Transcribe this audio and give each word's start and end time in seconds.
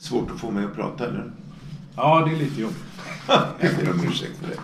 Svårt 0.00 0.30
att 0.30 0.40
få 0.40 0.50
mig 0.50 0.64
att 0.64 0.74
prata 0.74 1.06
eller? 1.06 1.32
Ja, 1.96 2.24
det 2.26 2.32
är 2.34 2.36
lite 2.36 2.60
jobbigt. 2.60 2.84
Jag 3.60 3.76
ber 3.76 3.90
om 3.90 4.08
ursäkt 4.08 4.36
för 4.38 4.48
det. 4.48 4.60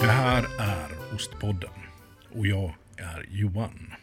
Det 0.00 0.12
här 0.12 0.46
är 0.58 1.14
Ostpodden 1.14 1.70
och 2.34 2.46
jag 2.46 2.74
är 2.96 3.26
Johan. 3.30 3.97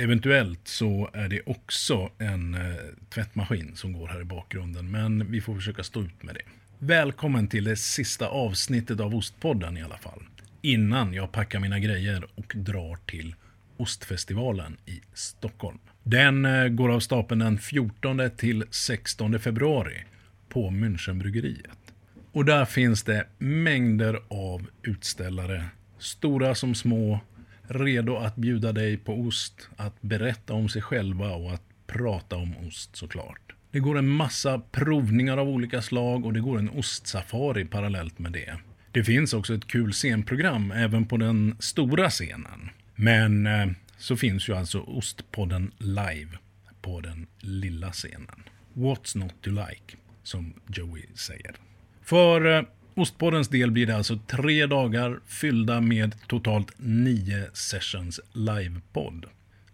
Eventuellt 0.00 0.68
så 0.68 1.10
är 1.12 1.28
det 1.28 1.40
också 1.46 2.10
en 2.18 2.54
eh, 2.54 2.60
tvättmaskin 3.08 3.76
som 3.76 3.92
går 3.92 4.08
här 4.08 4.20
i 4.20 4.24
bakgrunden, 4.24 4.90
men 4.90 5.30
vi 5.30 5.40
får 5.40 5.54
försöka 5.54 5.82
stå 5.82 6.02
ut 6.02 6.22
med 6.22 6.34
det. 6.34 6.40
Välkommen 6.78 7.48
till 7.48 7.64
det 7.64 7.76
sista 7.76 8.28
avsnittet 8.28 9.00
av 9.00 9.14
Ostpodden 9.14 9.76
i 9.76 9.82
alla 9.82 9.98
fall. 9.98 10.22
Innan 10.62 11.14
jag 11.14 11.32
packar 11.32 11.60
mina 11.60 11.78
grejer 11.78 12.26
och 12.34 12.52
drar 12.56 12.98
till 13.06 13.34
Ostfestivalen 13.76 14.76
i 14.86 15.00
Stockholm. 15.14 15.78
Den 16.02 16.44
eh, 16.44 16.68
går 16.68 16.88
av 16.88 17.00
stapeln 17.00 17.38
den 17.38 17.58
14 17.58 18.30
till 18.36 18.64
16 18.70 19.38
februari 19.38 20.04
på 20.48 20.70
Münchenbryggeriet. 20.70 21.92
Och 22.32 22.44
där 22.44 22.64
finns 22.64 23.02
det 23.02 23.26
mängder 23.38 24.20
av 24.28 24.66
utställare, 24.82 25.64
stora 25.98 26.54
som 26.54 26.74
små, 26.74 27.20
redo 27.68 28.16
att 28.16 28.36
bjuda 28.36 28.72
dig 28.72 28.96
på 28.96 29.14
ost, 29.14 29.68
att 29.76 30.02
berätta 30.02 30.52
om 30.54 30.68
sig 30.68 30.82
själva 30.82 31.30
och 31.30 31.54
att 31.54 31.62
prata 31.86 32.36
om 32.36 32.56
ost 32.56 32.96
såklart. 32.96 33.54
Det 33.70 33.80
går 33.80 33.98
en 33.98 34.08
massa 34.08 34.58
provningar 34.58 35.36
av 35.36 35.48
olika 35.48 35.82
slag 35.82 36.26
och 36.26 36.32
det 36.32 36.40
går 36.40 36.58
en 36.58 36.70
ostsafari 36.70 37.64
parallellt 37.64 38.18
med 38.18 38.32
det. 38.32 38.58
Det 38.92 39.04
finns 39.04 39.34
också 39.34 39.54
ett 39.54 39.66
kul 39.66 39.92
scenprogram 39.92 40.70
även 40.70 41.06
på 41.06 41.16
den 41.16 41.56
stora 41.58 42.10
scenen. 42.10 42.70
Men 42.94 43.46
eh, 43.46 43.66
så 43.98 44.16
finns 44.16 44.48
ju 44.48 44.56
alltså 44.56 44.80
Ostpodden 44.80 45.72
live 45.78 46.38
på 46.82 47.00
den 47.00 47.26
lilla 47.38 47.92
scenen. 47.92 48.42
What's 48.74 49.18
not 49.18 49.42
to 49.42 49.50
like, 49.50 49.96
som 50.22 50.54
Joey 50.66 51.06
säger. 51.14 51.54
För 52.02 52.56
eh, 52.56 52.62
Ostpoddens 52.98 53.48
del 53.48 53.70
blir 53.70 53.86
det 53.86 53.96
alltså 53.96 54.18
tre 54.26 54.66
dagar 54.66 55.20
fyllda 55.26 55.80
med 55.80 56.14
totalt 56.26 56.72
nio 56.76 57.46
sessions 57.52 58.20
livepodd. 58.32 59.26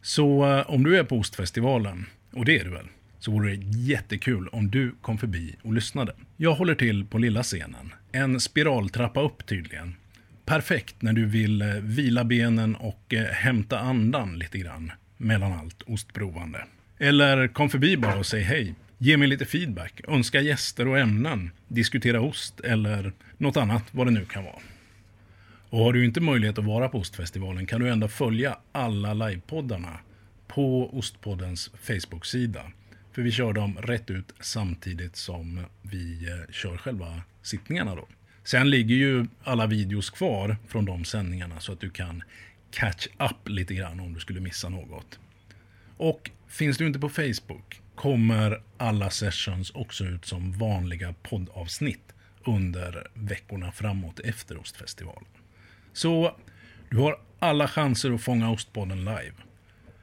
Så 0.02 0.56
eh, 0.56 0.70
om 0.70 0.84
du 0.84 0.98
är 0.98 1.04
på 1.04 1.18
Ostfestivalen, 1.18 2.06
och 2.32 2.44
det 2.44 2.58
är 2.58 2.64
du 2.64 2.70
väl, 2.70 2.86
så 3.18 3.30
vore 3.30 3.56
det 3.56 3.78
jättekul 3.78 4.48
om 4.48 4.70
du 4.70 4.94
kom 5.00 5.18
förbi 5.18 5.56
och 5.62 5.72
lyssnade. 5.72 6.12
Jag 6.36 6.54
håller 6.54 6.74
till 6.74 7.04
på 7.04 7.18
lilla 7.18 7.42
scenen. 7.42 7.94
En 8.12 8.40
spiraltrappa 8.40 9.20
upp 9.20 9.46
tydligen. 9.46 9.94
Perfekt 10.44 11.02
när 11.02 11.12
du 11.12 11.26
vill 11.26 11.62
eh, 11.62 11.68
vila 11.68 12.24
benen 12.24 12.76
och 12.76 13.14
eh, 13.14 13.24
hämta 13.24 13.78
andan 13.78 14.38
lite 14.38 14.58
grann 14.58 14.92
mellan 15.16 15.52
allt 15.52 15.82
ostprovande. 15.82 16.64
Eller 16.98 17.48
kom 17.48 17.70
förbi 17.70 17.96
bara 17.96 18.18
och 18.18 18.26
säg 18.26 18.42
hej. 18.42 18.74
Ge 19.04 19.16
mig 19.16 19.28
lite 19.28 19.44
feedback, 19.44 20.00
önska 20.08 20.40
gäster 20.40 20.88
och 20.88 20.98
ämnen, 20.98 21.50
diskutera 21.68 22.20
ost 22.20 22.60
eller 22.60 23.12
något 23.38 23.56
annat 23.56 23.84
vad 23.90 24.06
det 24.06 24.10
nu 24.10 24.24
kan 24.24 24.44
vara. 24.44 24.58
Och 25.70 25.78
har 25.78 25.92
du 25.92 26.04
inte 26.04 26.20
möjlighet 26.20 26.58
att 26.58 26.64
vara 26.64 26.88
på 26.88 26.98
Ostfestivalen 26.98 27.66
kan 27.66 27.80
du 27.80 27.88
ändå 27.88 28.08
följa 28.08 28.58
alla 28.72 29.14
livepoddarna 29.14 29.98
på 30.46 30.96
Ostpoddens 30.98 31.70
Facebook-sida. 31.82 32.62
För 33.12 33.22
vi 33.22 33.32
kör 33.32 33.52
dem 33.52 33.78
rätt 33.78 34.10
ut 34.10 34.34
samtidigt 34.40 35.16
som 35.16 35.64
vi 35.82 36.28
eh, 36.28 36.52
kör 36.52 36.76
själva 36.76 37.22
sittningarna 37.42 37.94
då. 37.94 38.08
Sen 38.44 38.70
ligger 38.70 38.94
ju 38.94 39.26
alla 39.42 39.66
videos 39.66 40.10
kvar 40.10 40.56
från 40.68 40.84
de 40.84 41.04
sändningarna 41.04 41.60
så 41.60 41.72
att 41.72 41.80
du 41.80 41.90
kan 41.90 42.22
catch 42.70 43.06
up 43.06 43.48
lite 43.48 43.74
grann 43.74 44.00
om 44.00 44.14
du 44.14 44.20
skulle 44.20 44.40
missa 44.40 44.68
något. 44.68 45.18
Och 45.96 46.30
finns 46.48 46.78
du 46.78 46.86
inte 46.86 46.98
på 46.98 47.08
Facebook 47.08 47.80
kommer 47.94 48.62
alla 48.76 49.10
sessions 49.10 49.70
också 49.70 50.04
ut 50.04 50.24
som 50.24 50.52
vanliga 50.52 51.14
poddavsnitt 51.22 52.14
under 52.44 53.06
veckorna 53.14 53.72
framåt 53.72 54.20
efter 54.20 54.60
Ostfestivalen. 54.60 55.28
Så 55.92 56.36
du 56.90 56.96
har 56.96 57.18
alla 57.38 57.68
chanser 57.68 58.12
att 58.12 58.22
fånga 58.22 58.50
Ostpodden 58.50 58.98
live. 58.98 59.34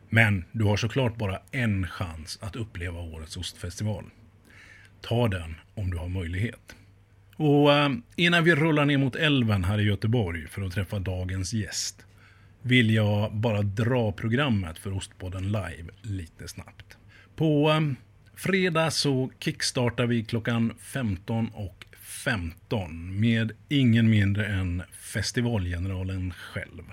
Men 0.09 0.45
du 0.51 0.63
har 0.63 0.77
såklart 0.77 1.17
bara 1.17 1.39
en 1.51 1.87
chans 1.87 2.39
att 2.41 2.55
uppleva 2.55 2.99
årets 2.99 3.37
ostfestival. 3.37 4.05
Ta 5.01 5.27
den 5.27 5.55
om 5.75 5.91
du 5.91 5.97
har 5.97 6.07
möjlighet. 6.07 6.75
Och 7.35 7.73
eh, 7.73 7.89
innan 8.15 8.43
vi 8.43 8.55
rullar 8.55 8.85
ner 8.85 8.97
mot 8.97 9.15
älven 9.15 9.63
här 9.63 9.79
i 9.79 9.83
Göteborg 9.83 10.47
för 10.47 10.61
att 10.61 10.73
träffa 10.73 10.99
dagens 10.99 11.53
gäst 11.53 12.05
vill 12.61 12.93
jag 12.93 13.35
bara 13.35 13.61
dra 13.61 14.11
programmet 14.11 14.79
för 14.79 14.93
Ostpodden 14.93 15.43
live 15.43 15.91
lite 16.01 16.47
snabbt. 16.47 16.97
På 17.41 17.69
eh, 17.69 17.81
fredag 18.35 18.91
så 18.91 19.31
kickstartar 19.39 20.05
vi 20.05 20.23
klockan 20.23 20.73
15 20.79 21.47
och 21.53 21.85
15 22.01 23.19
med 23.19 23.51
ingen 23.69 24.09
mindre 24.09 24.45
än 24.45 24.83
festivalgeneralen 24.91 26.33
själv. 26.33 26.83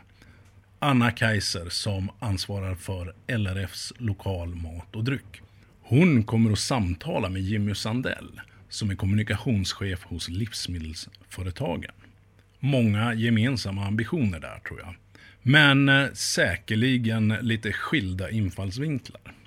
Anna 0.78 1.10
Kaiser 1.10 1.68
som 1.68 2.10
ansvarar 2.18 2.74
för 2.74 3.14
LRFs 3.26 3.92
lokal 3.98 4.54
mat 4.54 4.96
och 4.96 5.04
dryck. 5.04 5.40
Hon 5.82 6.24
kommer 6.24 6.52
att 6.52 6.58
samtala 6.58 7.28
med 7.28 7.42
Jimmy 7.42 7.74
Sandell 7.74 8.40
som 8.68 8.90
är 8.90 8.94
kommunikationschef 8.94 10.04
hos 10.04 10.28
Livsmedelsföretagen. 10.28 11.94
Många 12.58 13.14
gemensamma 13.14 13.86
ambitioner 13.86 14.40
där 14.40 14.58
tror 14.68 14.80
jag. 14.80 14.94
Men 15.42 15.88
eh, 15.88 16.12
säkerligen 16.12 17.28
lite 17.28 17.72
skilda 17.72 18.30
infallsvinklar. 18.30 19.37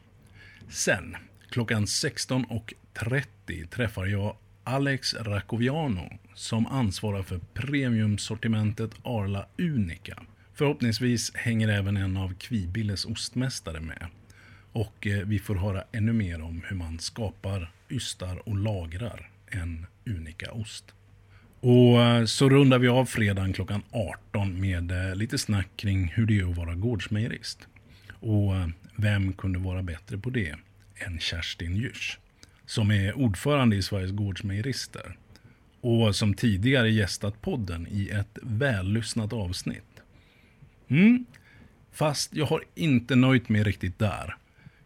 Sen, 0.72 1.18
klockan 1.50 1.86
16.30 1.86 3.68
träffar 3.68 4.06
jag 4.06 4.36
Alex 4.64 5.14
Racoviano 5.14 6.20
som 6.34 6.68
ansvarar 6.68 7.24
för 7.24 7.40
premiumsortimentet 7.54 8.92
Arla 9.04 9.46
Unica. 9.58 10.24
Förhoppningsvis 10.54 11.36
hänger 11.36 11.68
även 11.68 11.98
en 11.98 12.18
av 12.18 12.34
Kvibilles 12.34 13.06
ostmästare 13.06 13.80
med. 13.80 14.08
Och 14.72 15.08
eh, 15.08 15.28
vi 15.28 15.40
får 15.40 15.56
höra 15.56 15.84
ännu 15.92 16.14
mer 16.14 16.42
om 16.42 16.64
hur 16.68 16.76
man 16.76 17.00
skapar, 17.00 17.72
ystar 17.90 18.50
och 18.50 18.58
lagrar 18.58 19.30
en 19.48 19.86
Unica-ost. 20.06 20.86
Och 21.60 22.02
eh, 22.02 22.26
så 22.26 22.50
rundar 22.50 22.80
vi 22.80 22.88
av 22.88 23.06
fredagen 23.06 23.54
klockan 23.54 23.82
18 23.92 24.62
med 24.62 24.92
eh, 24.92 25.16
lite 25.16 25.38
snack 25.38 25.68
kring 25.76 26.08
hur 26.08 26.26
det 26.26 26.40
är 26.40 26.50
att 26.50 26.58
vara 26.58 26.76
gårdsmejerist. 26.76 27.68
Och 28.20 28.54
vem 28.96 29.34
kunde 29.34 29.60
vara 29.60 29.84
bättre 29.84 30.18
på 30.18 30.30
det 30.30 30.56
än 30.96 31.20
Kerstin 31.20 31.76
Djurs, 31.76 32.20
som 32.66 32.92
är 32.92 33.18
ordförande 33.18 33.76
i 33.76 33.82
Sveriges 33.82 34.12
gårdsmejerister 34.12 35.18
och 35.82 36.16
som 36.16 36.34
tidigare 36.34 36.92
gästat 36.92 37.42
podden 37.42 37.88
i 37.92 38.10
ett 38.10 38.38
vällyssnat 38.42 39.34
avsnitt. 39.34 40.02
Mm. 40.88 41.26
Fast 41.92 42.36
jag 42.36 42.46
har 42.46 42.64
inte 42.76 43.16
nöjt 43.16 43.50
mig 43.50 43.64
riktigt 43.64 44.00
där. 44.00 44.36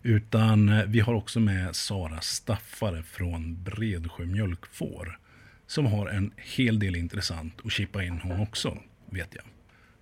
Utan 0.03 0.69
eh, 0.69 0.85
vi 0.85 0.99
har 0.99 1.13
också 1.13 1.39
med 1.39 1.75
Sara 1.75 2.21
Staffare 2.21 3.03
från 3.03 3.63
Bredsjö 3.63 4.25
Mjölkfår. 4.25 5.19
Som 5.67 5.85
har 5.85 6.07
en 6.07 6.31
hel 6.37 6.79
del 6.79 6.95
intressant 6.95 7.53
att 7.63 7.71
chippa 7.71 8.03
in 8.03 8.19
hon 8.23 8.39
också, 8.39 8.77
vet 9.09 9.35
jag. 9.35 9.43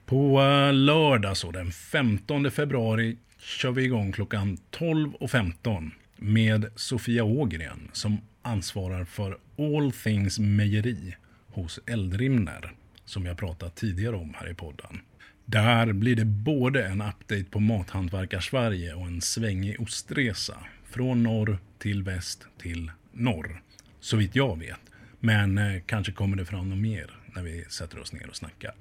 På 0.06 0.42
eh, 0.42 0.74
lördag 0.74 1.38
så 1.38 1.52
den 1.52 1.72
15 1.72 2.52
februari 2.52 3.18
kör 3.44 3.72
vi 3.72 3.84
igång 3.84 4.12
klockan 4.12 4.58
12.15 4.72 5.92
med 6.18 6.66
Sofia 6.76 7.24
Ågren 7.24 7.90
som 7.94 8.18
ansvarar 8.42 9.06
för 9.06 9.38
All 9.58 9.92
Things 9.92 10.40
Mejeri 10.40 11.16
hos 11.48 11.80
Eldrimner 11.86 12.74
som 13.06 13.26
jag 13.26 13.38
pratat 13.38 13.76
tidigare 13.76 14.16
om 14.16 14.34
här 14.34 14.52
i 14.52 14.54
podden. 14.54 15.00
Där 15.46 15.94
blir 15.94 16.16
det 16.16 16.26
både 16.26 16.86
en 16.86 17.02
update 17.02 17.44
på 17.44 17.60
Mathantverkar-Sverige 17.60 18.94
och 18.94 19.08
en 19.08 19.22
svängig 19.22 19.82
ostresa. 19.82 20.58
Från 20.84 21.24
norr 21.24 21.58
till 21.80 22.04
väst 22.04 22.48
till 22.58 22.92
norr. 23.12 23.62
Så 24.00 24.18
vitt 24.18 24.36
jag 24.36 24.60
vet. 24.60 24.80
Men 25.20 25.58
eh, 25.58 25.82
kanske 25.86 26.12
kommer 26.12 26.38
det 26.38 26.46
fram 26.46 26.70
något 26.70 26.80
mer 26.80 27.20
när 27.36 27.44
vi 27.44 27.66
sätter 27.70 28.00
oss 28.00 28.14
ner 28.14 28.30
och 28.30 28.36
snackar. 28.36 28.74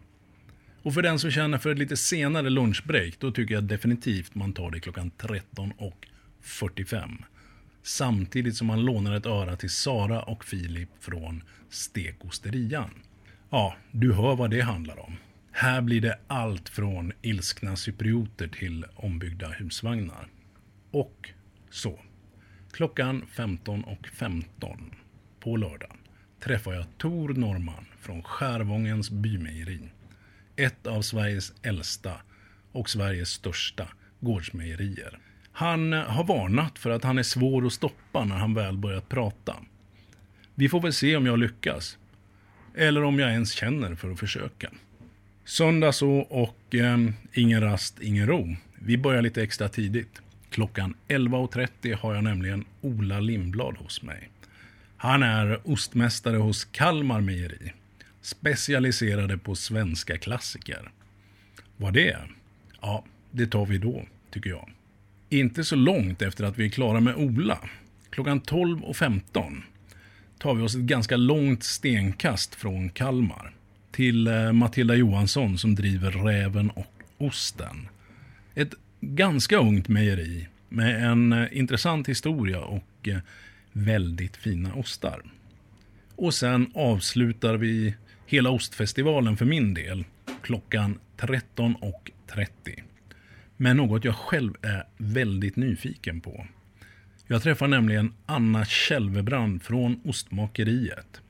Och 0.82 0.94
för 0.94 1.02
den 1.02 1.18
som 1.18 1.30
känner 1.30 1.58
för 1.58 1.70
ett 1.70 1.78
lite 1.78 1.96
senare 1.96 2.50
lunchbreak, 2.50 3.14
då 3.18 3.30
tycker 3.30 3.54
jag 3.54 3.64
definitivt 3.64 4.34
man 4.34 4.52
tar 4.52 4.70
det 4.70 4.80
klockan 4.80 5.10
13.45. 5.18 7.24
Samtidigt 7.82 8.56
som 8.56 8.66
man 8.66 8.84
lånar 8.84 9.12
ett 9.12 9.26
öra 9.26 9.56
till 9.56 9.70
Sara 9.70 10.22
och 10.22 10.44
Filip 10.44 10.88
från 11.00 11.42
Stekosterian. 11.70 12.90
Ja, 13.50 13.76
du 13.90 14.12
hör 14.12 14.36
vad 14.36 14.50
det 14.50 14.60
handlar 14.60 14.98
om. 14.98 15.16
Här 15.52 15.80
blir 15.80 16.00
det 16.00 16.18
allt 16.26 16.68
från 16.68 17.12
ilskna 17.22 17.76
cyprioter 17.76 18.48
till 18.48 18.84
ombyggda 18.94 19.48
husvagnar. 19.48 20.28
Och 20.90 21.30
så. 21.70 21.98
Klockan 22.72 23.22
15.15. 23.34 23.96
15. 24.12 24.94
på 25.40 25.56
lördag, 25.56 25.96
träffar 26.40 26.72
jag 26.72 26.84
Tor 26.98 27.28
Norman 27.28 27.86
från 28.00 28.22
Skärvångens 28.22 29.10
bymejeri. 29.10 29.80
Ett 30.56 30.86
av 30.86 31.02
Sveriges 31.02 31.52
äldsta 31.62 32.12
och 32.72 32.90
Sveriges 32.90 33.28
största 33.28 33.88
gårdsmejerier. 34.20 35.18
Han 35.52 35.92
har 35.92 36.24
varnat 36.24 36.78
för 36.78 36.90
att 36.90 37.04
han 37.04 37.18
är 37.18 37.22
svår 37.22 37.66
att 37.66 37.72
stoppa 37.72 38.24
när 38.24 38.36
han 38.36 38.54
väl 38.54 38.76
börjat 38.76 39.08
prata. 39.08 39.56
Vi 40.54 40.68
får 40.68 40.80
väl 40.80 40.92
se 40.92 41.16
om 41.16 41.26
jag 41.26 41.38
lyckas. 41.38 41.98
Eller 42.74 43.02
om 43.02 43.18
jag 43.18 43.30
ens 43.30 43.52
känner 43.52 43.94
för 43.94 44.10
att 44.10 44.20
försöka. 44.20 44.70
Söndag 45.44 45.92
så 45.92 46.10
och 46.18 46.74
eh, 46.74 46.98
ingen 47.32 47.60
rast, 47.60 48.00
ingen 48.00 48.26
ro. 48.26 48.56
Vi 48.74 48.98
börjar 48.98 49.22
lite 49.22 49.42
extra 49.42 49.68
tidigt. 49.68 50.22
Klockan 50.50 50.94
11.30 51.08 51.96
har 51.96 52.14
jag 52.14 52.24
nämligen 52.24 52.64
Ola 52.80 53.20
Lindblad 53.20 53.76
hos 53.76 54.02
mig. 54.02 54.30
Han 54.96 55.22
är 55.22 55.60
ostmästare 55.64 56.36
hos 56.36 56.64
Kalmar 56.64 57.20
Mejeri. 57.20 57.72
Specialiserade 58.22 59.38
på 59.38 59.54
svenska 59.54 60.18
klassiker. 60.18 60.90
Vad 61.76 61.94
det 61.94 62.10
är? 62.10 62.32
Ja, 62.80 63.04
det 63.30 63.46
tar 63.46 63.66
vi 63.66 63.78
då, 63.78 64.04
tycker 64.30 64.50
jag. 64.50 64.70
Inte 65.28 65.64
så 65.64 65.76
långt 65.76 66.22
efter 66.22 66.44
att 66.44 66.58
vi 66.58 66.64
är 66.64 66.68
klara 66.68 67.00
med 67.00 67.16
Ola, 67.16 67.58
klockan 68.10 68.40
12.15, 68.40 69.62
tar 70.38 70.54
vi 70.54 70.62
oss 70.62 70.74
ett 70.74 70.80
ganska 70.80 71.16
långt 71.16 71.62
stenkast 71.62 72.54
från 72.54 72.90
Kalmar 72.90 73.54
till 73.90 74.26
eh, 74.26 74.52
Matilda 74.52 74.94
Johansson 74.94 75.58
som 75.58 75.74
driver 75.74 76.10
Räven 76.10 76.70
och 76.70 76.92
Osten. 77.18 77.88
Ett 78.54 78.74
ganska 79.00 79.58
ungt 79.58 79.88
mejeri 79.88 80.48
med 80.68 81.10
en 81.10 81.32
eh, 81.32 81.58
intressant 81.58 82.08
historia 82.08 82.60
och 82.60 83.08
eh, 83.08 83.18
väldigt 83.72 84.36
fina 84.36 84.74
ostar. 84.74 85.22
Och 86.16 86.34
sen 86.34 86.70
avslutar 86.74 87.54
vi 87.54 87.94
hela 88.32 88.50
ostfestivalen 88.50 89.36
för 89.36 89.44
min 89.44 89.74
del 89.74 90.04
klockan 90.42 90.98
13.30. 91.16 92.46
Med 93.56 93.76
något 93.76 94.04
jag 94.04 94.16
själv 94.16 94.54
är 94.62 94.84
väldigt 94.96 95.56
nyfiken 95.56 96.20
på. 96.20 96.46
Jag 97.26 97.42
träffar 97.42 97.68
nämligen 97.68 98.12
Anna 98.26 98.64
Kälvebrand 98.64 99.62
från 99.62 100.00
Ostmakeriet. 100.04 101.20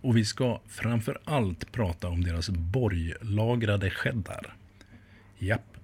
Och 0.00 0.16
vi 0.16 0.24
ska 0.24 0.60
framför 0.68 1.18
allt 1.24 1.72
prata 1.72 2.08
om 2.08 2.24
deras 2.24 2.48
borglagrade 2.48 3.90
cheddar. 3.90 4.54
Japp, 5.38 5.76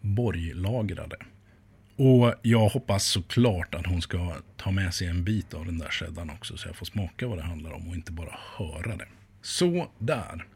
borglagrade. 0.00 1.16
Och 1.96 2.34
jag 2.42 2.68
hoppas 2.68 3.06
såklart 3.06 3.74
att 3.74 3.86
hon 3.86 4.02
ska 4.02 4.36
ta 4.56 4.70
med 4.70 4.94
sig 4.94 5.06
en 5.06 5.24
bit 5.24 5.54
av 5.54 5.66
den 5.66 5.78
där 5.78 5.90
cheddarn 5.90 6.30
också 6.30 6.56
så 6.56 6.68
jag 6.68 6.76
får 6.76 6.86
smaka 6.86 7.26
vad 7.26 7.38
det 7.38 7.44
handlar 7.44 7.72
om 7.72 7.88
och 7.88 7.94
inte 7.94 8.12
bara 8.12 8.38
höra 8.56 8.96
det. 8.96 9.06
Så 9.48 9.90
där. 9.98 10.46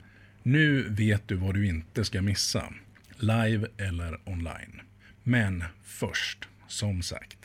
Nu 0.43 0.89
vet 0.89 1.29
du 1.29 1.35
vad 1.35 1.55
du 1.55 1.67
inte 1.67 2.05
ska 2.05 2.23
missa. 2.23 2.73
Live 3.17 3.67
eller 3.77 4.21
online. 4.25 4.81
Men 5.23 5.65
först, 5.83 6.49
som 6.69 7.03
sagt, 7.03 7.39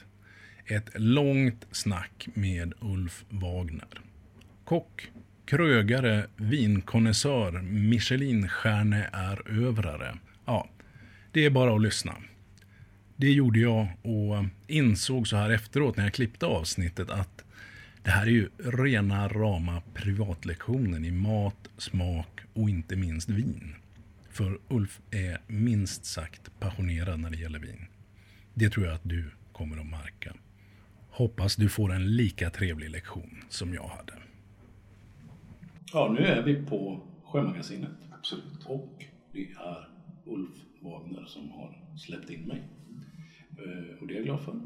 ett 0.66 0.90
långt 0.96 1.68
snack 1.72 2.28
med 2.34 2.74
Ulf 2.80 3.26
Wagner. 3.30 4.02
Kock, 4.64 5.12
krögare, 5.46 6.26
vinkonnässör, 6.36 7.52
Michelinstjärneerövrare. 7.62 10.18
Ja, 10.46 10.70
det 11.32 11.46
är 11.46 11.50
bara 11.50 11.76
att 11.76 11.82
lyssna. 11.82 12.16
Det 13.16 13.32
gjorde 13.32 13.60
jag 13.60 13.88
och 14.02 14.46
insåg 14.68 15.28
så 15.28 15.38
här 15.38 15.50
efteråt 15.50 15.98
när 15.98 16.04
jag 16.04 16.14
klippte 16.14 16.46
avsnittet 16.46 17.10
att 17.10 17.44
det 18.07 18.12
här 18.12 18.25
är 18.27 18.31
ju 18.31 18.50
rena 18.57 19.27
rama 19.27 19.81
privatlektionen 19.94 21.06
i 21.06 21.12
mat, 21.12 21.69
smak 21.77 22.42
och 22.54 22.69
inte 22.69 22.95
minst 22.95 23.30
vin. 23.30 23.75
För 24.30 24.57
Ulf 24.68 25.01
är 25.12 25.38
minst 25.48 26.06
sagt 26.06 26.59
passionerad 26.59 27.19
när 27.19 27.30
det 27.30 27.38
gäller 27.38 27.59
vin. 27.59 27.86
Det 28.54 28.69
tror 28.69 28.86
jag 28.86 28.95
att 28.95 29.04
du 29.09 29.31
kommer 29.51 29.77
att 29.77 29.86
märka. 29.86 30.33
Hoppas 31.09 31.56
du 31.56 31.69
får 31.69 31.94
en 31.94 32.15
lika 32.15 32.50
trevlig 32.50 32.89
lektion 32.89 33.44
som 33.50 33.74
jag 33.74 33.88
hade. 33.88 34.13
Ja, 35.94 36.15
nu 36.19 36.25
är 36.25 36.44
vi 36.44 36.56
på 36.65 37.04
Sjömagasinet. 37.24 37.92
Absolut. 38.12 38.63
Och 38.65 39.06
det 39.33 39.51
är 39.51 39.88
Ulf 40.25 40.56
Wagner 40.81 41.25
som 41.25 41.51
har 41.51 41.98
släppt 41.98 42.30
in 42.30 42.42
mig. 42.42 42.63
Eh, 43.51 44.01
Och 44.01 44.07
det 44.07 44.13
är 44.13 44.15
jag 44.18 44.25
glad 44.25 44.42
för. 44.42 44.59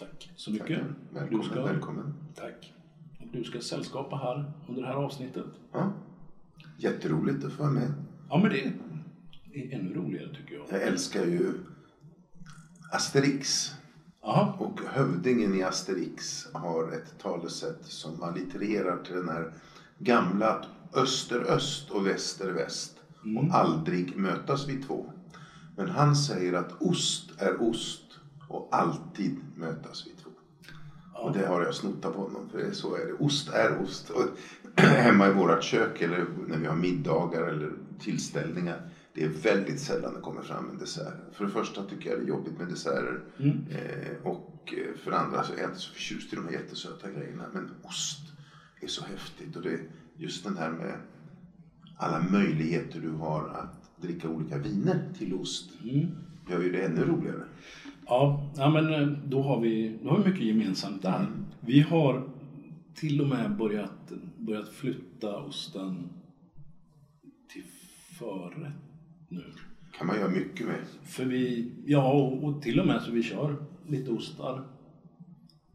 Tack 0.00 0.30
så 0.36 0.50
mycket. 0.50 0.68
Tackar. 0.68 0.94
Välkommen, 1.12 1.42
Du 1.42 1.48
ska- 1.50 1.64
välkommen. 1.64 2.14
Tack. 2.34 2.72
Och 3.20 3.26
du 3.32 3.44
ska 3.44 3.60
sällskapa 3.60 4.16
här 4.16 4.52
under 4.68 4.82
det 4.82 4.88
här 4.88 4.94
avsnittet. 4.94 5.46
Ja. 5.72 5.92
Jätteroligt 6.78 7.44
att 7.44 7.52
få 7.52 7.62
vara 7.62 7.72
med. 7.72 7.92
Ja, 8.28 8.38
men 8.38 8.50
det 8.50 8.60
är 8.64 8.72
ännu 9.74 9.94
roligare 9.94 10.34
tycker 10.34 10.54
jag. 10.54 10.64
Jag 10.70 10.82
älskar 10.82 11.24
ju 11.24 11.52
Asterix. 12.92 13.72
Jaha, 14.22 14.54
Och 14.58 14.80
hövdingen 14.80 15.54
i 15.54 15.62
Asterix 15.62 16.46
har 16.52 16.92
ett 16.92 17.18
talesätt 17.18 17.84
som 17.84 18.22
allitererar 18.22 19.02
till 19.04 19.14
den 19.14 19.28
här 19.28 19.52
gamla 19.98 20.48
att 20.50 20.66
öster-öst 20.94 21.90
och 21.90 22.06
väster-väst 22.06 22.96
och 23.38 23.54
aldrig 23.54 24.16
mötas 24.16 24.68
vi 24.68 24.82
två. 24.82 25.06
Men 25.76 25.88
han 25.88 26.16
säger 26.16 26.52
att 26.52 26.82
ost 26.82 27.30
är 27.40 27.62
ost 27.62 28.09
och 28.50 28.68
alltid 28.70 29.36
mötas 29.54 30.06
vi 30.06 30.10
två. 30.22 30.30
Och 31.14 31.32
det 31.32 31.46
har 31.46 31.62
jag 31.62 31.74
snott 31.74 32.04
av 32.04 32.14
honom, 32.14 32.48
för 32.48 32.72
så 32.72 32.94
är 32.94 33.06
det. 33.06 33.12
Ost 33.12 33.48
är 33.48 33.82
ost. 33.82 34.10
Och 34.10 34.24
hemma 34.76 35.28
i 35.28 35.32
vårt 35.32 35.62
kök 35.62 36.00
eller 36.00 36.26
när 36.48 36.58
vi 36.58 36.66
har 36.66 36.76
middagar 36.76 37.42
eller 37.42 37.72
tillställningar. 38.00 38.90
Det 39.14 39.24
är 39.24 39.28
väldigt 39.28 39.80
sällan 39.80 40.14
det 40.14 40.20
kommer 40.20 40.42
fram 40.42 40.70
en 40.70 40.78
dessert. 40.78 41.14
För 41.32 41.44
det 41.44 41.50
första 41.50 41.84
tycker 41.84 42.10
jag 42.10 42.18
det 42.18 42.24
är 42.24 42.28
jobbigt 42.28 42.58
med 42.58 42.68
desserter. 42.68 43.20
Eh, 43.70 44.26
och 44.26 44.74
eh, 44.76 44.96
för 45.04 45.10
det 45.10 45.18
andra 45.18 45.42
så 45.42 45.52
är 45.52 45.58
jag 45.58 45.70
inte 45.70 45.80
så 45.80 45.92
förtjust 45.92 46.32
i 46.32 46.36
de 46.36 46.44
här 46.44 46.52
jättesöta 46.52 47.10
grejerna. 47.10 47.44
Men 47.52 47.70
ost 47.82 48.20
är 48.80 48.86
så 48.86 49.04
häftigt. 49.04 49.56
Och 49.56 49.62
det 49.62 49.72
är 49.72 49.80
just 50.16 50.44
den 50.44 50.56
här 50.56 50.70
med 50.70 50.96
alla 51.96 52.22
möjligheter 52.30 53.00
du 53.00 53.10
har 53.10 53.48
att 53.48 54.02
dricka 54.02 54.28
olika 54.28 54.58
viner 54.58 55.12
till 55.18 55.34
ost. 55.34 55.70
Gör 56.50 56.62
ju 56.62 56.72
det 56.72 56.80
ännu 56.80 57.04
roligare. 57.04 57.44
Ja, 58.10 58.42
ja 58.56 58.70
men 58.70 58.94
eh, 58.94 59.06
då 59.24 59.42
har, 59.42 59.60
vi, 59.60 59.98
då 60.02 60.10
har 60.10 60.18
vi 60.18 60.24
mycket 60.30 60.46
gemensamt 60.46 61.02
där. 61.02 61.26
Vi 61.60 61.80
har 61.80 62.22
till 62.94 63.20
och 63.20 63.26
med 63.26 63.56
börjat, 63.56 64.12
börjat 64.38 64.68
flytta 64.68 65.36
osten 65.38 66.08
till 67.52 67.62
förrätt 68.18 68.72
nu. 69.28 69.44
kan 69.98 70.06
man 70.06 70.16
göra 70.18 70.28
mycket 70.28 70.66
med. 70.66 70.78
För 71.02 71.24
vi, 71.24 71.72
ja 71.86 72.12
och, 72.12 72.44
och 72.44 72.62
till 72.62 72.80
och 72.80 72.86
med 72.86 73.02
så 73.02 73.10
vi 73.10 73.22
kör 73.22 73.56
lite 73.88 74.10
ostar. 74.10 74.62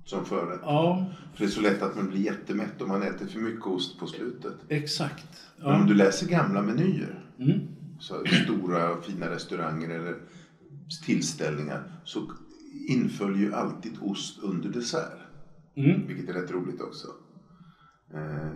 Som 0.05 0.25
förrätt. 0.25 0.59
Ja, 0.63 1.05
För 1.33 1.39
det 1.39 1.49
är 1.49 1.53
så 1.53 1.61
lätt 1.61 1.81
att 1.81 1.95
man 1.95 2.07
blir 2.07 2.21
jättemätt 2.21 2.81
om 2.81 2.87
man 2.87 3.03
äter 3.03 3.25
för 3.27 3.39
mycket 3.39 3.65
ost 3.67 3.99
på 3.99 4.07
slutet. 4.07 4.53
exakt. 4.69 5.27
Men 5.57 5.65
om 5.67 5.81
Ja. 5.81 5.87
du 5.87 5.93
läser 5.93 6.27
gamla 6.27 6.61
menyer, 6.61 7.21
Mm. 7.39 7.59
så 7.99 8.23
stora 8.43 9.01
fina 9.01 9.29
restauranger 9.29 9.89
eller 9.89 10.15
tillställningar, 11.05 11.83
så 12.03 12.31
inföljer 12.89 13.39
ju 13.47 13.53
alltid 13.53 13.97
ost 14.01 14.39
under 14.43 14.69
dessert. 14.69 15.19
Mm. 15.75 16.07
Vilket 16.07 16.29
är 16.29 16.33
rätt 16.33 16.51
roligt 16.51 16.81
också. 16.81 17.07
Eh, 18.13 18.51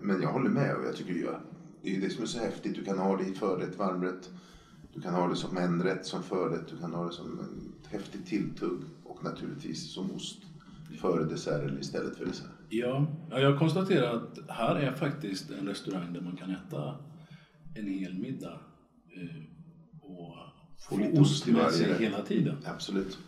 Men 0.00 0.22
jag 0.22 0.32
håller 0.32 0.50
med 0.50 0.76
och 0.76 0.84
jag 0.84 0.96
tycker 0.96 1.12
ju 1.12 1.28
det 1.82 1.90
är 1.90 1.94
ju 1.94 2.00
det 2.00 2.10
som 2.10 2.22
är 2.22 2.26
så 2.26 2.38
häftigt. 2.38 2.74
Du 2.74 2.84
kan 2.84 2.98
ha 2.98 3.16
det 3.16 3.24
i 3.24 3.34
förrätt, 3.34 3.78
varmrätt. 3.78 4.30
Du 4.94 5.00
kan 5.00 5.14
ha 5.14 5.28
det 5.28 5.36
som 5.36 5.56
en 5.56 5.82
rätt 5.82 6.06
som 6.06 6.22
förrätt. 6.22 6.68
Du 6.68 6.76
kan 6.76 6.94
ha 6.94 7.06
det 7.06 7.12
som 7.12 7.38
en 7.38 7.72
häftigt 7.90 8.26
tilltugg. 8.26 8.80
Och 9.04 9.24
naturligtvis 9.24 9.92
som 9.94 10.10
ost 10.10 10.42
före 11.00 11.24
dessert 11.24 11.62
eller 11.62 11.80
istället 11.80 12.16
för 12.16 12.24
dessert. 12.24 12.50
Ja, 12.68 13.06
ja, 13.30 13.38
jag 13.38 13.58
konstaterar 13.58 14.16
att 14.16 14.38
här 14.48 14.76
är 14.76 14.92
faktiskt 14.92 15.50
en 15.50 15.68
restaurang 15.68 16.12
där 16.12 16.20
man 16.20 16.36
kan 16.36 16.50
äta 16.50 16.96
en 17.74 17.86
hel 17.86 18.18
middag 18.18 18.60
eh, 19.16 19.42
få 20.88 20.96
lite 20.96 21.20
ost 21.20 21.48
i 21.48 21.52
varje 21.52 21.94
hela 21.98 22.22
tiden. 22.22 22.56
Absolut. 22.64 23.18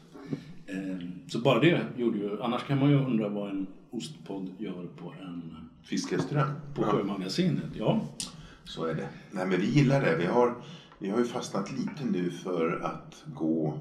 Eh, 0.67 0.99
så 1.29 1.39
bara 1.39 1.61
det 1.61 1.83
gjorde 1.97 2.19
ju, 2.19 2.43
annars 2.43 2.67
kan 2.67 2.79
man 2.79 2.91
ju 2.91 2.97
undra 2.97 3.29
vad 3.29 3.51
en 3.51 3.67
ostpodd 3.91 4.51
gör 4.59 4.87
på 4.97 5.15
en 5.23 5.55
Fiskrestaurang. 5.85 6.55
på 6.75 6.83
Sjömagasinet. 6.83 7.65
Ja, 7.79 8.09
Så 8.65 8.85
är 8.85 8.95
det. 8.95 9.09
Nej, 9.31 9.47
men 9.47 9.61
vi 9.61 9.67
gillar 9.67 10.01
det. 10.01 10.17
Vi 10.17 10.27
har, 10.27 10.55
vi 10.99 11.11
har 11.11 11.19
ju 11.19 11.25
fastnat 11.25 11.73
lite 11.73 12.05
nu 12.05 12.31
för 12.31 12.81
att 12.83 13.25
gå... 13.35 13.79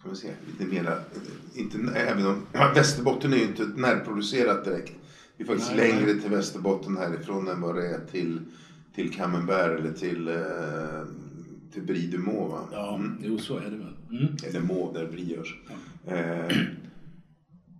Ska 0.00 0.10
vi 0.10 0.16
se, 0.16 0.32
lite 0.46 0.64
mera... 0.74 0.98
Inte, 1.54 1.78
även 1.94 2.26
om, 2.26 2.46
Västerbotten 2.52 3.32
är 3.32 3.36
ju 3.36 3.42
inte 3.44 3.64
närproducerat 3.64 4.64
direkt. 4.64 4.92
Vi 5.36 5.44
är 5.44 5.48
faktiskt 5.48 5.72
Nej, 5.76 5.92
längre 5.92 6.12
nej. 6.12 6.20
till 6.20 6.30
Västerbotten 6.30 6.96
härifrån 6.96 7.48
än 7.48 7.60
vad 7.60 7.74
det 7.76 7.88
är 7.88 8.06
till, 8.06 8.40
till 8.98 9.10
Camembert 9.10 9.78
eller 9.78 9.90
till, 9.90 10.28
eh, 10.28 11.04
till 11.72 11.82
Brie 11.82 12.06
du 12.06 12.18
Meaux, 12.18 12.50
va? 12.52 12.68
ja 12.72 12.94
Mm. 12.94 13.18
jo 13.22 13.38
så 13.38 13.56
är 13.56 13.70
det 13.70 13.76
väl. 13.76 13.94
Mm. 14.10 14.36
Eller 14.44 14.60
Meaux 14.60 14.94
där 14.94 15.06
Brie 15.06 15.34
görs. 15.34 15.56
Eh, 16.04 16.56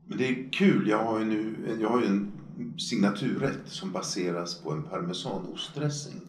Men 0.04 0.18
det 0.18 0.24
är 0.24 0.52
kul. 0.52 0.88
Jag 0.88 1.04
har 1.04 1.18
ju 1.18 1.24
nu 1.24 1.54
jag 1.80 1.88
har 1.88 2.00
ju 2.00 2.06
en 2.06 2.26
signaturrätt 2.78 3.60
som 3.66 3.92
baseras 3.92 4.54
på 4.54 4.72
en 4.72 4.82
parmesanostdressing. 4.82 6.20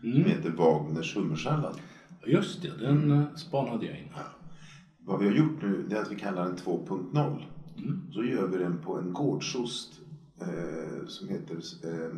Som 0.00 0.08
Mm. 0.12 0.24
heter 0.24 0.50
Wagners 0.50 1.16
hummersallad. 1.16 1.76
Just 2.26 2.62
det, 2.62 2.76
den 2.78 3.10
eh, 3.10 3.34
spanade 3.34 3.86
jag 3.86 3.98
in. 3.98 4.08
Vad 5.06 5.20
vi 5.20 5.26
har 5.26 5.32
gjort 5.34 5.62
nu 5.62 5.84
det 5.88 5.96
är 5.96 6.00
att 6.02 6.12
vi 6.12 6.16
kallar 6.16 6.44
den 6.44 6.56
2.0. 6.56 7.44
Mm. 7.78 8.00
Så 8.12 8.24
gör 8.24 8.46
vi 8.46 8.58
den 8.58 8.78
på 8.78 8.98
en 8.98 9.12
gårdsost 9.12 10.00
eh, 10.40 11.06
som 11.06 11.28
heter, 11.28 11.54
eh, 11.84 12.16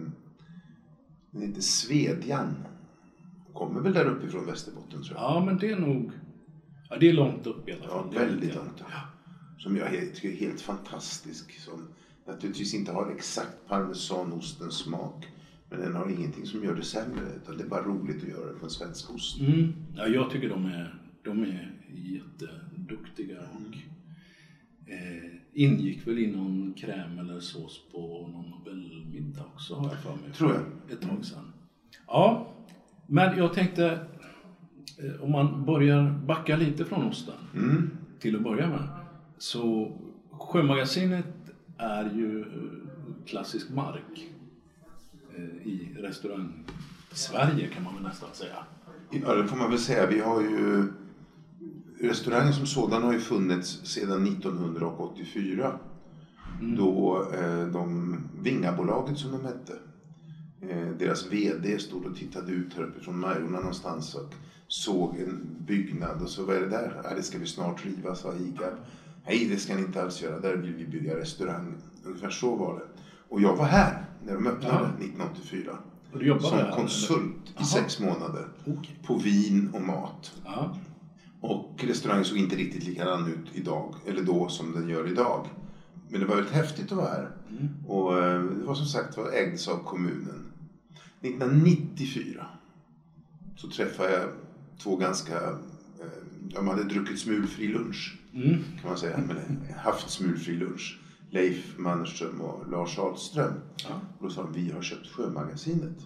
den 1.32 1.42
heter 1.42 1.60
Svedjan. 1.60 2.54
Kommer 3.52 3.80
väl 3.80 3.92
där 3.92 4.06
uppifrån 4.06 4.46
Västerbotten 4.46 5.02
tror 5.02 5.16
jag. 5.16 5.24
Ja, 5.24 5.44
men 5.44 5.58
det 5.58 5.70
är 5.70 5.76
nog... 5.76 6.12
Ja, 6.90 6.96
det 6.96 7.08
är 7.08 7.12
långt 7.12 7.46
upp 7.46 7.68
i 7.68 7.72
alla 7.72 7.84
Ja, 7.84 8.02
fall. 8.02 8.14
Är 8.14 8.18
väldigt 8.18 8.54
långt. 8.54 8.82
Som 9.58 9.76
jag 9.76 9.90
tycker 10.14 10.28
är 10.28 10.36
helt 10.36 10.60
fantastisk. 10.60 11.60
Som 11.60 11.88
naturligtvis 12.26 12.74
inte 12.74 12.92
har 12.92 13.10
exakt 13.10 13.68
parmesanostens 13.68 14.74
smak. 14.74 15.28
Men 15.70 15.80
den 15.80 15.94
har 15.96 16.08
ingenting 16.08 16.46
som 16.46 16.64
gör 16.64 16.74
det 16.74 16.82
sämre. 16.82 17.22
Utan 17.42 17.56
det 17.56 17.64
är 17.64 17.68
bara 17.68 17.84
roligt 17.84 18.22
att 18.22 18.28
göra 18.28 18.52
det 18.52 18.58
på 18.58 18.64
en 18.64 18.70
svensk 18.70 19.10
ost. 19.14 19.40
Mm. 19.40 19.72
Ja, 19.96 20.06
jag 20.06 20.30
tycker 20.30 20.48
de 20.48 20.66
är, 20.66 21.00
de 21.24 21.42
är 21.42 21.78
jätteduktiga 21.94 23.38
och 23.40 23.76
eh, 24.92 25.31
ingick 25.54 26.06
väl 26.06 26.18
i 26.18 26.32
någon 26.36 26.74
kräm 26.76 27.18
eller 27.18 27.40
sås 27.40 27.80
på 27.92 27.98
någon 28.32 28.50
Nobelmiddag 28.50 29.42
också 29.54 29.74
har 29.74 29.88
jag 29.88 29.98
för 30.02 30.10
mig. 30.10 30.32
Tror 30.34 30.52
jag. 30.52 30.92
Ett 30.96 31.00
tag 31.00 31.24
sedan. 31.24 31.52
Ja, 32.06 32.46
men 33.06 33.38
jag 33.38 33.52
tänkte 33.52 33.86
eh, 34.98 35.22
om 35.22 35.32
man 35.32 35.64
börjar 35.64 36.20
backa 36.26 36.56
lite 36.56 36.84
från 36.84 37.02
osten 37.08 37.34
Mm. 37.54 37.90
till 38.20 38.36
att 38.36 38.42
börja 38.42 38.68
med. 38.68 38.88
Så 39.38 39.92
Sjömagasinet 40.30 41.26
är 41.78 42.04
ju 42.14 42.40
eh, 42.40 42.46
klassisk 43.26 43.70
mark 43.70 44.28
eh, 45.36 45.44
i 45.68 45.88
restaurang 45.98 46.64
Sverige 47.12 47.68
kan 47.68 47.82
man 47.82 47.94
väl 47.94 48.02
nästan 48.02 48.28
säga. 48.32 48.56
Ja, 49.10 49.34
det 49.34 49.48
får 49.48 49.56
man 49.56 49.70
väl 49.70 49.78
säga. 49.78 50.06
Vi 50.06 50.18
har 50.20 50.40
ju... 50.40 50.84
Restaurangen 52.08 52.52
som 52.52 52.66
sådan 52.66 53.02
har 53.02 53.12
ju 53.12 53.18
funnits 53.20 53.80
sedan 53.84 54.26
1984. 54.26 55.72
Då 56.76 57.26
eh, 57.34 57.66
de, 57.66 58.16
Vingabolaget 58.42 59.18
som 59.18 59.32
de 59.32 59.44
hette, 59.44 59.72
eh, 60.60 60.88
deras 60.98 61.32
VD 61.32 61.78
stod 61.78 62.06
och 62.06 62.16
tittade 62.16 62.52
ut 62.52 62.74
här 62.76 62.82
uppifrån 62.82 63.20
Majorna 63.20 63.58
någonstans 63.58 64.14
och 64.14 64.34
såg 64.68 65.16
en 65.16 65.46
byggnad 65.66 66.22
och 66.22 66.28
så 66.28 66.44
vad 66.44 66.56
är 66.56 66.60
det 66.60 66.68
där? 66.68 67.00
Ja, 67.04 67.14
det 67.16 67.22
ska 67.22 67.38
vi 67.38 67.46
snart 67.46 67.84
riva, 67.86 68.14
sa 68.14 68.32
Higab. 68.32 68.74
Nej, 69.26 69.48
det 69.50 69.56
ska 69.56 69.74
ni 69.74 69.80
inte 69.80 70.02
alls 70.02 70.22
göra. 70.22 70.40
Där 70.40 70.56
vill 70.56 70.74
vi 70.74 70.86
bygga 70.86 71.16
restaurang. 71.16 71.74
Ungefär 72.04 72.30
så 72.30 72.56
var 72.56 72.74
det. 72.78 72.84
Och 73.28 73.40
jag 73.40 73.56
var 73.56 73.64
här 73.64 74.04
när 74.26 74.34
de 74.34 74.46
öppnade 74.46 74.74
Ja. 74.74 75.04
1984. 75.04 75.72
Och 76.12 76.18
du 76.18 76.26
jobbade 76.26 76.48
Som 76.48 76.58
här, 76.58 76.72
konsult 76.76 77.36
i 77.46 77.52
Jaha. 77.56 77.64
sex 77.64 78.00
månader. 78.00 78.48
Okej. 78.60 78.98
På 79.06 79.14
vin 79.16 79.70
och 79.74 79.82
mat. 79.82 80.32
Ja. 80.44 80.76
Och 81.42 81.84
restaurangen 81.88 82.24
såg 82.24 82.38
inte 82.38 82.56
riktigt 82.56 82.84
likadan 82.84 83.26
ut 83.26 83.50
idag, 83.56 83.94
eller 84.06 84.22
då 84.22 84.48
som 84.48 84.72
den 84.72 84.88
gör 84.88 85.08
idag. 85.08 85.46
Men 86.08 86.20
det 86.20 86.26
var 86.26 86.34
väldigt 86.36 86.52
häftigt 86.52 86.92
att 86.92 86.98
vara 86.98 87.08
här. 87.08 87.30
Och 87.86 88.18
eh, 88.18 88.42
det 88.44 88.64
var 88.64 88.74
som 88.74 88.86
sagt 88.86 89.16
var 89.16 89.30
ägdes 89.32 89.68
av 89.68 89.84
kommunen. 89.84 90.52
1994 91.20 92.46
så 93.56 93.68
träffade 93.70 94.12
jag 94.12 94.28
två 94.78 94.96
ganska, 94.96 95.36
eh, 96.00 96.06
de 96.54 96.68
hade 96.68 96.84
druckit 96.84 97.18
smulfri 97.20 97.68
lunch 97.68 98.18
Mm. 98.34 98.64
kan 98.80 98.88
man 98.90 98.98
säga, 98.98 99.16
eller 99.16 99.74
haft 99.78 100.10
smulfri 100.10 100.56
lunch. 100.56 101.00
Leif 101.30 101.78
Mannerström 101.78 102.40
och 102.40 102.70
Lars 102.70 102.98
Ahlström. 102.98 103.52
Ja. 103.88 104.00
Och 104.18 104.24
då 104.24 104.30
sa 104.30 104.42
de, 104.42 104.52
vi 104.52 104.70
har 104.70 104.82
köpt 104.82 105.06
Sjömagasinet. 105.06 105.96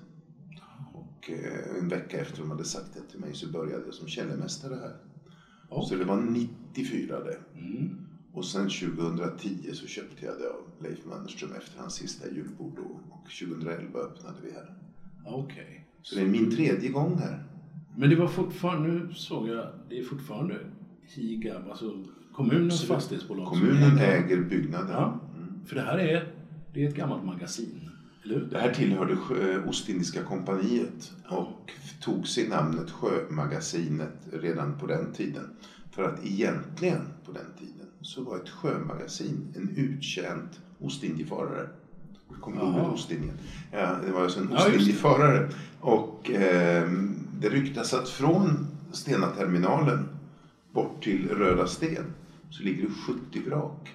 Och 0.93 1.31
eh, 1.31 1.78
en 1.78 1.88
vecka 1.88 2.21
efter 2.21 2.38
de 2.40 2.50
hade 2.50 2.64
sagt 2.64 2.95
det 2.95 3.11
till 3.11 3.21
mig 3.21 3.35
så 3.35 3.49
började 3.49 3.85
jag 3.85 3.95
som 3.95 4.09
källarmästare 4.09 4.75
här. 4.75 4.97
Ja. 5.70 5.82
Så 5.82 5.94
det 5.96 6.04
var 6.04 6.16
94 6.16 7.20
det. 7.20 7.38
Mm. 7.61 7.99
Och 8.32 8.44
sen 8.44 8.68
2010 8.68 9.73
så 9.73 9.87
köpte 9.87 10.26
jag 10.26 10.35
det 10.38 10.49
av 10.49 10.82
Leif 10.85 11.06
Mannerström 11.06 11.52
efter 11.52 11.80
hans 11.80 11.94
sista 11.94 12.28
julbord. 12.30 12.78
Och 12.78 13.25
2011 13.40 13.99
öppnade 13.99 14.37
vi 14.44 14.50
här. 14.52 14.75
Okej. 15.26 15.87
Så 16.02 16.14
det 16.14 16.20
är 16.23 16.26
min 16.26 16.50
tredje 16.50 16.90
gång 16.90 17.18
här. 17.18 17.44
Men 17.96 18.11
det 18.11 18.16
var 18.16 18.28
fortfarande, 18.28 18.88
nu 18.88 19.14
såg 19.14 19.49
jag, 19.49 19.66
det 19.88 19.99
är 19.99 20.04
fortfarande 20.04 20.58
Higab, 21.02 21.68
alltså 21.70 22.04
kommunens 22.32 22.73
Absolut. 22.75 22.88
fastighetsbolag. 22.88 23.46
Kommunen 23.46 23.99
äger 23.99 24.42
byggnaden. 24.42 24.90
Ja, 24.90 25.20
Mm. 25.37 25.64
för 25.66 25.75
det 25.76 25.82
här 25.82 25.99
är, 25.99 26.32
det 26.75 26.85
är 26.85 26.88
ett 26.88 26.96
gammalt 26.96 27.25
magasin, 27.25 27.86
hur? 28.35 28.49
Det 28.50 28.59
här 28.59 28.75
tillhörde 28.75 29.14
Sjö- 29.14 29.68
Ostindiska 29.68 30.23
kompaniet 30.23 31.12
och 31.28 31.73
tog 32.00 32.28
sig 32.28 32.49
namnet 32.49 32.90
Sjömagasinet 32.90 34.14
redan 34.33 34.78
på 34.78 34.87
den 34.87 35.12
tiden. 35.12 35.50
För 35.90 36.02
att 36.04 36.25
egentligen 36.26 37.00
på 37.26 37.33
den 37.33 37.47
tiden 37.59 37.87
så 38.00 38.23
var 38.25 38.37
ett 38.37 38.49
sjömagasin 38.49 39.54
en 39.56 39.68
uttjänt 39.76 40.61
Ostindiefarare. 40.80 41.68
Kommer 42.40 42.61
du 42.61 42.66
ihåg. 42.66 42.92
Ostindien? 42.92 43.35
Ja, 43.73 43.97
det 44.06 44.12
var 44.12 44.23
alltså 44.23 44.40
en. 44.40 44.52
Ostindiefarare. 44.52 45.49
Och 45.80 46.30
eh, 46.30 46.90
det 47.40 47.49
ryktas 47.49 47.95
att 47.95 48.09
från 48.09 48.66
Stena-terminalen 48.92 50.09
bort 50.73 51.04
till 51.04 51.28
Röda 51.28 51.66
Sten 51.66 52.04
så 52.50 52.62
ligger 52.62 52.83
det 52.83 52.95
70 53.06 53.50
vrak. 53.50 53.88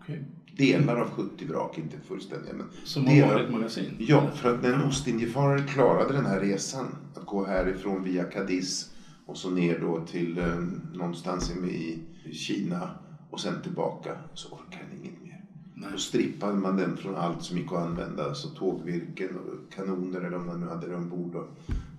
Okej. 0.00 0.24
Delar 0.56 0.96
av 0.96 1.10
70 1.10 1.44
vrak, 1.46 1.78
inte 1.78 1.96
fullständiga. 2.08 2.54
Men 2.54 2.66
Som 2.84 3.04
delar- 3.04 3.34
varit 3.34 3.50
magasin? 3.50 3.94
Ja, 3.98 4.30
för 4.34 4.54
att 4.54 4.62
när 4.62 4.72
en 4.72 4.82
ostindiefarare 4.82 5.62
klarade 5.62 6.12
den 6.12 6.26
här 6.26 6.40
resan, 6.40 6.86
att 7.14 7.26
gå 7.26 7.44
härifrån 7.44 8.02
via 8.02 8.24
Cadiz 8.24 8.90
och 9.26 9.36
så 9.36 9.50
ner 9.50 9.78
då 9.80 10.00
till 10.06 10.38
eh, 10.38 10.58
någonstans 10.94 11.50
i 11.50 11.98
Kina 12.32 12.90
och 13.30 13.40
sen 13.40 13.62
tillbaka, 13.62 14.16
så 14.34 14.48
orkade 14.48 14.84
den 14.90 15.00
inget 15.04 15.22
mer. 15.22 15.44
Nej. 15.74 15.88
Då 15.92 15.98
strippade 15.98 16.54
man 16.54 16.76
den 16.76 16.96
från 16.96 17.16
allt 17.16 17.42
som 17.42 17.58
gick 17.58 17.72
att 17.72 17.78
använda, 17.78 18.24
alltså 18.24 18.48
tågvirken 18.48 19.28
och 19.36 19.72
kanoner 19.74 20.20
eller 20.20 20.36
om 20.36 20.46
man 20.46 20.60
nu 20.60 20.66
hade 20.66 20.88
det 20.88 20.94
ombord. 20.96 21.34
Och, 21.34 21.46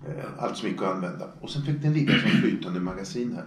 eh, 0.08 0.24
allt 0.38 0.56
som 0.56 0.68
gick 0.68 0.82
att 0.82 0.94
använda. 0.94 1.28
Och 1.40 1.50
sen 1.50 1.62
fick 1.62 1.82
den 1.82 1.92
ligga 1.92 2.12
som 2.18 2.30
flytande 2.30 2.80
magasin 2.80 3.32
här. 3.32 3.44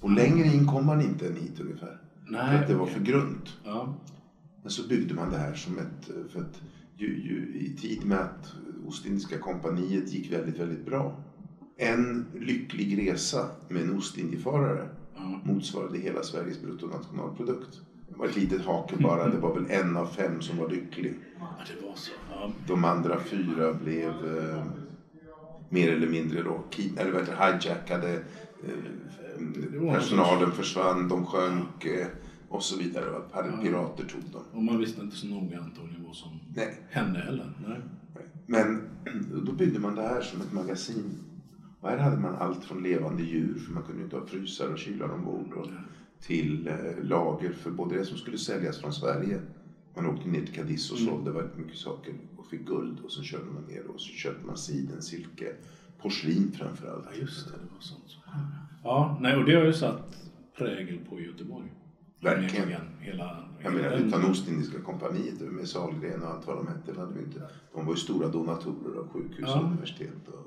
Och 0.00 0.10
längre 0.10 0.46
in 0.46 0.66
kom 0.66 0.86
man 0.86 1.00
inte 1.02 1.26
än 1.26 1.36
hit 1.36 1.60
ungefär. 1.60 2.00
Nej, 2.28 2.46
för 2.48 2.54
att 2.62 2.68
det 2.68 2.74
var 2.74 2.86
för 2.86 3.00
grunt. 3.00 3.56
Ja. 3.64 3.94
Men 4.62 4.70
så 4.70 4.88
byggde 4.88 5.14
man 5.14 5.30
det 5.30 5.38
här 5.38 5.54
som 5.54 5.78
ett, 5.78 6.10
för 6.32 6.40
att 6.40 6.62
ju, 6.96 7.06
ju, 7.06 7.58
i 7.66 7.76
tid 7.76 8.04
med 8.04 8.18
att 8.18 8.54
Ostindiska 8.86 9.38
kompaniet 9.38 10.12
gick 10.12 10.32
väldigt, 10.32 10.58
väldigt 10.58 10.86
bra. 10.86 11.12
En 11.76 12.26
lycklig 12.40 12.98
resa 12.98 13.48
med 13.68 13.82
en 13.82 13.96
ostindiefarare 13.98 14.88
motsvarade 15.42 15.98
hela 15.98 16.22
Sveriges 16.22 16.62
bruttonationalprodukt. 16.62 17.80
Det 18.08 18.16
var 18.16 18.26
ett 18.26 18.36
litet 18.36 18.64
hake 18.64 18.96
bara, 19.02 19.28
det 19.28 19.38
var 19.38 19.54
väl 19.54 19.66
en 19.70 19.96
av 19.96 20.06
fem 20.06 20.40
som 20.40 20.56
var 20.56 20.68
lycklig. 20.68 21.14
ja, 21.38 21.46
det 21.66 21.86
var 21.86 21.94
så. 21.94 22.12
Ja. 22.30 22.50
De 22.66 22.84
andra 22.84 23.18
fyra 23.18 23.72
blev 23.72 24.08
eh, 24.08 24.64
mer 25.68 25.92
eller 25.92 26.06
mindre 26.06 26.42
då, 26.42 26.64
eller 26.96 27.12
vad 27.12 27.20
heter 27.20 27.52
hijackade. 27.62 28.12
Eh, 28.64 29.92
personalen 29.92 30.52
försvann, 30.52 31.08
de 31.08 31.24
sjönk 31.24 31.84
eh, 31.84 32.06
och 32.50 32.62
så 32.62 32.76
vidare. 32.76 33.10
Och 33.10 33.62
pirater 33.62 34.04
tog 34.04 34.22
dem. 34.32 34.42
Och 34.52 34.62
man 34.62 34.78
visste 34.78 35.00
inte 35.00 35.16
så 35.16 35.26
noga 35.26 35.60
antagligen 35.60 36.04
vad 36.04 36.16
som 36.16 36.40
Nej. 36.54 36.78
hände 36.88 37.20
heller. 37.20 37.52
Nej. 37.66 37.80
Men 38.46 38.82
då 39.44 39.52
byggde 39.52 39.78
man 39.78 39.94
det 39.94 40.02
här 40.02 40.20
som 40.20 40.40
ett 40.40 40.52
magasin. 40.52 41.18
Och 41.80 41.88
här 41.88 41.98
hade 41.98 42.16
man 42.16 42.34
allt 42.34 42.64
från 42.64 42.82
levande 42.82 43.22
djur, 43.22 43.58
för 43.58 43.72
man 43.72 43.82
kunde 43.82 44.02
inte 44.02 44.16
ha 44.16 44.26
frysar 44.26 44.72
och 44.72 44.78
kylar 44.78 45.08
ombord, 45.08 45.52
och 45.52 45.66
till 46.20 46.66
eh, 46.68 47.04
lager 47.04 47.52
för 47.52 47.70
både 47.70 47.98
det 47.98 48.04
som 48.04 48.16
skulle 48.16 48.38
säljas 48.38 48.80
från 48.80 48.92
Sverige. 48.92 49.40
Man 49.96 50.06
åkte 50.06 50.28
ner 50.28 50.40
till 50.40 50.54
Cadiz 50.54 50.90
och 50.90 50.98
sålde 50.98 51.30
väldigt 51.30 51.56
mycket 51.56 51.76
saker 51.76 52.14
och 52.36 52.46
fick 52.46 52.66
guld 52.66 53.00
och 53.00 53.12
så 53.12 53.22
körde 53.22 53.44
man 53.44 53.62
ner 53.62 53.86
och 53.86 54.00
så 54.00 54.12
köpte 54.12 54.46
man 54.46 54.56
siden, 54.56 55.02
silke, 55.02 55.52
porslin 55.98 56.52
framför 56.52 56.88
allt. 56.88 57.04
Ja, 57.12 57.20
just 57.20 57.46
det. 57.46 57.52
Det 57.52 57.74
var 57.74 57.80
sånt 57.80 58.16
Ja, 58.82 59.18
nej, 59.20 59.36
och 59.36 59.44
det 59.44 59.54
har 59.54 59.64
ju 59.64 59.72
satt 59.72 60.16
prägel 60.58 60.98
på 61.08 61.20
Göteborg. 61.20 61.72
Verkligen. 62.20 62.62
Onekligen. 62.64 62.80
Hela, 63.00 63.36
hela 63.58 63.74
menar 63.74 63.96
utan 64.06 64.30
Ostindiska 64.30 64.80
kompaniet 64.80 65.40
med 65.40 65.68
Sahlgren 65.68 66.22
och 66.22 66.28
allt 66.28 66.46
vad 66.46 66.56
de 66.56 66.66
hette. 66.66 67.00
Hade 67.00 67.14
vi 67.14 67.24
inte. 67.24 67.40
De 67.74 67.86
var 67.86 67.92
ju 67.92 67.96
stora 67.98 68.28
donatorer 68.28 68.98
av 69.00 69.08
sjukhus 69.08 69.38
Ja. 69.48 69.58
och 69.60 69.64
universitet. 69.66 70.28
Och, 70.28 70.46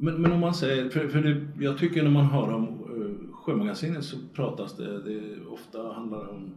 Men, 0.00 0.14
men 0.22 0.32
om 0.32 0.40
man 0.40 0.54
säger, 0.54 0.88
för, 0.90 1.08
för 1.08 1.20
det, 1.22 1.46
jag 1.64 1.78
tycker 1.78 2.02
när 2.02 2.10
man 2.10 2.24
hör 2.26 2.52
om 2.52 2.68
uh, 2.68 3.34
Sjömagasinet 3.34 4.04
så 4.04 4.16
pratas 4.34 4.76
det, 4.76 5.02
det 5.02 5.46
ofta 5.50 5.92
handlar 5.92 6.28
om 6.28 6.50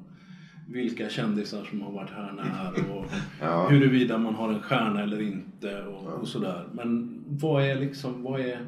vilka 0.68 1.10
kändisar 1.10 1.64
som 1.64 1.82
har 1.82 1.92
varit 1.92 2.10
här 2.10 2.32
när 2.32 2.92
och 2.98 3.06
Ja. 3.42 3.68
huruvida 3.70 4.18
man 4.18 4.36
har 4.36 4.50
en 4.54 4.62
stjärna 4.62 5.04
eller 5.04 5.22
inte 5.22 5.84
och, 5.84 6.14
och 6.22 6.28
sådär. 6.28 6.68
Men 6.74 7.22
vad 7.28 7.64
är 7.64 7.76
liksom, 7.80 8.24
vad 8.24 8.40
är 8.42 8.60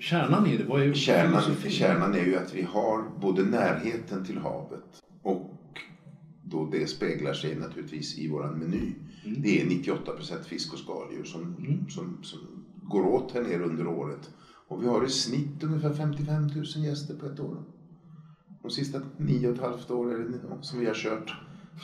kärnan 0.00 0.46
i 0.46 0.56
det? 0.56 0.64
Vad 0.64 0.82
är 0.82 0.94
Kärnan, 0.94 1.54
kärnan 1.70 2.14
är 2.14 2.24
ju 2.24 2.36
att 2.36 2.54
vi 2.54 2.62
har 2.62 3.04
både 3.20 3.42
närheten 3.42 4.24
till 4.24 4.38
havet 4.38 5.02
och 5.22 5.52
då 6.42 6.64
det 6.64 6.86
speglar 6.86 7.32
sig 7.32 7.56
naturligtvis 7.56 8.18
i 8.18 8.28
våran 8.28 8.52
meny. 8.58 8.94
Det 9.42 9.60
är 9.60 9.64
98% 9.64 10.42
fisk 10.42 10.72
och 10.72 10.78
skaldjur 10.78 11.24
som, 11.24 11.54
som, 11.88 12.18
som 12.22 12.38
går 12.82 13.04
åt 13.04 13.32
här 13.32 13.40
nere 13.40 13.62
under 13.62 13.86
året. 13.86 14.30
Och 14.68 14.82
vi 14.82 14.86
har 14.86 15.04
i 15.04 15.08
snitt 15.08 15.62
ungefär 15.62 15.90
55 15.90 16.48
000 16.54 16.64
gäster 16.84 17.14
på 17.14 17.26
ett 17.26 17.40
år. 17.40 17.56
De 18.62 18.70
sista 18.70 19.00
nio 19.16 19.48
och 19.48 19.54
ett 19.54 19.60
halvt 19.60 19.90
åren 19.90 20.40
som 20.60 20.78
vi 20.78 20.86
har 20.86 20.94
kört 20.94 21.34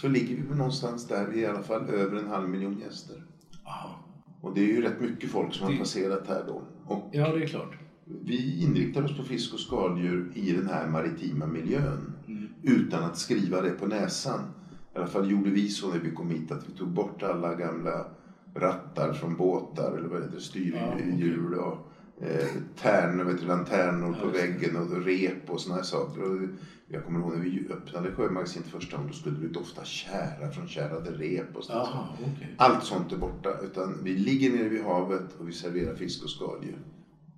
så 0.00 0.08
ligger 0.08 0.34
vi 0.34 0.42
någonstans 0.42 1.06
där 1.06 1.32
i 1.32 1.46
alla 1.46 1.62
fall 1.62 1.84
över 1.88 2.16
en 2.16 2.26
halv 2.26 2.48
miljon 2.48 2.78
gäster. 2.78 3.22
Aha. 3.64 4.07
Och 4.40 4.54
det 4.54 4.60
är 4.60 4.66
ju 4.66 4.80
rätt 4.82 5.00
mycket 5.00 5.30
folk 5.30 5.54
som 5.54 5.64
har 5.66 5.72
Det- 5.72 5.78
passerat 5.78 6.26
här 6.28 6.44
då. 6.46 6.62
Och 6.94 7.08
Ja, 7.12 7.32
det 7.36 7.42
är 7.42 7.46
klart. 7.46 7.76
vi 8.24 8.62
inriktar 8.64 9.02
oss 9.04 9.16
på 9.16 9.22
fisk 9.22 9.54
och 9.54 9.60
skaldjur 9.60 10.32
i 10.34 10.52
den 10.52 10.66
här 10.68 10.88
maritima 10.88 11.46
miljön 11.46 12.12
utan 12.62 13.04
att 13.04 13.18
skriva 13.18 13.60
det 13.60 13.70
på 13.70 13.86
näsan. 13.86 14.40
I 14.94 14.98
alla 14.98 15.06
fall 15.06 15.30
gjorde 15.30 15.50
vi 15.50 15.68
så 15.68 15.88
när 15.92 15.98
vi 15.98 16.10
kom 16.10 16.30
hit 16.30 16.52
att 16.52 16.68
vi 16.68 16.72
tog 16.72 16.88
bort 16.88 17.22
alla 17.22 17.54
gamla 17.54 18.06
rattar 18.54 19.12
från 19.12 19.36
båtar 19.36 19.96
eller 19.98 20.08
vad 20.08 20.20
heter 20.22 20.34
det, 20.34 20.40
styrhjul 20.40 21.54
och 21.54 21.78
eh, 22.20 22.48
tärnor, 22.76 23.24
vet 23.24 23.40
du, 23.40 23.46
lanternor 23.46 24.16
på 24.22 24.28
väggen 24.28 24.76
och 24.76 25.04
rep 25.04 25.50
och 25.50 25.60
såna 25.60 25.74
här 25.74 25.82
saker. 25.82 26.22
Och 26.22 26.48
jag 26.90 27.04
kommer 27.04 27.20
ihåg 27.20 27.32
när 27.32 27.40
vi 27.42 27.66
öppnade 27.70 28.12
Sjömagasinet 28.12 28.68
första 28.68 28.96
gången 28.96 29.10
då 29.12 29.16
skulle 29.18 29.38
det 29.38 29.48
dofta 29.48 29.84
kära 29.84 30.50
från 30.50 30.68
kärade 30.68 31.10
rep 31.10 31.56
och 31.56 31.64
sånt. 31.64 31.88
Jaha, 31.92 32.08
okej. 32.22 32.54
Allt 32.58 32.84
sånt 32.84 33.12
är 33.12 33.16
borta. 33.16 33.48
Utan 33.64 33.94
vi 34.04 34.16
ligger 34.16 34.50
nere 34.50 34.68
vid 34.68 34.82
havet 34.84 35.34
och 35.38 35.48
vi 35.48 35.52
serverar 35.52 35.94
fisk 35.94 36.22
och 36.24 36.30
skaldjur. 36.30 36.78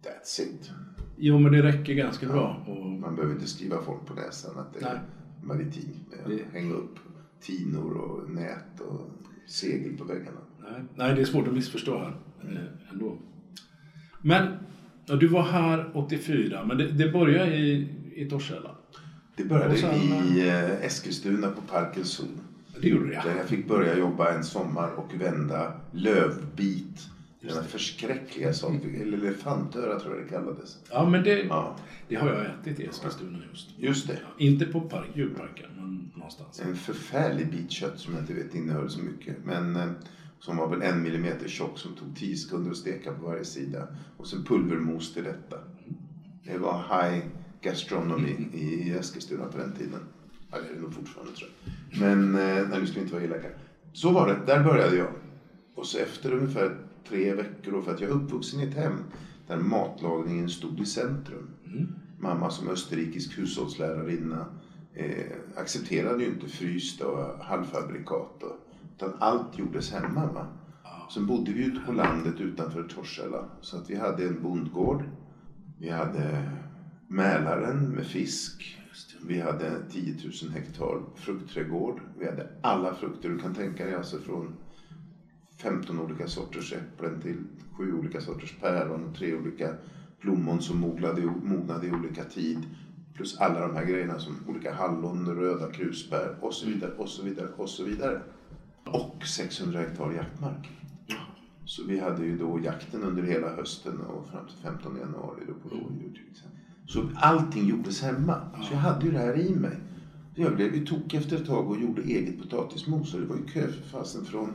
That's 0.03 0.41
it. 0.43 0.71
Jo, 1.17 1.39
men 1.39 1.53
det 1.53 1.63
räcker 1.63 1.95
ganska 1.95 2.27
bra. 2.27 2.65
Och, 2.67 2.87
Man 2.87 3.15
behöver 3.17 3.35
inte 3.35 3.47
skriva 3.49 3.83
folk 3.83 4.07
på 4.07 4.15
näsan 4.15 4.59
att 4.59 4.75
det 4.75 4.87
är 4.87 5.01
maritim. 5.43 5.97
Det- 6.27 6.59
Hänga 6.59 6.75
upp 6.75 6.99
tinor 7.41 7.93
och 7.97 8.31
nät 8.31 8.81
och 8.81 9.11
segel 9.47 9.97
på 9.99 10.05
väggarna. 10.05 10.41
nej, 10.63 10.83
nej, 10.95 11.15
det 11.15 11.21
är 11.21 11.25
svårt 11.25 11.49
att 11.49 11.55
missförstå 11.55 11.99
här 11.99 12.17
eh, 12.43 12.93
ändå. 12.93 13.17
Men 14.23 14.53
ja, 15.11 15.17
du 15.17 15.27
var 15.27 15.43
här 15.43 15.91
84, 15.95 16.65
men 16.65 16.79
det, 16.79 16.89
det 16.93 17.09
började 17.09 17.57
i, 17.57 17.89
i 18.15 18.25
Torshälla. 18.25 18.71
Det 19.37 19.45
började 19.45 19.77
sen, 19.77 19.95
i 19.95 20.49
eh, 20.49 20.85
Eskilstuna 20.87 21.51
på 21.51 21.61
Parkens 21.61 22.09
Zoo. 22.09 22.27
Det 22.81 22.89
gjorde 22.89 23.09
det, 23.09 23.15
ja. 23.15 23.23
Där 23.25 23.37
jag 23.37 23.47
fick 23.47 23.69
börja 23.69 23.99
jobba 23.99 24.33
en 24.35 24.45
sommar 24.45 24.91
och 24.91 25.21
vända 25.21 25.73
lövbit. 25.93 27.09
Denna 27.41 27.63
förskräckliga 27.63 28.53
sak. 28.53 28.73
Eller 28.85 29.19
elefantöra 29.19 30.01
tror 30.01 30.15
jag 30.17 30.25
det 30.25 30.29
kallades. 30.29 30.79
Ja, 30.91 31.09
men 31.09 31.23
det, 31.23 31.43
Ja, 31.43 31.77
det 32.09 32.17
har 32.17 32.29
jag 32.29 32.47
ätit 32.47 32.81
i 32.81 32.87
Eskilstuna 32.87 33.39
just. 33.51 33.69
just 33.79 34.07
det. 34.07 34.19
Inte 34.39 34.67
på 34.67 34.81
park, 34.81 35.09
djurparken, 35.15 35.71
men 35.77 36.11
någonstans. 36.15 36.61
En 36.61 36.77
förfärlig 36.77 37.51
bit 37.51 37.71
kött 37.71 37.99
som 37.99 38.15
jag 38.15 38.23
inte 38.23 38.35
vet 38.35 38.55
innehöll 38.55 38.91
så 38.91 39.01
mycket. 39.01 39.37
Men 39.45 39.77
eh, 39.77 39.91
som 40.41 40.57
var 40.57 40.69
väl 40.69 40.83
en 40.83 41.03
millimeter 41.03 41.49
tjock 41.49 41.79
som 41.79 41.95
tog 41.95 42.17
10 42.17 42.37
sekunder 42.37 42.71
att 42.71 42.77
steka 42.77 43.13
på 43.13 43.25
varje 43.25 43.45
sida. 43.45 43.87
Och 44.17 44.27
sen 44.27 44.45
pulvermos 44.45 45.13
till 45.13 45.25
detta. 45.25 45.57
Det 46.45 46.59
var 46.59 46.77
high 46.77 47.25
gastronomy 47.63 48.49
i 48.53 48.91
Eskilstuna 48.91 49.47
på 49.47 49.59
den 49.59 49.73
tiden. 49.73 50.01
Ja, 50.51 50.59
det 50.59 50.69
är 50.69 50.75
det 50.75 50.81
nog 50.81 50.95
fortfarande 50.95 51.33
tror 51.33 51.51
jag. 51.51 52.01
Men 52.01 52.35
eh, 52.35 52.69
nej, 52.69 52.81
nu 52.81 52.87
ska 52.87 52.95
vi 52.95 53.01
inte 53.01 53.13
vara 53.13 53.25
elaka. 53.25 53.49
Så 53.93 54.13
var 54.13 54.27
det, 54.27 54.47
där 54.47 54.65
började 54.65 54.97
jag. 54.97 55.13
Och 55.75 55.87
så 55.87 55.99
efter 55.99 56.33
ungefär 56.33 56.77
tre 57.09 57.35
veckor, 57.35 57.73
då, 57.73 57.83
för 57.83 57.95
att 57.95 58.01
jag 58.01 58.11
är 58.11 58.15
uppvuxen 58.15 58.61
i 58.61 58.63
ett 58.63 58.75
hem 58.75 59.05
där 59.47 59.57
matlagningen 59.57 60.49
stod 60.49 60.81
i 60.81 60.87
centrum. 60.87 61.51
Mamma 62.19 62.51
som 62.51 62.69
österrikisk 62.69 63.39
hushållslärarinna 63.39 64.47
eh, 64.95 65.37
accepterade 65.57 66.23
ju 66.23 66.29
inte 66.29 66.49
frysta 66.49 67.07
och 67.07 67.45
halvfabrikat. 67.45 68.43
Och, 68.43 68.70
utan 69.01 69.15
allt 69.19 69.59
gjordes 69.59 69.93
hemma. 69.93 70.27
Va? 70.27 70.47
Sen 71.15 71.27
bodde 71.27 71.53
vi 71.53 71.65
ute 71.65 71.81
på 71.81 71.93
landet 71.93 72.41
utanför 72.41 72.83
Torshälla. 72.83 73.45
Så 73.61 73.77
att 73.77 73.91
vi 73.91 73.97
hade 73.97 74.25
en 74.25 74.43
bondgård. 74.43 75.05
Vi 75.79 75.91
hade 75.91 76.51
Mälaren 77.09 77.89
med 77.89 78.07
fisk. 78.07 78.77
Vi 79.27 79.41
hade 79.41 79.89
10 79.91 80.15
000 80.43 80.53
hektar 80.53 81.03
fruktträdgård. 81.17 82.01
Vi 82.19 82.27
hade 82.27 82.47
alla 82.63 82.95
frukter 82.95 83.29
du 83.29 83.39
kan 83.39 83.55
tänka 83.55 83.85
dig. 83.85 83.95
Alltså 83.95 84.19
från 84.19 84.55
15 85.63 85.99
olika 85.99 86.27
sorters 86.27 86.73
äpplen 86.73 87.21
till 87.21 87.37
sju 87.73 87.93
olika 87.93 88.21
sorters 88.21 88.55
päron 88.61 89.05
och 89.05 89.15
tre 89.15 89.35
olika 89.35 89.75
plommon 90.21 90.61
som 90.61 90.81
mognade, 90.81 91.21
mognade 91.43 91.87
i 91.87 91.93
olika 91.93 92.25
tid. 92.25 92.59
Plus 93.15 93.39
alla 93.39 93.61
de 93.61 93.77
här 93.77 93.85
grejerna 93.85 94.19
som 94.19 94.37
olika 94.49 94.73
hallon, 94.73 95.35
röda 95.37 95.73
krusbär 95.73 96.37
och 96.41 96.55
så 96.55 96.67
vidare 96.67 96.91
och 96.91 97.09
så 97.09 97.23
vidare 97.23 97.49
och 97.57 97.69
så 97.69 97.85
vidare. 97.85 98.21
Och 98.85 99.27
600 99.27 99.81
hektar 99.81 100.13
jaktmark. 100.13 100.71
Så 101.65 101.85
vi 101.85 102.01
hade 102.01 102.25
ju 102.25 102.39
då 102.39 102.61
jakten 102.65 103.03
under 103.03 103.23
hela 103.23 103.55
hösten 103.55 104.01
och 104.01 104.27
fram 104.27 104.47
till 104.47 104.57
15 104.63 104.97
januari 104.97 105.41
då 105.49 105.55
på 105.55 105.69
rådjur 105.75 106.11
till 106.13 106.31
exempel. 106.31 106.61
Så 106.87 107.11
allting 107.17 107.67
gjordes 107.67 108.03
hemma. 108.03 108.41
Så 108.69 108.75
jag 108.75 108.81
hade 108.81 109.07
ju 109.07 109.13
det 109.13 109.19
här 109.19 109.39
i 109.39 109.55
mig. 109.55 109.77
Så 110.35 110.41
Jag 110.41 110.57
blev 110.57 110.75
ju 110.75 110.87
tokig 110.87 111.19
efter 111.19 111.37
ett 111.37 111.47
tag 111.47 111.71
och 111.71 111.81
gjorde 111.81 112.03
eget 112.03 112.39
potatismos. 112.39 113.15
Och 113.15 113.21
det 113.21 113.27
var 113.27 113.37
ju 113.37 113.45
kö 113.45 113.69
för 113.69 113.83
fasen 113.83 114.25
från, 114.25 114.53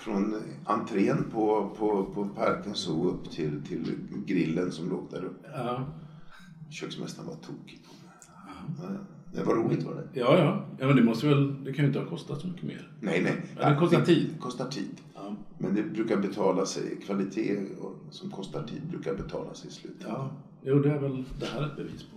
från 0.00 0.42
entrén 0.64 1.24
på, 1.32 1.74
på, 1.78 2.04
på 2.04 2.28
parken 2.28 2.74
så 2.74 3.04
upp 3.04 3.30
till, 3.30 3.62
till 3.62 3.96
grillen 4.26 4.72
som 4.72 4.88
låg 4.88 5.10
där 5.10 5.24
uppe. 5.24 5.48
Ja, 5.54 5.86
Köksmästaren 6.70 7.28
var 7.28 7.34
tokig 7.34 7.80
på 7.84 7.92
mig. 8.06 8.16
Ja, 8.78 9.15
Det 9.32 9.42
var 9.42 9.54
roligt 9.54 9.82
var 9.82 9.94
det. 9.94 10.20
ja. 10.20 10.38
ja. 10.38 10.64
ja 10.78 10.86
men 10.86 10.96
det 10.96 11.02
måste 11.02 11.26
väl, 11.28 11.64
det 11.64 11.72
kan 11.72 11.84
ju 11.84 11.86
inte 11.88 11.98
ha 11.98 12.06
kostat 12.06 12.40
så 12.40 12.46
mycket 12.46 12.62
mer. 12.62 12.90
Nej, 13.00 13.22
nej. 13.22 13.36
Ja, 13.60 13.68
det 13.70 13.76
kostar 13.76 14.00
tid. 14.00 14.30
Det 14.34 14.38
kostar 14.40 14.68
tid. 14.68 15.00
Ja. 15.14 15.36
Men 15.58 15.74
det 15.74 15.82
brukar 15.82 16.16
betala 16.16 16.66
sig. 16.66 16.96
Kvalitet 17.06 17.58
som 18.10 18.30
kostar 18.30 18.62
tid 18.62 18.82
brukar 18.90 19.14
betala 19.14 19.54
sig 19.54 19.70
i 19.70 19.72
slutändan. 19.72 20.16
ja. 20.18 20.30
Jo, 20.62 20.78
det 20.78 20.90
är 20.90 20.98
väl 20.98 21.24
det 21.40 21.46
här 21.46 21.66
ett 21.66 21.76
bevis 21.76 22.02
på. 22.02 22.16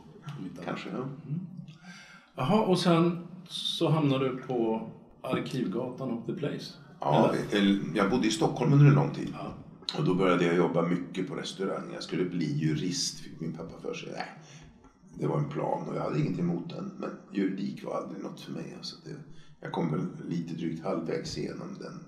Kanske, 0.65 0.89
ja. 0.89 1.05
Jaha, 2.35 2.61
och 2.61 2.79
sen 2.79 3.27
så 3.47 3.89
hamnade 3.89 4.29
du 4.29 4.37
på 4.37 4.89
Arkivgatan 5.21 6.11
och 6.11 6.25
The 6.25 6.33
Place. 6.33 6.73
ja 7.01 7.33
el- 7.51 7.79
jag 7.95 8.09
bodde 8.09 8.27
i 8.27 8.31
Stockholm 8.31 8.73
under 8.73 8.85
en 8.85 8.93
lång 8.95 9.13
tid. 9.13 9.29
Ja. 9.33 9.53
Och 9.97 10.03
då 10.05 10.13
började 10.15 10.45
jag 10.45 10.55
jobba 10.55 10.81
mycket 10.87 11.27
på 11.27 11.35
restaurang. 11.35 11.83
Jag 11.93 12.03
skulle 12.03 12.25
bli 12.25 12.57
jurist, 12.57 13.19
fick 13.19 13.39
min 13.39 13.53
pappa 13.53 13.81
för 13.81 13.93
sig. 13.93 14.09
Nej, 14.11 14.25
det 15.17 15.27
var 15.27 15.37
en 15.37 15.49
plan 15.49 15.87
och 15.87 15.95
jag 15.95 16.01
hade 16.01 16.19
inget 16.19 16.39
emot 16.39 16.69
den. 16.69 16.91
Men 16.97 17.11
juridik 17.31 17.83
var 17.83 17.95
aldrig 17.95 18.23
något 18.23 18.39
för 18.39 18.51
mig. 18.51 18.73
Alltså 18.77 18.95
det, 19.03 19.15
jag 19.59 19.71
kom 19.71 19.91
väl 19.91 20.07
lite 20.27 20.53
drygt 20.53 20.83
halvvägs 20.83 21.37
igenom 21.37 21.77
den. 21.79 22.03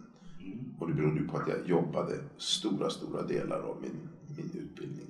Och 0.79 0.87
det 0.87 0.93
berodde 0.93 1.23
på 1.23 1.37
att 1.37 1.47
jag 1.47 1.67
jobbade 1.67 2.19
stora, 2.37 2.89
stora 2.89 3.23
delar 3.23 3.59
av 3.59 3.81
min, 3.81 4.09
min 4.37 4.51
utbildning 4.53 5.07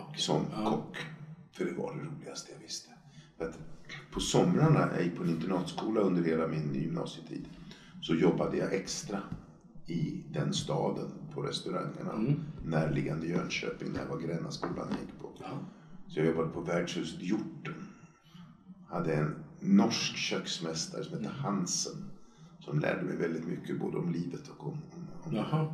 Okej. 0.00 0.20
som 0.20 0.42
Ja. 0.52 0.70
kock. 0.70 0.96
För 1.52 1.64
det 1.64 1.72
var 1.72 1.94
det 1.94 2.02
roligaste 2.02 2.52
jag 2.52 2.58
visste. 2.58 2.90
Att 3.38 3.58
på 4.12 4.20
somrarna, 4.20 4.88
jag 4.94 5.02
gick 5.04 5.16
på 5.16 5.22
en 5.22 5.30
internatskola 5.30 6.00
under 6.00 6.22
hela 6.22 6.46
min 6.46 6.74
gymnasietid, 6.74 7.48
så 8.00 8.14
jobbade 8.14 8.56
jag 8.56 8.72
extra 8.74 9.20
i 9.86 10.24
den 10.32 10.52
staden 10.52 11.08
på 11.34 11.42
restaurangerna 11.42 12.34
närliggande 12.64 13.26
Jönköping, 13.26 13.92
där 13.92 14.06
var 14.06 14.18
Grännaskolan 14.18 14.88
jag 14.90 15.00
gick 15.00 15.18
på. 15.18 15.32
Ja. 15.40 15.58
Så 16.08 16.18
jag 16.18 16.26
jobbade 16.26 16.48
på 16.48 16.60
värdshuset 16.60 17.22
Hjorten. 17.22 17.88
Hade 18.88 19.14
en 19.14 19.34
norsk 19.60 20.16
köksmästare 20.16 21.04
som 21.04 21.18
hette 21.18 21.28
Hansen. 21.28 22.10
Som 22.60 22.78
lärde 22.78 23.02
mig 23.02 23.16
väldigt 23.16 23.46
mycket 23.46 23.80
både 23.80 23.96
om 23.96 24.12
livet 24.12 24.48
och 24.48 24.66
om, 24.66 24.76
om, 25.24 25.38
om 25.38 25.68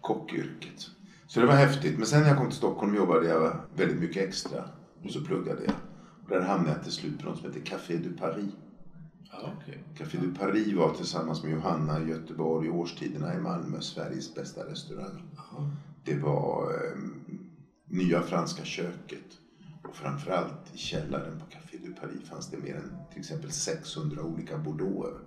kockyrket. 0.00 0.90
Så 1.26 1.40
det 1.40 1.46
var 1.46 1.54
häftigt. 1.54 1.98
Men 1.98 2.06
sen 2.06 2.22
när 2.22 2.28
jag 2.28 2.38
kom 2.38 2.48
till 2.48 2.56
Stockholm 2.56 2.94
jobbade 2.94 3.28
jag 3.28 3.56
väldigt 3.76 4.00
mycket 4.00 4.28
extra. 4.28 4.64
Och 5.04 5.10
så 5.10 5.24
pluggade 5.24 5.64
jag. 5.64 5.74
Och 6.24 6.28
där 6.28 6.40
hamnade 6.40 6.70
jag 6.70 6.82
till 6.82 6.92
slut 6.92 7.18
på 7.18 7.26
något 7.26 7.38
som 7.38 7.46
heter 7.46 7.66
Café 7.66 7.96
du 7.96 8.12
Paris. 8.12 8.54
Ja, 9.32 9.52
okej. 9.60 9.78
Café 9.94 10.18
du 10.18 10.34
Paris 10.34 10.74
var 10.74 10.94
tillsammans 10.94 11.42
med 11.42 11.52
Johanna 11.52 12.00
i 12.00 12.08
Göteborg 12.08 12.66
i 12.66 12.70
årstiderna 12.70 13.34
i 13.34 13.38
Malmö 13.38 13.80
Sveriges 13.80 14.34
bästa 14.34 14.66
restaurang. 14.66 15.22
Jaha. 15.36 15.70
Det 16.04 16.16
var 16.16 16.72
eh, 16.72 16.98
nya 17.84 18.22
franska 18.22 18.64
köket. 18.64 19.39
Och 19.90 19.96
framförallt 19.96 20.74
i 20.74 20.78
källaren 20.78 21.38
på 21.38 21.46
Café 21.46 21.78
du 21.84 21.92
Paris 21.92 22.28
fanns 22.28 22.50
det 22.50 22.58
mer 22.58 22.74
än 22.76 22.92
till 23.10 23.20
exempel 23.20 23.50
600 23.50 24.22
olika 24.22 24.58
bordeauxer. 24.58 25.18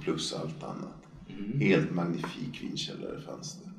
Plus 0.00 0.34
allt 0.34 0.62
annat. 0.62 1.02
Helt 1.60 1.94
magnifik 1.94 2.62
vinkällare 2.62 3.20
fanns 3.20 3.60
det. 3.60 3.70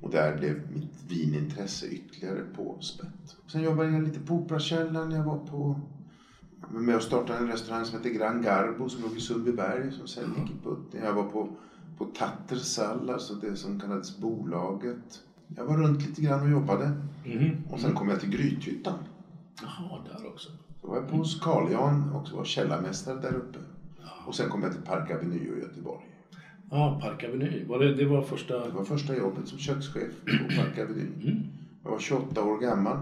Och 0.00 0.10
där 0.10 0.36
blev 0.36 0.70
mitt 0.74 1.02
vinintresse 1.08 1.86
ytterligare 1.86 2.44
påspätt. 2.56 3.36
Sen 3.46 3.62
jobbade 3.62 3.90
jag 3.90 4.02
lite 4.02 4.20
på 4.20 4.34
Operakällaren. 4.34 5.10
Jag 5.10 5.24
var 5.24 5.38
på 5.38 5.80
med 6.70 6.96
och 6.96 7.02
startade 7.02 7.38
en 7.38 7.48
restaurang 7.48 7.84
som 7.84 7.98
heter 7.98 8.10
Gran 8.10 8.42
Garbo 8.42 8.88
som 8.88 9.02
låg 9.02 9.16
i 9.16 9.20
Sundbyberg 9.20 9.92
som 9.92 10.06
sen 10.06 10.34
gick 10.36 10.50
i 10.50 10.64
putten. 10.64 11.04
Jag 11.04 11.12
var 11.12 11.24
på, 11.24 11.48
på 11.98 12.04
Tattersall, 12.04 13.10
alltså 13.10 13.34
det 13.34 13.56
som 13.56 13.80
kallades 13.80 14.18
bolaget. 14.18 15.22
Jag 15.56 15.64
var 15.64 15.76
runt 15.76 16.06
lite 16.06 16.22
grann 16.22 16.42
och 16.42 16.50
jobbade. 16.50 16.92
Mhm. 17.24 17.56
Och 17.70 17.80
sen 17.80 17.94
kom 17.94 18.08
jag 18.08 18.20
till 18.20 18.30
Grythyttan. 18.30 18.98
Jaha, 19.62 20.02
där 20.04 20.26
också. 20.26 20.48
Så 20.80 20.86
var 20.86 20.96
jag 20.96 21.08
på 21.08 21.16
hos 21.16 21.40
Carl 21.40 21.72
Jan 21.72 22.12
och 22.12 22.30
var 22.30 22.44
källarmästare 22.44 23.20
där 23.20 23.34
uppe. 23.34 23.58
Och 24.26 24.34
sen 24.34 24.48
kom 24.48 24.62
jag 24.62 24.72
till 24.72 24.80
Park 24.80 25.10
Avenue 25.10 25.56
i 25.56 25.60
Göteborg. 25.60 26.04
Ja, 26.70 26.98
Park 27.02 27.24
Avenue. 27.24 27.64
Var 27.64 27.78
det, 27.78 27.94
det 27.96 28.04
var 28.04 28.22
första... 28.22 28.58
Det 28.66 28.72
var 28.72 28.84
första 28.84 29.16
jobbet 29.16 29.48
som 29.48 29.58
kökschef 29.58 30.10
på 30.24 30.48
Park 30.56 30.78
Avenue. 30.78 31.42
Jag 31.82 31.90
var 31.90 31.98
28 31.98 32.42
år 32.42 32.58
gammal. 32.58 32.96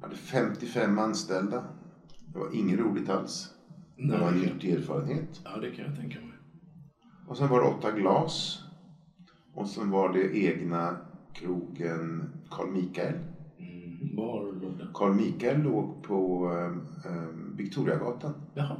Jag 0.00 0.02
hade 0.08 0.16
55 0.16 0.98
anställda. 0.98 1.64
Det 2.32 2.38
var 2.38 2.48
inget 2.54 2.78
roligt 2.78 3.08
alls. 3.08 3.48
Det 3.96 4.02
Nej, 4.02 4.20
var 4.20 4.28
en 4.28 4.40
det 4.40 4.46
nyttig 4.52 4.70
erfarenhet. 4.72 5.40
Ja, 5.44 5.58
det 5.60 5.70
kan 5.70 5.84
jag 5.84 5.96
tänka 5.96 6.20
mig. 6.20 6.28
Och 7.28 7.36
sen 7.36 7.48
var 7.48 7.60
det 7.60 7.66
åtta 7.66 7.90
glas. 7.90 8.58
Och 9.54 9.68
sen 9.68 9.90
var 9.90 10.12
det 10.12 10.36
egna 10.36 10.96
krogen 11.32 12.24
Carl 12.50 12.66
Michael. 12.68 13.14
Var 14.14 14.52
låg 14.62 14.78
den? 14.78 14.88
Carl 14.94 15.14
Michael 15.14 15.62
låg 15.62 16.02
på 16.02 16.50
eh, 16.52 17.12
eh, 17.12 17.28
Victoriagatan. 17.56 18.32
Jaha. 18.54 18.76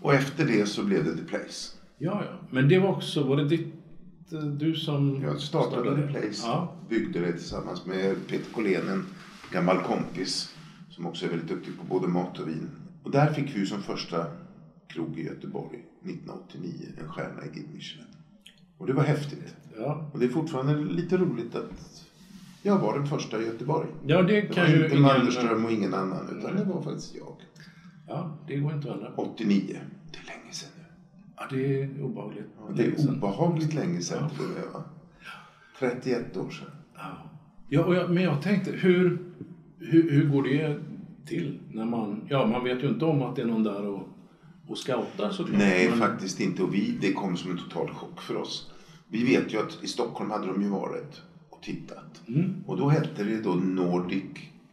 Och 0.00 0.14
efter 0.14 0.46
det 0.46 0.66
så 0.66 0.84
blev 0.84 1.04
det 1.04 1.16
The 1.16 1.24
Place. 1.24 1.76
Ja, 1.98 2.22
ja. 2.24 2.38
Men 2.50 2.68
det 2.68 2.78
var 2.78 2.88
också, 2.88 3.24
var 3.24 3.36
det 3.36 3.48
ditt, 3.48 3.74
eh, 4.32 4.40
du 4.40 4.74
som 4.74 5.22
Jag 5.22 5.40
startade 5.40 5.96
The 5.96 6.12
Place, 6.12 6.42
Ja. 6.46 6.74
byggde 6.88 7.20
det 7.20 7.32
tillsammans 7.32 7.86
med 7.86 8.16
Peter 8.28 8.52
Collén, 8.52 8.88
en 8.88 9.04
gammal 9.52 9.78
kompis 9.78 10.54
som 10.90 11.06
också 11.06 11.24
är 11.26 11.30
väldigt 11.30 11.48
duktig 11.48 11.72
på 11.78 11.84
både 11.94 12.08
mat 12.08 12.38
och 12.38 12.48
vin. 12.48 12.70
Och 13.02 13.10
där 13.10 13.32
fick 13.32 13.56
vi 13.56 13.66
som 13.66 13.82
första 13.82 14.26
krog 14.88 15.18
i 15.18 15.22
Göteborg 15.26 15.78
1989 16.04 16.72
en 17.00 17.08
stjärna 17.08 17.44
i 17.44 17.48
Guide 17.48 17.74
Michelin. 17.74 18.06
Och 18.78 18.86
det 18.86 18.92
var 18.92 19.02
häftigt. 19.02 19.54
Ja. 19.78 20.10
Och 20.12 20.18
det 20.18 20.24
är 20.24 20.28
fortfarande 20.28 20.74
lite 20.76 21.16
roligt 21.16 21.54
att 21.54 22.04
jag 22.62 22.78
var 22.78 22.98
den 22.98 23.06
första 23.06 23.42
i 23.42 23.46
Göteborg. 23.46 23.88
ja, 24.06 24.22
det 24.22 24.40
Det 24.40 24.42
kan 24.42 24.64
var 24.64 24.70
ju 24.70 24.76
inte 24.76 24.96
ingen... 24.96 25.02
Mannerström 25.02 25.64
och 25.64 25.72
ingen 25.72 25.94
annan, 25.94 26.38
utan 26.38 26.56
det 26.56 26.64
var 26.64 26.82
faktiskt 26.82 27.14
jag. 27.14 27.36
Ja, 28.08 28.38
det 28.46 28.56
går 28.56 28.72
inte 28.72 28.88
att 28.90 28.94
ändra 28.96 29.10
på. 29.10 29.22
89. 29.22 29.62
Det 30.12 30.18
är 30.18 30.38
länge 30.38 30.52
sedan 30.52 30.68
nu. 30.78 30.84
Ja, 31.36 31.42
det 31.50 31.82
är 31.82 32.02
obehagligt. 32.02 32.46
Ja, 32.58 32.74
det 32.76 32.84
är 32.84 33.08
obehagligt 33.10 33.74
länge 33.74 34.00
sedan 34.00 34.24
och 34.24 34.38
med 34.38 34.72
va? 34.72 34.84
31 35.78 36.36
år 36.36 36.50
sedan. 36.50 36.70
Ja. 36.94 37.30
Ja, 37.68 37.84
och 37.84 37.94
jag, 37.94 38.10
men 38.10 38.22
jag 38.22 38.42
tänkte, 38.42 38.70
hur, 38.70 39.18
hur, 39.78 40.10
hur 40.10 40.28
går 40.28 40.42
det 40.42 40.80
till? 41.26 41.58
När 41.70 41.84
man, 41.84 42.26
ja, 42.28 42.46
man 42.46 42.64
vet 42.64 42.82
ju 42.82 42.88
inte 42.88 43.04
om 43.04 43.22
att 43.22 43.36
det 43.36 43.42
är 43.42 43.46
någon 43.46 43.62
där 43.62 43.86
och, 43.86 44.08
och 44.66 44.78
scoutar 44.78 45.30
såklart. 45.30 45.58
Nej, 45.58 45.88
men, 45.90 45.98
faktiskt 45.98 46.40
inte. 46.40 46.62
Och 46.62 46.74
vi, 46.74 46.98
det 47.00 47.12
kom 47.12 47.36
som 47.36 47.50
en 47.50 47.58
total 47.58 47.90
chock 47.90 48.20
för 48.20 48.36
oss. 48.36 48.72
Vi 49.08 49.24
vet 49.24 49.54
ju 49.54 49.58
att 49.58 49.78
i 49.82 49.86
Stockholm 49.86 50.30
hade 50.30 50.46
de 50.46 50.62
ju 50.62 50.68
varit 50.68 51.22
och 51.62 51.66
tittat. 51.66 52.22
Mm. 52.28 52.54
Och 52.66 52.76
då 52.76 52.88
hette 52.88 53.24
det 53.24 53.40
då 53.40 53.54
Nordic 53.54 54.24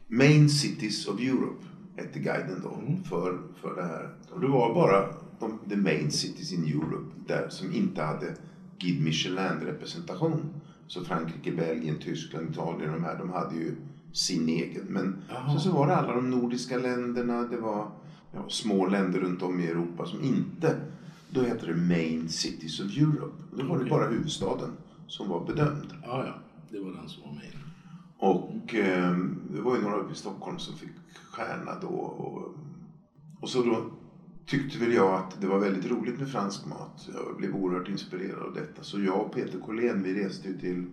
Main 0.08 0.50
Cities 0.50 1.08
of 1.08 1.20
Europe. 1.20 1.66
Hette 1.96 2.20
guiden 2.20 2.62
då 2.64 2.74
Mm. 2.88 3.04
för, 3.04 3.38
för 3.62 3.76
det 3.76 3.84
här. 3.84 4.10
Och 4.32 4.42
det 4.42 4.48
var 4.48 4.74
bara 4.74 5.06
de, 5.40 5.60
the 5.70 5.76
main 5.76 6.12
cities 6.12 6.54
in 6.54 6.64
Europe 6.64 7.12
där 7.28 7.50
som 7.50 7.74
inte 7.74 8.02
hade 8.02 8.36
Guide 8.80 9.02
Michelin-representation. 9.04 10.46
Så 10.88 11.04
Frankrike, 11.04 11.52
Belgien, 11.52 11.96
Tyskland, 12.00 12.50
Italien, 12.52 12.92
de 12.94 13.04
här, 13.04 13.18
de 13.18 13.30
hade 13.30 13.56
ju 13.56 13.76
sin 14.14 14.50
egen. 14.50 14.86
Men 14.90 15.16
Jaha. 15.30 15.54
så, 15.54 15.60
så 15.60 15.72
var 15.72 15.88
det 15.88 15.96
alla 15.96 16.14
de 16.16 16.30
nordiska 16.32 16.78
länderna, 16.78 17.42
det 17.44 17.58
var 17.58 17.88
ja, 18.34 18.46
små 18.50 18.86
länder 18.88 19.20
runt 19.20 19.42
om 19.42 19.60
i 19.60 19.66
Europa 19.68 20.06
som 20.06 20.24
inte, 20.24 20.76
då 21.30 21.42
hette 21.42 21.66
det 21.66 21.76
Main 21.76 22.30
Cities 22.30 22.80
of 22.80 22.98
Europe. 22.98 23.44
Då 23.52 23.64
var 23.66 23.76
det 23.76 23.82
Okej. 23.84 23.90
bara 23.90 24.08
huvudstaden 24.08 24.70
som 25.08 25.30
var 25.30 25.46
bedömd. 25.46 25.94
Ja, 26.04 26.24
ja. 26.26 26.34
Det 26.72 26.80
var 26.80 26.92
den 26.92 27.10
som 27.10 27.24
var 27.24 27.36
med. 27.36 27.54
Och 28.18 28.76
eh, 28.76 29.16
det 29.54 29.62
var 29.62 29.76
ju 29.76 29.82
några 29.82 29.98
uppe 29.98 30.14
i 30.14 30.16
Stockholm 30.16 30.60
som 30.60 30.76
fick 30.76 30.90
stjärna 31.32 31.72
då. 31.82 31.88
Och, 31.88 32.54
och 33.42 33.50
så 33.50 33.62
då 33.62 33.92
tyckte 34.46 34.78
väl 34.78 34.94
jag 34.94 35.14
att 35.14 35.42
det 35.42 35.48
var 35.48 35.60
väldigt 35.60 35.86
roligt 35.92 36.20
med 36.20 36.30
fransk 36.30 36.66
mat. 36.66 37.08
Jag 37.14 37.38
blev 37.38 37.56
oerhört 37.56 37.88
inspirerad 37.88 38.44
av 38.44 38.54
detta. 38.54 38.84
Så 38.84 39.00
jag 39.00 39.22
och 39.22 39.34
Peter 39.34 39.60
Collén 39.60 40.04
vi 40.04 40.14
reste 40.14 40.48
ju 40.48 40.60
till 40.60 40.86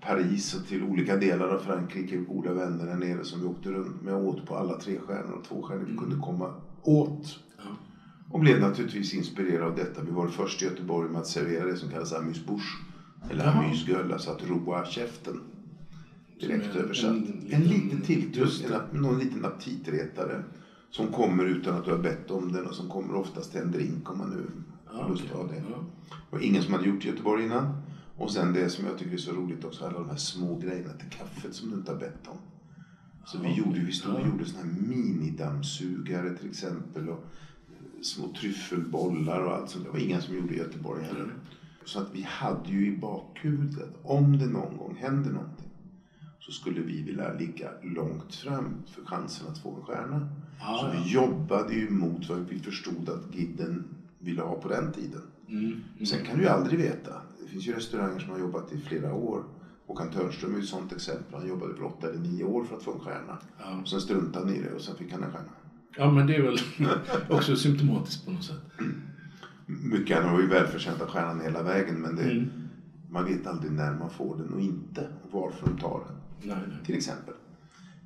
Paris 0.00 0.54
och 0.54 0.66
till 0.66 0.82
olika 0.82 1.16
delar 1.16 1.48
av 1.48 1.58
Frankrike. 1.58 2.16
Goda 2.16 2.52
vänner 2.52 2.86
där 2.86 2.96
nere 2.96 3.24
som 3.24 3.40
vi 3.40 3.46
åkte 3.46 3.70
runt 3.70 4.02
med 4.02 4.14
och 4.14 4.24
åt 4.24 4.46
på 4.46 4.56
alla 4.56 4.76
tre 4.76 4.98
stjärnor 4.98 5.32
och 5.32 5.44
två 5.44 5.62
stjärnor 5.62 5.84
vi 5.84 5.96
kunde 5.96 6.16
komma 6.16 6.50
åt. 6.82 7.38
Och 8.30 8.40
blev 8.40 8.60
naturligtvis 8.60 9.14
inspirerad 9.14 9.62
av 9.62 9.74
detta. 9.74 10.00
Vi 10.02 10.10
var 10.10 10.28
först 10.28 10.62
i 10.62 10.64
Göteborg 10.64 11.08
med 11.08 11.20
att 11.20 11.26
servera 11.26 11.64
det 11.64 11.76
som 11.76 11.88
kallas 11.88 12.12
amuse-bouche. 12.12 12.85
Eller 13.30 13.44
Jaha. 13.44 13.52
amuse-gueule, 13.64 14.12
alltså 14.12 14.30
att 14.30 14.42
roa 14.48 14.84
käften. 14.84 15.40
Direkt 16.40 16.64
en- 16.64 16.76
översatt. 16.80 17.10
en 17.10 17.46
En, 17.50 17.62
liten- 17.62 18.02
en, 18.64 18.72
ap- 18.74 18.92
någon 18.92 19.18
liten 19.18 19.44
aptitretare. 19.44 20.42
Som 20.90 21.08
kommer 21.08 21.44
utan 21.44 21.74
att 21.74 21.84
du 21.84 21.90
har 21.90 21.98
bett 21.98 22.30
om 22.30 22.52
den 22.52 22.66
och 22.66 22.74
som 22.74 22.88
kommer 22.88 23.14
oftast 23.14 23.50
till 23.50 23.60
en 23.60 23.70
drink 23.70 24.10
om 24.10 24.18
man 24.18 24.30
nu 24.30 24.46
Ja, 24.92 25.02
har 25.02 25.08
lust 25.10 25.24
ha 25.24 25.42
det. 25.46 25.62
Ja. 25.70 25.84
Och 26.30 26.40
ingen 26.40 26.62
som 26.62 26.72
hade 26.74 26.86
gjort 26.86 27.04
i 27.04 27.08
Göteborg 27.08 27.44
innan. 27.44 27.76
Och 28.16 28.30
sen 28.30 28.52
det 28.52 28.68
som 28.68 28.84
jag 28.86 28.98
tycker 28.98 29.12
är 29.12 29.16
så 29.18 29.32
roligt 29.32 29.64
också, 29.64 29.84
alla 29.84 29.98
de 29.98 30.08
här 30.08 30.16
små 30.16 30.58
grejerna 30.58 30.92
till 30.92 31.08
kaffet 31.18 31.54
som 31.54 31.68
du 31.70 31.74
inte 31.74 31.92
har 31.92 31.98
bett 31.98 32.26
om. 32.26 32.36
Så 33.26 33.38
vi 33.38 33.48
Ja, 33.48 33.54
gjorde, 33.56 33.80
vi 33.80 33.92
stod 33.92 34.14
och 34.14 34.20
Ja. 34.20 34.26
gjorde 34.26 34.44
såna 34.44 34.62
här 34.62 34.70
minidammsugare 34.70 36.36
till 36.36 36.48
exempel. 36.50 37.08
Och 37.08 37.24
små 38.02 38.28
tryffelbollar 38.40 39.40
och 39.40 39.52
allt 39.54 39.70
sånt. 39.70 39.84
Det 39.84 39.90
var 39.90 39.98
ingen 39.98 40.22
som 40.22 40.34
gjorde 40.36 40.54
i 40.54 40.58
Göteborg 40.58 41.04
heller. 41.04 41.34
Mm. 41.86 41.92
Så 41.92 41.98
att 41.98 42.14
vi 42.14 42.22
hade 42.22 42.70
ju 42.70 42.86
i 42.86 42.96
bakhuvudet 42.96 43.90
om 44.02 44.38
det 44.38 44.46
någon 44.46 44.76
gång 44.76 44.96
händer 45.00 45.30
någonting 45.30 45.66
så 46.46 46.52
skulle 46.52 46.80
vi 46.80 47.02
vilja 47.02 47.32
ligga 47.32 47.68
långt 47.82 48.34
fram 48.34 48.82
för 48.86 49.04
chansen 49.04 49.46
att 49.46 49.58
få 49.58 49.74
en 49.74 49.82
stjärna. 49.82 50.28
Ja, 50.58 50.78
så 50.80 50.86
ja. 50.86 51.02
vi 51.02 51.10
jobbade 51.10 51.74
ju 51.74 51.90
mot 51.90 52.28
vad 52.28 52.38
vi 52.38 52.58
förstod 52.58 53.08
att 53.08 53.32
guiden 53.32 53.84
ville 54.18 54.42
ha 54.42 54.54
på 54.54 54.68
den 54.68 54.92
tiden. 54.92 55.22
Mm. 55.48 55.64
Mm. 55.64 56.06
Sen 56.06 56.24
kan 56.24 56.36
du 56.36 56.42
ju 56.42 56.48
aldrig 56.48 56.78
veta. 56.78 57.22
Det 57.42 57.48
finns 57.48 57.66
ju 57.66 57.72
restauranger 57.72 58.18
som 58.18 58.30
har 58.30 58.38
jobbat 58.38 58.72
i 58.72 58.78
flera 58.78 59.12
år. 59.12 59.44
Håkan 59.86 60.10
Törnström 60.10 60.52
är 60.52 60.56
ju 60.56 60.62
ett 60.62 60.68
sånt 60.68 60.92
exempel. 60.92 61.34
Han 61.38 61.48
jobbade 61.48 61.72
väl 61.72 61.82
åtta 61.82 62.08
eller 62.08 62.18
nio 62.20 62.44
år 62.44 62.64
för 62.64 62.76
att 62.76 62.82
få 62.82 62.92
en 62.92 62.98
stjärna. 63.00 63.38
Ja. 63.58 63.80
Och 63.82 63.88
sen 63.88 64.00
struntade 64.00 64.46
han 64.46 64.54
i 64.54 64.60
det 64.60 64.72
och 64.72 64.80
sen 64.80 64.96
fick 64.96 65.12
han 65.12 65.22
en 65.22 65.30
stjärna. 65.30 65.52
ja, 65.96 66.10
men 66.10 66.26
det 66.26 66.36
är 66.36 66.42
väl 66.42 66.58
också 67.30 67.56
symptomatiskt 67.56 68.24
på 68.24 68.30
något 68.30 68.44
sätt. 68.44 68.60
Mycket, 69.66 70.22
han 70.22 70.32
var 70.32 70.40
ju 70.40 70.46
välförtjänt 70.46 71.00
av 71.00 71.06
stjärnan 71.06 71.40
hela 71.40 71.62
vägen 71.62 72.00
men 72.00 72.14
det, 72.14 72.30
Mm. 72.30 72.46
man 73.08 73.24
vet 73.24 73.46
aldrig 73.46 73.72
när 73.72 73.92
man 73.92 74.10
får 74.10 74.36
den 74.36 74.52
och 74.52 74.60
inte. 74.60 75.08
Och 75.22 75.30
varför 75.32 75.66
de 75.66 75.76
tar 75.76 76.00
den. 76.06 76.48
Nej, 76.48 76.66
nej. 76.68 76.84
till 76.84 76.94
exempel. 76.94 77.34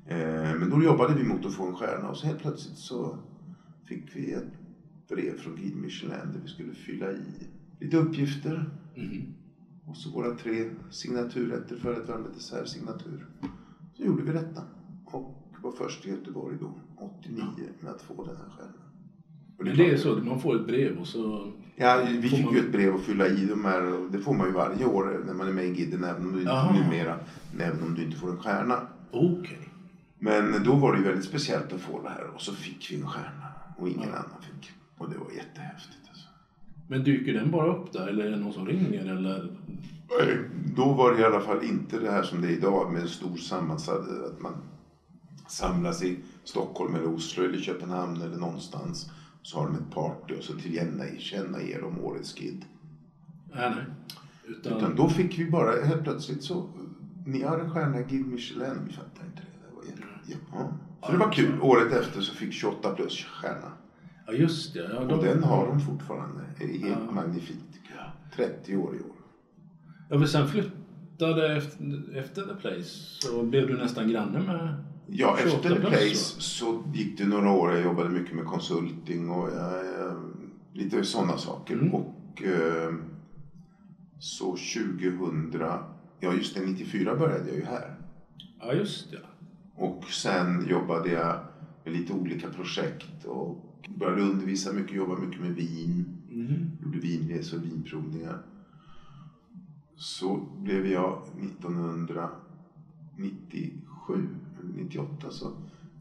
Eh, 0.05 0.55
men 0.55 0.69
då 0.69 0.81
jobbade 0.83 1.13
vi 1.13 1.23
mot 1.23 1.45
att 1.45 1.53
få 1.53 1.63
en 1.63 1.73
stjärna 1.73 2.07
och 2.09 2.17
så 2.17 2.25
helt 2.25 2.39
plötsligt 2.39 2.77
så 2.77 3.17
fick 3.85 4.15
vi 4.15 4.31
ett 4.31 4.43
brev 5.07 5.37
från 5.37 5.55
Guide 5.55 5.75
Michelin 5.75 6.31
där 6.33 6.39
vi 6.43 6.47
skulle 6.47 6.73
fylla 6.73 7.11
i 7.11 7.47
lite 7.79 7.97
uppgifter 7.97 8.69
Mhm. 8.95 9.25
och 9.85 9.97
så 9.97 10.09
våra 10.09 10.31
tre 10.31 10.65
signaturrätter, 10.89 11.75
förrätt, 11.75 12.07
varmrätt, 12.07 12.33
dessert, 12.33 12.67
signatur. 12.67 13.25
Så 13.93 14.03
gjorde 14.03 14.23
vi 14.23 14.31
detta 14.31 14.63
och 15.05 15.37
var 15.61 15.71
först 15.71 16.05
i 16.05 16.09
Göteborg 16.09 16.57
då, 16.59 16.73
89, 16.95 17.45
med 17.79 17.91
att 17.91 18.01
få 18.01 18.23
den 18.23 18.35
här 18.35 18.49
stjärnan. 18.49 18.90
Och 19.69 19.77
det 19.77 19.89
är 19.89 19.97
så, 19.97 20.15
man 20.15 20.39
får 20.39 20.55
ett 20.55 20.67
brev 20.67 20.97
och 20.99 21.07
så... 21.07 21.51
Ja, 21.75 22.01
vi 22.21 22.29
fick 22.29 22.45
man- 22.45 22.53
ju 22.53 22.59
ett 22.59 22.71
brev 22.71 22.95
att 22.95 23.01
fylla 23.01 23.27
i 23.27 23.45
de 23.45 23.65
här 23.65 23.93
och 23.93 24.11
det 24.11 24.19
får 24.19 24.33
man 24.33 24.47
ju 24.47 24.53
varje 24.53 24.85
år 24.85 25.21
när 25.25 25.33
man 25.33 25.47
är 25.47 25.51
med 25.51 25.65
i 25.65 25.69
Guiden 25.69 26.03
även 26.03 26.25
om 26.25 26.31
du 26.31 26.39
inte, 26.39 26.51
Jaha. 26.51 26.73
numera, 26.73 27.15
även 27.59 27.83
om 27.83 27.93
du 27.93 28.03
inte 28.03 28.17
får 28.17 28.29
en 28.29 28.37
stjärna. 28.37 28.79
Okej. 29.11 29.69
Men 30.19 30.63
då 30.63 30.75
var 30.75 30.91
det 30.91 30.97
ju 30.97 31.03
väldigt 31.03 31.25
speciellt 31.25 31.73
att 31.73 31.81
få 31.81 32.01
det 32.01 32.09
här 32.09 32.23
och 32.35 32.41
så 32.41 32.53
fick 32.53 32.91
vi 32.91 32.95
en 32.95 33.07
stjärna 33.07 33.47
och 33.77 33.87
ingen 33.89 34.09
Ja. 34.09 34.15
annan 34.15 34.41
fick. 34.41 34.71
Och 34.97 35.09
det 35.09 35.17
var 35.17 35.31
jättehäftigt. 35.31 35.97
Alltså. 36.09 36.27
Men 36.87 37.03
dyker 37.03 37.33
den 37.33 37.51
bara 37.51 37.71
upp 37.75 37.91
där 37.93 38.07
eller 38.07 38.25
är 38.25 38.31
det 38.31 38.37
någon 38.37 38.53
som 38.53 38.65
ringer 38.67 39.05
eller? 39.05 39.49
Då 40.75 40.93
var 40.93 41.11
det 41.13 41.19
i 41.21 41.23
alla 41.23 41.41
fall 41.41 41.63
inte 41.63 41.99
det 41.99 42.11
här 42.11 42.23
som 42.23 42.41
det 42.41 42.47
är 42.47 42.51
idag 42.51 42.91
med 42.93 43.01
en 43.01 43.07
stor 43.07 43.37
sammansatt, 43.37 44.01
att 44.25 44.39
man 44.39 44.53
samlas 45.47 46.03
i 46.03 46.17
Stockholm 46.43 46.95
eller 46.95 47.07
Oslo 47.15 47.43
eller 47.43 47.57
Köpenhamn 47.57 48.21
eller 48.21 48.37
någonstans. 48.37 49.09
Så 49.41 49.57
har 49.59 49.65
de 49.67 49.75
ett 49.75 49.89
party 49.91 50.33
och 50.37 50.43
så 50.43 50.53
tillkänna 50.53 51.61
ger 51.61 51.81
de 51.81 51.99
årets 51.99 52.33
Guide. 52.33 52.65
Nej, 53.53 53.69
nej. 53.75 53.85
Utan, 54.47 54.77
Utan 54.77 54.95
då 54.95 55.09
fick 55.09 55.39
vi 55.39 55.45
bara 55.49 55.81
helt 55.85 56.03
plötsligt 56.03 56.43
så, 56.43 56.69
ni 57.25 57.41
har 57.43 57.59
en 57.59 57.69
stjärna 57.71 57.99
i 57.99 58.03
Guide 58.03 58.27
Michelin. 58.27 58.79
Vi 58.87 58.93
fattade 58.93 59.25
inte 59.25 59.41
det. 59.41 59.67
Det 59.69 59.75
var 59.75 59.83
jätte, 59.83 60.01
ja. 60.53 60.71
Så 61.05 61.11
det 61.11 61.17
var 61.17 61.31
kul. 61.31 61.61
Året 61.61 61.93
efter 61.93 62.21
så 62.21 62.33
fick 62.33 62.53
28 62.53 62.95
plus 62.95 63.23
stjärna. 63.25 63.71
ja, 64.27 64.33
just 64.33 64.73
det. 64.73 64.89
Ja, 64.93 64.99
Och 64.99 65.07
de, 65.07 65.25
den 65.25 65.43
har 65.43 65.67
de 65.67 65.79
fortfarande. 65.79 66.41
Det 66.57 66.63
är 66.63 66.79
helt 66.79 66.97
Ja. 67.07 67.11
magnifikt 67.11 67.73
tycker 67.73 67.95
jag. 67.95 68.35
30 68.35 68.75
år 68.77 68.95
i 68.95 68.99
år. 68.99 69.15
Ja, 70.09 70.17
men 70.17 70.27
sen 70.27 70.47
flyttade 70.47 71.55
efter, 71.57 72.17
efter 72.17 72.41
The 72.45 72.55
Place 72.55 72.89
så 73.21 73.43
blev 73.43 73.67
du 73.67 73.77
nästan 73.77 74.09
granne 74.09 74.39
med 74.39 74.83
Ja, 75.13 75.37
28 75.39 75.55
efter 75.55 75.75
The 75.75 75.87
Place 75.87 76.41
så 76.41 76.83
gick 76.93 77.17
det 77.17 77.27
några 77.27 77.51
år. 77.51 77.71
Jag 77.71 77.83
jobbade 77.83 78.09
mycket 78.09 78.35
med 78.35 78.45
konsulting 78.45 79.29
och 79.29 79.49
jag, 79.49 80.15
lite 80.73 81.03
sådana 81.03 81.37
saker. 81.37 81.73
Mm. 81.73 81.93
Och 81.93 82.43
eh, 82.43 82.93
så 84.19 84.45
2000, 84.45 85.53
ja 86.19 86.33
just 86.33 86.55
det, 86.55 86.65
94 86.65 87.15
började 87.15 87.47
jag 87.47 87.57
ju 87.57 87.65
här. 87.65 87.95
Ja, 88.59 88.73
just 88.73 89.11
det. 89.11 89.19
Och 89.75 90.03
sen 90.03 90.67
jobbade 90.69 91.11
jag 91.11 91.39
med 91.83 91.93
lite 91.93 92.13
olika 92.13 92.49
projekt 92.49 93.25
och 93.25 93.65
började 93.87 94.21
undervisa 94.21 94.73
mycket, 94.73 94.95
jobba 94.95 95.15
mycket 95.15 95.41
med 95.41 95.51
vin 95.51 96.21
Mm. 96.31 96.71
Gjorde 96.83 96.99
vinresor 96.99 97.57
och 97.57 97.65
vinprovningar. 97.65 98.41
Så 99.95 100.47
blev 100.57 100.87
jag 100.87 101.21
1997, 101.41 104.27
eller 104.50 104.50
98 104.75 105.31
så 105.31 105.53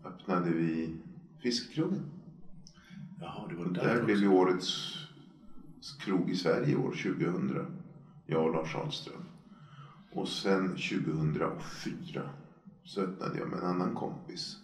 öppnade 0.05 0.51
vi 0.51 0.97
Fiskkrogen. 1.43 2.03
Jaha, 3.21 3.49
det 3.49 3.55
var 3.55 3.65
Och 3.65 3.73
där, 3.73 3.95
där 3.95 4.05
blev 4.05 4.19
vi 4.19 4.29
årets 4.29 4.97
krog 6.01 6.31
i 6.31 6.37
Sverige 6.37 6.77
år 6.77 6.91
2000. 6.91 7.67
Jag 8.27 8.45
och 8.45 8.53
Lars 8.55 8.75
Ahlström. 8.75 9.25
Och 10.13 10.29
sen 10.29 10.69
2004 10.69 12.23
så 12.85 13.01
öppnade 13.01 13.39
jag 13.39 13.49
med 13.49 13.59
en 13.59 13.67
annan 13.67 13.95
kompis, 13.95 14.57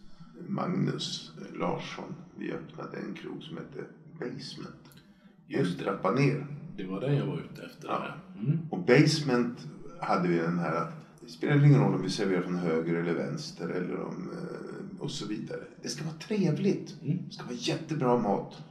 Magnus 0.48 1.32
Larsson. 1.54 2.14
Vi 2.36 2.52
öppnade 2.52 2.96
en 2.96 3.14
krog 3.14 3.42
som 3.42 3.56
hette 3.56 3.84
Basement. 4.12 5.02
Just 5.46 5.78
trappa 5.78 6.10
ner. 6.10 6.46
Det 6.76 6.84
var 6.84 7.00
det 7.00 7.14
jag 7.14 7.26
var 7.26 7.38
ute 7.38 7.62
efter. 7.62 7.88
Ja. 7.88 8.06
Mm. 8.38 8.58
Och 8.70 8.78
Basement 8.78 9.68
hade 10.00 10.28
vi 10.28 10.38
den 10.38 10.58
här 10.58 10.74
att 10.74 11.05
det 11.26 11.32
spelar 11.32 11.64
ingen 11.64 11.80
roll 11.80 11.94
om 11.94 12.02
vi 12.02 12.10
serverar 12.10 12.42
från 12.42 12.56
höger 12.58 12.94
eller 12.94 13.14
vänster 13.14 13.68
eller 13.68 14.00
om, 14.00 14.30
eh, 14.32 15.00
och 15.02 15.10
så 15.10 15.26
vidare. 15.26 15.60
Det 15.82 15.88
ska 15.88 16.04
vara 16.04 16.14
trevligt. 16.14 16.96
Mm. 17.02 17.18
Det 17.28 17.32
ska 17.34 17.44
vara 17.44 17.54
jättebra 17.54 18.16
mat. 18.16 18.62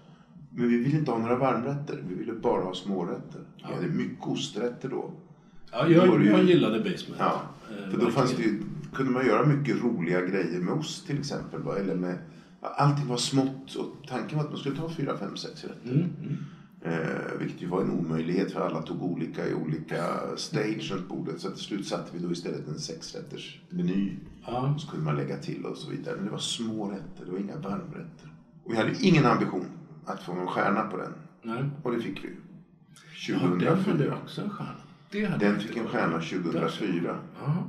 Men 0.49 0.69
vi 0.69 0.77
ville 0.77 0.97
inte 0.97 1.11
ha 1.11 1.17
några 1.17 1.35
varmrätter. 1.35 2.03
Vi 2.07 2.15
ville 2.15 2.33
bara 2.33 2.63
ha 2.63 2.73
smårätter. 2.73 3.39
Vi 3.55 3.61
Ja. 3.63 3.75
hade 3.75 3.87
mycket 3.87 4.27
osträtter 4.27 4.89
då. 4.89 5.11
Ja, 5.71 5.87
jag, 5.87 6.25
jag 6.25 6.43
gillade 6.43 6.77
Basement. 6.79 7.15
Ja, 7.19 7.41
Eh, 7.85 7.91
för 7.91 7.97
då 7.99 8.11
fanns 8.11 8.35
det 8.35 8.43
ju, 8.43 8.61
kunde 8.93 9.11
man 9.11 9.25
göra 9.25 9.45
mycket 9.45 9.81
roliga 9.83 10.21
grejer 10.21 10.59
med 10.61 10.73
ost 10.73 11.07
till 11.07 11.19
exempel. 11.19 11.61
Eller 11.79 11.95
med, 11.95 12.17
allting 12.61 13.07
var 13.07 13.17
smått 13.17 13.75
och 13.75 14.07
tanken 14.07 14.37
var 14.37 14.45
att 14.45 14.51
man 14.51 14.59
skulle 14.59 14.75
ta 14.75 14.89
fyra, 14.89 15.17
fem, 15.17 15.35
sex 15.37 15.63
rätter. 15.63 15.89
Mm. 15.89 15.97
Mm. 16.23 16.37
Eh, 16.85 17.37
vilket 17.39 17.61
ju 17.61 17.67
var 17.67 17.81
en 17.81 17.91
omöjlighet 17.91 18.51
för 18.51 18.59
alla 18.61 18.81
tog 18.81 19.03
olika 19.03 19.47
i 19.47 19.53
olika 19.53 20.03
stage 20.35 20.91
runt 20.91 21.07
bordet. 21.07 21.39
Så 21.41 21.49
till 21.51 21.63
slut 21.63 21.87
satte 21.87 22.17
vi 22.17 22.23
då 22.23 22.31
istället 22.31 22.67
en 22.67 22.79
sexrätters 22.79 23.61
meny. 23.69 24.11
Ja. 24.45 24.75
Så 24.79 24.87
kunde 24.87 25.05
man 25.05 25.15
lägga 25.15 25.37
till 25.37 25.65
och 25.65 25.77
så 25.77 25.91
vidare. 25.91 26.15
Men 26.15 26.25
det 26.25 26.31
var 26.31 26.37
små 26.37 26.89
rätter, 26.91 27.25
det 27.25 27.31
var 27.31 27.39
inga 27.39 27.55
varmrätter. 27.57 28.33
Och 28.63 28.71
vi 28.71 28.75
hade 28.77 28.93
ingen 29.01 29.25
ambition 29.25 29.65
att 30.05 30.23
få 30.23 30.33
någon 30.33 30.47
stjärna 30.47 30.81
på 30.81 30.97
den. 30.97 31.13
Nej. 31.43 31.69
Och 31.83 31.91
det 31.91 31.99
fick 32.01 32.23
vi. 32.23 32.29
Ja, 33.27 33.39
den 33.39 33.49
hade 33.49 33.75
2004. 33.83 34.17
också 34.23 34.41
en 34.41 34.49
stjärna. 34.49 35.37
Den 35.37 35.59
fick 35.59 35.77
en 35.77 35.87
stjärna 35.87 36.13
Där 36.13 36.21
ser 36.21 36.37
2004. 36.43 37.01
man. 37.13 37.19
Ja. 37.55 37.67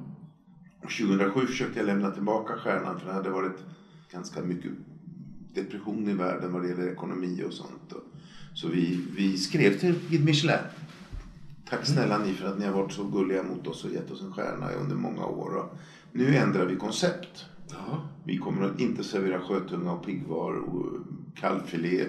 Och 0.83 0.91
2007 0.91 1.47
försökte 1.47 1.79
jag 1.79 1.87
lämna 1.87 2.11
tillbaka 2.11 2.55
stjärnan 2.57 3.01
för 3.01 3.07
det 3.07 3.13
hade 3.13 3.31
varit 3.31 3.57
ganska 4.13 4.43
mycket 4.43 4.71
depression 5.55 6.09
i 6.09 6.13
världen 6.13 6.53
vad 6.53 6.63
det 6.63 6.69
gäller 6.69 6.89
ekonomi 6.93 7.43
och 7.49 7.53
sånt. 7.53 7.93
Och- 7.93 8.03
Så 8.57 8.69
vi, 8.69 9.01
vi 9.17 9.39
skrev 9.39 9.79
till 9.79 9.95
Guide 10.11 10.25
Michelin. 10.25 10.59
Tack 11.69 11.87
snälla 11.87 12.19
ni 12.19 12.33
för 12.33 12.47
att 12.49 12.59
ni 12.59 12.65
har 12.65 12.73
varit 12.73 12.93
så 12.93 13.05
gulliga 13.05 13.43
mot 13.43 13.67
oss 13.67 13.85
och 13.85 13.91
gett 13.91 14.11
oss 14.11 14.23
en 14.23 14.33
stjärna 14.33 14.71
under 14.73 14.97
många 14.97 15.25
år. 15.25 15.69
Nu 16.13 16.37
ändrar 16.37 16.67
vi 16.67 16.77
koncept. 16.77 17.45
Ja. 17.71 18.09
Vi 18.25 18.39
kommer 18.39 18.63
att 18.63 18.81
inte 18.81 19.05
servera 19.05 19.41
sjötunga 19.41 19.93
och 19.93 20.07
piggvar 20.07 20.53
och 20.53 21.07
kalvfilé, 21.35 22.05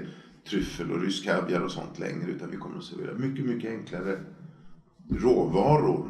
tryffel 0.50 0.92
och 0.92 1.02
rysk 1.02 1.26
kaviar 1.26 1.62
och 1.62 1.72
sånt 1.72 2.00
längre. 2.00 2.32
Utan 2.32 2.52
vi 2.52 2.58
kommer 2.58 2.78
att 2.78 2.84
servera 2.84 3.14
mycket, 3.14 3.46
mycket 3.46 3.72
enklare 3.72 4.20
råvaror. 5.10 6.10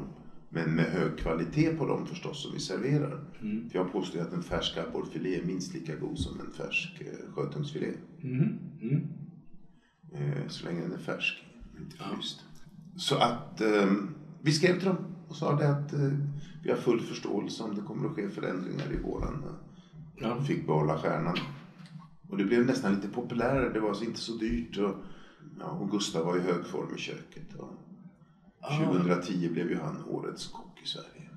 Men 0.49 0.75
med 0.75 0.85
hög 0.85 1.17
kvalitet 1.17 1.69
på 1.69 1.85
dem 1.85 2.05
förstås 2.05 2.43
som 2.43 2.53
vi 2.53 2.59
serverar. 2.59 3.19
Mm. 3.41 3.69
För 3.69 3.77
jag 3.77 3.91
påstår 3.91 4.19
att 4.19 4.33
en 4.33 4.43
färsk 4.43 4.77
abborrfilé 4.77 5.39
är 5.39 5.45
minst 5.45 5.73
lika 5.73 5.95
god 5.95 6.19
som 6.19 6.39
en 6.39 6.51
färsk 6.51 7.01
eh, 7.01 7.33
sjötungsfilé. 7.33 7.93
Mm. 8.23 8.59
Mm. 8.81 9.01
Eh, 10.13 10.47
så 10.47 10.65
länge 10.65 10.81
den 10.81 10.93
är 10.93 10.97
färsk, 10.97 11.45
inte 11.79 11.97
fryst. 11.97 12.43
Så 12.97 13.15
att 13.15 13.61
eh, 13.61 13.91
vi 14.41 14.51
skrev 14.51 14.79
till 14.79 14.87
dem 14.87 14.97
och 15.27 15.35
sa 15.35 15.55
det 15.55 15.69
att 15.69 15.93
eh, 15.93 16.11
vi 16.63 16.69
har 16.69 16.77
full 16.77 16.99
förståelse 17.01 17.63
om 17.63 17.75
det 17.75 17.81
kommer 17.81 18.09
att 18.09 18.15
ske 18.15 18.29
förändringar 18.29 18.91
i 18.93 18.97
våran 19.03 19.43
eh, 19.43 19.49
Ja. 20.19 20.41
fick 20.41 20.67
behålla 20.67 20.97
stjärnan. 20.97 21.37
Och 22.29 22.37
det 22.37 22.43
blev 22.43 22.65
nästan 22.65 22.95
lite 22.95 23.07
populärare. 23.07 23.73
Det 23.73 23.79
var 23.79 24.03
inte 24.03 24.19
så 24.19 24.33
dyrt. 24.33 24.77
Och, 24.77 24.95
ja, 25.59 25.65
och 25.65 25.91
Gustav 25.91 26.25
var 26.25 26.37
i 26.37 26.41
hög 26.41 26.65
form 26.65 26.95
i 26.95 26.99
köket. 26.99 27.53
Och 27.57 27.73
Ah. 28.61 28.77
2010 28.85 29.49
blev 29.49 29.69
ju 29.69 29.79
han 29.79 30.03
årets 30.07 30.47
kock 30.47 30.79
i 30.83 30.87
Sverige. 30.87 31.29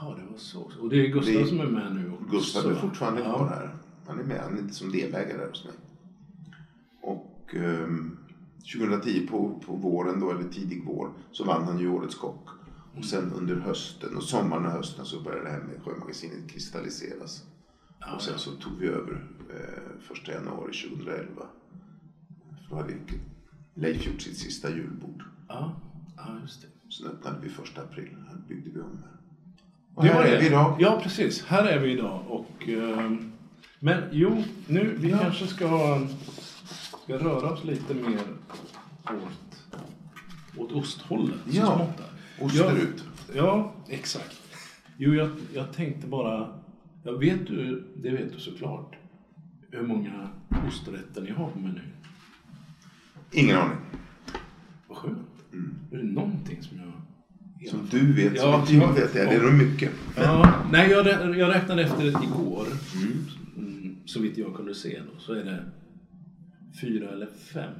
Ja, 0.00 0.16
det 0.18 0.30
var 0.30 0.38
så. 0.38 0.72
Och 0.80 0.88
det 0.90 1.06
är 1.06 1.08
Gustav 1.08 1.34
Det- 1.34 1.46
som 1.46 1.60
är 1.60 1.66
med 1.66 1.94
nu 1.94 2.12
också. 2.12 2.24
Gustav 2.30 2.70
är 2.70 2.74
fortfarande 2.74 3.20
ja. 3.20 3.36
kvar 3.36 3.46
här. 3.48 3.76
Han 4.06 4.18
är 4.20 4.24
med. 4.24 4.40
Han 4.40 4.54
är 4.54 4.58
inte 4.58 4.74
som 4.74 4.92
delägare 4.92 5.48
hos 5.48 5.64
mig. 5.64 5.74
Och 7.52 7.58
ehm, 7.58 8.16
2010 8.72 9.26
på, 9.26 9.60
på 9.66 9.76
våren 9.76 10.20
då, 10.20 10.30
eller 10.30 10.48
tidig 10.48 10.82
vår, 10.86 11.12
så 11.32 11.44
vann 11.44 11.64
han 11.64 11.78
ju 11.78 11.88
årets 11.88 12.14
kock. 12.14 12.48
Och 12.96 13.04
sen 13.04 13.32
under 13.32 13.56
hösten 13.56 14.16
och 14.16 14.22
sommaren 14.22 14.66
och 14.66 14.72
hösten 14.72 15.04
så 15.04 15.20
började 15.20 15.44
det 15.44 15.50
här 15.50 15.60
med 15.60 15.82
Sjömagasinet 15.82 16.50
kristalliseras. 16.50 17.44
Och 18.14 18.22
sen 18.22 18.38
så 18.38 18.50
tog 18.50 18.72
vi 18.78 18.86
över 18.86 19.26
eh, 19.50 20.00
första 20.00 20.32
januari 20.32 20.72
2011. 20.72 21.46
För 22.62 22.70
då 22.70 22.76
hade 22.76 22.94
Leif 23.74 24.06
gjort 24.06 24.20
sitt 24.20 24.38
sista 24.38 24.70
julbord. 24.70 25.24
Ja, 25.48 25.80
ja 26.16 26.38
just 26.42 26.62
det. 26.62 26.68
Sen 26.92 27.06
öppnade 27.06 27.38
vi 27.42 27.48
första 27.48 27.82
april. 27.82 28.16
Här 28.28 28.36
byggde 28.48 28.70
vi 28.70 28.80
om 28.80 28.98
här. 29.02 29.16
Och 29.94 30.04
Det 30.04 30.08
här 30.08 30.24
är 30.24 30.40
vi 30.40 30.46
idag. 30.46 30.76
Ja, 30.80 31.00
precis. 31.02 31.44
Här 31.44 31.64
är 31.64 31.78
vi 31.78 31.92
idag. 31.92 32.24
Och, 32.28 32.68
ehm, 32.68 33.32
men 33.78 34.02
jo, 34.12 34.44
nu 34.66 34.96
vi 34.98 35.10
kanske 35.10 35.46
ska, 35.46 36.00
ska 37.04 37.18
röra 37.18 37.50
oss 37.50 37.64
lite 37.64 37.94
mer 37.94 38.20
åt, 39.04 39.76
åt 40.56 40.72
osthållet. 40.72 41.40
Ja. 41.50 41.88
Osterut. 42.40 43.04
Ja, 43.34 43.74
exakt. 43.88 44.40
Jo, 44.96 45.14
jag, 45.14 45.30
jag 45.54 45.72
tänkte 45.72 46.06
bara... 46.06 46.48
Jag 47.04 47.18
vet 47.18 47.46
du, 47.46 47.84
det 47.96 48.10
vet 48.10 48.32
du 48.32 48.40
såklart, 48.40 48.96
hur 49.70 49.82
många 49.82 50.28
osträtter 50.68 51.22
ni 51.22 51.30
har 51.30 51.48
på 51.50 51.58
menyn. 51.58 51.80
Ingen 53.32 53.56
aning. 53.56 53.76
Vad 54.88 54.98
skönt. 54.98 55.18
Är 55.92 55.96
det 55.96 56.02
någonting 56.02 56.62
som 56.62 56.78
jag... 56.78 56.92
Som 57.70 57.88
du 57.90 58.12
vet, 58.12 58.40
som 58.40 58.50
Ja, 58.50 58.60
inte 58.60 58.74
jag 58.74 58.82
ja. 58.82 58.92
vet. 58.92 59.14
Ja, 59.14 59.24
det 59.24 59.34
är 59.34 59.42
nog 59.42 59.52
mycket. 59.52 59.90
Ja, 60.16 60.54
nej, 60.72 60.90
jag, 60.90 61.06
jag 61.36 61.54
räknade 61.54 61.82
efter 61.82 62.04
igår. 62.24 62.66
Mm, 63.56 63.96
så 64.04 64.20
vitt 64.20 64.38
jag 64.38 64.56
kunde 64.56 64.74
se 64.74 65.00
då, 65.12 65.20
så 65.20 65.32
är 65.32 65.44
det 65.44 65.64
fyra 66.80 67.08
eller 67.10 67.26
fem 67.26 67.70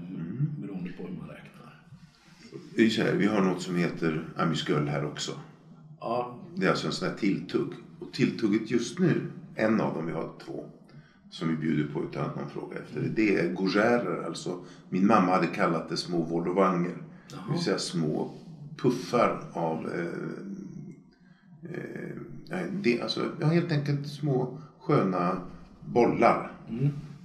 beroende 0.61 0.91
på 0.93 1.03
hur 1.03 1.17
man 1.17 1.29
räknar. 1.29 1.53
Det 2.77 2.83
är 2.87 2.91
så 2.91 3.03
här, 3.03 3.15
vi 3.15 3.27
har 3.27 3.43
något 3.43 3.63
som 3.63 3.77
heter 3.77 4.29
amysköl 4.37 4.89
här 4.89 5.05
också. 5.05 5.33
Ja, 6.01 6.39
Det 6.57 6.67
är 6.67 6.71
alltså 6.71 6.87
en 6.87 6.93
sån 6.93 7.09
här 7.09 7.17
tilltugg. 7.17 7.73
Och 7.99 8.13
tilltugget 8.13 8.71
just 8.71 8.99
nu, 8.99 9.31
en 9.55 9.81
av 9.81 9.95
dem, 9.95 10.07
vi 10.07 10.13
har 10.13 10.29
två, 10.45 10.65
som 11.31 11.49
vi 11.49 11.55
bjuder 11.57 11.93
på 11.93 12.05
utan 12.05 12.25
att 12.25 12.37
någon 12.37 12.49
frågar 12.49 12.81
efter 12.81 13.01
det. 13.01 13.09
Det 13.09 13.37
är 13.41 13.55
gougères, 13.55 14.25
alltså. 14.27 14.59
Min 14.89 15.07
mamma 15.07 15.33
hade 15.33 15.47
kallat 15.47 15.89
det 15.89 15.97
små 15.97 16.23
volovanger. 16.23 16.95
Det 17.29 17.53
vill 17.53 17.63
säga 17.63 17.79
små 17.79 18.35
puffar 18.77 19.43
av 19.53 19.91
eh, 19.95 20.07
eh, 22.59 22.67
det, 22.83 23.01
alltså, 23.01 23.31
ja, 23.41 23.47
helt 23.47 23.73
enkelt 23.73 24.07
små 24.07 24.59
sköna 24.79 25.41
bollar. 25.81 26.53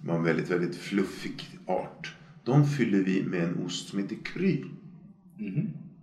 Med 0.07 0.15
en 0.15 0.23
väldigt, 0.23 0.51
väldigt 0.51 0.75
fluffig 0.75 1.59
art. 1.65 2.15
De 2.43 2.65
fyller 2.67 2.99
vi 2.99 3.23
med 3.23 3.43
en 3.43 3.65
ost 3.65 3.89
som 3.89 3.99
heter 3.99 4.17
Kry. 4.25 4.63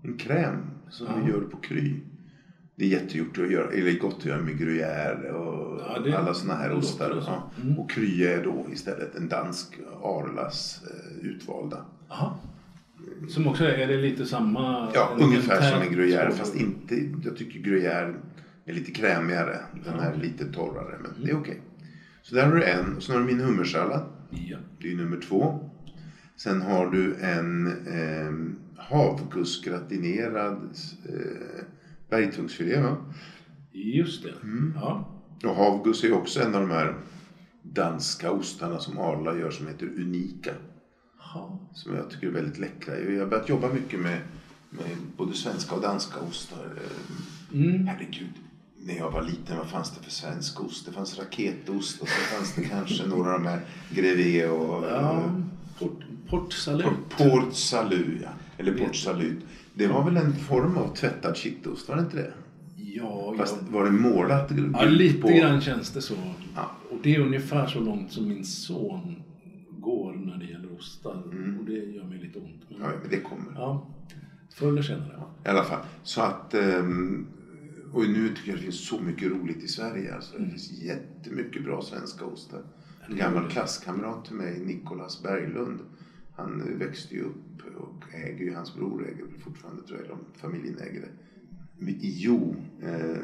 En 0.03 0.17
kräm 0.19 0.57
som 0.91 1.07
vi 1.25 1.31
gör 1.31 1.41
på 1.41 1.57
Kry. 1.57 1.95
Det 2.77 2.85
är 2.85 2.89
jättegjort 2.89 3.39
att 3.39 3.51
göra, 3.51 3.71
eller 3.71 3.99
gott 3.99 4.17
att 4.19 4.25
göra 4.25 4.43
med 4.43 4.55
gruyère 4.55 5.31
och 5.31 5.81
Ja, 5.81 5.99
det 5.99 6.19
alla 6.19 6.35
såna 6.35 6.55
här 6.55 6.73
ostar. 6.73 7.23
Ja. 7.27 7.51
Och 7.79 7.91
Kry 7.91 8.25
är 8.25 8.45
då 8.45 8.67
istället 8.73 9.15
en 9.17 9.29
dansk 9.29 9.79
Arlas 10.03 10.83
eh, 10.91 11.27
utvalda. 11.27 11.85
aha. 12.09 12.39
Som 13.29 13.47
också 13.47 13.65
är, 13.65 13.69
är 13.79 13.87
det 13.89 13.97
lite 13.97 14.27
samma... 14.27 14.91
Ja, 14.95 15.17
ungefär 15.21 15.63
som 15.71 15.83
en 15.83 15.95
gruyère 15.95 16.31
fast 16.31 16.57
inte, 16.57 16.95
jag 17.25 17.37
tycker 17.37 17.61
gruyère 17.61 18.15
är 18.65 18.73
lite 18.73 18.93
krämigare. 18.93 19.57
Den 19.85 20.01
här 20.01 20.13
är 20.13 20.17
lite 20.17 20.53
torrare 20.53 20.99
men 21.03 21.25
det 21.25 21.31
är 21.31 21.37
okej. 21.37 21.61
Så 22.25 22.35
där 22.35 22.47
har 22.47 22.55
du 22.55 22.65
en, 22.65 22.97
och 22.97 23.03
sen 23.03 23.15
har 23.15 23.21
du 23.23 23.27
min 23.27 23.41
hummersallad. 23.41 24.05
Ja. 24.31 24.59
Det 24.81 24.93
är 24.93 24.97
nummer 24.97 25.17
två. 25.17 25.71
Sen 26.37 26.63
har 26.63 26.87
du 26.91 27.15
en 27.21 27.67
eh, 27.87 28.33
havgussgratinerad 28.83 30.71
eh, 31.09 31.65
bergtungsfilé 32.11 32.81
va? 32.81 32.97
Just 33.73 34.23
det. 34.23 34.35
Mm. 34.43 34.73
Ja. 34.77 35.09
Och 35.45 35.55
havguss 35.55 36.05
är 36.05 36.13
också 36.13 36.41
en 36.41 36.55
av 36.55 36.61
de 36.61 36.71
här 36.71 36.95
danska 37.63 38.31
ostarna 38.31 38.79
som 38.79 38.99
Arla 38.99 39.37
gör 39.39 39.51
som 39.51 39.67
heter 39.67 39.87
Unika. 39.87 40.55
Ja. 41.35 41.59
Som 41.75 41.95
jag 41.95 42.11
tycker 42.11 42.27
är 42.27 42.31
väldigt 42.31 42.59
läckra. 42.59 42.99
Jag 42.99 43.21
har 43.21 43.27
börjat 43.27 43.49
jobba 43.49 43.73
mycket 43.73 44.01
med, 44.01 44.19
med 44.71 44.97
både 45.17 45.35
svenska 45.35 45.75
och 45.75 45.83
danska 45.83 46.21
ostar. 46.21 46.65
Eh, 46.77 47.17
Mm. 47.55 47.87
Herregud. 47.87 48.31
När 48.87 48.95
jag 48.97 49.11
var 49.11 49.23
liten, 49.23 49.57
vad 49.59 49.67
fanns 49.67 49.91
det 49.91 50.05
för 50.05 50.11
svensk 50.11 50.61
ost? 50.61 50.87
Det 50.87 50.93
fanns 50.93 51.19
raketost 51.19 52.03
och 52.03 52.09
så 52.09 52.15
fanns 52.37 52.55
det 52.55 52.63
kanske 52.63 53.07
några 53.07 53.35
av 53.35 53.43
de 53.43 53.49
här 53.49 53.61
Grevé 53.91 54.47
och... 54.49 54.85
ja. 54.85 55.23
Port, 55.79 56.01
Port 56.29 56.53
Salut. 56.53 56.87
Port 57.19 57.55
Salut, 57.55 58.21
ja. 58.23 58.29
Eller 58.59 58.73
Port 58.79 58.97
Salut. 58.97 59.39
Det 59.75 59.87
var 59.87 60.05
väl 60.05 60.17
en 60.17 60.33
form 60.33 60.77
av 60.79 60.95
tvättad 60.95 61.37
kittost, 61.37 61.89
var 61.89 61.97
det 61.97 62.03
inte 62.03 62.17
det? 62.17 62.33
Ja, 62.77 63.35
Fast 63.39 63.57
jag, 63.67 63.73
var 63.73 63.85
det 63.85 63.91
målat 63.91 64.51
ja, 64.73 64.85
lite 64.85 65.21
på? 65.21 65.29
grann 65.29 65.61
känns 65.61 65.91
det 65.91 66.03
så. 66.03 66.15
Ja. 66.55 66.71
Och 66.91 66.97
det 67.03 67.15
är 67.15 67.21
ungefär 67.21 67.67
så 67.67 67.81
långt 67.81 68.13
som 68.13 68.29
min 68.29 68.45
son 68.45 69.23
går 69.71 70.13
när 70.13 70.37
det 70.37 70.45
gäller 70.45 70.69
ostar. 70.79 71.23
Mm. 71.33 71.59
Och 71.59 71.65
det 71.65 71.73
gör 71.73 72.05
mig 72.05 72.19
lite 72.19 72.39
ont. 72.39 72.63
Men, 72.69 72.81
Ja, 72.81 72.89
men 73.03 73.11
det 73.11 73.21
kommer. 73.21 73.53
ja, 73.55 73.87
förr 74.55 74.69
eller 74.69 74.83
senare. 74.83 75.23
I 75.45 75.49
alla 75.49 75.65
fall. 75.65 75.81
Så 76.03 76.21
att... 76.21 76.55
ehm, 76.55 77.27
Och 77.95 78.09
nu 78.09 78.29
tycker 78.29 78.49
jag 78.51 78.59
det 78.59 78.63
finns 78.63 78.87
så 78.89 79.01
mycket 79.01 79.31
roligt 79.33 79.63
i 79.63 79.69
Sverige. 79.69 80.15
Alltså. 80.15 80.39
Det 80.39 80.51
finns 80.51 80.71
jättemycket 80.83 81.65
bra 81.65 81.83
svenska 81.83 82.25
ostar. 82.25 82.63
En 83.09 83.17
gammal 83.17 83.51
klasskamrat 83.51 84.25
till 84.25 84.35
mig, 84.37 84.61
Nikolas 84.65 85.23
Berglund. 85.23 85.81
Han 86.37 86.79
växte 86.79 87.15
ju 87.15 87.23
upp 87.23 87.77
och 87.77 88.15
äger 88.15 88.45
ju, 88.45 88.55
hans 88.55 88.75
bror 88.75 89.07
äger 89.09 89.25
fortfarande 89.45 89.83
tror 89.83 89.99
jag, 89.99 90.09
de 90.09 90.19
familjen 90.41 90.79
äger 90.79 91.01
det. 91.01 91.09
Jo, 92.01 92.57
eh, 92.83 93.19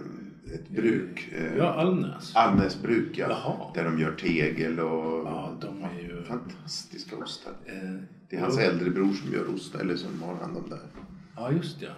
ett 0.55 0.69
bruk. 0.69 1.29
Eh, 1.33 1.57
Ja, 1.57 1.65
Almnäs. 1.75 2.37
Almnäs 2.37 2.83
bruk 2.83 3.19
ja. 3.19 3.27
Jaha. 3.29 3.73
Där 3.75 3.85
de 3.85 3.99
gör 3.99 4.13
tegel 4.13 4.81
och 4.81 5.27
Ja, 5.27 5.59
de 5.61 5.83
är 5.85 6.01
ju... 6.01 6.23
fantastiska 6.25 7.17
ostar. 7.17 7.53
Eh, 7.67 7.95
Det 8.31 8.37
är 8.37 8.41
hans 8.41 8.57
ja. 8.57 8.63
äldre 8.63 8.91
bror 8.91 9.13
som 9.13 9.33
gör 9.33 9.55
ost, 9.55 9.75
eller 9.75 9.97
som 9.97 10.23
har 10.23 10.35
hand 10.35 10.57
om 10.57 10.69
det. 10.69 10.77
här. 10.77 11.05
Ja, 11.37 11.53
just 11.53 11.83
ja. 11.83 11.90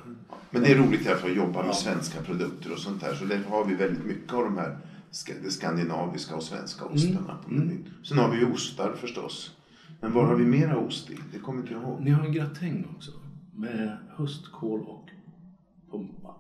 Men 0.51 0.63
det 0.63 0.73
är 0.73 0.77
roligt 0.79 1.05
därför 1.05 1.31
att 1.31 1.37
jobba 1.37 1.59
med 1.61 1.69
Ja. 1.69 1.73
svenska 1.75 2.21
produkter 2.23 2.73
och 2.73 2.79
sånt 2.79 3.01
där. 3.01 3.15
Så 3.15 3.25
därför 3.25 3.51
har 3.51 3.65
vi 3.65 3.75
väldigt 3.75 4.05
mycket 4.05 4.33
av 4.33 4.45
de 4.45 4.59
här 4.59 4.79
det 5.43 5.51
skandinaviska 5.51 6.37
och 6.37 6.43
svenska 6.43 6.85
ostarna 6.85 7.39
på 7.45 7.51
Mm. 7.51 7.67
menyn. 7.67 7.85
Sen 8.05 8.19
har 8.19 8.31
vi 8.31 8.39
ju 8.39 8.53
ostar 8.53 8.93
förstås. 8.93 9.57
Men 10.01 10.13
var 10.13 10.27
har 10.27 10.37
vi 10.37 10.45
mera 10.45 10.79
ost 10.79 11.11
i? 11.11 11.19
Det 11.33 11.39
kommer 11.39 11.61
inte 11.61 11.73
jag 11.73 11.83
ihåg. 11.83 12.01
Ni 12.01 12.11
har 12.11 12.25
en 12.27 12.33
gratäng 12.33 12.89
också. 12.97 13.11
Med 13.55 13.97
höstkål 14.17 14.81
och 14.81 15.09
pumpa. 15.91 16.35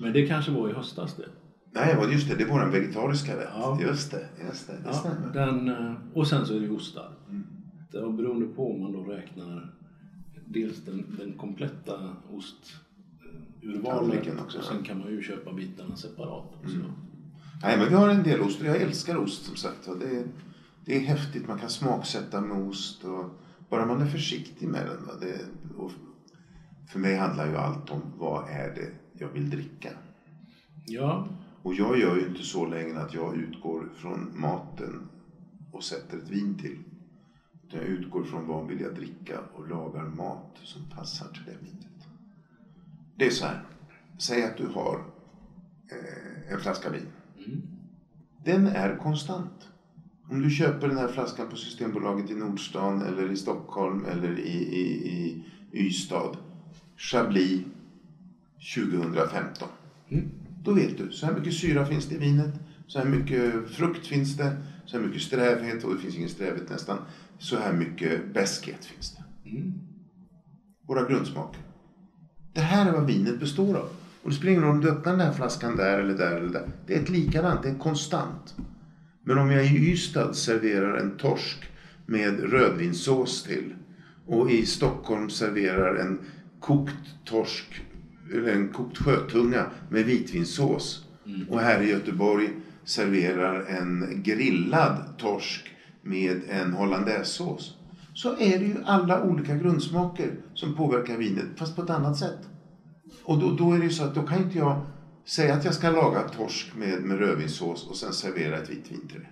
Men 0.00 0.12
det 0.12 0.26
kanske 0.26 0.50
var 0.52 0.68
i 0.68 0.72
höstas 0.72 1.16
det. 1.16 1.28
Nej, 1.74 1.96
just 2.12 2.28
det. 2.28 2.34
Det 2.34 2.42
är 2.44 2.48
vår 2.48 2.66
vegetariska 2.66 3.36
rätt. 3.36 3.48
Ja. 3.54 3.78
Just 3.80 4.10
det, 4.10 4.26
just 4.48 4.66
det. 4.66 4.72
Det 4.72 4.78
Ja, 4.84 4.92
stämmer. 4.92 5.32
den, 5.32 5.68
eh, 5.68 5.94
och 6.14 6.26
sen 6.26 6.46
så 6.46 6.56
är 6.56 6.60
det 6.60 6.70
ostar. 6.70 7.12
Det 7.92 7.98
är 7.98 8.10
beroende 8.12 8.46
på 8.46 8.72
om 8.74 8.80
man 8.82 8.92
då 8.92 9.02
räknar 9.04 9.74
dels 10.52 10.84
den, 10.84 11.16
den 11.18 11.32
kompletta 11.32 12.16
osturvalet 12.30 13.84
Tallriken 13.84 14.38
också, 14.38 14.58
och 14.58 14.64
sen 14.64 14.82
kan 14.82 14.98
man 14.98 15.10
ju 15.10 15.22
köpa 15.22 15.52
bitarna 15.52 15.96
separat 15.96 16.54
också. 16.62 16.76
Nej, 17.62 17.78
men 17.78 17.88
vi 17.88 17.94
har 17.94 18.08
en 18.08 18.22
del 18.22 18.40
ost. 18.40 18.60
Jag 18.60 18.82
älskar 18.82 19.16
ost 19.16 19.44
som 19.44 19.56
sagt. 19.56 19.88
Det, 20.00 20.16
är, 20.16 20.24
det 20.84 20.96
är 20.96 21.00
häftigt. 21.00 21.48
Man 21.48 21.58
kan 21.58 21.70
smaksätta 21.70 22.40
med 22.40 22.68
ost. 22.68 23.04
Och 23.04 23.24
bara 23.70 23.86
man 23.86 24.02
är 24.02 24.06
försiktig 24.06 24.68
med 24.68 24.86
den. 24.86 25.20
Det, 25.20 25.40
för 26.92 26.98
mig 26.98 27.16
handlar 27.16 27.46
ju 27.46 27.56
allt 27.56 27.90
om 27.90 28.00
vad 28.18 28.48
är 28.48 28.74
det 28.74 28.90
jag 29.12 29.28
vill 29.28 29.50
dricka. 29.50 29.90
Ja, 30.86 31.28
Och 31.62 31.74
jag 31.74 31.98
gör 31.98 32.16
ju 32.16 32.26
inte 32.26 32.42
så 32.42 32.66
länge 32.66 32.98
att 32.98 33.14
jag 33.14 33.36
utgår 33.36 33.88
från 33.94 34.40
maten 34.40 35.08
och 35.72 35.84
sätter 35.84 36.18
ett 36.18 36.30
vin 36.30 36.58
till. 36.58 36.78
Jag 37.72 37.84
utgår 37.84 38.24
från 38.24 38.46
vad 38.46 38.66
vill 38.66 38.80
jag 38.80 38.94
dricka 38.94 39.40
och 39.54 39.68
lagar 39.68 40.04
mat 40.04 40.60
som 40.62 40.82
passar 40.96 41.28
till 41.28 41.42
det 41.44 41.64
vinet. 41.64 42.08
Det 43.16 43.26
är 43.26 43.30
så 43.30 43.46
här. 43.46 43.62
Säg 44.18 44.44
att 44.44 44.56
du 44.56 44.66
har 44.66 45.04
eh, 45.90 46.52
en 46.52 46.60
flaska 46.60 46.90
vin. 46.90 47.06
Den 48.44 48.66
är 48.66 48.96
konstant. 48.96 49.68
Om 50.30 50.42
du 50.42 50.50
köper 50.50 50.88
den 50.88 50.96
här 50.96 51.08
flaskan 51.08 51.48
på 51.48 51.56
Systembolaget 51.56 52.30
i 52.30 52.34
Nordstan 52.34 53.02
eller 53.02 53.30
i 53.30 53.36
Stockholm 53.36 54.04
eller 54.04 54.38
i, 54.38 54.52
i, 54.52 55.44
i 55.72 55.86
Ystad. 55.86 56.36
Chablis 56.96 57.60
2015. 58.74 59.68
Då 60.64 60.72
vet 60.72 60.98
du, 60.98 61.12
så 61.12 61.26
här 61.26 61.34
mycket 61.34 61.54
syra 61.54 61.86
finns 61.86 62.06
det 62.06 62.14
i 62.14 62.18
vinet, 62.18 62.54
så 62.86 62.98
här 62.98 63.06
mycket 63.06 63.70
frukt 63.70 64.06
finns 64.06 64.36
det, 64.36 64.56
så 64.86 64.98
här 64.98 65.06
mycket 65.06 65.22
strävhet, 65.22 65.84
och 65.84 65.94
det 65.94 66.00
finns 66.00 66.16
ingen 66.16 66.28
strävhet 66.28 66.70
nästan, 66.70 66.98
så 67.42 67.56
här 67.56 67.72
mycket 67.72 68.34
beskhet 68.34 68.84
finns 68.84 69.16
det. 69.16 69.22
Våra 70.88 71.08
grundsmaker. 71.08 71.60
Det 72.52 72.60
här 72.60 72.88
är 72.88 72.92
vad 72.92 73.06
vinet 73.06 73.40
består 73.40 73.76
av. 73.76 73.88
Och 74.22 74.30
det 74.30 74.36
spelar 74.36 74.52
ingen 74.52 74.64
roll 74.64 74.74
om 74.74 74.80
du 74.80 74.90
öppnar 74.90 75.12
den 75.12 75.20
här 75.20 75.32
flaskan 75.32 75.76
där 75.76 75.98
eller 75.98 76.14
där 76.14 76.36
eller 76.36 76.52
där. 76.52 76.68
Det 76.86 76.94
är 76.94 77.00
ett 77.00 77.08
likadant, 77.08 77.62
det 77.62 77.68
är 77.68 77.78
konstant. 77.78 78.54
Men 79.24 79.38
om 79.38 79.50
jag 79.50 79.66
i 79.66 79.92
Ystad 79.92 80.34
serverar 80.34 80.96
en 80.96 81.16
torsk 81.16 81.64
med 82.06 82.40
rödvinssås 82.52 83.42
till 83.42 83.74
och 84.26 84.50
i 84.50 84.66
Stockholm 84.66 85.30
serverar 85.30 85.94
en 85.94 86.18
kokt 86.60 87.24
torsk 87.24 87.82
eller 88.32 88.52
en 88.52 88.68
kokt 88.68 88.98
sjötunga 88.98 89.66
med 89.90 90.04
vitvinsås 90.04 91.06
och 91.48 91.60
här 91.60 91.82
i 91.82 91.90
Göteborg 91.90 92.50
serverar 92.84 93.64
en 93.64 94.22
grillad 94.22 95.18
torsk 95.18 95.68
med 96.02 96.40
en 96.48 96.72
hollandaisesås 96.72 97.76
så 98.14 98.32
är 98.32 98.58
det 98.58 98.64
ju 98.64 98.76
alla 98.84 99.22
olika 99.22 99.56
grundsmaker 99.56 100.34
som 100.54 100.74
påverkar 100.74 101.16
vinet 101.16 101.46
fast 101.56 101.76
på 101.76 101.82
ett 101.82 101.90
annat 101.90 102.16
sätt. 102.16 102.38
Och 103.24 103.38
då, 103.38 103.50
då 103.50 103.72
är 103.72 103.78
det 103.78 103.84
ju 103.84 103.90
så 103.90 104.04
att 104.04 104.14
då 104.14 104.22
kan 104.22 104.42
inte 104.42 104.58
jag 104.58 104.80
säga 105.24 105.54
att 105.54 105.64
jag 105.64 105.74
ska 105.74 105.90
laga 105.90 106.28
torsk 106.28 106.76
med, 106.76 107.02
med 107.02 107.18
rödvinssås 107.18 107.86
och 107.86 107.96
sen 107.96 108.12
servera 108.12 108.58
ett 108.58 108.70
vitt 108.70 108.90
vin 108.90 109.08
till 109.08 109.20
det. 109.20 109.28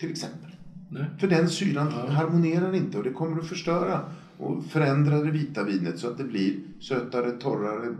Till 0.00 0.10
exempel. 0.10 0.50
nej. 0.90 1.04
För 1.18 1.26
den 1.26 1.48
syran 1.48 1.92
harmonerar 1.92 2.74
inte 2.74 2.98
och 2.98 3.04
det 3.04 3.10
kommer 3.10 3.40
att 3.40 3.48
förstöra 3.48 4.00
och 4.38 4.64
förändra 4.64 5.18
det 5.18 5.30
vita 5.30 5.64
vinet 5.64 5.98
så 5.98 6.08
att 6.08 6.18
det 6.18 6.24
blir 6.24 6.54
sötare, 6.80 7.30
torrare, 7.30 7.96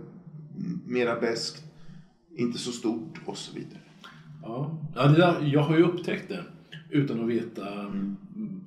mera 0.87 1.21
beskt, 1.21 1.63
inte 2.37 2.59
så 2.59 2.73
stort 2.73 3.21
och 3.27 3.37
så 3.37 3.55
vidare. 3.55 3.81
Ja, 4.43 4.79
ja 4.95 5.07
där, 5.07 5.41
jag 5.43 5.63
har 5.63 5.77
ju 5.77 5.83
upptäckt 5.83 6.29
det 6.29 6.45
utan 6.91 7.21
att 7.21 7.29
veta 7.29 7.73
mm, 7.81 8.17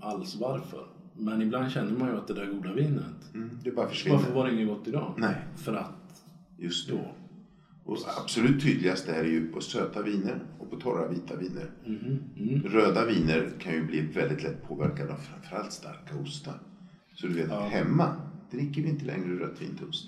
alls 0.01 0.35
varför. 0.35 0.85
Men 1.17 1.41
ibland 1.41 1.71
känner 1.71 1.91
man 1.99 2.09
ju 2.09 2.17
att 2.17 2.27
det 2.27 2.33
där 2.33 2.45
goda 2.47 2.73
vinet, 2.73 3.33
Mm, 3.33 3.49
det 3.63 3.71
bara 3.71 3.87
försvinner. 3.89 4.17
varför 4.17 4.33
var 4.33 4.47
det 4.47 4.53
inget 4.53 4.67
gott 4.67 4.87
idag? 4.87 5.13
Nej. 5.17 5.35
För 5.55 5.73
att 5.73 6.23
Just 6.57 6.89
då. 6.89 7.11
Och 7.85 7.97
absolut 8.23 8.63
tydligast 8.63 9.07
är 9.09 9.23
det 9.23 9.29
ju 9.29 9.47
på 9.51 9.61
söta 9.61 10.01
viner 10.01 10.39
och 10.59 10.69
på 10.69 10.75
torra 10.75 11.07
vita 11.07 11.35
viner. 11.35 11.71
Mhm, 11.85 12.19
mm. 12.37 12.61
Röda 12.63 13.05
viner 13.05 13.49
kan 13.59 13.73
ju 13.73 13.85
bli 13.85 14.01
väldigt 14.01 14.43
lätt 14.43 14.67
påverkade 14.67 15.13
av 15.13 15.17
framförallt 15.17 15.71
starka 15.71 16.15
ostar. 16.23 16.53
Så 17.15 17.27
du 17.27 17.33
vet, 17.33 17.49
Ja. 17.49 17.59
hemma 17.67 18.15
dricker 18.51 18.81
vi 18.81 18.89
inte 18.89 19.05
längre 19.05 19.39
rött 19.39 19.61
vin 19.61 19.75
till 19.75 19.85
ost. 19.87 20.07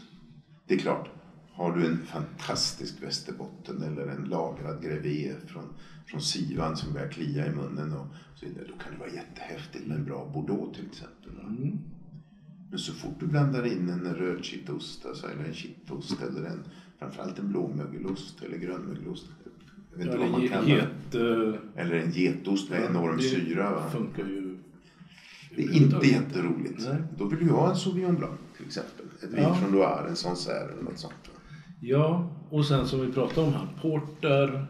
Det 0.67 0.73
är 0.73 0.79
klart, 0.79 1.09
har 1.51 1.71
du 1.77 1.85
en 1.85 1.97
fantastisk 2.05 3.03
västerbotten 3.03 3.81
eller 3.83 4.07
en 4.07 4.23
lagrad 4.23 4.83
grevé 4.83 5.33
från, 5.47 5.63
från 6.05 6.21
Sivan 6.21 6.77
som 6.77 6.93
börjar 6.93 7.07
klia 7.09 7.47
i 7.47 7.55
munnen 7.55 7.93
och 7.93 8.07
så 8.35 8.45
vidare, 8.45 8.65
då 8.67 8.83
kan 8.83 8.93
det 8.93 8.99
vara 8.99 9.09
jättehäftigt 9.09 9.87
med 9.87 9.97
en 9.97 10.05
bra 10.05 10.31
bordeaux 10.33 10.77
till 10.77 10.85
exempel. 10.85 11.31
Mm. 11.39 11.79
Men 12.69 12.79
så 12.79 12.93
fort 12.93 13.19
du 13.19 13.27
blandar 13.27 13.65
in 13.65 13.89
en 13.89 14.15
röd 14.15 14.43
kittost, 14.45 15.05
alltså, 15.05 15.27
eller 15.27 15.43
en 15.43 15.53
kittost 15.53 16.21
eller 16.21 16.49
en, 16.49 16.63
framförallt 16.99 17.39
en 17.39 17.47
blåmögelost 17.51 18.43
eller 18.43 18.57
grönmögelost. 18.57 19.25
Jag 19.91 19.97
vet 19.97 20.07
inte 20.07 20.17
vad 20.17 20.29
man 20.29 20.41
Eller 20.41 20.49
kallar 20.49 20.67
get... 20.67 21.15
Eller 21.75 21.95
en 21.95 22.11
getost 22.11 22.69
med 22.69 22.83
enorm 22.89 23.17
det 23.17 23.23
syra. 23.23 23.71
Va? 23.71 23.89
funkar 23.89 24.23
ju... 24.23 24.57
Det 25.55 25.63
är 25.63 25.73
inte 25.73 26.07
jätteroligt. 26.07 26.85
Nej. 26.89 27.03
Då 27.17 27.25
vill 27.25 27.39
du 27.39 27.53
ha 27.53 27.69
en 27.69 27.75
Sauvignon 27.75 28.15
Blanc 28.15 28.39
till 28.57 28.65
exempel. 28.65 29.05
Ett 29.23 29.33
vin 29.33 29.43
Ja. 29.43 29.55
från 29.55 29.71
Loire, 29.71 30.09
en 30.09 30.15
Sancerre 30.15 30.71
eller 30.71 30.83
något 30.83 30.99
sånt. 30.99 31.13
Ja, 31.81 32.29
och 32.49 32.65
sen 32.65 32.87
som 32.87 33.01
vi 33.01 33.11
pratade 33.11 33.47
om 33.47 33.53
här, 33.53 33.67
porter 33.81 34.67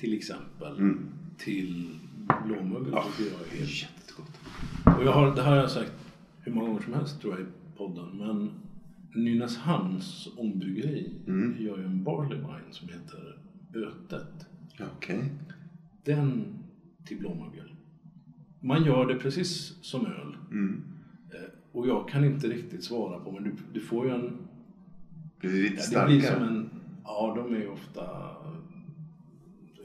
till 0.00 0.14
exempel. 0.14 0.94
Till 1.38 1.98
blåmögel 2.46 2.88
Ja. 2.92 3.04
tycker 3.16 3.30
jag 3.32 3.40
är 3.40 3.58
helt... 3.58 3.82
Jättegott. 3.82 4.40
Och 4.98 5.04
jag 5.04 5.12
har, 5.12 5.36
det 5.36 5.42
här 5.42 5.50
har 5.50 5.56
jag 5.56 5.70
sagt 5.70 5.92
hur 6.40 6.52
många 6.52 6.66
gånger 6.66 6.80
som 6.82 6.92
helst 6.94 7.20
tror 7.20 7.32
jag 7.38 7.42
i 7.42 7.46
podden. 7.76 8.08
Men 8.18 8.50
Nynäshamns 9.24 10.28
ångbryggeri 10.36 11.12
gör 11.58 11.78
ju 11.78 11.84
en 11.84 12.04
barley 12.04 12.38
wine 12.38 12.70
som 12.70 12.88
heter 12.88 13.38
Bötet. 13.72 14.46
Ja, 14.78 14.84
Okej. 14.96 15.24
Den 16.04 16.44
till 17.04 17.18
blåmögel. 17.18 17.72
Man 18.60 18.84
gör 18.84 19.06
det 19.06 19.14
precis 19.14 19.78
som 19.82 20.06
öl. 20.06 20.36
Mm. 20.50 20.82
Eh, 21.30 21.50
Och 21.72 21.88
jag 21.88 22.08
kan 22.08 22.24
inte 22.24 22.46
riktigt 22.48 22.84
svara 22.84 23.20
på, 23.20 23.32
men 23.32 23.42
du, 23.44 23.52
du 23.72 23.80
får 23.80 24.06
ju 24.06 24.14
en... 24.14 24.36
Blir 25.40 25.50
det 25.52 25.56
lite 25.58 25.74
Ja, 25.74 25.76
det 25.80 25.82
starkare? 25.82 26.06
blir 26.08 26.20
som 26.30 26.42
en... 26.42 26.70
Ja, 27.04 27.34
de 27.36 27.54
är 27.54 27.58
ju 27.58 27.68
ofta 27.68 28.02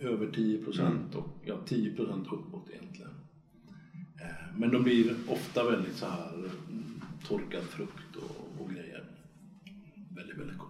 över 0.08 0.28
10 0.32 0.64
procent 0.64 1.16
och 1.16 1.28
ja, 1.46 1.58
10 1.66 1.96
procent 1.96 2.28
uppåt 2.28 2.70
egentligen. 2.70 3.12
Eh, 4.22 4.58
Men 4.58 4.72
de 4.72 4.84
blir 4.84 5.16
ofta 5.28 5.72
väldigt 5.72 5.96
så 5.96 6.06
här 6.06 6.34
mm, 6.34 7.02
torkad 7.28 7.64
frukt 7.64 8.16
och, 8.16 8.62
och 8.62 8.70
grejer. 8.70 9.04
Väldigt, 10.16 10.38
väldigt 10.38 10.58
gott. 10.58 10.70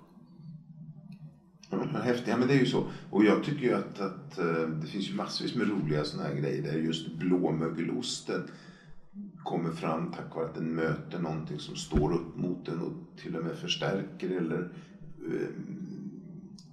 Ja, 1.69 1.99
häftigt. 1.99 2.27
Ja, 2.27 2.37
men 2.37 2.47
det 2.47 2.53
är 2.53 2.59
ju 2.59 2.65
så. 2.65 2.87
Och 3.09 3.25
jag 3.25 3.43
tycker 3.43 3.61
ju 3.61 3.73
att, 3.73 3.99
att 3.99 4.39
eh, 4.39 4.67
det 4.81 4.87
finns 4.87 5.09
ju 5.09 5.15
massvis 5.15 5.55
med 5.55 5.69
roliga 5.69 6.03
såna 6.05 6.23
här 6.23 6.35
grejer 6.35 6.63
där 6.63 6.77
just 6.77 7.13
blåmögelosten 7.13 8.43
kommer 9.43 9.71
fram 9.71 10.11
tack 10.11 10.35
vare 10.35 10.45
att 10.45 10.55
den 10.55 10.75
möter 10.75 11.19
någonting 11.19 11.59
som 11.59 11.75
står 11.75 12.13
upp 12.13 12.35
mot 12.35 12.65
den 12.65 12.79
och 12.79 12.93
till 13.17 13.35
och 13.35 13.43
med 13.43 13.55
förstärker 13.55 14.29
eller 14.29 14.69
eh, 15.31 15.47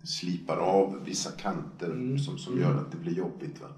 slipar 0.03 0.57
av 0.57 1.05
vissa 1.05 1.31
kanter 1.31 1.91
Mm. 1.91 2.19
som, 2.19 2.39
som 2.39 2.61
gör 2.61 2.75
att 2.77 2.91
det 2.91 2.97
blir 2.99 3.13
jobbigt. 3.15 3.61
Va? 3.61 3.69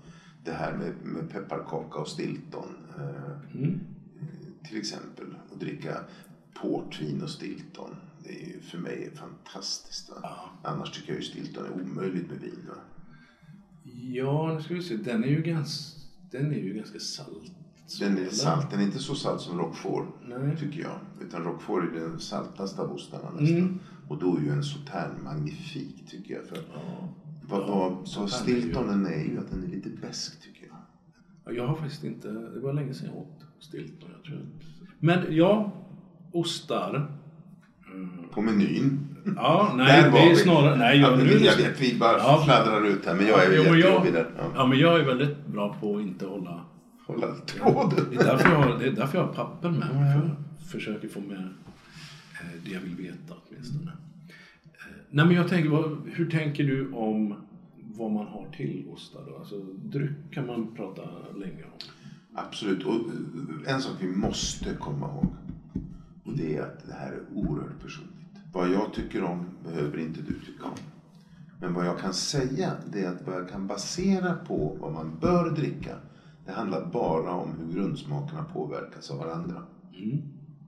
Det 0.45 0.53
här 0.53 0.73
med, 0.77 0.93
med 1.03 1.31
pepparkaka 1.31 1.99
och 1.99 2.09
stilton 2.09 2.69
eh, 2.99 3.61
Mm. 3.61 3.81
till 4.69 4.77
exempel. 4.79 5.27
Att 5.53 5.61
dricka 5.61 5.97
portvin 6.61 7.23
och 7.23 7.31
stilton. 7.31 7.97
Det 8.25 8.43
är 8.43 8.47
ju 8.47 8.61
för 8.61 8.79
mig 8.79 9.11
fantastiskt. 9.15 10.11
Va? 10.11 10.17
Ja. 10.23 10.51
Annars 10.63 10.91
tycker 10.91 11.13
jag 11.13 11.23
ju 11.23 11.27
stilton 11.29 11.65
är 11.67 11.71
omöjligt 11.83 12.31
med 12.31 12.41
vin. 12.41 12.67
Va? 12.69 12.75
Ja, 14.13 14.55
nu 14.55 14.63
ska 14.63 14.75
vi 14.75 14.83
se. 14.83 14.97
Den 14.97 15.25
är 15.25 15.29
ju 15.29 15.43
ganska, 15.43 16.01
den 16.31 16.53
är 16.53 16.59
ju 16.59 16.73
ganska 16.75 16.99
salt. 16.99 17.51
Den 18.01 18.19
är 18.19 18.29
salt. 18.31 18.71
Den 18.71 18.81
är 18.81 18.85
inte 18.85 18.99
så 18.99 19.15
salt 19.15 19.41
som 19.41 19.59
Roquefort, 19.59 20.07
Nej. 20.29 20.57
tycker 20.61 20.81
jag. 20.81 20.99
Utan 21.21 21.43
Roquefort 21.45 21.83
är 21.85 22.01
den 22.01 22.21
saltaste 22.21 22.83
av 22.83 22.93
ostarna 22.93 23.31
nästan. 23.31 23.59
Mm. 23.59 23.79
Och 24.09 24.19
då 24.19 24.37
är 24.37 24.41
ju 24.41 24.51
en 24.51 24.63
sautern 24.65 25.25
magnifik, 25.25 26.07
tycker 26.11 26.35
jag. 26.35 26.45
För 26.47 26.57
Ja. 26.75 27.09
vad, 27.43 27.69
vad, 27.69 28.09
så 28.09 28.27
sautern 28.29 28.55
är 28.55 28.57
ju- 28.57 28.61
stiltonen 28.63 29.07
är 29.07 29.25
ju 29.25 29.39
att 29.39 29.51
den 29.51 29.65
är 29.65 29.69
lite 29.69 29.89
besk 29.89 30.43
tycker 30.43 30.67
jag. 30.67 30.77
Ja, 31.45 31.53
Jag 31.53 31.67
har 31.67 31.75
faktiskt 31.77 32.05
inte, 32.05 32.29
det 32.29 32.61
var 32.61 32.73
länge 32.73 32.95
sedan 32.95 33.09
jag 33.09 33.17
åt 33.17 33.45
stilton. 33.61 34.11
Jag 34.17 34.25
tror. 34.25 34.41
Men 34.99 35.19
ja, 35.37 35.73
ostar. 36.33 37.11
Mm. 37.95 38.09
På 38.33 38.41
menyn. 38.43 38.99
Ja, 39.37 39.73
nej, 39.77 40.11
det 40.13 40.19
är 40.19 40.29
vi. 40.31 40.37
snarare... 40.37 40.77
Nej, 40.77 41.01
ja, 41.01 41.09
jag, 41.09 41.17
men 41.19 41.27
nu 41.27 41.33
jag 41.33 41.57
vet, 41.57 41.81
vi 41.81 41.99
bara 41.99 42.19
Ja. 42.19 42.43
fladdrar 42.45 42.87
ut 42.87 43.07
här. 43.07 43.15
Men 43.15 43.27
jag 43.27 43.45
är 43.45 43.57
Jo, 43.57 43.63
men 43.71 43.81
jag, 43.81 44.13
där. 44.13 44.31
Ja. 44.39 44.45
ja, 44.55 44.67
men 44.67 44.79
jag 44.79 45.01
är 45.01 45.05
väldigt 45.05 45.47
bra 45.47 45.77
på 45.81 45.97
att 45.97 46.03
inte 46.03 46.27
hålla... 46.27 46.61
Hålla 47.07 47.27
tråden. 47.47 48.07
Det 48.11 48.17
är 48.17 48.25
därför 48.25 48.51
jag 48.51 48.57
har, 48.59 48.79
det 48.79 48.87
är 48.87 48.91
därför 48.93 49.19
jag 49.19 49.27
har 49.27 49.33
papper 49.33 49.71
med 49.71 49.79
mig. 49.81 49.89
För 49.89 50.29
jag 50.29 50.31
försöker 50.71 51.09
få 51.09 51.21
med 51.21 51.49
det 52.65 52.71
jag 52.71 52.81
vill 52.81 52.97
veta 52.97 53.35
åtminstone. 53.49 53.91
Eh, 54.65 54.95
Nej, 55.11 55.27
men 55.27 55.37
jag 55.37 55.49
tänker, 55.49 55.71
vad, 55.71 55.99
hur 56.07 56.31
tänker 56.31 56.65
du 56.65 56.93
om 56.93 57.35
vad 57.77 58.11
man 58.11 58.27
har 58.27 58.47
till 58.57 58.87
ostar 58.93 59.21
då? 59.27 59.37
Alltså 59.37 59.59
dryck 59.85 60.11
kan 60.31 60.47
man 60.47 60.75
prata 60.75 61.03
länge 61.37 61.65
om. 61.65 61.79
Absolut. 62.35 62.85
Och 62.85 62.95
eh, 62.95 63.75
en 63.75 63.81
sak 63.81 63.93
vi 64.01 64.09
måste 64.09 64.75
komma 64.75 65.07
ihåg. 65.07 65.27
Och 66.25 66.37
det 66.37 66.57
är 66.57 66.63
att 66.63 66.87
det 66.87 66.95
här 66.95 67.13
är 67.13 67.23
oerhört 67.35 67.83
personligt. 67.83 68.13
Vad 68.53 68.71
jag 68.71 68.95
tycker 68.95 69.23
om 69.23 69.45
behöver 69.65 69.99
inte 69.99 70.21
du 70.21 70.35
tycka 70.47 70.65
om. 70.65 70.79
Men 71.61 71.75
vad 71.75 71.87
jag 71.87 71.99
kan 71.99 72.15
säga 72.15 72.73
det 72.93 73.05
är 73.05 73.09
att 73.09 73.27
vad 73.27 73.35
jag 73.35 73.49
kan 73.49 73.67
basera 73.67 74.35
på 74.35 74.77
vad 74.81 74.93
man 74.93 75.19
bör 75.21 75.51
dricka. 75.51 75.97
Det 76.47 76.53
handlar 76.53 76.91
bara 76.93 77.31
om 77.31 77.49
hur 77.59 77.75
grundsmakerna 77.75 78.45
påverkas 78.45 79.11
av 79.11 79.19
varandra. 79.19 79.63
Mm. 79.95 80.23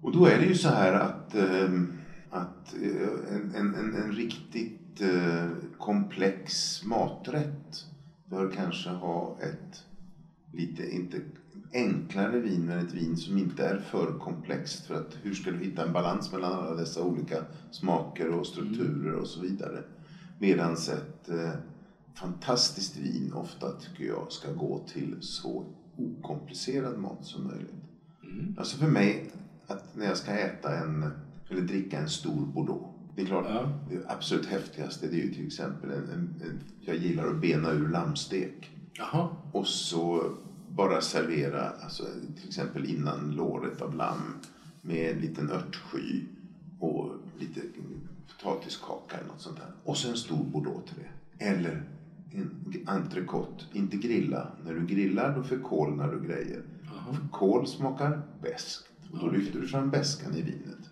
Och 0.05 0.13
då 0.13 0.27
är 0.27 0.39
det 0.39 0.45
ju 0.45 0.55
så 0.55 0.69
här 0.69 0.93
att, 0.93 1.35
eh, 1.35 1.83
att 2.31 2.75
eh, 2.83 3.35
en, 3.35 3.55
en, 3.55 3.95
en, 3.95 4.13
riktigt 4.13 5.01
eh, 5.01 5.49
komplex 5.79 6.81
maträtt 6.85 7.87
bör 8.25 8.51
kanske 8.51 8.91
ha 8.91 9.37
ett 9.41 9.85
lite, 10.53 10.95
inte 10.95 11.21
enklare 11.73 12.41
vin, 12.41 12.67
men 12.67 12.79
ett 12.79 12.93
vin 12.93 13.17
som 13.17 13.39
inte 13.39 13.67
är 13.67 13.79
för 13.79 14.19
komplext. 14.19 14.87
För 14.87 14.95
att 14.95 15.17
hur 15.23 15.35
ska 15.35 15.51
du 15.51 15.59
hitta 15.59 15.87
en 15.87 15.93
balans 15.93 16.33
mellan 16.33 16.53
alla 16.53 16.75
dessa 16.75 17.03
olika 17.03 17.45
smaker 17.71 18.31
och 18.31 18.47
strukturer 18.47 19.15
och 19.15 19.27
så 19.27 19.41
vidare. 19.41 19.83
Medan 20.39 20.73
ett 20.73 21.29
eh, 21.29 21.53
fantastiskt 22.15 22.97
vin 22.97 23.33
ofta 23.33 23.71
tycker 23.71 24.05
jag 24.05 24.33
ska 24.33 24.53
gå 24.53 24.81
till 24.93 25.17
så 25.21 25.65
okomplicerad 25.97 26.99
mat 26.99 27.25
som 27.25 27.47
möjligt. 27.47 27.85
Mm. 28.23 28.55
Alltså 28.59 28.77
för 28.77 28.89
mig, 28.89 29.31
att 29.67 29.97
när 29.97 30.07
jag 30.07 30.17
ska 30.17 30.31
äta 30.33 30.77
en, 30.79 31.11
eller 31.49 31.61
dricka 31.61 31.99
en 31.99 32.09
stor 32.09 32.47
Bordeaux. 32.47 32.87
Det 33.17 33.23
är 33.23 33.27
klart, 33.27 33.47
Ja. 33.49 33.73
det 33.91 34.01
absolut 34.09 34.47
häftigaste 34.47 35.07
det 35.07 35.17
är 35.17 35.25
ju 35.25 35.35
till 35.35 35.47
exempel 35.47 35.91
en, 35.91 35.97
en, 36.11 36.35
en 36.43 36.61
jag 36.81 36.97
gillar 36.97 37.27
att 37.27 37.41
bena 37.41 37.71
ur 37.71 37.89
lammstek. 37.89 38.71
Jaha. 38.93 39.29
Och 39.53 39.67
så 39.67 40.31
bara 40.69 41.01
servera, 41.01 41.69
alltså 41.69 42.05
till 42.37 42.49
exempel 42.49 42.91
innan 42.91 43.31
låret 43.31 43.81
av 43.83 43.95
lamm 43.95 44.35
med 44.83 45.11
en 45.11 45.19
liten 45.19 45.51
örtsky 45.51 46.23
och 46.79 47.11
lite 47.39 47.61
potatiskaka 48.43 49.17
eller 49.17 49.29
något 49.29 49.41
sånt 49.41 49.57
där. 49.57 49.71
Och 49.85 49.97
så 49.97 50.09
en 50.11 50.17
stor 50.17 50.45
bordeaux 50.45 50.85
till 50.91 50.97
det. 51.03 51.45
Eller 51.45 51.83
en 52.33 52.51
entrecote, 52.87 53.65
inte 53.73 53.97
grilla. 53.97 54.49
När 54.65 54.75
du 54.75 54.87
grillar 54.87 55.37
då 55.37 55.43
förkolnar 55.43 56.13
du 56.13 56.27
grejer. 56.27 56.63
Jaha. 56.85 57.17
Kål 57.33 57.67
smakar 57.67 58.23
bäst 58.43 58.85
och 59.15 59.21
då 59.21 59.29
lyfter 59.29 59.61
du 59.61 59.67
fram 59.67 59.91
bäskan 59.91 60.35
i 60.35 60.43
vinet. 60.43 60.91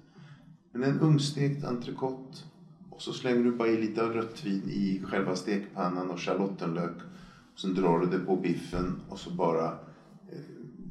Men 0.72 0.82
en 0.82 1.00
ugnsstekt 1.00 1.64
entrecote 1.64 2.38
och 2.90 3.02
så 3.02 3.12
slänger 3.12 3.44
du 3.44 3.50
bara 3.50 3.68
i 3.68 3.76
lite 3.76 4.02
rött 4.02 4.44
vin 4.44 4.68
i 4.68 5.00
själva 5.04 5.36
stekpannan 5.36 6.10
och 6.10 6.20
schalottenlök. 6.20 6.96
Och 7.52 7.60
sen 7.60 7.74
drar 7.74 7.98
du 7.98 8.06
det 8.06 8.18
på 8.18 8.36
biffen 8.36 9.00
och 9.08 9.18
så 9.18 9.30
bara 9.30 9.66
eh, 10.28 10.38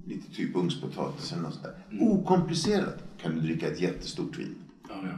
lite 0.06 0.32
typ 0.32 0.56
ugnspotatis 0.56 1.32
eller 1.32 1.42
något 1.42 1.54
sånt 1.54 1.66
där. 1.66 2.02
Okomplicerat 2.02 3.04
kan 3.18 3.36
du 3.36 3.42
dricka 3.42 3.68
ett 3.68 3.80
jättestort 3.80 4.38
vin. 4.38 4.56
Ja, 4.90 4.96
ja. 5.04 5.16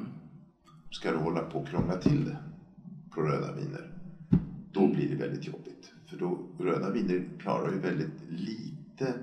Ska 0.92 1.12
du 1.12 1.18
hålla 1.18 1.42
på 1.42 1.60
och 1.60 1.68
krångla 1.68 1.96
till 1.96 2.26
det 2.26 2.38
på 3.14 3.22
röda 3.22 3.52
viner, 3.52 3.92
då 4.72 4.88
blir 4.88 5.10
det 5.10 5.16
väldigt 5.16 5.48
jobbigt. 5.48 5.92
För 6.10 6.18
då, 6.18 6.40
röda 6.60 6.90
viner 6.90 7.24
klarar 7.40 7.72
ju 7.72 7.78
väldigt 7.78 8.22
lite 8.28 9.16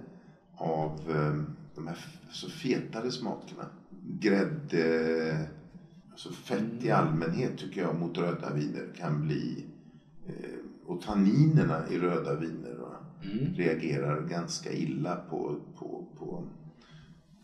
av 0.55 1.11
eh, 1.11 1.35
de 1.75 1.87
här 1.87 1.97
så 2.31 2.49
fetare 2.49 3.11
smakerna. 3.11 3.67
Grädde, 4.21 5.47
alltså 6.11 6.31
fett 6.33 6.85
i 6.85 6.91
allmänhet 6.91 7.59
tycker 7.59 7.81
jag 7.81 7.95
mot 7.95 8.19
röda 8.19 8.55
viner 8.55 8.85
kan 8.97 9.27
bli 9.27 9.65
eh, 10.27 10.35
och 10.87 11.01
tanninerna 11.01 11.89
i 11.89 11.99
röda 11.99 12.35
viner 12.35 12.77
Mm. 13.25 13.55
reagerar 13.55 14.21
ganska 14.21 14.73
illa 14.73 15.17
på, 15.17 15.57
på, 15.79 16.05
på 16.19 16.45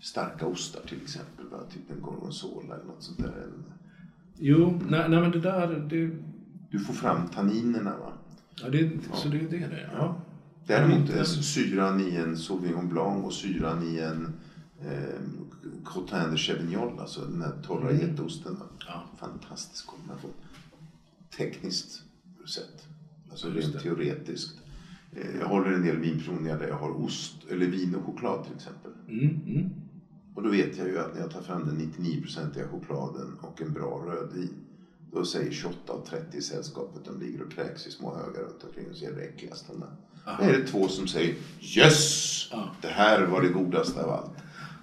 starka 0.01 0.47
ostar 0.47 0.81
till 0.87 1.03
exempel. 1.03 1.49
Va? 1.49 1.59
Typ 1.71 1.91
en 1.91 2.01
gorgonzola 2.01 2.75
eller 2.75 2.85
något 2.85 3.03
sånt 3.03 3.19
där. 3.19 3.47
Jo, 4.39 4.79
nej, 4.89 5.09
nej 5.09 5.21
men 5.21 5.31
det 5.31 5.41
där, 5.41 5.67
det, 5.91 6.11
Du 6.71 6.79
får 6.79 6.93
fram 6.95 7.27
tanninerna 7.29 7.97
va. 7.97 8.13
ja, 8.63 8.69
det, 8.69 8.91
så 9.15 9.29
det 9.29 9.37
är 9.41 9.43
det 9.43 9.59
det 9.67 9.81
är. 9.81 9.91
Ja. 9.97 10.17
Däremot 10.67 11.11
är 11.11 11.25
syran 11.25 12.01
i 12.01 12.17
en 12.17 12.37
Sauvignon 12.37 12.89
Blanc 12.89 13.25
och 13.25 13.33
syran 13.33 13.83
i 13.83 13.99
en 13.99 14.33
eh, 14.81 15.21
Crottin 15.85 16.31
de 16.31 16.37
Chevignol, 16.37 16.99
alltså 16.99 17.21
den 17.21 17.43
här 17.43 17.53
torra 17.63 17.91
Mm. 17.91 18.01
getosten. 18.01 18.57
Ja. 18.87 19.05
Fantastisk 19.19 19.87
kombination. 19.87 20.31
Tekniskt 21.37 22.03
sett. 22.55 22.87
Alltså 23.31 23.49
rent 23.49 23.73
det. 23.73 23.81
teoretiskt. 23.81 24.59
Eh, 25.13 25.37
jag 25.41 25.47
håller 25.49 25.73
en 25.73 25.83
del 25.83 25.97
vinprovningar 25.99 26.59
där 26.59 26.69
jag 26.69 26.79
har 26.79 26.91
ost 27.05 27.35
eller 27.51 27.67
vin 27.67 27.95
och 27.95 28.05
choklad 28.05 28.45
till 28.45 28.55
exempel. 28.55 28.93
Mm, 29.09 29.41
mm. 29.47 29.71
Och 30.35 30.43
då 30.43 30.51
vet 30.51 30.79
jag 30.79 30.89
ju 30.89 30.99
att 30.99 31.15
när 31.15 31.21
jag 31.21 31.31
tar 31.31 31.41
fram 31.43 31.67
den 31.67 31.79
99-procentiga 31.81 32.69
chokladen 32.69 33.33
och 33.41 33.63
en 33.63 33.73
bra 33.73 34.03
rödvin. 34.07 34.55
Då 35.17 35.25
säger 35.25 35.51
28 35.53 35.93
av 35.93 36.07
30 36.07 36.37
i 36.39 36.43
sällskapet, 36.43 37.05
de 37.05 37.21
ligger 37.21 37.43
och 37.43 37.53
kräks 37.53 37.87
i 37.87 37.91
små 37.91 38.15
högar 38.15 38.41
runt 38.43 38.65
omkring 38.65 38.91
och 38.91 38.97
ser 38.97 39.19
äckligast. 39.21 39.67
de 39.69 39.81
där. 39.81 39.97
Då 40.39 40.45
är 40.45 40.59
det 40.59 40.67
två 40.67 40.89
som 40.89 41.07
säger 41.07 41.35
Yes! 41.77 42.51
Det 42.83 42.89
här 42.89 43.27
var 43.27 43.43
det 43.43 43.49
godaste 43.49 44.05
av 44.05 44.11
allt. 44.11 44.33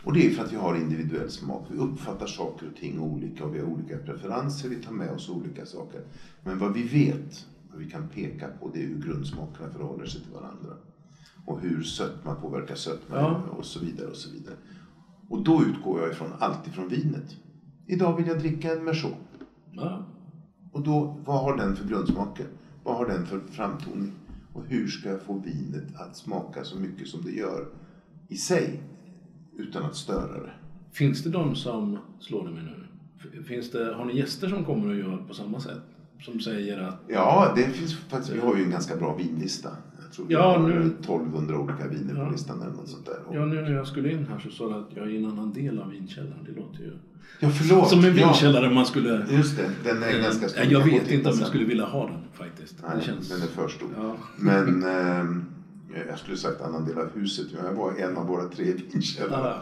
Och 0.03 0.13
det 0.13 0.27
är 0.27 0.31
för 0.31 0.43
att 0.43 0.51
vi 0.51 0.55
har 0.55 0.75
individuell 0.75 1.31
smak. 1.31 1.65
Vi 1.71 1.77
uppfattar 1.77 2.27
saker 2.27 2.67
och 2.67 2.75
ting 2.79 2.99
olika 2.99 3.45
och 3.45 3.55
vi 3.55 3.59
har 3.59 3.65
olika 3.67 3.97
preferenser. 3.97 4.69
Vi 4.69 4.75
tar 4.75 4.91
med 4.91 5.11
oss 5.11 5.29
olika 5.29 5.65
saker. 5.65 6.01
Men 6.43 6.59
vad 6.59 6.73
vi 6.73 6.83
vet, 6.83 7.45
vad 7.71 7.79
vi 7.79 7.89
kan 7.89 8.07
peka 8.07 8.47
på, 8.47 8.71
det 8.73 8.83
är 8.83 8.87
hur 8.87 9.01
grundsmakerna 9.01 9.69
förhåller 9.69 10.05
sig 10.05 10.21
till 10.21 10.33
varandra. 10.33 10.73
Och 11.45 11.59
hur 11.61 11.83
sötma 11.83 12.35
påverkar 12.35 12.75
sötma 12.75 13.15
Ja. 13.15 13.43
och 13.57 13.65
så 13.65 13.79
vidare 13.79 14.07
och 14.07 14.15
så 14.17 14.31
vidare. 14.31 14.55
Och 15.29 15.43
då 15.43 15.63
utgår 15.63 16.01
jag 16.01 16.11
ifrån 16.11 16.29
allt 16.39 16.67
ifrån 16.67 16.87
vinet. 16.89 17.35
Idag 17.87 18.17
vill 18.17 18.27
jag 18.27 18.39
dricka 18.39 18.73
en 18.73 18.83
Merceau. 18.83 19.11
Ja. 19.71 20.05
Och 20.73 20.81
då, 20.81 21.17
vad 21.25 21.41
har 21.41 21.57
den 21.57 21.75
för 21.75 21.87
grundsmaker? 21.87 22.45
Vad 22.83 22.95
har 22.95 23.05
den 23.05 23.25
för 23.25 23.39
framtoning? 23.39 24.11
Och 24.53 24.63
hur 24.67 24.87
ska 24.87 25.09
jag 25.09 25.21
få 25.21 25.33
vinet 25.33 25.95
att 25.95 26.17
smaka 26.17 26.63
så 26.63 26.79
mycket 26.79 27.07
som 27.07 27.21
det 27.25 27.31
gör 27.31 27.67
i 28.27 28.35
sig 28.35 28.83
utan 29.57 29.83
att 29.83 29.95
störa 29.95 30.43
det? 30.43 30.51
Finns 30.91 31.23
det 31.23 31.29
de 31.29 31.55
som 31.55 31.97
slår 32.19 32.47
det 32.47 32.51
med 32.51 32.63
nu? 32.63 33.43
Finns 33.43 33.71
det, 33.71 33.93
har 33.93 34.05
ni 34.05 34.17
gäster 34.17 34.49
som 34.49 34.65
kommer 34.65 34.87
och 34.87 34.95
gör 34.95 35.17
på 35.27 35.33
samma 35.33 35.59
sätt? 35.59 35.81
Som 36.21 36.39
säger 36.39 36.77
att 36.77 36.99
Ja, 37.07 37.53
det 37.55 37.63
finns 37.63 37.95
faktiskt, 37.95 38.33
vi 38.33 38.39
har 38.39 38.55
ju 38.55 38.63
en 38.63 38.71
ganska 38.71 38.95
bra 38.95 39.15
vinlista. 39.15 39.69
Tror 40.15 40.27
Ja, 40.31 40.57
nu- 40.67 40.85
1200 40.99 41.59
olika 41.59 41.87
viner 41.87 42.15
Ja. 42.15 42.25
på 42.25 42.31
listan 42.31 42.61
eller 42.61 42.71
något 42.71 42.89
sånt 42.89 43.05
där. 43.05 43.19
Och- 43.27 43.35
Ja, 43.35 43.45
nu 43.45 43.61
när 43.61 43.71
jag 43.73 43.87
skulle 43.87 44.11
in 44.11 44.25
här 44.29 44.39
så 44.39 44.49
sa 44.49 44.67
du 44.69 44.73
att 44.75 44.89
jag 44.95 45.05
är 45.07 45.09
i 45.11 45.17
en 45.17 45.25
annan 45.31 45.53
del 45.53 45.79
av 45.81 45.89
vinkällaren. 45.89 46.43
Det 46.45 46.51
låter 46.61 46.79
ju 46.79 46.91
ja 47.39 47.49
förlåt. 47.49 47.89
som 47.89 48.03
en 48.05 48.13
vinkällare 48.13 48.69
man 48.69 48.85
skulle... 48.85 49.27
just 49.31 49.57
det, 49.57 49.69
den 49.83 50.03
är 50.03 50.21
ganska 50.21 50.49
stor. 50.49 50.59
Nej, 50.61 50.71
jag 50.71 50.83
vet 50.83 51.11
inte 51.11 51.29
om 51.29 51.37
jag 51.39 51.47
skulle 51.47 51.65
vilja 51.65 51.85
ha 51.85 52.07
den 52.07 52.19
faktiskt. 52.33 52.75
Nej, 52.81 52.91
det 52.99 53.03
känns... 53.05 53.29
den 53.29 53.41
är 53.41 53.45
för 53.47 53.67
stor. 53.67 53.89
Ja. 53.97 54.15
Men, 54.37 54.83
ehm, 54.83 55.45
Jag 56.09 56.19
skulle 56.19 56.37
sagt 56.37 56.61
annan 56.61 56.85
del 56.85 56.97
av 56.97 57.09
huset, 57.13 57.47
men 57.53 57.65
jag 57.65 57.73
var 57.73 57.93
en 57.95 58.17
av 58.17 58.27
våra 58.27 58.43
tre 58.47 58.73
vinkällare. 58.93 59.53
Ah, 59.53 59.61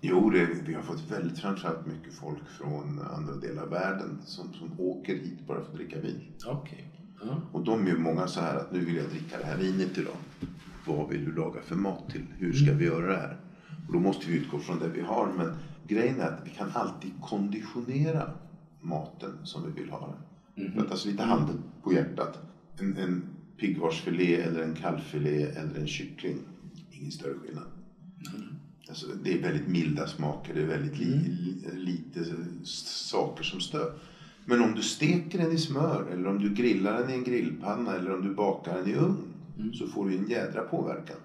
Jo, 0.00 0.30
det, 0.30 0.48
vi 0.66 0.74
har 0.74 0.82
fått 0.82 1.10
väldigt 1.10 1.38
framförallt 1.38 1.86
mycket 1.86 2.14
folk 2.14 2.38
från 2.58 3.00
andra 3.16 3.34
delar 3.34 3.62
av 3.62 3.70
världen 3.70 4.18
som, 4.24 4.52
som 4.54 4.80
åker 4.80 5.12
hit 5.14 5.46
bara 5.46 5.60
för 5.60 5.66
att 5.66 5.74
dricka 5.74 6.00
vin. 6.00 6.20
Okej. 6.46 6.90
Och 7.52 7.60
de 7.60 7.86
är 7.86 7.90
ju 7.90 7.96
många 7.96 8.26
så 8.26 8.40
här 8.40 8.54
att 8.54 8.70
nu 8.70 8.80
vill 8.80 8.96
jag 8.96 9.08
dricka 9.08 9.38
det 9.38 9.44
här 9.44 9.56
vinet 9.56 9.98
idag. 9.98 10.16
Vad 10.86 11.08
vill 11.08 11.24
du 11.24 11.32
laga 11.32 11.60
för 11.62 11.74
mat 11.76 12.10
till? 12.10 12.24
Hur 12.38 12.52
ska 12.52 12.72
vi 12.72 12.84
göra 12.84 13.06
det 13.06 13.16
här? 13.16 13.36
Och 13.86 13.92
då 13.92 13.98
måste 13.98 14.28
vi 14.28 14.36
utgå 14.36 14.58
från 14.58 14.78
det 14.78 14.88
vi 14.88 15.00
har. 15.00 15.28
Men 15.28 15.50
grejen 15.86 16.20
är 16.20 16.24
att 16.26 16.40
vi 16.44 16.50
kan 16.50 16.70
alltid 16.72 17.10
konditionera 17.20 18.28
maten 18.80 19.32
som 19.44 19.64
vi 19.64 19.80
vill 19.80 19.90
ha 19.90 20.08
den. 20.56 20.72
För 20.72 20.80
att 20.80 20.90
alltså 20.90 21.08
lite 21.08 21.22
handen 21.22 21.58
på 21.82 21.92
hjärtat. 21.92 22.38
En, 22.78 22.96
en 22.96 23.22
piggvarsfilé 23.56 24.34
eller 24.36 24.62
en 24.62 24.72
kalvfilé 24.72 25.42
eller 25.42 25.80
en 25.80 25.86
kyckling. 25.86 26.38
Ingen 26.90 27.10
större 27.10 27.34
skillnad. 27.34 27.64
Alltså, 28.88 29.06
det 29.22 29.32
är 29.32 29.38
väldigt 29.38 29.66
milda 29.66 30.06
smaker, 30.06 30.54
det 30.54 30.60
är 30.60 30.64
väldigt 30.66 30.98
li, 30.98 31.28
li, 31.28 31.56
lite 31.72 32.24
saker 32.74 33.42
som 33.42 33.60
stör. 33.60 33.90
Men 34.50 34.62
om 34.62 34.74
du 34.74 34.82
steker 34.82 35.38
den 35.38 35.52
i 35.52 35.58
smör 35.58 36.06
eller 36.12 36.28
om 36.28 36.38
du 36.38 36.54
grillar 36.54 37.00
den 37.00 37.10
i 37.10 37.14
en 37.14 37.24
grillpanna 37.24 37.94
eller 37.94 38.14
om 38.14 38.22
du 38.22 38.34
bakar 38.34 38.76
den 38.76 38.88
i 38.88 38.94
ugn 38.94 39.74
så 39.74 39.86
får 39.86 40.08
du 40.08 40.16
en 40.16 40.28
jädra 40.28 40.62
påverkan. 40.62 41.16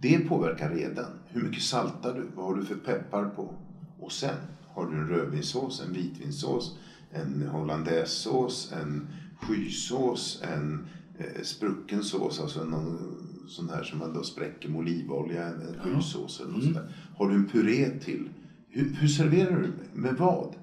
Det 0.00 0.18
påverkar 0.18 0.70
redan. 0.70 1.06
Hur 1.28 1.42
mycket 1.42 1.62
saltar 1.62 2.14
du? 2.14 2.26
Vad 2.34 2.46
har 2.46 2.54
du 2.54 2.64
för 2.64 2.74
peppar 2.74 3.24
på? 3.24 3.54
Och 3.98 4.12
sen 4.12 4.36
har 4.68 4.86
du 4.86 4.96
en 4.96 5.08
rödvinssås, 5.08 5.82
en 5.86 5.92
vitvinssås, 5.92 6.78
en 7.10 7.48
hollandaisesås, 7.48 8.72
en 8.82 9.06
skysås, 9.40 10.42
en 10.42 10.86
eh, 11.18 11.42
sprucken 11.42 12.02
sås, 12.02 12.40
alltså 12.40 12.64
någon 12.64 13.16
sån 13.48 13.68
här 13.68 13.82
som 13.82 13.98
man 13.98 14.14
då 14.14 14.22
spräcker 14.22 14.68
med 14.68 14.78
olivolja, 14.78 15.46
en, 15.46 15.76
skysås 15.80 16.40
eller 16.40 16.52
något 16.52 16.62
sånt 16.62 16.74
där. 16.74 16.92
Har 17.16 17.28
du 17.28 17.34
en 17.34 17.48
puré 17.48 17.90
till? 17.90 18.28
Hur, 18.68 18.94
hur 18.94 19.08
serverar 19.08 19.60
du? 19.60 19.72
Med 20.00 20.14
vad? 20.14 20.54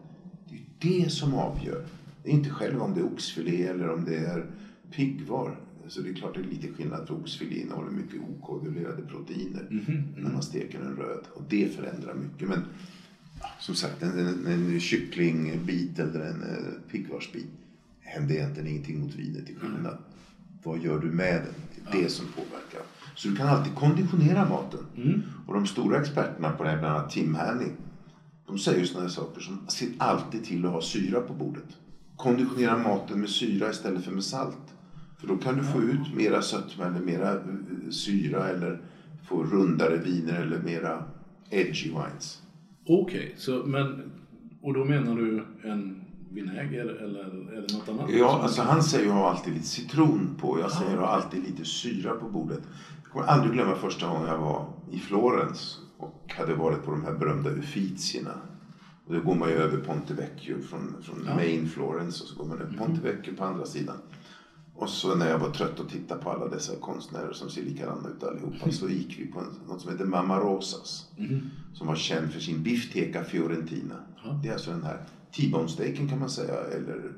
Det 0.49 0.55
är 0.55 1.03
det 1.03 1.09
som 1.09 1.34
avgör. 1.34 1.86
Det 2.28 2.32
är 2.32 2.36
inte 2.36 2.49
själva 2.49 2.84
om 2.84 2.93
det 2.93 2.99
är 2.99 3.05
oxfilé 3.05 3.67
eller 3.67 3.89
om 3.89 4.05
det 4.05 4.15
är 4.15 4.45
piggvar. 4.91 5.59
Så 5.88 6.01
det 6.01 6.09
är 6.09 6.13
klart 6.13 6.34
det 6.34 6.39
är 6.39 6.43
lite 6.43 6.67
skillnad 6.67 7.07
för 7.07 7.13
oxfilé 7.13 7.61
innehåller 7.61 7.91
mycket 7.91 8.21
okoagulerade 8.30 9.01
proteiner 9.01 9.67
när 10.17 10.32
man 10.32 10.43
steker 10.43 10.80
den 10.80 10.95
röd. 10.95 11.23
Och 11.34 11.43
det 11.49 11.75
förändrar 11.75 12.13
mycket. 12.13 12.49
Men 12.49 12.65
som 13.59 13.75
sagt, 13.75 14.03
en, 14.03 14.19
en, 14.19 14.47
en 14.47 14.80
kycklingbit 14.80 15.99
eller 15.99 16.19
en 16.19 16.43
eh, 16.43 16.91
piggvarsbit 16.91 17.47
händer 17.99 18.36
egentligen 18.36 18.69
ingenting 18.69 18.99
mot 18.99 19.15
vinet 19.15 19.45
till 19.45 19.55
skillnad. 19.55 19.97
Vad 20.63 20.80
gör 20.80 20.99
du 20.99 21.11
med 21.11 21.36
den? 21.36 21.53
Det 21.91 21.97
är 21.97 22.03
det 22.03 22.09
som 22.09 22.25
påverkar. 22.25 22.82
Så 23.15 23.28
du 23.28 23.36
kan 23.36 23.47
alltid 23.47 23.75
konditionera 23.75 24.49
maten. 24.49 24.86
Och 25.47 25.53
de 25.53 25.67
stora 25.67 26.01
experterna 26.01 26.51
på 26.51 26.63
det 26.63 26.69
här, 26.69 26.80
bland 26.80 26.95
annat 26.95 27.11
Tim 27.11 27.36
Hanning, 27.36 27.71
de 28.47 28.59
säger 28.59 28.80
ju 28.80 28.86
sådana 28.86 29.09
saker 29.09 29.41
som 29.41 29.65
se 29.67 29.88
alltid 29.97 30.43
till 30.43 30.65
att 30.65 30.71
ha 30.71 30.82
syra 30.82 31.21
på 31.21 31.34
bordet. 31.34 31.78
Konditionera 32.18 32.78
maten 32.78 33.20
med 33.20 33.30
syra 33.30 33.70
istället 33.70 34.03
för 34.03 34.11
med 34.11 34.24
salt. 34.24 34.74
För 35.20 35.28
då 35.28 35.38
kan 35.38 35.57
du 35.57 35.63
få 35.63 35.82
ut 35.82 36.15
mera 36.15 36.41
sötma 36.41 36.86
eller 36.86 36.99
mera 36.99 37.34
eh, 37.34 37.89
syra 37.89 38.49
eller 38.49 38.82
få 39.28 39.43
rundare 39.43 39.97
viner 39.97 40.41
eller 40.41 40.59
mera 40.59 41.03
edgy 41.49 41.89
wines. 41.89 42.41
Okej, 42.88 43.34
så 43.38 43.63
men... 43.65 44.11
Och 44.61 44.74
då 44.74 44.86
menar 44.86 45.15
du 45.15 45.45
en 45.63 46.01
vinäger 46.32 46.86
eller, 46.86 47.24
eller 47.51 47.78
något 47.78 47.89
annat? 47.89 48.09
Ja, 48.09 48.39
alltså 48.43 48.61
han 48.61 48.84
säger 48.84 49.05
ju 49.05 49.11
ha 49.11 49.30
alltid 49.30 49.53
lite 49.53 49.68
citron 49.68 50.36
på. 50.39 50.59
Jag 50.59 50.72
säger 50.72 50.97
ha 50.97 51.07
alltid 51.07 51.43
lite 51.43 51.65
syra 51.65 52.13
på 52.13 52.30
bordet. 52.30 52.61
Jag 53.03 53.11
kommer 53.11 53.26
aldrig 53.26 53.53
glömma 53.53 53.76
första 53.76 54.07
gången 54.07 54.28
jag 54.28 54.38
var 54.38 54.65
i 54.91 54.99
Florens 54.99 55.80
och 55.97 56.34
hade 56.38 56.53
varit 56.53 56.86
på 56.86 56.91
de 56.91 57.03
här 57.03 57.13
berömda 57.13 57.49
Uffizierna. 57.49 58.32
Och 59.08 59.14
då 59.14 59.22
går 59.22 59.36
man 59.36 59.49
ju 59.49 59.55
över 59.55 59.78
Ponte 59.78 60.14
Vecchio 60.14 60.62
från, 60.62 60.95
från 61.01 61.26
Main 61.26 61.70
Florence 61.70 62.24
och 62.24 62.30
så 62.30 62.36
går 62.36 62.45
man 62.45 62.62
över 62.62 62.78
Ponte 62.78 63.01
Vecchio 63.01 63.36
på 63.36 63.43
andra 63.43 63.66
sidan. 63.66 63.97
Och 64.76 64.89
så 64.89 65.16
när 65.16 65.30
jag 65.30 65.39
var 65.39 65.51
trött 65.51 65.80
och 65.80 65.89
tittade 65.89 66.22
på 66.22 66.30
alla 66.30 66.47
dessa 66.47 66.76
konstnärer 66.76 67.34
som 67.34 67.49
ser 67.49 67.64
likadana 67.64 68.10
ut 68.10 68.24
allihopa 68.24 68.72
så 68.72 68.89
gick 68.89 69.20
vi 69.20 69.26
på 69.26 69.43
något 69.68 69.82
som 69.82 69.91
heter 69.91 70.05
Mamma 70.05 70.39
Rosas. 70.39 71.08
Som 71.74 71.88
var 71.88 71.95
känd 71.95 72.32
för 72.32 72.39
sin 72.39 72.64
bifteka 72.64 73.24
fiorentina. 73.24 73.95
Det 74.43 74.49
är 74.49 74.53
alltså 74.53 74.72
den 74.72 74.84
här 74.84 75.05
T-bone 75.36 75.68
steaken 75.68 76.10
kan 76.10 76.20
man 76.20 76.30
säga. 76.30 76.53
Eller 76.53 77.14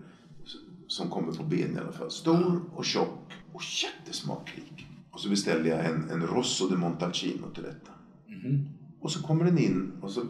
som 0.88 1.10
kommer 1.10 1.34
på 1.34 1.44
ben 1.44 1.76
i 1.76 1.80
alla 1.80 1.92
fall. 1.92 2.12
Stor 2.12 2.62
och 2.74 2.86
tjock 2.86 3.34
och 3.54 3.62
jättesmakrik. 3.84 4.88
Och 5.12 5.20
så 5.20 5.30
beställde 5.30 5.70
jag 5.70 5.86
en, 5.86 6.10
en 6.10 6.28
Rosso 6.28 6.68
de 6.70 6.78
Montalcino 6.78 7.50
till 7.54 7.64
detta. 7.64 7.92
Och 9.02 9.12
så 9.12 9.24
kommer 9.24 9.46
den 9.46 9.58
in 9.58 9.92
och 10.02 10.12
så, 10.12 10.22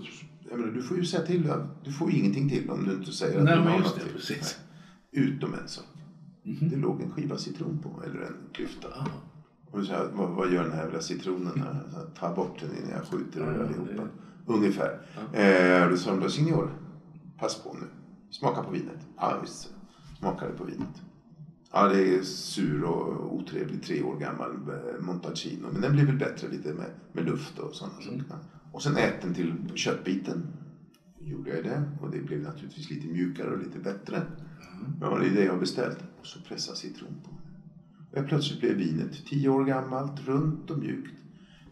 jag 0.50 0.60
menar, 0.60 0.72
du 0.74 0.82
får 0.82 0.98
ju 0.98 1.06
säga 1.06 1.24
till. 1.24 1.54
Du 1.84 1.92
får 1.92 2.12
ingenting 2.12 2.50
till 2.50 2.70
om 2.70 2.84
du 2.86 2.94
inte 2.94 3.12
säger 3.12 3.38
att 3.38 3.44
Nej, 3.44 3.56
du 3.56 3.62
har 3.62 3.80
något 3.80 3.96
till. 4.00 4.10
precis. 4.14 4.58
Nej. 5.12 5.24
Utom 5.26 5.54
en 5.54 5.68
sak. 5.68 5.86
Det 6.44 6.76
låg 6.76 7.02
en 7.02 7.12
skiva 7.12 7.38
citron 7.38 7.80
på, 7.84 8.04
eller 8.06 8.20
en 8.22 8.36
klyfta. 8.54 8.88
Och 9.72 9.84
så 9.86 9.92
här, 9.92 10.08
vad, 10.14 10.30
vad 10.30 10.52
gör 10.52 10.64
den 10.64 10.72
här 10.72 10.84
jävla 10.84 11.02
citronen 11.02 11.62
här? 11.62 11.74
Här, 11.74 12.06
ta 12.20 12.36
bort 12.36 12.60
den 12.60 12.70
innan 12.78 12.90
jag 12.92 13.06
skjuter 13.06 13.42
er 13.42 13.56
Ja, 13.58 13.64
allihopa. 13.66 13.92
det- 14.04 14.54
Ungefär. 14.54 15.00
Eh, 15.34 15.90
då 15.90 15.98
sa 15.98 16.12
de 16.12 16.20
då, 16.20 16.30
signor, 16.30 16.72
pass 17.40 17.64
på 17.64 17.74
nu. 17.74 17.86
Smaka 18.32 18.64
på 18.64 18.72
vinet. 18.72 19.08
Ja, 19.18 19.38
visst. 19.42 19.70
Smakade 20.20 20.52
på 20.54 20.64
vinet. 20.64 21.02
Ja, 21.72 21.88
det 21.88 22.16
är 22.16 22.22
sur 22.22 22.84
och 22.84 23.36
otrevlig, 23.36 23.84
tre 23.84 24.04
år 24.04 24.16
gammal 24.20 24.52
eh, 24.52 25.02
Montalcino. 25.06 25.68
Men 25.72 25.82
den 25.82 25.92
blir 25.92 26.06
väl 26.06 26.18
bättre 26.18 26.48
lite 26.48 26.74
med, 26.74 26.90
med 27.14 27.26
luft 27.26 27.60
och 27.60 27.76
sådana 27.76 27.96
saker. 28.02 28.24
Och 28.80 28.84
sen 28.84 28.98
ät 28.98 29.22
den 29.22 29.34
till 29.34 29.54
köttbiten. 29.76 30.48
Gjorde 31.20 31.56
jag 31.56 31.64
det. 31.64 31.84
Och 32.02 32.12
det 32.12 32.22
blev 32.22 32.42
naturligtvis 32.42 32.90
lite 32.90 33.08
mjukare 33.08 33.52
och 33.52 33.60
lite 33.60 33.80
bättre. 33.80 34.22
Ja, 35.02 35.18
det 35.20 35.26
är 35.26 35.30
det 35.30 35.44
jag 35.44 35.54
har 35.54 35.60
beställt. 35.60 35.98
Och 36.20 36.26
så 36.26 36.40
pressa 36.42 36.76
citron 36.76 37.16
på. 37.24 37.30
Och 38.20 38.28
plötsligt 38.28 38.60
blev 38.60 38.76
vinet 38.76 39.26
tio 39.26 39.50
år 39.50 39.66
gammalt, 39.66 40.28
runt 40.28 40.72
och 40.72 40.80
mjukt. 40.80 41.14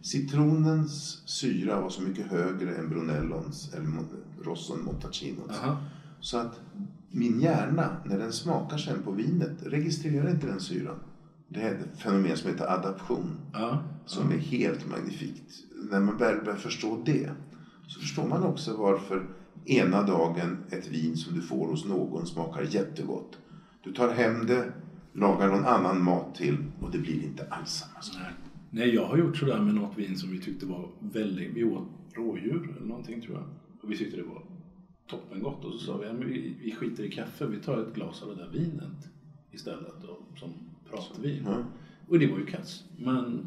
Citronens 0.00 1.22
syra 1.26 1.80
var 1.80 1.90
så 1.90 2.02
mycket 2.02 2.26
högre 2.26 2.74
än 2.74 2.88
Brunellons 2.88 3.74
eller 3.74 3.88
Rosson 4.42 4.84
Montalcinos. 4.84 5.58
Aha. 5.62 5.82
Så 6.20 6.38
att 6.38 6.60
min 7.10 7.40
hjärna, 7.40 7.96
när 8.04 8.18
den 8.18 8.32
smakar 8.32 8.78
sen 8.78 9.02
på 9.02 9.12
vinet, 9.12 9.62
registrerar 9.62 10.30
inte 10.30 10.46
den 10.46 10.60
syran. 10.60 10.98
Det 11.48 11.60
är 11.60 11.74
ett 11.74 12.00
fenomen 12.00 12.36
som 12.36 12.50
heter 12.50 12.66
adaption, 12.72 13.36
Ja. 13.52 13.82
som 14.06 14.32
är 14.32 14.36
helt 14.36 14.90
magnifikt. 14.90 15.64
När 15.90 16.00
man 16.00 16.16
väl 16.16 16.44
börjar 16.44 16.56
förstå 16.58 17.02
det, 17.06 17.30
så 17.86 18.00
förstår 18.00 18.28
man 18.28 18.42
också 18.42 18.76
varför 18.76 19.26
ena 19.64 20.02
dagen 20.02 20.56
ett 20.70 20.88
vin 20.88 21.16
som 21.16 21.34
du 21.34 21.40
får 21.42 21.66
hos 21.66 21.84
någon 21.84 22.26
smakar 22.26 22.62
jättegott. 22.62 23.38
Du 23.84 23.92
tar 23.92 24.14
hem 24.14 24.46
det, 24.46 24.72
lagar 25.12 25.48
någon 25.48 25.64
annan 25.64 26.02
mat 26.04 26.34
till 26.34 26.56
och 26.80 26.90
det 26.90 26.98
blir 26.98 27.22
inte 27.24 27.46
alls 27.50 27.70
samma 27.70 28.00
sak. 28.02 28.22
Nej. 28.22 28.32
Nej, 28.70 28.94
jag 28.94 29.06
har 29.06 29.16
gjort 29.16 29.36
sådär 29.36 29.60
med 29.60 29.74
något 29.74 29.98
vin 29.98 30.16
som 30.18 30.30
vi 30.30 30.38
tyckte 30.40 30.66
var 30.66 30.90
väldigt... 31.00 31.54
Vi 31.54 31.64
åt 31.64 31.88
rådjur 32.14 32.76
eller 32.76 32.86
någonting 32.86 33.22
tror 33.22 33.34
jag. 33.34 33.44
Och 33.82 33.90
vi 33.92 33.96
tyckte 33.98 34.16
det 34.16 34.22
var 34.22 34.42
toppengott. 35.06 35.64
Och 35.64 35.72
så 35.72 35.78
sa 35.78 35.96
vi, 35.96 36.06
men 36.06 36.26
vi, 36.28 36.56
vi 36.62 36.72
skiter 36.74 37.04
i 37.04 37.10
kaffe, 37.10 37.46
vi 37.46 37.56
tar 37.60 37.78
ett 37.78 37.94
glas 37.94 38.22
av 38.22 38.28
det 38.28 38.34
där 38.42 38.50
vinet 38.50 39.08
istället. 39.52 40.04
Och, 40.04 40.38
som 40.38 40.52
pratvin. 40.90 41.42
Ja. 41.46 41.64
Och 42.08 42.18
det 42.18 42.26
var 42.26 42.38
ju 42.38 42.46
kass. 42.46 42.84
Men 42.98 43.46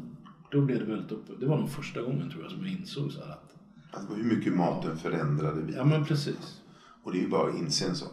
då 0.50 0.60
blev 0.60 0.78
det 0.78 0.84
väldigt 0.84 1.12
uppe. 1.12 1.32
Det 1.40 1.46
var 1.46 1.58
nog 1.58 1.70
första 1.70 2.02
gången 2.02 2.30
tror 2.30 2.42
jag 2.42 2.52
som 2.52 2.66
jag 2.66 2.72
insåg 2.72 3.12
så 3.12 3.20
här 3.20 3.30
att... 3.30 3.54
Alltså 3.92 4.14
hur 4.14 4.24
mycket 4.24 4.54
maten 4.54 4.96
förändrade 4.96 5.60
vinet. 5.60 5.76
Ja 5.76 5.84
men 5.84 6.04
precis. 6.04 6.62
Och 7.04 7.12
det 7.12 7.18
är 7.18 7.22
ju 7.22 7.28
bara 7.28 7.50
att 7.50 7.58
inse 7.58 7.88
en 7.88 7.96
sak. 7.96 8.12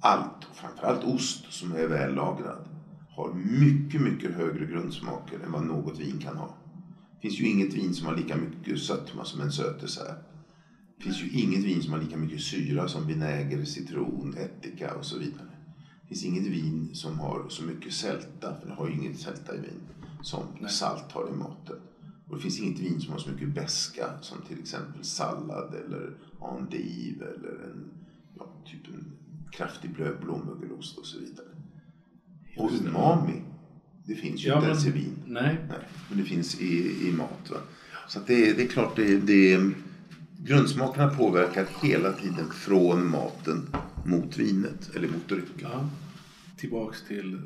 Allt, 0.00 0.44
och 0.50 0.56
framförallt 0.56 1.04
ost 1.04 1.52
som 1.52 1.72
är 1.72 1.86
väl 1.86 2.14
lagrad, 2.14 2.68
har 3.16 3.34
mycket, 3.34 4.00
mycket 4.00 4.34
högre 4.34 4.66
grundsmaker 4.66 5.38
än 5.38 5.52
vad 5.52 5.66
något 5.66 5.98
vin 5.98 6.18
kan 6.18 6.36
ha. 6.36 6.56
Det 7.14 7.28
finns 7.28 7.40
ju 7.40 7.48
inget 7.48 7.74
vin 7.74 7.94
som 7.94 8.06
har 8.06 8.16
lika 8.16 8.36
mycket 8.36 8.78
sötma 8.78 9.24
som 9.24 9.40
en 9.40 9.52
sötdessert. 9.52 10.18
Det 10.96 11.04
finns 11.04 11.22
ju 11.22 11.30
inget 11.30 11.64
vin 11.64 11.82
som 11.82 11.92
har 11.92 12.00
lika 12.00 12.16
mycket 12.16 12.40
syra 12.40 12.88
som 12.88 13.06
vinäger, 13.06 13.64
citron, 13.64 14.34
ättika 14.36 14.94
och 14.94 15.04
så 15.04 15.18
vidare. 15.18 15.45
Det 16.08 16.14
finns 16.14 16.24
inget 16.24 16.46
vin 16.46 16.90
som 16.92 17.18
har 17.18 17.44
så 17.48 17.64
mycket 17.64 17.92
sälta, 17.92 18.54
för 18.60 18.68
det 18.68 18.74
har 18.74 18.88
ju 18.88 18.94
inget 18.94 19.18
sälta 19.18 19.54
i 19.54 19.58
vin, 19.58 19.80
som 20.22 20.42
salt 20.68 21.12
har 21.12 21.28
i 21.28 21.36
maten. 21.36 21.76
Och 22.28 22.36
det 22.36 22.42
finns 22.42 22.60
inget 22.60 22.78
vin 22.80 23.00
som 23.00 23.12
har 23.12 23.18
så 23.18 23.30
mycket 23.30 23.54
beska 23.54 24.06
som 24.20 24.38
till 24.48 24.58
exempel 24.60 25.04
sallad 25.04 25.74
eller 25.74 26.12
endive 26.56 27.24
eller 27.24 27.64
en, 27.64 27.84
ja, 28.38 28.46
typ 28.66 28.86
en 28.94 29.04
kraftig 29.52 29.90
blö- 29.96 30.20
blåmögelost 30.24 30.98
och 30.98 31.06
så 31.06 31.18
vidare. 31.18 31.46
Och 32.56 32.70
umami, 32.80 33.42
det 34.06 34.14
finns 34.14 34.44
ju 34.44 34.48
Ja, 34.48 34.54
inte 34.54 34.66
ens 34.68 34.86
i 34.86 34.90
vin. 34.90 35.12
Nej. 35.26 35.56
Nej, 35.68 35.78
men 36.08 36.18
det 36.18 36.24
finns 36.24 36.60
i, 36.60 37.08
i 37.08 37.12
mat. 37.12 37.50
Va? 37.50 37.56
Så 38.08 38.18
det, 38.26 38.52
det 38.52 38.62
är 38.62 38.68
klart, 38.68 38.96
det, 38.96 39.18
det, 39.18 39.70
grundsmakerna 40.38 41.08
påverkar 41.08 41.66
hela 41.82 42.12
tiden 42.12 42.50
från 42.52 43.10
maten 43.10 43.68
mot 44.06 44.38
vinet 44.38 44.96
eller 44.96 45.08
mot 45.08 45.28
drycken. 45.28 45.68
Ja. 45.72 45.88
Tillbaks 46.56 47.02
till 47.02 47.40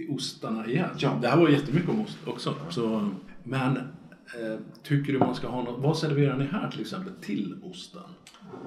till 0.00 0.10
ostarna 0.10 0.66
igen. 0.66 0.90
Ja. 0.98 1.18
Det 1.22 1.28
här 1.28 1.36
var 1.36 1.48
jättemycket 1.48 1.90
om 1.90 2.00
ost 2.00 2.18
också. 2.24 2.54
Så, 2.70 3.10
men 3.44 3.76
eh, 3.76 4.60
tycker 4.82 5.12
du 5.12 5.18
man 5.18 5.34
ska 5.34 5.48
ha 5.48 5.62
något, 5.62 5.82
vad 5.82 5.98
serverar 5.98 6.38
ni 6.38 6.44
här 6.44 6.70
till 6.70 6.80
exempel 6.80 7.12
till 7.20 7.54
osten? 7.62 8.02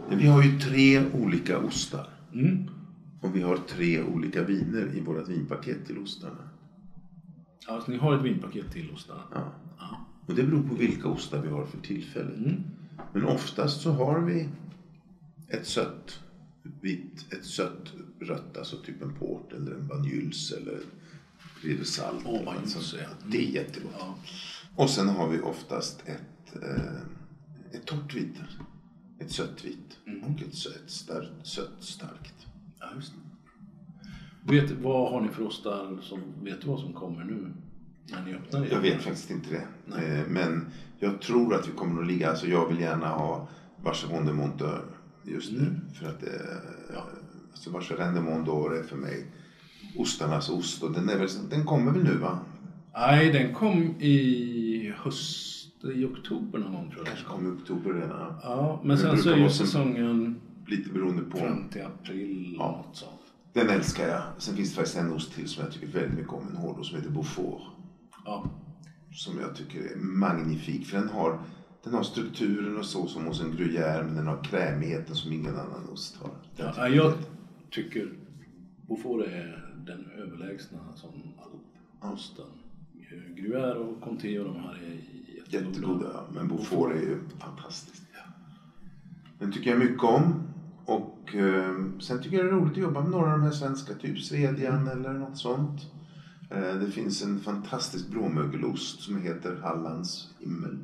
Vi 0.09 0.27
har 0.27 0.43
ju 0.43 0.59
tre 0.59 1.11
olika 1.11 1.57
ostar. 1.59 2.07
Mm. 2.33 2.69
Och 3.21 3.35
vi 3.35 3.41
har 3.41 3.57
tre 3.57 4.03
olika 4.03 4.43
viner 4.43 4.95
i 4.95 4.99
vårt 4.99 5.29
vinpaket 5.29 5.85
till 5.85 5.97
ostarna. 5.97 6.49
Alltså, 7.67 7.91
ni 7.91 7.97
har 7.97 8.15
ett 8.15 8.21
vinpaket 8.21 8.71
till 8.71 8.91
ostarna? 8.93 9.21
Ja. 9.33 9.51
Ja. 9.79 10.05
Och 10.25 10.35
det 10.35 10.43
beror 10.43 10.63
på 10.63 10.75
vilka 10.75 11.07
ostar 11.07 11.41
vi 11.41 11.49
har 11.49 11.65
för 11.65 11.77
tillfället. 11.77 12.37
Mm. 12.37 12.63
Men 13.13 13.25
oftast 13.25 13.81
så 13.81 13.91
har 13.91 14.19
vi 14.19 14.49
ett 15.47 15.67
sött 15.67 16.22
vitt, 16.81 17.33
ett 17.33 17.45
sött 17.45 17.93
rött, 18.19 18.57
alltså 18.57 18.77
typ 18.77 19.01
en 19.01 19.13
port 19.13 19.53
eller 19.53 19.71
en 19.71 19.87
banjuls 19.87 20.51
eller 20.51 20.79
ridesalt. 21.61 22.21
Åh, 22.25 22.29
eller 22.29 22.37
något 22.45 22.45
banjuls, 22.53 22.73
sånt. 22.73 23.01
ja. 23.01 23.09
Det 23.27 23.37
är 23.37 23.49
jättegott. 23.49 23.91
Ja. 23.99 24.15
Och 24.75 24.89
sen 24.89 25.09
har 25.09 25.29
vi 25.29 25.39
oftast 25.39 26.03
ett, 26.05 26.63
eh, 26.63 26.93
ett 27.71 27.85
torrt 27.85 28.15
vitt, 28.15 28.35
ett 29.19 29.31
sött 29.31 29.65
vitt 29.65 29.97
Mm. 30.05 30.23
och 30.23 30.41
ett 30.41 30.55
sött, 30.55 30.83
starkt, 30.85 31.31
sött 31.47 31.71
starkt. 31.79 32.47
Ja, 32.79 32.85
just 32.95 33.13
det. 33.13 34.51
Vet, 34.53 34.71
vad 34.71 35.11
har 35.11 35.21
ni 35.21 35.27
för 35.27 35.43
ostar 35.43 35.97
som, 36.01 36.19
vet 36.43 36.61
du 36.61 36.67
vad 36.67 36.79
som 36.79 36.93
kommer 36.93 37.23
nu? 37.23 37.53
När 38.07 38.25
ni 38.25 38.33
öppnar? 38.33 38.65
Jag 38.71 38.79
vet 38.81 39.01
faktiskt 39.01 39.29
inte 39.31 39.49
det. 39.49 39.67
Nej. 39.85 40.05
Eh, 40.19 40.27
Men 40.27 40.65
jag 40.99 41.21
tror 41.21 41.55
att 41.55 41.67
vi 41.67 41.71
kommer 41.71 42.01
att 42.01 42.07
ligga, 42.07 42.29
alltså 42.29 42.47
jag 42.47 42.67
vill 42.69 42.79
gärna 42.79 43.07
ha 43.07 43.47
de 43.83 44.33
Monteur 44.33 44.85
just 45.31 45.51
nu. 45.51 45.59
Mm. 45.59 45.81
För 45.99 46.05
att 46.05 46.19
det, 46.19 46.57
alltså 47.51 47.69
Vacheron 47.69 48.15
de 48.15 48.21
Monteur 48.25 48.73
är 48.79 48.83
för 48.83 48.95
mig 48.97 49.25
ostarnas 49.97 50.49
ost. 50.49 50.83
Och 50.83 50.91
den, 50.91 51.09
är 51.09 51.17
väl, 51.17 51.27
den 51.49 51.65
kommer 51.65 51.91
väl 51.91 52.03
nu 52.03 52.17
va? 52.17 52.39
Nej, 52.93 53.31
den 53.31 53.53
kom 53.53 53.81
i 53.99 54.93
höst, 54.97 55.83
i 55.95 56.05
oktober 56.05 56.59
någon 56.59 56.73
gång 56.73 56.85
tror 56.89 56.97
jag. 56.99 57.07
Kanske 57.07 57.25
kommer 57.25 57.49
i 57.49 57.53
oktober 57.53 57.93
redan. 57.93 58.09
ja. 58.19 58.39
Ja, 58.43 58.79
men 58.83 58.89
Den 58.89 58.97
sen 58.97 59.17
så 59.17 59.29
är 59.29 59.37
ju 59.37 59.49
säsongen 59.49 60.41
Lite 60.67 60.89
beroende 60.93 61.23
på. 61.23 61.37
fram 61.37 61.69
till 61.69 61.81
april 61.85 62.55
Ja. 62.59 62.83
något 62.85 62.95
sånt. 62.97 63.19
Den 63.53 63.69
älskar 63.69 64.07
jag. 64.07 64.21
Sen 64.37 64.55
finns 64.55 64.69
det 64.69 64.75
faktiskt 64.75 64.97
en 64.97 65.11
ost 65.11 65.33
till 65.33 65.47
som 65.47 65.63
jag 65.63 65.73
tycker 65.73 65.87
väldigt 65.87 66.13
mycket 66.13 66.33
om. 66.33 66.47
En 66.49 66.55
hårdost 66.55 66.89
som 66.89 66.97
heter 66.99 67.11
Beaufort. 67.11 67.61
Ja. 68.25 68.45
Som 69.11 69.39
jag 69.39 69.55
tycker 69.55 69.79
är 69.79 69.95
magnifik. 69.95 70.85
För 70.87 70.97
den 70.97 71.09
har, 71.09 71.39
den 71.83 71.93
har 71.93 72.03
strukturen 72.03 72.77
och 72.77 72.85
så 72.85 73.07
som 73.07 73.25
hos 73.25 73.41
en 73.41 73.53
gruyère. 73.53 74.03
Men 74.03 74.15
den 74.15 74.27
har 74.27 74.43
krämigheten 74.43 75.15
som 75.15 75.31
ingen 75.33 75.55
annan 75.55 75.89
ost 75.91 76.17
har. 76.17 76.31
Den 76.57 76.65
Ja, 76.65 76.73
tycker 76.73 76.95
jag 76.95 77.13
tycker 77.71 78.13
Beaufort 78.87 79.27
är 79.27 79.73
den 79.85 80.05
överlägsna 80.17 80.79
som 80.95 81.09
alposten. 82.01 82.45
Gruyère 83.35 83.75
och 83.75 84.01
Comté 84.01 84.39
och 84.39 84.45
de 84.45 84.59
här 84.59 84.73
är 84.73 84.93
jättegoda. 85.35 85.69
Jättegoda, 85.69 86.09
ja. 86.13 86.25
men 86.33 86.47
Beaufort 86.47 86.91
är 86.91 86.99
ju 86.99 87.17
fantastiskt. 87.39 88.03
Den 89.39 89.51
tycker 89.51 89.69
jag 89.69 89.79
mycket 89.79 90.03
om. 90.03 90.43
Och 90.85 91.35
eh, 91.35 91.75
sen 91.99 92.21
tycker 92.23 92.37
jag 92.37 92.45
det 92.45 92.49
är 92.49 92.55
roligt 92.55 92.71
att 92.71 92.77
jobba 92.77 93.01
med 93.01 93.11
några 93.11 93.33
av 93.33 93.39
de 93.39 93.43
här 93.43 93.51
svenska, 93.51 93.93
typ 93.93 94.19
Svedjan 94.19 94.87
eller 94.87 95.13
något 95.13 95.37
sånt. 95.37 95.81
Eh, 96.49 96.75
det 96.75 96.91
finns 96.91 97.23
en 97.23 97.39
fantastisk 97.39 98.09
blåmögelost 98.09 99.01
som 99.01 99.21
heter 99.21 99.55
Hallands 99.55 100.33
himmel. 100.39 100.77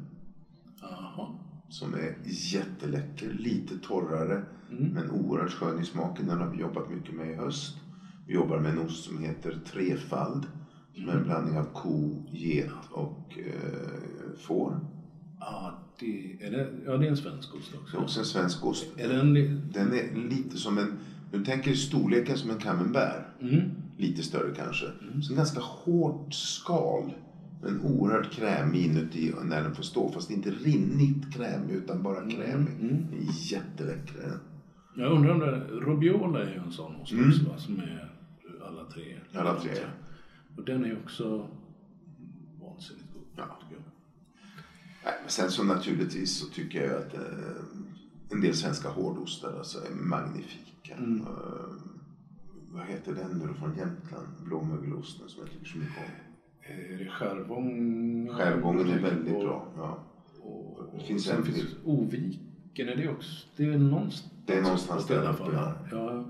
Som 1.69 1.93
är 1.93 2.15
jätteläcker, 2.25 3.29
lite 3.39 3.77
torrare 3.77 4.43
Mm. 4.71 4.83
men 4.93 5.11
oerhört 5.11 5.51
skön 5.53 5.79
i 5.81 5.85
smaken. 5.85 6.27
Den 6.27 6.39
har 6.39 6.47
vi 6.47 6.57
jobbat 6.57 6.89
mycket 6.89 7.15
med 7.15 7.29
i 7.31 7.33
höst. 7.35 7.75
Vi 8.27 8.33
jobbar 8.33 8.59
med 8.59 8.71
en 8.71 8.79
ost 8.79 9.03
som 9.03 9.19
heter 9.23 9.59
Trefald. 9.71 10.45
Som 10.93 11.03
Mm. 11.03 11.15
är 11.15 11.19
en 11.19 11.23
blandning 11.23 11.57
av 11.57 11.63
ko, 11.73 12.21
get 12.31 12.69
och 12.91 13.37
eh, 13.37 14.37
får. 14.37 14.79
Ja, 15.39 15.79
det, 15.99 16.35
är 16.41 16.51
det, 16.51 16.69
ja, 16.85 16.97
det 16.97 17.05
är 17.05 17.09
en 17.09 17.17
svensk 17.17 17.55
ost 17.55 17.71
Det 17.71 17.77
är 17.77 17.81
också. 17.81 17.97
också 17.97 18.19
en 18.19 18.25
svensk 18.25 18.65
ost. 18.65 18.85
Är 18.97 19.07
den... 19.09 19.33
Den 19.73 19.93
är 19.93 20.15
lite 20.29 20.57
som 20.57 20.77
en, 20.77 20.93
du 21.31 21.43
tänker 21.43 21.73
storleken 21.73 22.37
som 22.37 22.49
en 22.49 22.57
camembert. 22.57 23.25
Mm. 23.41 23.61
Lite 23.97 24.23
större 24.23 24.51
kanske. 24.55 24.85
Så 25.21 25.31
en 25.31 25.37
ganska 25.37 25.59
hårt 25.59 26.33
skal. 26.33 27.13
Men 27.61 27.81
oerhört 27.81 28.31
krämig 28.31 28.85
inuti 28.85 29.33
när 29.43 29.63
den 29.63 29.75
får 29.75 29.83
stå. 29.83 30.11
Fast 30.11 30.31
inte 30.31 30.51
rinnigt 30.51 31.33
krämig 31.33 31.73
utan 31.73 32.03
bara 32.03 32.29
krämig. 32.29 32.73
mm. 32.79 33.05
Är 33.13 33.51
Jätteläcker 33.53 34.13
den. 34.21 34.39
Jag 34.95 35.11
undrar 35.11 35.31
om 35.33 35.39
det... 35.39 35.67
Robiola 35.85 36.43
är 36.43 36.49
ju 36.53 36.59
en 36.59 36.71
sån 36.71 36.95
ost 36.95 37.11
Mm. 37.11 37.29
va, 37.49 37.57
som 37.57 37.79
är 37.79 38.13
alla 38.67 38.83
tre. 38.85 39.17
Alla 39.33 39.59
tre. 39.59 39.71
Och 40.57 40.63
den 40.65 40.85
är 40.85 40.97
också 41.03 41.47
vansinnigt 42.61 43.13
god. 43.13 43.23
Ja. 43.35 43.59
Nej, 45.05 45.13
men 45.21 45.29
sen 45.29 45.51
så 45.51 45.63
naturligtvis 45.63 46.37
så 46.39 46.47
tycker 46.47 46.83
jag 46.83 46.97
att 47.01 47.13
eh, 47.13 47.21
en 48.31 48.41
del 48.41 48.53
svenska 48.55 48.89
hårdostar 48.89 49.53
alltså 49.57 49.77
är 49.79 49.95
magnifika. 49.95 50.95
Mm. 50.95 51.21
Eh, 51.21 51.27
vad 52.71 52.85
heter 52.85 53.13
den 53.15 53.31
nu 53.37 53.53
från 53.53 53.69
Jämtland? 53.77 54.27
Blåmögelosten 54.45 55.29
som 55.29 55.41
jag 55.43 55.51
tycker 55.51 55.65
så 55.65 55.77
mycket 55.77 55.97
om. 55.97 56.28
Är 56.69 56.97
det 56.97 57.09
Skärgången? 57.09 58.29
Skärgången 58.37 58.89
är 58.89 58.99
väldigt 58.99 59.39
bra. 59.39 59.67
Ja. 59.77 59.97
Och, 60.41 60.85
Det 60.99 61.05
finns 61.05 61.23
sen 61.23 61.37
en 61.37 61.43
finns. 61.43 61.75
Oviken, 61.83 62.89
är 62.89 62.95
det 62.95 63.07
också? 63.09 63.47
Det 63.55 63.63
är 63.63 63.77
någonstans. 63.77 64.31
Det 64.45 64.53
är 64.57 64.61
någonstans 64.61 65.05
där 65.07 65.29
uppe, 65.29 65.43
ja. 65.53 65.73
ja. 65.91 66.25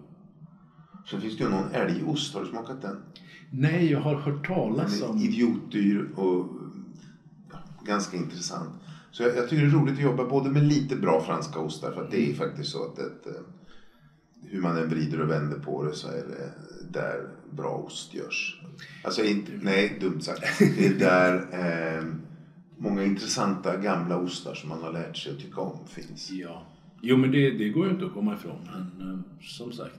Sen 1.10 1.22
finns 1.22 1.38
det 1.38 1.44
ju 1.44 1.50
någon 1.50 1.72
älgost, 1.72 2.34
har 2.34 2.42
du 2.42 2.48
smakat 2.48 2.82
den? 2.82 2.98
Nej, 3.52 3.92
jag 3.92 4.00
har 4.00 4.16
hört 4.16 4.48
talas 4.48 5.02
om... 5.02 5.18
idiotdyr 5.18 6.10
och 6.16 6.46
ja, 7.52 7.58
ganska 7.86 8.18
intressant. 8.18 8.70
Så 9.12 9.24
jag, 9.24 9.36
jag 9.36 9.50
tycker 9.50 9.64
det 9.64 9.70
är 9.70 9.80
roligt 9.80 9.94
att 9.94 10.02
jobba 10.02 10.26
både 10.26 10.50
med 10.50 10.64
lite 10.64 10.96
bra 10.96 11.22
franska 11.22 11.60
ostar 11.60 11.92
för 11.92 12.04
att 12.04 12.12
det 12.12 12.30
är 12.30 12.34
faktiskt 12.34 12.72
så 12.72 12.84
att 12.84 13.00
ett, 13.00 13.28
eh, 13.28 13.42
hur 14.44 14.62
man 14.62 14.78
än 14.78 14.90
vrider 14.90 15.22
och 15.22 15.30
vänder 15.30 15.58
på 15.58 15.84
det 15.84 15.94
så 15.94 16.08
är 16.08 16.24
det 16.24 16.52
där 16.92 17.28
bra 17.52 17.70
ost 17.76 18.14
görs. 18.14 18.62
Alltså 19.04 19.24
inte, 19.24 19.52
nej 19.62 19.98
dumt 20.00 20.22
sagt. 20.22 20.60
Det 20.60 20.86
är 20.86 20.94
där 20.94 21.48
eh, 21.98 22.04
många 22.78 23.04
intressanta 23.04 23.78
gamla 23.78 24.18
ostar 24.18 24.54
som 24.54 24.70
man 24.70 24.82
har 24.84 24.92
lärt 24.92 25.18
sig 25.18 25.32
att 25.32 25.40
tycka 25.40 25.62
om 25.62 25.88
finns. 25.88 26.32
Ja. 26.32 26.66
Jo, 27.02 27.18
men 27.18 27.32
det, 27.32 27.52
det 27.52 27.70
går 27.70 27.86
ju 27.86 27.92
inte 27.92 28.06
att 28.06 28.14
komma 28.14 28.34
ifrån. 28.34 28.60
Men 28.98 29.10
eh, 29.14 29.20
som 29.42 29.72
sagt. 29.72 29.96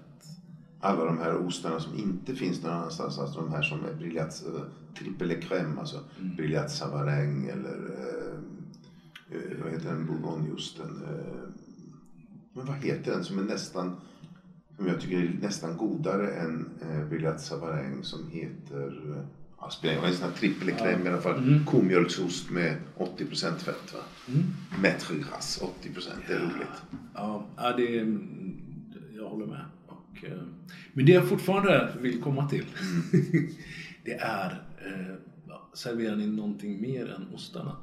alla 0.81 1.05
de 1.05 1.19
här 1.19 1.37
ostarna 1.47 1.81
som 1.81 1.99
inte 1.99 2.35
finns 2.35 2.63
någon 2.63 2.73
annanstans. 2.73 3.19
Alltså 3.19 3.41
de 3.41 3.53
här 3.53 3.63
som 3.63 3.85
är 3.85 3.95
brillat, 3.95 4.43
äh, 4.47 4.63
triple 4.99 5.35
crème, 5.41 5.79
alltså 5.79 5.97
Mm. 6.21 6.37
brillat 6.37 6.71
savarin 6.71 7.49
eller 7.51 7.77
äh, 7.99 9.37
äh, 9.37 9.63
vad 9.63 9.73
heter 9.73 9.89
den, 9.89 10.07
bourgogneosten. 10.07 11.03
Äh, 11.05 11.49
men 12.53 12.67
vad 12.67 12.77
heter 12.77 13.13
den 13.13 13.25
som 13.25 13.39
är 13.39 13.43
nästan, 13.43 13.97
som 14.81 14.89
jag 14.89 15.01
tycker 15.01 15.19
är 15.19 15.39
nästan 15.41 15.77
godare 15.77 16.31
än 16.31 16.69
brillat 17.11 17.41
savarin 17.41 18.03
som 18.03 18.31
heter 18.31 18.93
Ja, 19.61 19.71
spelar 19.71 19.93
ingen 19.93 20.05
roll, 20.05 20.13
en 20.13 20.17
sån 20.17 20.31
här 20.31 20.79
crème 20.79 21.07
i 21.07 21.09
alla 21.09 21.21
fall. 21.21 21.39
Mm. 21.39 21.65
Komjölksost 21.65 22.51
med 22.51 22.77
80% 22.99 23.59
fett 23.59 23.95
va? 23.95 24.01
Mm. 24.29 24.43
Maître 24.83 25.15
Gras, 25.15 25.63
80% 25.85 26.09
det 26.29 26.35
är 26.35 26.39
roligt. 26.39 26.83
Ja, 27.15 27.47
ja 27.57 27.73
det, 27.77 28.07
jag 29.17 29.29
håller 29.29 29.47
med. 29.47 29.65
Och, 29.87 30.25
eh, 30.25 30.43
men 30.93 31.07
det 31.07 31.13
jag 31.13 31.29
fortfarande 31.29 31.93
vill 32.01 32.23
komma 32.23 32.49
till. 32.49 32.65
det 34.05 34.13
är, 34.13 34.63
eh, 34.87 35.15
ja, 35.49 35.71
serverar 35.75 36.17
ni 36.17 36.27
någonting 36.27 36.81
mer 36.81 37.11
än 37.11 37.35
ostarna? 37.35 37.77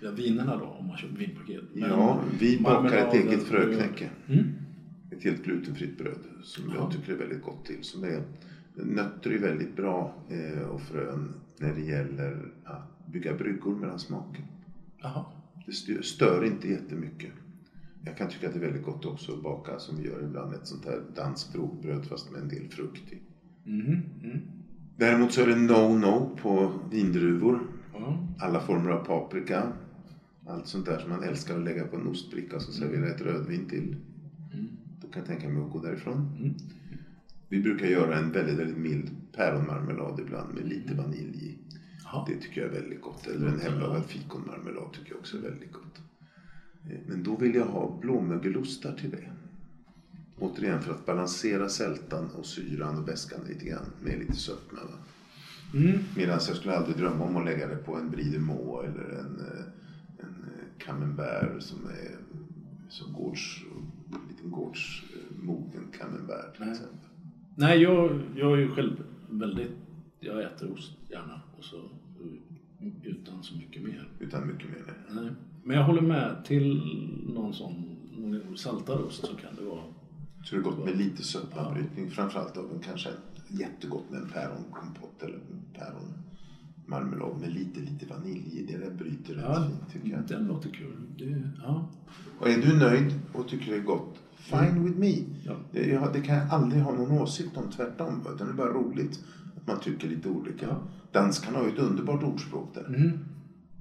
Ja, 0.00 0.10
vinerna 0.10 0.56
då, 0.56 0.64
om 0.64 0.86
man 0.86 0.96
köper 0.96 1.16
vinpaket. 1.16 1.62
Men 1.72 1.90
Ja, 1.90 2.20
vi 2.40 2.60
bakar 2.60 2.96
ett 2.96 3.14
eget 3.14 3.42
fröknäcke. 3.42 4.10
Mm. 4.28 4.54
Ett 5.10 5.24
helt 5.24 5.44
glutenfritt 5.44 5.98
bröd 5.98 6.18
som 6.42 6.64
Ja. 6.68 6.74
jag 6.74 6.92
tycker 6.92 7.12
är 7.12 7.16
väldigt 7.16 7.42
gott 7.42 7.64
till. 7.64 7.84
Som 7.84 8.04
är, 8.04 8.22
nötter 8.74 9.30
är 9.30 9.38
väldigt 9.38 9.76
bra 9.76 10.14
eh, 10.28 10.62
och 10.62 10.80
frön 10.80 11.34
när 11.58 11.74
det 11.74 11.80
gäller 11.80 12.52
att 12.64 13.06
bygga 13.06 13.34
bryggor 13.34 13.74
mellan 13.74 13.98
smaker. 13.98 14.44
Jaha. 15.02 15.24
Det 15.66 15.72
stö- 15.72 16.02
stör 16.02 16.44
inte 16.44 16.68
jättemycket. 16.68 17.30
Jag 18.04 18.16
kan 18.16 18.28
tycka 18.28 18.46
att 18.46 18.52
det 18.52 18.58
är 18.58 18.62
väldigt 18.62 18.82
gott 18.82 19.04
också 19.04 19.32
att 19.32 19.42
baka 19.42 19.78
som 19.78 19.96
vi 19.96 20.06
gör 20.06 20.22
ibland. 20.22 20.54
Ett 20.54 20.66
sånt 20.66 20.84
här 20.84 21.00
danskt 21.16 21.54
rågbröd 21.54 22.04
fast 22.04 22.30
med 22.30 22.40
en 22.40 22.48
del 22.48 22.68
frukt 22.68 23.12
i. 23.12 23.18
Mhm, 23.64 23.98
mm. 24.22 24.38
Däremot 24.96 25.32
så 25.32 25.40
är 25.42 25.46
det 25.46 25.54
no-no 25.54 26.36
på 26.36 26.72
vindruvor. 26.90 27.60
Ja. 27.92 28.18
Alla 28.38 28.60
former 28.60 28.90
av 28.90 29.04
paprika. 29.04 29.72
Allt 30.46 30.66
sånt 30.66 30.86
där 30.86 30.98
som 30.98 31.10
man 31.10 31.22
älskar 31.22 31.56
att 31.58 31.64
lägga 31.64 31.84
på 31.84 31.96
en 31.96 32.06
ostbricka 32.06 32.56
och 32.56 32.62
så 32.62 32.72
servera 32.72 33.08
ett 33.08 33.20
rödvin 33.20 33.64
till. 33.68 33.96
Mm. 35.10 35.26
Kan 35.26 35.36
tänka 35.36 35.48
mig 35.48 35.62
att 35.62 35.70
gå 35.70 35.78
därifrån. 35.82 36.36
Mm. 36.38 36.54
Vi 37.48 37.60
brukar 37.60 37.86
göra 37.86 38.18
en 38.18 38.32
väldigt, 38.32 38.58
väldigt 38.58 38.76
mild 38.76 39.10
päronmarmelad 39.32 40.20
ibland 40.20 40.54
med 40.54 40.68
lite 40.68 40.94
vanilj 40.94 41.44
i. 41.44 41.58
Jaha. 42.04 42.24
Det 42.28 42.36
tycker 42.36 42.60
jag 42.60 42.70
är 42.70 42.80
väldigt 42.80 43.00
gott. 43.00 43.26
Eller 43.26 43.46
en 43.46 43.60
hemlagad 43.60 44.04
fikonmarmelad 44.04 44.92
tycker 44.92 45.10
jag 45.10 45.18
också 45.18 45.36
är 45.36 45.40
väldigt 45.40 45.72
gott. 45.72 46.00
Eh, 46.90 46.98
Men 47.08 47.22
då 47.22 47.36
vill 47.36 47.54
jag 47.54 47.66
ha 47.66 47.98
blåmögelostar 48.00 48.92
till 48.92 49.10
det. 49.10 49.30
Återigen 50.38 50.82
för 50.82 50.92
att 50.92 51.06
balansera 51.06 51.68
sältan 51.68 52.30
och 52.30 52.46
syran 52.46 52.98
och 52.98 53.08
väskan 53.08 53.40
lite 53.48 53.64
grann 53.64 53.86
med 54.00 54.18
lite 54.18 54.36
sötma. 54.36 54.78
Mm. 55.74 55.98
Medan 56.16 56.32
jag 56.32 56.42
skulle 56.42 56.76
aldrig 56.76 56.96
drömma 56.96 57.24
om 57.24 57.36
att 57.36 57.44
lägga 57.44 57.66
det 57.66 57.76
på 57.76 57.96
en 57.96 58.10
Brie 58.10 58.30
de 58.32 58.38
Meaux 58.38 58.88
eller 58.88 59.08
en, 59.18 59.40
eh, 59.40 59.64
en 60.18 60.44
eh, 60.44 60.84
Camembert 60.84 61.62
som 61.62 61.78
är 61.86 62.16
som 62.88 63.12
gårds, 63.12 63.64
gårdsmogen 64.44 65.88
Camembert 65.98 66.54
till 66.56 66.64
Nej. 66.64 66.70
exempel. 66.70 67.08
Nej, 67.56 67.78
jag, 67.82 68.20
jag 68.36 68.52
är 68.52 68.56
ju 68.56 68.68
själv 68.68 69.04
väldigt... 69.28 69.70
Jag 70.20 70.42
äter 70.42 70.72
ost 70.72 70.92
gärna. 71.10 71.40
Och 71.58 71.64
så, 71.64 71.80
utan 73.02 73.42
så 73.42 73.56
mycket 73.56 73.82
mer. 73.82 74.08
Utan 74.18 74.46
mycket 74.46 74.70
mer. 74.70 74.94
Nej. 75.10 75.30
Men 75.64 75.76
jag 75.76 75.84
håller 75.84 76.00
med. 76.02 76.44
Till 76.44 76.82
någon 77.34 77.54
sån 77.54 77.96
någon 78.16 78.56
saltad 78.58 79.00
ost 79.00 79.26
så 79.26 79.36
kan 79.36 79.54
det 79.56 79.62
vara... 79.62 79.82
Så 80.44 80.54
det 80.54 80.60
är 80.60 80.62
gott 80.62 80.84
med 80.84 80.96
lite 80.98 81.22
sötmabrytning. 81.22 82.10
Framförallt 82.10 82.56
av 82.56 82.70
en 82.74 82.80
kanske 82.80 83.08
jättegott 83.48 84.10
med 84.10 84.20
en 84.20 84.28
päronkompott 84.28 85.22
eller 85.22 85.38
päronmarmelad 85.74 87.40
med 87.40 87.52
lite, 87.52 87.80
lite 87.80 88.06
vanilj 88.06 88.58
i. 88.58 88.66
Det 88.72 88.78
där 88.78 88.90
bryter 88.90 89.34
rätt 89.34 89.44
Ja, 89.44 89.64
fint 89.64 89.92
tycker 89.92 90.16
jag. 90.16 90.28
den 90.28 90.46
låter 90.46 90.70
kul. 90.70 90.96
Det, 91.18 91.42
ja. 91.62 91.88
Och 92.38 92.48
är 92.48 92.62
du 92.62 92.78
nöjd 92.78 93.20
och 93.32 93.48
tycker 93.48 93.72
det 93.72 93.78
är 93.78 93.82
gott, 93.82 94.22
fine 94.40 94.84
with 94.84 94.98
me. 94.98 95.14
Ja. 95.44 95.52
Det, 95.72 95.86
jag, 95.86 96.12
det 96.12 96.20
kan 96.20 96.34
jag 96.36 96.50
aldrig 96.50 96.82
ha 96.82 96.92
någon 96.92 97.10
åsikt 97.18 97.56
om, 97.56 97.70
tvärtom. 97.70 98.20
Utan 98.34 98.46
det 98.46 98.52
är 98.52 98.56
bara 98.56 98.72
roligt 98.72 99.20
att 99.56 99.66
man 99.66 99.80
tycker 99.80 100.08
lite 100.08 100.28
olika. 100.28 100.66
Ja. 100.66 100.76
Danskarna 101.12 101.58
har 101.58 101.64
ju 101.66 101.72
ett 101.72 101.78
underbart 101.78 102.22
ordspråk 102.22 102.74
där. 102.74 102.86
Mm. 102.86 103.18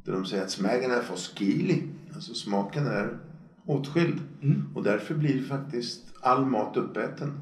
Där 0.05 0.13
de 0.13 0.25
säger 0.25 0.43
att 0.43 0.51
smaken 0.51 0.91
är 0.91 1.01
forskellig. 1.01 1.87
Alltså 2.15 2.33
smaken 2.33 2.87
är 2.87 3.17
åtskild. 3.65 4.19
Mm. 4.41 4.63
Och 4.75 4.83
därför 4.83 5.15
blir 5.15 5.43
faktiskt 5.43 6.01
all 6.21 6.45
mat 6.45 6.77
uppäten. 6.77 7.33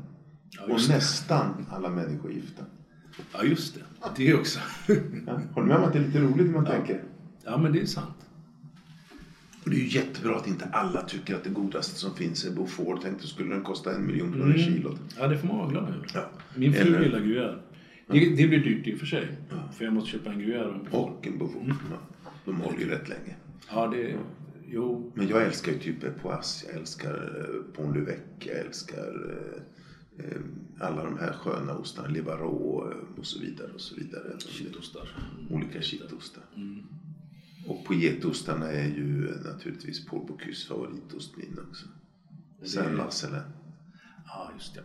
Ja, 0.49 0.63
och 0.63 0.80
nästan 0.89 1.65
alla 1.70 1.89
människor 1.89 2.32
gifta. 2.32 2.63
Ja, 3.34 3.43
just 3.43 3.76
det. 3.76 3.82
Det 4.15 4.34
också. 4.36 4.59
Ja. 4.88 4.93
Håller 5.53 5.68
du 5.68 5.74
med 5.74 5.78
om 5.78 5.84
att 5.84 5.93
det 5.93 5.99
är 5.99 6.03
lite 6.03 6.20
roligt 6.20 6.45
när 6.45 6.53
man 6.53 6.65
Ja. 6.65 6.72
tänker? 6.72 7.03
ja, 7.45 7.57
men 7.57 7.72
det 7.72 7.82
är 7.82 7.86
sant. 7.86 8.16
Och 9.68 9.74
det 9.74 9.80
är 9.80 9.84
ju 9.84 9.88
jättebra 9.99 10.36
att 10.36 10.47
inte 10.47 10.65
alla 10.65 11.01
tycker 11.01 11.36
att 11.36 11.43
det 11.43 11.49
godaste 11.49 11.95
som 11.99 12.15
finns 12.15 12.45
är 12.45 12.51
Beaufort. 12.51 13.01
Tänkte 13.01 13.28
skulle 13.28 13.53
den 13.53 13.63
kosta 13.63 13.95
en 13.95 14.05
miljon 14.07 14.32
kronor 14.34 14.45
Mm. 14.45 14.57
kilot. 14.57 14.99
Ja, 15.18 15.28
det 15.28 15.38
får 15.38 15.47
man 15.47 15.57
vara 15.57 15.70
glad 15.70 15.84
över. 15.84 16.07
Ja. 16.13 16.30
Min 16.55 16.74
fru 16.74 16.82
Eller- 16.82 17.01
gillar 17.03 17.20
gruyère. 17.20 17.59
Det, 18.07 18.20
det 18.36 18.47
blir 18.47 18.59
dyrt 18.63 18.88
i 18.88 18.95
och 18.95 18.99
för 18.99 19.05
sig. 19.05 19.28
För 19.78 19.86
jag 19.86 19.93
måste 19.93 20.09
köpa 20.09 20.30
en 20.32 20.41
gruyère 20.41 20.65
och 20.65 20.74
en 20.76 20.84
Beaufort. 20.84 21.18
Och 21.20 21.28
en 21.28 21.38
Beaufort. 21.38 21.63
Ja. 21.91 21.97
De 22.45 22.55
håller 22.61 22.80
ju 22.80 22.89
rätt 22.89 23.09
länge. 23.09 23.36
Ja, 23.72 23.88
det... 23.88 24.15
Jo. 24.70 25.11
Men 25.15 25.28
jag 25.28 25.43
älskar 25.43 25.72
ju 25.72 25.80
typ 25.80 26.22
Poisse, 26.22 26.65
jag 26.68 26.76
älskar 26.80 27.13
eh, 27.13 27.74
Pont 27.84 27.95
l'Evêque, 27.95 28.47
jag 28.47 28.57
älskar 28.57 29.32
eh, 30.20 30.26
eh, 30.26 30.38
alla 30.80 31.03
de 31.03 31.18
här 31.20 31.34
sköna 31.34 31.78
ostarna, 31.78 32.07
Livarot 32.07 32.91
eh, 32.93 33.20
och 33.20 33.26
så 33.26 33.39
vidare. 33.39 33.72
Och 33.76 33.82
så 33.82 33.95
vidare. 33.95 34.24
Kittostar. 34.39 35.09
Olika 35.49 35.82
kittostar. 35.82 36.43
Mm. 36.55 36.84
Och 37.68 37.84
på 37.86 37.93
getostarna 37.93 38.72
är 38.72 38.88
ju 38.88 39.32
naturligtvis 39.45 40.05
Paul 40.05 40.26
Bocuse 40.28 40.68
favoritost 40.68 41.38
min 41.38 41.59
också. 41.70 41.86
Sen 42.63 42.97
Marcelin. 42.97 43.41
Ja, 44.26 44.51
just 44.57 44.76
det. 44.76 44.84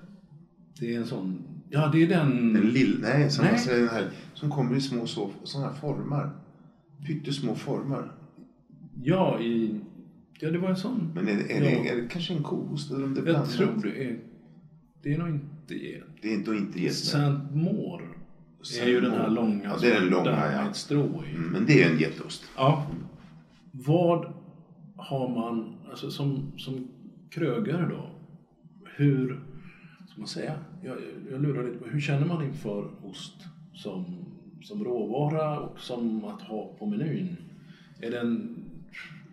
Det 0.80 0.95
är 0.95 0.99
en 1.01 1.07
sån... 1.07 1.43
Ja, 1.70 1.89
det 1.93 2.03
är 2.03 2.09
den... 2.09 2.53
Den 2.53 2.62
lill... 2.70 2.99
Nej, 3.01 3.30
San 3.30 3.45
Nej. 3.45 3.68
Är 3.68 3.78
den 3.80 3.89
här 3.89 4.11
som 4.35 4.51
kommer 4.51 4.76
i 4.76 4.80
små 4.80 5.07
så, 5.07 5.30
sådana 5.45 5.72
formar. 5.74 6.30
Pyttesmå 7.07 7.55
formar. 7.55 8.12
Ja, 9.03 9.41
i... 9.41 9.80
Ja, 10.41 10.51
det 10.51 10.59
var 10.59 10.70
en 10.70 10.76
sån. 10.76 11.11
Men 11.14 11.28
är, 11.28 11.33
är, 11.33 11.39
Ja. 11.39 11.83
det, 11.83 11.89
är 11.89 11.97
det 11.97 12.09
kanske 12.09 12.35
en 12.35 12.43
koost 12.43 12.91
eller 12.91 13.05
om 13.05 13.14
det 13.14 13.18
Jag 13.18 13.24
blandat? 13.24 13.51
tror 13.51 13.80
det 13.83 14.05
är... 14.05 14.18
Det 15.03 15.14
är 15.14 15.18
nog 15.18 15.28
inte 15.28 15.74
get. 15.74 16.05
Det 16.22 16.35
är 16.35 16.49
och 16.49 16.55
inte 16.55 16.83
get. 16.83 16.95
Maur 18.62 18.82
är 18.82 18.88
ju 18.88 19.00
den 19.00 19.12
här 19.12 19.30
långa 19.30 19.64
Ja, 19.64 19.76
det 19.80 19.90
är 19.90 20.00
den 20.00 20.08
långa, 20.08 20.52
ja. 20.52 20.72
strå 20.72 21.24
i. 21.24 21.34
Mm, 21.34 21.48
men 21.52 21.66
det 21.66 21.82
är 21.82 21.90
en 21.90 21.98
getost. 21.98 22.44
Ja. 22.56 22.86
Vad 23.70 24.32
har 24.96 25.28
man, 25.28 25.74
alltså 25.90 26.10
som, 26.10 26.52
som 26.56 26.88
krögare 27.30 27.88
då, 27.90 28.10
hur, 28.96 29.40
ska 30.08 30.20
man 30.20 30.28
säga, 30.28 30.54
jag, 30.82 30.96
jag 31.30 31.42
lurar 31.42 31.64
lite 31.64 31.78
på, 31.78 31.88
hur 31.88 32.00
känner 32.00 32.26
man 32.26 32.44
inför 32.44 32.90
ost 33.02 33.34
som, 33.74 34.04
som 34.62 34.84
råvara 34.84 35.60
och 35.60 35.80
som 35.80 36.24
att 36.24 36.42
ha 36.42 36.72
på 36.78 36.86
menyn? 36.86 37.36
Är 38.00 38.10
den, 38.10 38.58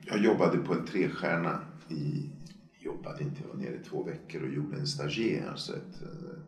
Jag 0.05 0.23
jobbade 0.23 0.57
på 0.57 0.73
en 0.73 0.86
trestjärna 0.86 1.59
i, 1.89 2.30
jobbade 2.80 3.23
inte, 3.23 3.41
jag 3.41 3.57
var 3.57 3.63
nere 3.63 3.75
i 3.75 3.84
två 3.89 4.03
veckor 4.03 4.43
och 4.43 4.53
gjorde 4.53 4.77
en 4.77 4.88
stagiaire. 4.88 5.49
Alltså 5.49 5.73
ett, 5.73 6.01
eh, 6.01 6.38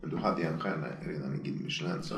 men 0.00 0.10
då 0.10 0.16
hade 0.16 0.42
jag 0.42 0.52
en 0.52 0.60
stjärna 0.60 0.86
redan 1.02 1.34
i 1.34 1.38
Guide 1.38 1.60
Michelin 1.64 2.02
så 2.02 2.14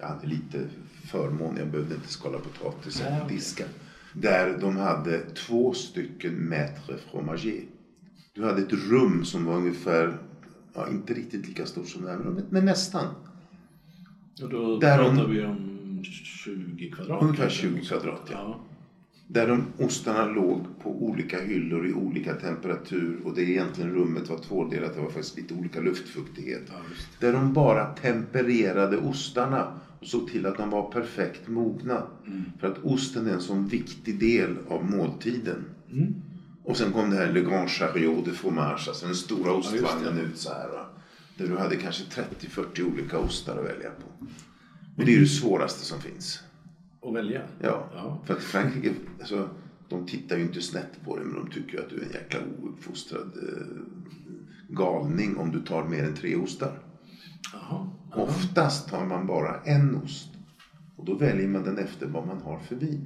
jag 0.00 0.06
hade 0.08 0.26
lite 0.26 0.64
förmån. 1.04 1.56
Jag 1.58 1.68
behövde 1.70 1.94
inte 1.94 2.08
skala 2.08 2.38
potatis 2.38 3.00
eller 3.00 3.28
diska. 3.28 3.64
Där 4.12 4.58
de 4.60 4.76
hade 4.76 5.20
två 5.20 5.72
stycken 5.72 6.48
maître 6.48 6.96
fromager. 7.10 7.64
Du 8.34 8.44
hade 8.44 8.62
ett 8.62 8.72
rum 8.72 9.24
som 9.24 9.44
var 9.44 9.56
ungefär, 9.56 10.18
ja, 10.74 10.88
inte 10.88 11.14
riktigt 11.14 11.48
lika 11.48 11.66
stort 11.66 11.88
som 11.88 12.02
det 12.04 12.10
här 12.10 12.18
rummet, 12.18 12.44
men 12.50 12.64
nästan. 12.64 13.06
och 14.42 14.48
då 14.48 14.78
Där 14.78 14.98
pratar 14.98 15.24
om- 15.24 15.30
vi 15.30 15.44
om 15.44 16.04
20 16.04 16.90
kvadrat? 16.90 17.22
Ungefär 17.22 17.42
kanske? 17.44 17.62
20 17.62 17.80
kvadrat, 17.80 18.22
ja. 18.30 18.32
ja. 18.32 18.60
Där 19.30 19.46
de 19.46 19.66
ostarna 19.78 20.24
låg 20.24 20.66
på 20.82 20.90
olika 20.90 21.40
hyllor 21.40 21.86
i 21.86 21.92
olika 21.92 22.34
temperatur 22.34 23.20
och 23.24 23.34
det 23.34 23.42
egentligen 23.42 23.94
rummet 23.94 24.28
var 24.28 24.38
tvådelat. 24.38 24.94
Det 24.94 25.00
var 25.00 25.10
faktiskt 25.10 25.36
lite 25.36 25.54
olika 25.54 25.80
luftfuktighet. 25.80 26.62
Ja, 26.66 26.74
Där 27.20 27.32
de 27.32 27.52
bara 27.52 27.86
tempererade 27.86 28.96
ostarna 28.96 29.80
och 30.00 30.06
såg 30.06 30.28
till 30.30 30.46
att 30.46 30.56
de 30.56 30.70
var 30.70 30.92
perfekt 30.92 31.48
mogna. 31.48 32.02
Mm. 32.26 32.42
För 32.60 32.66
att 32.66 32.78
osten 32.78 33.26
är 33.26 33.32
en 33.32 33.40
sån 33.40 33.68
viktig 33.68 34.20
del 34.20 34.56
av 34.68 34.84
måltiden. 34.84 35.64
Mm. 35.92 36.14
Och 36.64 36.76
sen 36.76 36.92
kom 36.92 37.10
det 37.10 37.16
här 37.16 37.32
Le 37.32 37.40
Grand 37.40 37.68
Chariot 37.68 38.24
de 38.24 38.32
Fromage, 38.32 38.88
alltså 38.88 39.06
den 39.06 39.14
stora 39.14 39.52
ostvagnen 39.52 40.16
det. 40.16 40.22
ut 40.22 40.36
så 40.36 40.50
här. 40.50 40.68
Va? 40.68 40.86
Där 41.36 41.46
du 41.46 41.56
hade 41.56 41.76
kanske 41.76 42.04
30-40 42.40 42.92
olika 42.92 43.18
ostar 43.18 43.58
att 43.58 43.64
välja 43.64 43.90
på. 43.90 44.26
Och 44.96 45.04
det 45.04 45.12
är 45.12 45.14
ju 45.14 45.20
det 45.20 45.26
svåraste 45.26 45.84
som 45.84 46.00
finns. 46.00 46.40
Och 47.00 47.16
välja? 47.16 47.42
Ja, 47.60 47.90
Ja. 47.94 48.18
för 48.24 48.34
att 48.34 48.42
Frankrike, 48.42 48.94
alltså, 49.20 49.48
de 49.88 50.06
tittar 50.06 50.36
ju 50.36 50.42
inte 50.42 50.60
snett 50.60 51.04
på 51.04 51.16
dig 51.16 51.24
men 51.24 51.34
de 51.44 51.50
tycker 51.50 51.78
att 51.80 51.90
du 51.90 51.96
är 51.96 52.02
en 52.02 52.12
jäkla 52.12 52.40
ouppfostrad 52.62 53.30
eh, 53.36 53.66
galning 54.68 55.36
om 55.36 55.50
du 55.52 55.60
tar 55.60 55.84
mer 55.84 56.04
än 56.04 56.14
tre 56.14 56.36
ostar. 56.36 56.78
Jaha. 57.52 57.88
Oftast 58.14 58.88
tar 58.90 59.06
man 59.06 59.26
bara 59.26 59.60
en 59.64 59.94
ost. 59.96 60.28
Och 60.96 61.04
då 61.04 61.14
väljer 61.14 61.48
man 61.48 61.62
den 61.64 61.78
efter 61.78 62.06
vad 62.06 62.26
man 62.26 62.38
har 62.42 62.58
för 62.58 62.76
vin. 62.76 63.00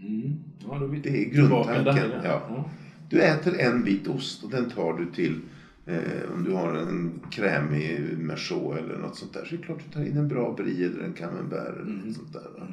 Mm. 0.00 0.32
Ja, 0.68 0.88
Det 1.02 1.08
är 1.24 1.30
grundtanken. 1.30 1.84
där, 2.10 2.20
Ja. 2.24 2.70
Du 3.10 3.20
äter 3.22 3.60
en 3.60 3.84
bit 3.84 4.08
ost 4.08 4.44
och 4.44 4.50
den 4.50 4.70
tar 4.70 4.92
du 4.98 5.06
till 5.12 5.40
eh, 5.86 6.32
om 6.34 6.44
du 6.44 6.52
har 6.52 6.74
en 6.74 7.20
krämig 7.30 8.00
merceau 8.18 8.72
eller 8.72 8.98
något 8.98 9.16
sånt 9.16 9.32
där 9.34 9.44
så 9.44 9.54
är 9.54 9.58
det 9.58 9.64
klart 9.64 9.78
du 9.86 9.92
tar 9.92 10.04
in 10.04 10.16
en 10.16 10.28
bra 10.28 10.52
brie 10.56 10.86
eller 10.86 11.02
en 11.04 11.12
camembert 11.12 11.76
eller 11.76 11.84
något 12.04 12.14
sånt 12.16 12.32
där. 12.32 12.50
Va? 12.58 12.66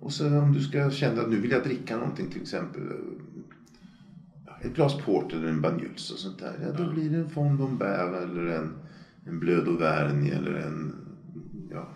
Och 0.00 0.12
så 0.12 0.38
om 0.38 0.52
du 0.52 0.60
ska 0.60 0.90
känna 0.90 1.20
att 1.20 1.28
nu 1.28 1.38
vill 1.38 1.50
jag 1.50 1.62
dricka 1.62 1.96
någonting 1.96 2.26
till 2.26 2.40
exempel 2.40 2.82
ett 4.62 4.74
glas 4.74 4.94
port 4.94 5.32
eller 5.32 5.46
en 5.48 5.60
banjuls 5.60 6.10
och 6.10 6.18
sånt 6.18 6.38
där. 6.38 6.58
Ja, 6.62 6.84
då 6.84 6.90
blir 6.92 7.10
det 7.10 7.16
en 7.16 7.28
fond 7.28 7.60
d'Ambert 7.60 8.22
eller 8.22 8.46
en, 8.46 8.72
en 9.26 9.38
blöd 9.38 9.68
auvergne 9.68 10.30
eller 10.30 10.52
en 10.54 10.94
ja. 11.70 11.88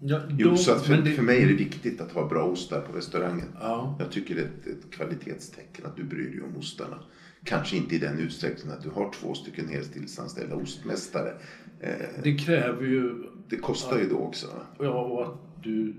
Ja, 0.00 0.20
Jo, 0.28 0.50
då- 0.50 0.56
så 0.56 0.72
att 0.72 0.80
för, 0.80 0.96
det- 0.96 1.10
för 1.10 1.22
mig 1.22 1.42
är 1.42 1.46
det 1.46 1.54
viktigt 1.54 2.00
att 2.00 2.12
ha 2.12 2.24
bra 2.28 2.44
ostar 2.44 2.80
på 2.80 2.92
restaurangen. 2.92 3.48
Ja. 3.60 3.96
Jag 3.98 4.10
tycker 4.10 4.34
det 4.34 4.40
är 4.40 4.44
ett, 4.44 4.66
ett 4.66 4.90
kvalitetstecken 4.90 5.86
att 5.86 5.96
du 5.96 6.04
bryr 6.04 6.30
dig 6.30 6.40
om 6.42 6.56
ostarna. 6.56 6.98
Kanske 7.44 7.76
inte 7.76 7.94
i 7.94 7.98
den 7.98 8.18
utsträckningen 8.18 8.76
att 8.76 8.82
du 8.82 8.88
har 8.88 9.12
två 9.12 9.34
stycken 9.34 9.68
heltidsanställda 9.68 10.54
ostmästare. 10.54 11.32
Eh, 11.80 11.92
Det 12.22 12.32
kräver 12.32 12.84
ju, 12.84 13.14
det 13.48 13.56
kostar 13.56 13.98
ju 13.98 14.06
då 14.06 14.16
också. 14.16 14.46
ja, 14.78 15.02
och 15.02 15.22
att 15.22 15.62
du, 15.62 15.94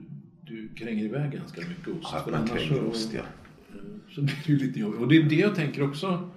du 0.49 0.69
kränger 0.75 1.03
iväg 1.05 1.31
ganska 1.31 1.61
mycket 1.61 1.87
ost. 1.87 2.13
Att 2.13 2.31
man 2.31 2.47
kränger 2.47 2.87
ost, 2.87 3.13
ja. 3.13 3.21
Så 4.09 4.21
blir 4.21 4.35
det 4.45 4.53
ju 4.53 4.57
lite 4.57 4.79
jobbigt. 4.79 4.99
Och 4.99 5.07
det 5.07 5.17
är 5.17 5.23
det 5.23 5.35
jag 5.35 5.55
tänker 5.55 5.89
också. 5.89 6.29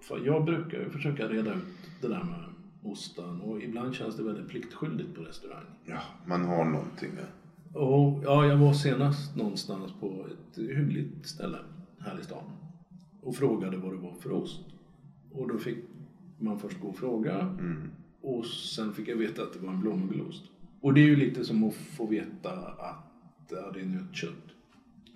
För 0.00 0.26
jag 0.26 0.44
brukar 0.44 0.78
ju 0.78 0.90
försöka 0.90 1.28
reda 1.28 1.54
ut 1.54 1.64
det 2.00 2.08
där 2.08 2.24
med 2.24 2.44
osten. 2.82 3.40
Och 3.40 3.62
ibland 3.62 3.94
känns 3.94 4.16
det 4.16 4.22
väldigt 4.22 4.48
pliktskyldigt 4.48 5.14
på 5.14 5.22
restaurang. 5.22 5.64
Ja, 5.84 6.00
man 6.26 6.44
har 6.44 6.64
någonting. 6.64 7.10
va? 7.16 7.80
Och 7.80 8.24
ja, 8.24 8.46
jag 8.46 8.56
var 8.56 8.72
senast 8.72 9.36
någonstans 9.36 9.92
på 10.00 10.26
ett 10.26 10.58
hyggligt 10.58 11.26
ställe 11.28 11.58
här 11.98 12.20
i 12.20 12.24
stan. 12.24 12.44
Och 13.22 13.36
frågade 13.36 13.76
vad 13.76 13.92
det 13.92 13.98
var 13.98 14.14
för 14.14 14.32
ost. 14.32 14.60
Och 15.32 15.48
då 15.48 15.58
fick 15.58 15.78
man 16.38 16.58
först 16.58 16.80
gå 16.80 16.88
och 16.88 16.96
fråga. 16.96 17.40
Mm. 17.40 17.90
Och 18.20 18.46
sen 18.46 18.92
fick 18.92 19.08
jag 19.08 19.16
veta 19.16 19.42
att 19.42 19.52
det 19.52 19.58
var 19.58 19.72
en 19.72 19.80
blåmögelost. 19.80 20.44
Och 20.80 20.94
det 20.94 21.00
är 21.00 21.06
ju 21.06 21.16
lite 21.16 21.44
som 21.44 21.64
att 21.64 21.74
få 21.74 22.06
veta 22.06 22.52
att 22.52 23.07
det 23.48 23.80
är 23.80 23.84
nötkött. 23.86 24.30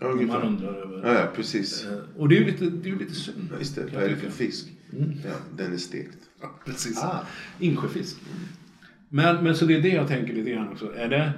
Ja, 0.01 0.09
man 0.15 0.43
undrar 0.43 0.75
över. 0.75 1.09
Ja, 1.09 1.21
ja, 1.21 1.27
precis. 1.37 1.85
Eh, 1.87 1.99
Och 2.17 2.29
det 2.29 2.37
är 2.37 2.41
ju 2.41 2.47
lite, 2.47 2.65
det 2.71 2.91
är 2.91 2.97
lite 2.97 3.15
synd. 3.15 3.49
Ja, 3.53 3.59
Just 3.59 3.75
det, 3.75 3.85
vad 3.95 4.03
är 4.03 4.09
det 4.09 4.17
för 4.17 4.31
fisk? 4.31 4.69
Mm. 4.93 5.13
Ja, 5.25 5.35
den 5.57 5.73
är 5.73 5.77
stekt. 5.77 6.19
Ja, 6.41 6.51
precis. 6.65 7.03
Ah. 7.03 7.27
Insjöfisk. 7.59 8.17
Men, 9.09 9.45
men 9.45 9.57
så 9.57 9.65
det 9.67 9.75
är 9.77 9.83
det 9.83 9.89
jag 9.89 10.09
tänker 10.09 10.33
lite 10.35 10.51
grann 10.51 10.69
också. 10.69 10.95
Är 10.95 11.09
det, 11.09 11.33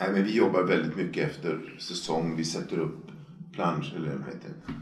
Nej, 0.00 0.12
men 0.12 0.24
vi 0.24 0.36
jobbar 0.36 0.62
väldigt 0.62 0.96
mycket 0.96 1.30
efter 1.30 1.74
säsong. 1.78 2.36
Vi 2.36 2.44
sätter 2.44 2.78
upp 2.78 3.06
plansch, 3.52 3.92
eller 3.96 4.08
vad 4.08 4.26
heter 4.26 4.48
det? 4.66 4.72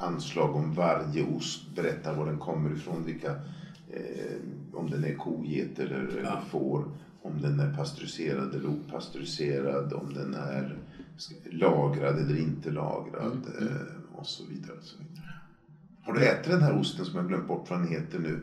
anslag 0.00 0.56
om 0.56 0.74
varje 0.74 1.22
ost. 1.24 1.74
Berättar 1.76 2.14
var 2.14 2.26
den 2.26 2.38
kommer 2.38 2.72
ifrån, 2.76 3.04
vilka, 3.04 3.30
eh, 3.90 4.36
om 4.72 4.90
den 4.90 5.04
är 5.04 5.14
koget 5.14 5.78
eller, 5.78 5.94
eller 5.96 6.22
Ja. 6.22 6.42
får. 6.50 6.84
Om 7.22 7.42
den 7.42 7.60
är 7.60 7.74
pastöriserad 7.76 8.54
eller 8.54 8.68
opastöriserad. 8.68 9.92
Om 9.92 10.14
den 10.14 10.34
är 10.34 10.76
lagrad 11.52 12.18
eller 12.18 12.36
inte 12.38 12.70
lagrad. 12.70 13.32
Mm, 13.58 13.68
Eh, 13.68 14.18
och 14.18 14.26
så 14.26 14.44
vidare. 14.46 14.76
Och 14.76 14.84
så 14.84 14.98
vidare. 14.98 15.34
Har 16.02 16.12
du 16.12 16.24
ätit 16.26 16.50
den 16.50 16.62
här 16.62 16.78
osten 16.78 17.04
som 17.04 17.16
jag 17.18 17.28
glömt 17.28 17.48
bort 17.48 17.70
vad 17.70 17.78
den 17.78 17.88
heter 17.88 18.18
nu? 18.18 18.40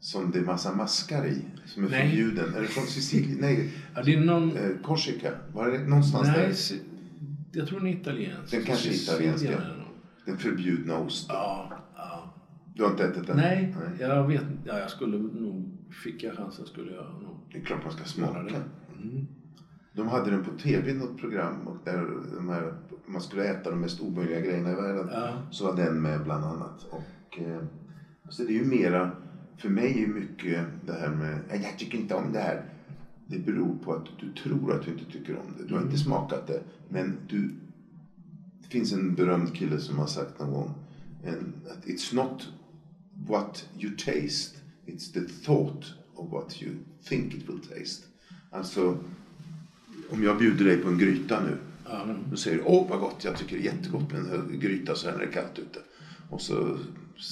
Som 0.00 0.30
det 0.30 0.38
är 0.38 0.42
massa 0.42 0.74
maskar 0.74 1.26
i. 1.26 1.44
Som 1.66 1.84
är 1.84 1.88
Nej. 1.88 2.08
förbjuden. 2.10 2.54
Är 2.54 2.60
det 2.60 2.66
från 2.66 2.84
Sicilien? 2.84 3.38
Nej, 3.40 3.70
Ja, 3.94 4.02
det 4.02 4.14
är 4.14 4.20
någon... 4.20 4.56
eh, 4.56 4.70
Korsika. 4.82 5.32
Var 5.54 5.70
det 5.70 5.78
någonstans 5.78 6.28
nej, 6.36 6.46
där? 6.46 6.78
jag 7.58 7.68
tror 7.68 7.78
den 7.80 7.88
är 7.88 7.92
italiensk. 7.92 8.50
Den 8.52 8.64
kanske 8.64 8.88
är 8.88 8.94
italiensk, 8.94 9.44
ja. 9.44 9.58
Den 10.26 10.38
förbjudna 10.38 10.98
osten. 10.98 11.36
Ja, 11.36 11.72
ja. 11.96 12.34
Du 12.74 12.82
har 12.82 12.90
inte 12.90 13.04
ätit 13.04 13.26
den? 13.26 13.36
Nej, 13.36 13.74
jag 14.00 14.26
vet 14.28 14.42
inte. 14.42 14.62
Ja, 14.68 14.78
jag 14.78 14.90
skulle 14.90 15.18
nog... 15.18 15.78
Fick 16.04 16.22
jag 16.22 16.36
chansen 16.36 16.66
skulle 16.66 16.92
jag 16.92 17.04
nog 17.22 17.36
Det 17.52 17.58
är 17.58 17.64
klart 17.64 17.84
man 17.84 17.92
ska 17.92 18.04
smaka. 18.04 18.38
Mm. 19.02 19.26
De 19.94 20.08
hade 20.08 20.30
den 20.30 20.42
på 20.42 20.50
tv 20.50 20.92
något 20.92 21.18
program 21.18 21.66
och 21.68 21.76
där 21.84 22.08
de 22.34 22.48
här, 22.48 22.74
man 23.06 23.20
skulle 23.20 23.44
äta 23.44 23.70
de 23.70 23.80
mest 23.80 24.00
omöjliga 24.00 24.40
grejerna 24.40 24.70
i 24.70 24.74
världen. 24.74 25.08
Ja. 25.12 25.42
Så 25.50 25.64
var 25.64 25.76
den 25.76 26.00
med 26.02 26.22
bland 26.24 26.44
annat. 26.44 26.84
Och, 26.90 27.38
eh, 27.38 27.62
så 28.28 28.42
det 28.42 28.52
är 28.52 28.54
ju 28.54 28.64
mera, 28.64 29.10
för 29.56 29.68
mig 29.68 30.02
är 30.02 30.06
mycket 30.06 30.64
det 30.86 30.92
här 30.92 31.10
med, 31.10 31.38
"Nej, 31.48 31.60
jag 31.62 31.78
tycker 31.78 31.98
inte 31.98 32.14
om 32.14 32.32
det 32.32 32.38
här. 32.38 32.62
Det 33.26 33.38
beror 33.38 33.74
på 33.82 33.92
att 33.92 34.04
du 34.20 34.28
tror 34.42 34.72
att 34.72 34.82
du 34.82 34.90
inte 34.90 35.04
tycker 35.04 35.36
om 35.36 35.46
det. 35.58 35.64
Du 35.64 35.70
har 35.72 35.80
Mm. 35.80 35.90
inte 35.90 36.02
smakat 36.02 36.46
det. 36.46 36.60
Men 36.88 37.16
du, 37.28 37.50
det 38.62 38.68
finns 38.68 38.92
en 38.92 39.14
berömd 39.14 39.54
kille 39.54 39.78
som 39.78 39.98
har 39.98 40.06
sagt 40.06 40.38
någon 40.38 40.50
gång 40.50 40.70
en, 41.22 41.52
att 41.70 41.84
it's 41.86 42.14
not 42.14 42.48
what 43.26 43.64
you 43.78 43.92
taste, 43.96 44.58
it's 44.86 45.12
the 45.12 45.20
thought 45.20 45.92
of 46.14 46.32
what 46.32 46.62
you 46.62 46.72
think 47.08 47.34
it 47.34 47.48
will 47.48 47.58
taste. 47.58 48.04
Alltså, 48.50 48.96
om 50.10 50.22
jag 50.22 50.38
bjuder 50.38 50.64
dig 50.64 50.76
på 50.76 50.88
en 50.88 50.98
gryta 50.98 51.40
nu 51.40 51.56
men- 52.06 52.30
då 52.30 52.36
säger 52.36 52.56
du, 52.56 52.62
åh 52.66 52.88
vad 52.90 53.00
gott, 53.00 53.24
jag 53.24 53.36
tycker 53.36 53.56
det 53.56 53.62
är 53.62 53.74
jättegott 53.74 54.12
med 54.12 54.20
en 54.20 54.60
gryta 54.60 54.94
så 54.94 55.06
här 55.06 55.16
när 55.16 55.24
det 55.24 55.30
är 55.30 55.32
kallt 55.32 55.58
ute. 55.58 55.78
Och 56.30 56.40
så 56.40 56.76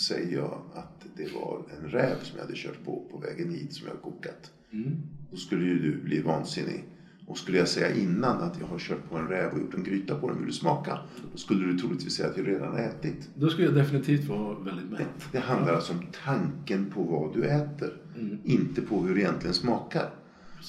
säger 0.08 0.36
jag 0.36 0.62
att 0.74 1.06
det 1.16 1.34
var 1.34 1.62
en 1.78 1.90
räv 1.90 2.16
som 2.22 2.38
jag 2.38 2.44
hade 2.44 2.56
kört 2.56 2.84
på 2.84 3.02
på 3.10 3.18
vägen 3.18 3.50
hit 3.50 3.74
som 3.74 3.86
jag 3.86 3.94
har 3.94 4.00
kokat. 4.00 4.50
Mm. 4.72 4.96
Då 5.30 5.36
skulle 5.36 5.64
ju 5.64 5.78
du 5.78 6.02
bli 6.02 6.22
vansinnig. 6.22 6.84
Och 7.26 7.38
skulle 7.38 7.58
jag 7.58 7.68
säga 7.68 7.94
innan 7.94 8.42
att 8.42 8.60
jag 8.60 8.66
har 8.66 8.78
kört 8.78 9.10
på 9.10 9.16
en 9.16 9.28
räv 9.28 9.52
och 9.52 9.58
gjort 9.58 9.74
en 9.74 9.84
gryta 9.84 10.14
på 10.14 10.28
den, 10.28 10.38
vill 10.38 10.46
du 10.46 10.52
smaka? 10.52 10.98
Då 11.32 11.38
skulle 11.38 11.66
du 11.66 11.78
troligtvis 11.78 12.12
säga 12.12 12.28
att 12.28 12.36
jag 12.36 12.48
redan 12.48 12.72
har 12.72 12.78
ätit. 12.78 13.28
Då 13.34 13.48
skulle 13.48 13.66
jag 13.66 13.74
definitivt 13.74 14.24
vara 14.28 14.58
väldigt 14.58 14.90
mätt. 14.90 15.28
Det 15.32 15.38
handlar 15.38 15.74
alltså 15.74 15.92
om 15.92 16.02
tanken 16.24 16.90
på 16.90 17.02
vad 17.02 17.34
du 17.34 17.44
äter, 17.44 17.96
inte 18.44 18.82
på 18.82 19.02
hur 19.02 19.14
det 19.14 19.20
egentligen 19.20 19.54
smakar. 19.54 20.10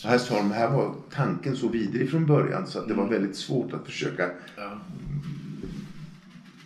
Här 0.03 0.17
sa 0.17 0.35
de, 0.37 0.51
här 0.51 0.69
var 0.69 0.95
tanken 1.13 1.55
så 1.55 1.67
vidrig 1.67 2.09
från 2.09 2.25
början 2.25 2.67
så 2.67 2.79
att 2.79 2.87
det 2.87 2.93
var 2.93 3.07
väldigt 3.07 3.35
svårt 3.35 3.73
att 3.73 3.85
försöka 3.85 4.29
Ja. 4.57 4.79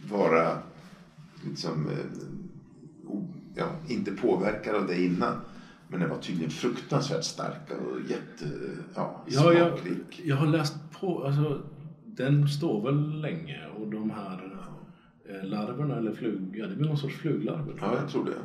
vara 0.09 0.57
liksom, 1.45 1.89
eh, 1.89 1.95
ja, 3.55 3.69
inte 3.87 4.11
påverkad 4.11 4.75
av 4.75 4.87
det 4.87 5.01
innan. 5.03 5.33
Men 5.87 5.99
den 5.99 6.09
var 6.09 6.17
tydligen 6.17 6.49
fruktansvärt 6.49 7.23
stark 7.23 7.71
och 7.71 7.99
jätte, 8.09 8.45
ja, 8.95 9.23
Ja, 9.27 9.53
jag, 9.53 9.79
jag 10.23 10.35
har 10.35 10.45
läst 10.47 10.73
på, 10.99 11.23
alltså 11.23 11.61
den 12.05 12.47
står 12.47 12.81
väl 12.85 13.21
länge 13.21 13.65
och 13.67 13.87
de 13.87 14.09
här 14.09 14.57
eh, 15.29 15.43
larverna 15.43 15.97
eller 15.97 16.11
flug, 16.11 16.55
ja 16.57 16.67
det 16.67 16.75
blir 16.75 16.87
någon 16.87 16.97
sorts 16.97 17.15
fluglarver. 17.15 17.73
Ja, 17.79 17.95
jag 17.97 18.09
tror 18.09 18.25
det. 18.25 18.37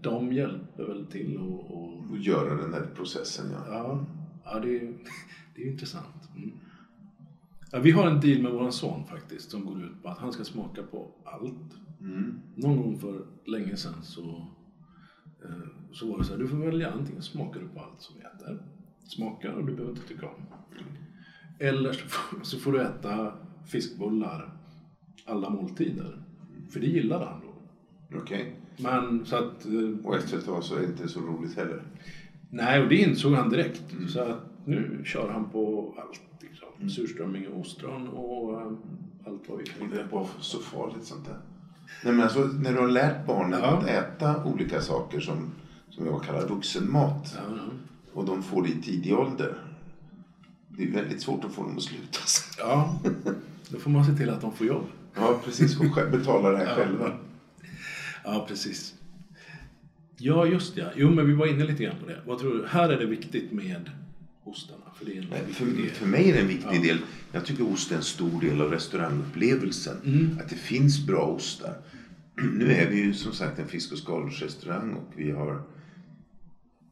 De 0.00 0.32
hjälper 0.32 0.84
väl 0.84 1.06
till 1.06 1.36
och, 1.36 1.70
och 1.70 2.10
Och 2.10 2.18
göra 2.18 2.54
den 2.54 2.74
här 2.74 2.86
processen, 2.94 3.46
ja. 3.52 3.64
ja, 3.68 4.06
ja 4.44 4.60
det, 4.60 4.76
är, 4.76 4.92
det 5.54 5.62
är 5.62 5.72
intressant. 5.72 6.28
Mm. 6.36 6.50
Ja, 7.72 7.78
vi 7.78 7.90
har 7.90 8.06
en 8.06 8.20
deal 8.20 8.42
med 8.42 8.52
våran 8.52 8.72
son 8.72 9.06
faktiskt 9.06 9.50
som 9.50 9.64
går 9.64 9.82
ut 9.84 10.02
på 10.02 10.08
att 10.08 10.18
han 10.18 10.32
ska 10.32 10.44
smaka 10.44 10.82
på 10.82 11.10
allt. 11.24 11.74
Mm. 12.00 12.40
Någon 12.54 12.76
gång 12.76 12.98
för 12.98 13.26
länge 13.44 13.76
sedan 13.76 14.02
så, 14.02 14.46
eh, 15.44 15.68
så 15.92 16.10
var 16.10 16.18
det 16.18 16.24
så 16.24 16.32
här, 16.32 16.38
du 16.38 16.48
får 16.48 16.56
välja 16.56 16.90
antingen 16.90 17.22
smakar 17.22 17.60
du 17.60 17.68
på 17.68 17.80
allt 17.80 18.02
som 18.02 18.16
vi 18.16 18.22
äter, 18.22 18.62
smakar 19.04 19.52
och 19.52 19.66
du 19.66 19.72
behöver 19.72 19.90
inte 19.90 20.08
tycka 20.08 20.26
om. 20.26 20.42
Eller 21.58 21.92
så 21.92 22.08
får, 22.08 22.44
så 22.44 22.58
får 22.58 22.72
du 22.72 22.82
äta 22.82 23.32
fiskbullar 23.66 24.52
alla 25.24 25.50
måltider. 25.50 26.22
För 26.70 26.80
det 26.80 26.86
gillade 26.86 27.24
han 27.24 27.40
då. 27.40 28.18
Okej. 28.18 28.57
Men 28.78 29.26
så 29.26 29.36
att, 29.36 29.66
eh, 29.66 30.06
Och 30.06 30.16
efter 30.16 30.38
ett 30.38 30.64
så 30.64 30.74
är 30.74 30.80
det 30.80 30.86
inte 30.86 31.08
så 31.08 31.20
roligt 31.20 31.56
heller. 31.56 31.82
nej 32.50 32.82
och 32.82 32.88
det 32.88 32.96
insåg 32.96 33.32
han 33.34 33.50
direkt. 33.50 33.82
Så 34.08 34.20
att 34.20 34.38
nu 34.64 35.02
kör 35.04 35.28
han 35.32 35.44
på 35.50 35.94
allt. 35.98 36.20
Liksom. 36.40 36.90
Surströmming 36.90 37.48
och 37.48 37.60
ostron 37.60 38.08
och 38.08 38.60
eh, 38.60 38.66
allt 39.26 39.42
vad 39.48 39.58
vi 39.58 39.64
kan 39.64 39.78
Det 39.78 39.84
hitta 39.86 40.00
är 40.04 40.08
på. 40.08 40.28
så 40.40 40.58
farligt 40.58 41.04
sånt 41.04 41.24
där. 41.26 41.36
Nej, 42.04 42.12
men 42.12 42.22
alltså, 42.22 42.40
när 42.40 42.72
du 42.72 42.78
har 42.78 42.88
lärt 42.88 43.26
barnen 43.26 43.60
Ja. 43.62 43.66
att 43.66 43.86
äta 43.86 44.44
olika 44.44 44.80
saker 44.80 45.20
som, 45.20 45.50
som 45.90 46.06
jag 46.06 46.22
kallar 46.22 46.48
vuxenmat 46.48 47.34
Ja, 47.36 47.42
ja. 47.56 47.62
och 48.12 48.24
de 48.24 48.42
får 48.42 48.62
det 48.62 48.68
i 48.68 48.82
tidig 48.82 49.14
ålder. 49.18 49.54
Det 50.68 50.82
är 50.84 50.90
väldigt 50.92 51.22
svårt 51.22 51.44
att 51.44 51.52
få 51.52 51.62
dem 51.62 51.76
att 51.76 51.82
sluta. 51.82 52.18
ja, 52.58 52.98
då 53.68 53.78
får 53.78 53.90
man 53.90 54.04
se 54.04 54.12
till 54.12 54.30
att 54.30 54.40
de 54.40 54.52
får 54.52 54.66
jobb. 54.66 54.84
Ja, 55.14 55.40
precis. 55.44 55.80
Och 55.80 56.10
betala 56.12 56.50
det 56.50 56.56
här 56.58 56.74
själva. 56.74 57.12
Ja, 58.24 58.44
precis. 58.48 58.94
Ja, 60.18 60.46
just 60.46 60.74
det. 60.74 60.92
Jo, 60.96 61.10
men 61.10 61.26
vi 61.26 61.32
var 61.32 61.46
inne 61.46 61.64
lite 61.64 61.82
grann 61.82 61.96
på 62.00 62.06
det. 62.06 62.20
Vad 62.26 62.38
tror 62.38 62.54
du? 62.54 62.66
Här 62.66 62.88
är 62.88 62.98
det 62.98 63.06
viktigt 63.06 63.52
med 63.52 63.90
ostarna. 64.44 64.84
För 64.98 65.04
det 65.04 65.12
är 65.18 65.22
en 65.22 65.28
Nej, 65.30 65.52
För, 65.52 65.66
del. 65.66 65.90
för 65.90 66.06
mig 66.06 66.28
är 66.30 66.34
det 66.34 66.40
en 66.40 66.46
viktig 66.48 66.82
del. 66.82 66.98
Jag 67.32 67.44
tycker 67.44 67.72
ost 67.72 67.92
är 67.92 67.96
en 67.96 68.02
stor 68.02 68.40
del 68.40 68.60
av 68.60 68.70
restaurangupplevelsen. 68.70 70.36
Att 70.40 70.48
det 70.48 70.56
finns 70.56 71.06
bra 71.06 71.24
ostar. 71.24 71.74
Nu 72.34 72.72
är 72.72 72.88
vi 72.90 72.96
ju 72.96 73.14
som 73.14 73.32
sagt 73.32 73.58
en 73.58 73.66
fisk 73.68 73.92
och 73.92 73.98
skaldjursrestaurang 73.98 74.92
och 74.92 75.12
vi 75.16 75.30
har 75.30 75.62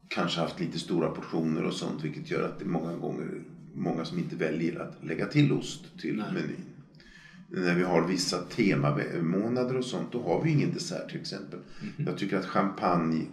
kanske 0.07 0.39
haft 0.39 0.59
lite 0.59 0.79
stora 0.79 1.09
portioner 1.09 1.63
och 1.63 1.73
sånt 1.73 2.03
vilket 2.03 2.31
gör 2.31 2.43
att 2.43 2.59
det 2.59 2.65
är 2.65 2.69
många 2.69 2.93
gånger 2.93 3.41
många 3.73 4.05
som 4.05 4.17
inte 4.19 4.35
väljer 4.35 4.79
att 4.81 5.03
lägga 5.03 5.25
till 5.25 5.51
ost 5.51 5.97
till 5.97 6.15
Nej. 6.15 6.33
menyn. 6.33 6.63
När 7.49 7.75
vi 7.75 7.83
har 7.83 8.07
vissa 8.07 8.37
temamånader 8.37 9.77
och 9.77 9.85
sånt 9.85 10.11
då 10.11 10.21
har 10.21 10.43
vi 10.43 10.51
ingen 10.51 10.73
dessert 10.73 11.09
till 11.09 11.19
exempel. 11.19 11.59
Jag 11.97 12.17
tycker 12.17 12.37
att 12.37 12.45
champagne 12.45 13.25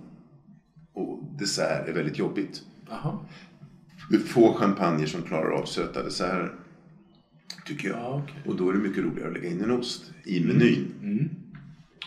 och 0.93 1.37
dessert 1.39 1.89
är 1.89 1.93
väldigt 1.93 2.19
jobbigt. 2.19 2.62
Jaha. 2.89 3.19
Det 4.11 4.17
är 4.17 4.21
få 4.21 4.55
champagner 4.55 5.07
som 5.07 5.23
klarar 5.23 5.51
av 5.51 5.65
söta 5.65 6.03
desserter. 6.03 6.55
Tycker 7.67 7.89
jag. 7.89 7.99
Ja, 7.99 8.23
okej. 8.25 8.43
Och 8.47 8.57
då 8.57 8.69
är 8.69 8.73
det 8.73 8.79
mycket 8.79 9.05
roligare 9.05 9.29
att 9.29 9.35
lägga 9.35 9.49
in 9.49 9.61
en 9.61 9.71
ost 9.71 10.12
i 10.25 10.45
menyn. 10.45 10.95
Mm. 11.03 11.29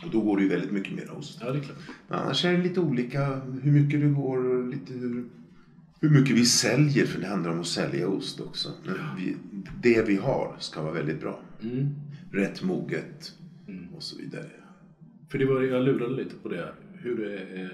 Och 0.06 0.12
då 0.12 0.22
går 0.22 0.38
det 0.38 0.44
ju 0.44 0.50
väldigt 0.50 0.72
mycket 0.72 0.94
mer 0.94 1.12
ost. 1.12 1.40
Ja, 1.42 1.52
det 1.52 1.60
är 1.60 1.64
klart. 1.64 1.78
Men 2.08 2.20
annars 2.20 2.46
är 2.46 2.52
det 2.52 2.64
lite 2.64 2.80
olika 2.80 3.42
hur 3.64 3.72
mycket 3.72 4.02
det 4.02 4.08
går 4.08 4.46
och 4.46 4.68
lite 4.68 4.94
hur, 4.94 5.26
hur 6.00 6.10
mycket 6.10 6.36
vi 6.36 6.46
säljer. 6.46 7.06
För 7.06 7.22
det 7.22 7.28
handlar 7.28 7.52
om 7.52 7.60
att 7.60 7.68
sälja 7.68 8.08
ost 8.08 8.40
också. 8.40 8.74
Men 8.86 8.96
vi, 9.18 9.36
det 9.82 10.08
vi 10.08 10.16
har 10.16 10.56
ska 10.60 10.82
vara 10.82 10.94
väldigt 10.94 11.22
bra. 11.22 11.40
Mm. 11.64 11.96
Rätt 12.32 12.64
moget 12.64 13.34
och 13.96 14.04
så 14.04 14.18
vidare. 14.18 14.50
För 15.30 15.38
det 15.38 15.46
var, 15.46 15.62
jag 15.62 15.84
lurade 15.84 16.16
lite 16.16 16.36
på 16.36 16.50
det. 16.50 16.74
Hur 16.94 17.24
är 17.24 17.64
eh, 17.64 17.70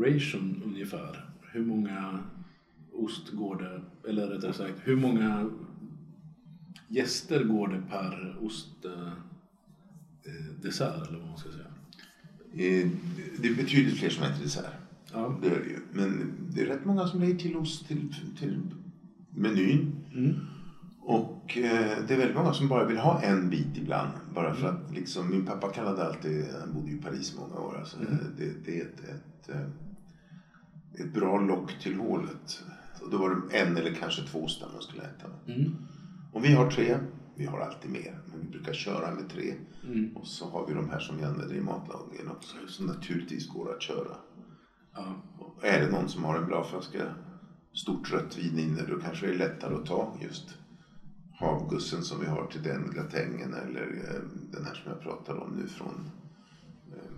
ration 0.00 0.62
ungefär? 0.64 1.30
Hur 1.52 1.64
många 1.64 2.18
ost 2.92 3.30
går 3.32 3.56
det? 3.56 4.08
Eller 4.10 4.26
rättare 4.26 4.52
sagt, 4.52 4.74
hur 4.84 4.96
många 4.96 5.50
gäster 6.88 7.44
går 7.44 7.68
det 7.68 7.82
per 7.90 8.36
ost 8.40 8.84
eh, 8.84 9.12
eh, 10.24 10.80
eller 10.80 11.18
vad 11.18 11.28
man 11.28 11.38
ska 11.38 11.50
säga? 11.50 11.64
Det 12.52 13.48
är 13.48 13.56
betydligt 13.56 13.98
fler 13.98 14.10
som 14.10 14.24
äter 14.24 14.42
dessert. 14.42 14.83
Ja. 15.14 15.38
Det 15.42 15.48
är 15.48 15.60
det 15.60 15.68
ju. 15.68 15.78
Men 15.92 16.32
det 16.54 16.60
är 16.60 16.66
rätt 16.66 16.84
många 16.84 17.06
som 17.06 17.20
lägger 17.20 17.38
till 17.38 17.56
ost 17.56 17.88
till, 17.88 18.14
till 18.38 18.60
menyn. 19.30 19.92
Mm. 20.14 20.34
Och 21.00 21.58
eh, 21.58 22.04
det 22.08 22.14
är 22.14 22.18
väldigt 22.18 22.36
många 22.36 22.52
som 22.52 22.68
bara 22.68 22.84
vill 22.84 22.98
ha 22.98 23.22
en 23.22 23.50
bit 23.50 23.76
ibland. 23.76 24.12
Bara 24.34 24.54
för 24.54 24.68
att 24.68 24.94
liksom, 24.94 25.30
min 25.30 25.46
pappa 25.46 25.68
kallade 25.68 26.06
alltid, 26.06 26.44
han 26.60 26.74
bodde 26.74 26.90
ju 26.90 26.96
i 26.96 27.02
Paris 27.02 27.34
många 27.38 27.60
år. 27.60 27.76
Alltså, 27.78 27.96
det, 28.38 28.50
det 28.64 28.80
är 28.80 28.84
ett, 28.84 29.00
ett, 29.00 29.48
eh, 29.48 31.04
ett 31.04 31.14
bra 31.14 31.40
lock 31.40 31.82
till 31.82 31.94
hålet. 31.94 32.62
Och 33.02 33.10
då 33.10 33.18
var 33.18 33.30
det 33.30 33.58
en 33.58 33.76
eller 33.76 33.94
kanske 33.94 34.22
två 34.22 34.38
ostar 34.38 34.68
man 34.72 34.82
skulle 34.82 35.02
äta. 35.02 35.52
Mm. 35.52 35.74
Och 36.32 36.44
vi 36.44 36.52
har 36.52 36.70
tre. 36.70 36.98
Vi 37.36 37.46
har 37.46 37.60
alltid 37.60 37.90
mer, 37.90 38.18
men 38.26 38.40
vi 38.40 38.46
brukar 38.48 38.72
köra 38.72 39.14
med 39.14 39.30
tre. 39.30 39.54
Mm. 39.86 40.16
Och 40.16 40.26
så 40.26 40.48
har 40.48 40.66
vi 40.66 40.74
de 40.74 40.90
här 40.90 40.98
som 40.98 41.16
vi 41.16 41.24
använder 41.24 41.56
i 41.56 41.60
matlagningen 41.60 42.28
också, 42.30 42.56
som 42.68 42.86
naturligtvis 42.86 43.48
går 43.48 43.74
att 43.74 43.82
köra. 43.82 44.16
Ja. 44.94 45.16
Är 45.62 45.80
det 45.80 45.90
någon 45.90 46.08
som 46.08 46.24
har 46.24 46.36
en 46.36 46.46
bra 46.46 46.64
flaska 46.64 47.14
stort 47.72 48.12
rött 48.12 48.38
vin 48.38 48.58
inne, 48.58 48.82
då 48.82 49.00
kanske 49.00 49.26
det 49.26 49.32
är 49.32 49.36
lättare 49.38 49.74
att 49.74 49.86
ta 49.86 50.16
just 50.22 50.58
havgussen 51.32 52.02
som 52.02 52.20
vi 52.20 52.26
har 52.26 52.46
till 52.46 52.62
den 52.62 52.90
gratängen 52.94 53.54
eller 53.54 53.82
eh, 53.82 54.20
den 54.52 54.64
här 54.64 54.74
som 54.74 54.92
jag 54.92 55.00
pratade 55.00 55.40
om 55.40 55.50
nu 55.56 55.66
från 55.66 56.10
eh, 56.92 57.12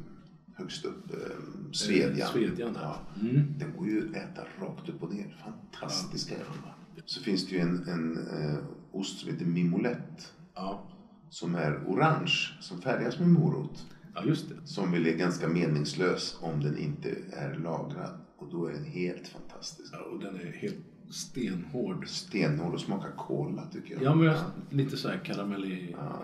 högst 0.55 0.85
upp, 0.85 1.11
eh, 1.11 1.37
Svedjan. 1.73 2.29
Svedjan, 2.29 2.77
ja. 2.83 2.97
Mm. 3.21 3.59
Den 3.59 3.73
går 3.77 3.87
ju 3.87 4.09
att 4.09 4.17
äta 4.17 4.43
rakt 4.61 4.89
upp 4.89 5.03
och 5.03 5.13
ner. 5.15 5.37
Fantastiska 5.45 6.35
är 6.35 6.45
de. 6.45 7.03
Så 7.05 7.21
finns 7.21 7.47
det 7.47 7.55
ju 7.55 7.61
en, 7.61 7.89
en 7.89 8.29
eh, 8.29 8.59
ost 8.93 9.19
som 9.19 9.31
heter 9.31 9.45
Mimolette 9.45 10.23
Ja. 10.55 10.83
som 11.29 11.55
är 11.55 11.83
orange, 11.87 12.33
som 12.61 12.81
färgas 12.81 13.19
med 13.19 13.29
morot. 13.29 13.87
Ja, 14.17 14.25
just 14.25 14.49
det. 14.49 14.55
Som 14.65 14.93
väl 14.93 15.07
är 15.07 15.17
ganska 15.17 15.49
meningslös 15.49 16.39
om 16.41 16.63
den 16.63 16.79
inte 16.79 17.17
är 17.33 17.55
lagrad. 17.55 18.21
Och 18.37 18.49
då 18.51 18.67
är 18.67 18.73
den 18.73 18.85
helt 18.85 19.29
fantastisk. 19.29 19.93
Ja, 19.93 19.99
och 19.99 20.21
den 20.21 20.37
är 20.37 20.53
helt 20.53 20.85
stenhård. 21.11 22.09
Stenhård 22.09 22.75
och 22.75 22.81
smakar 22.81 23.11
kola 23.17 23.67
tycker 23.73 23.95
jag. 23.95 24.03
Ja, 24.03 24.15
men 24.15 24.27
jag, 24.27 24.37
lite 24.71 24.97
så 24.97 25.09
här 25.09 25.19
karamellig. 25.25 25.97
Ja, 25.99 26.23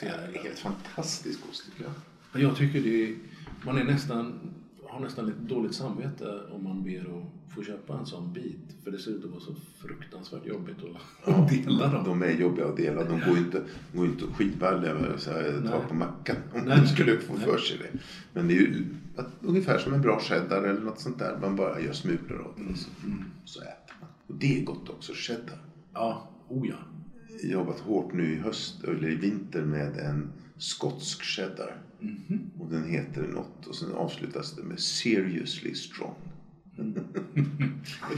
det 0.00 0.06
är 0.06 0.42
helt 0.42 0.58
fantastisk 0.58 1.38
ost 1.50 1.64
tycker 1.64 1.84
jag. 2.32 2.42
Jag 2.42 2.56
tycker 2.56 2.80
det 2.80 3.04
är, 3.04 3.16
man 3.64 3.78
är 3.78 3.84
nästan, 3.84 4.40
har 4.88 5.00
nästan 5.00 5.26
lite 5.26 5.40
dåligt 5.40 5.74
samvete 5.74 6.40
om 6.52 6.64
man 6.64 6.82
ber 6.82 7.00
att 7.00 7.54
få 7.54 7.62
köpa 7.62 7.98
en 7.98 8.06
sån 8.06 8.32
bit. 8.32 8.76
För 8.84 8.90
det 8.90 8.98
ser 8.98 9.10
ut 9.10 9.24
att 9.24 9.30
vara 9.30 9.40
så 9.40 9.54
fruktansvärt 9.78 10.46
jobbigt 10.46 10.76
att, 11.24 11.34
att 11.34 11.48
dela 11.64 11.88
dem. 11.88 12.04
De 12.04 12.22
är 12.22 12.30
jobbiga 12.30 12.66
att 12.66 12.76
dela. 12.76 13.04
De 13.04 13.20
går 13.28 13.38
inte, 13.38 13.62
går 13.94 14.06
inte 14.06 14.24
att 14.24 14.30
skiva 14.30 14.68
eller 14.68 15.16
så 15.16 15.30
här, 15.30 15.52
ta 15.52 15.78
Nej. 15.78 15.88
på 15.88 15.94
mackan 15.94 16.36
om 16.54 16.60
Nej. 16.64 16.78
man 16.78 16.86
skulle 16.86 17.18
få 17.18 17.32
Nej. 17.32 17.44
för 17.44 17.58
sig 17.58 17.78
det. 17.78 17.98
Men 18.32 18.48
det 18.48 18.54
är 18.54 18.60
ju 18.60 18.84
att, 19.16 19.26
ungefär 19.40 19.78
som 19.78 19.94
en 19.94 20.00
bra 20.00 20.20
cheddar 20.20 20.62
eller 20.62 20.80
något 20.80 21.00
sånt 21.00 21.18
där. 21.18 21.38
Man 21.40 21.56
bara 21.56 21.80
gör 21.80 21.92
smulor 21.92 22.40
av 22.40 22.52
det 22.56 22.72
och 22.72 22.78
så, 22.78 22.90
så 23.44 23.60
äter 23.60 23.94
man. 24.00 24.08
Och 24.26 24.34
det 24.34 24.58
är 24.58 24.64
gott 24.64 24.88
också, 24.88 25.12
cheddar. 25.14 25.58
Ja, 25.94 26.28
oh 26.48 26.68
ja. 26.68 26.76
jobbat 27.42 27.80
hårt 27.80 28.12
nu 28.12 28.32
i 28.32 28.36
höst 28.36 28.84
eller 28.84 29.08
i 29.08 29.14
vinter 29.14 29.62
med 29.62 29.96
en 29.96 30.28
skotsk 30.58 31.22
cheddar. 31.22 31.76
Mhm. 32.00 32.50
Och 32.58 32.66
den 32.70 32.84
heter 32.84 33.22
något 33.22 33.66
och 33.66 33.74
sen 33.74 33.92
avslutas 33.92 34.52
det 34.56 34.62
med 34.62 34.80
Seriously 34.80 35.74
Strong. 35.74 36.14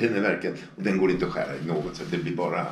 den 0.01 0.15
är 0.15 0.21
verkligen, 0.21 0.57
och 0.77 0.83
den 0.83 0.99
går 0.99 1.11
inte 1.11 1.27
att 1.27 1.33
skära 1.33 1.57
i 1.57 1.67
något 1.67 1.97
sätt. 1.97 2.09
Det 2.11 2.19
blir 2.19 2.37
bara 2.37 2.67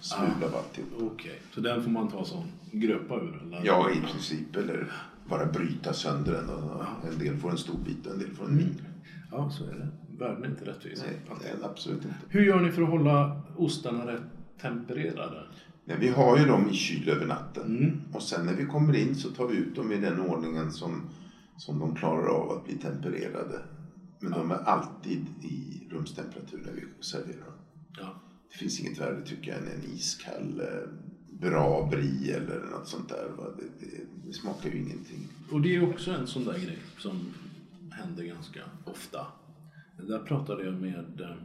smula 0.00 0.46
av 0.46 0.54
allting. 0.56 0.84
Okej, 1.00 1.40
så 1.54 1.60
den 1.60 1.82
får 1.82 1.90
man 1.90 2.08
ta 2.08 2.24
sån 2.24 2.44
gröpa 2.72 3.14
ur? 3.14 3.42
Eller? 3.42 3.60
Ja, 3.64 3.90
i 3.90 4.00
princip. 4.12 4.56
Eller 4.56 4.92
bara 5.28 5.46
bryta 5.46 5.92
sönder 5.92 6.32
den. 6.32 6.50
Och 6.50 6.84
en 7.12 7.18
del 7.18 7.36
får 7.36 7.50
en 7.50 7.58
stor 7.58 7.78
bit 7.84 8.06
och 8.06 8.12
en 8.12 8.18
del 8.18 8.30
får 8.30 8.44
en 8.44 8.56
mindre. 8.56 8.84
Ja, 9.30 9.50
så 9.50 9.64
är 9.64 9.74
det. 9.74 9.88
Världen 10.18 10.44
är 10.44 10.48
inte 10.48 10.64
rättvis. 10.64 11.04
Nej, 11.42 11.54
absolut 11.62 12.04
inte. 12.04 12.16
Hur 12.28 12.44
gör 12.44 12.60
ni 12.60 12.72
för 12.72 12.82
att 12.82 12.88
hålla 12.88 13.42
ostarna 13.56 14.06
rätt 14.06 14.22
tempererade? 14.60 15.42
Nej, 15.84 15.96
vi 16.00 16.08
har 16.08 16.38
ju 16.38 16.44
dem 16.44 16.70
i 16.70 16.74
kyl 16.74 17.08
över 17.08 17.26
natten. 17.26 17.78
Mm. 17.78 18.00
Och 18.12 18.22
sen 18.22 18.46
när 18.46 18.54
vi 18.54 18.66
kommer 18.66 18.96
in 18.96 19.14
så 19.14 19.30
tar 19.30 19.46
vi 19.46 19.56
ut 19.56 19.74
dem 19.74 19.92
i 19.92 19.96
den 19.96 20.20
ordningen 20.20 20.72
som, 20.72 21.02
som 21.56 21.78
de 21.78 21.94
klarar 21.94 22.26
av 22.26 22.50
att 22.50 22.64
bli 22.64 22.74
tempererade. 22.74 23.62
Men 24.20 24.32
de 24.32 24.50
är 24.50 24.56
alltid 24.56 25.26
i 25.42 25.86
rumstemperatur 25.90 26.62
när 26.66 26.72
vi 26.72 26.82
serverar 27.00 27.44
dem. 27.44 27.54
Ja. 27.98 28.22
Det 28.52 28.58
finns 28.58 28.80
inget 28.80 29.00
värre 29.00 29.26
tycker 29.26 29.50
jag 29.50 29.60
än 29.60 29.68
en 29.68 29.90
iskall 29.94 30.60
eh, 30.60 30.88
bra 31.40 31.88
brie 31.90 32.36
eller 32.36 32.60
något 32.70 32.88
sånt 32.88 33.08
där. 33.08 33.30
Det, 33.58 33.86
det, 33.86 34.04
det 34.26 34.32
smakar 34.32 34.70
ju 34.70 34.78
ingenting. 34.78 35.28
Och 35.52 35.60
det 35.60 35.76
är 35.76 35.90
också 35.90 36.10
en 36.10 36.26
sån 36.26 36.44
där 36.44 36.58
grej 36.58 36.78
som 36.98 37.34
händer 37.90 38.24
ganska 38.24 38.60
ofta. 38.84 39.26
Där 39.96 40.18
pratade 40.18 40.64
jag 40.64 40.74
med 40.74 41.20
eh, 41.20 41.36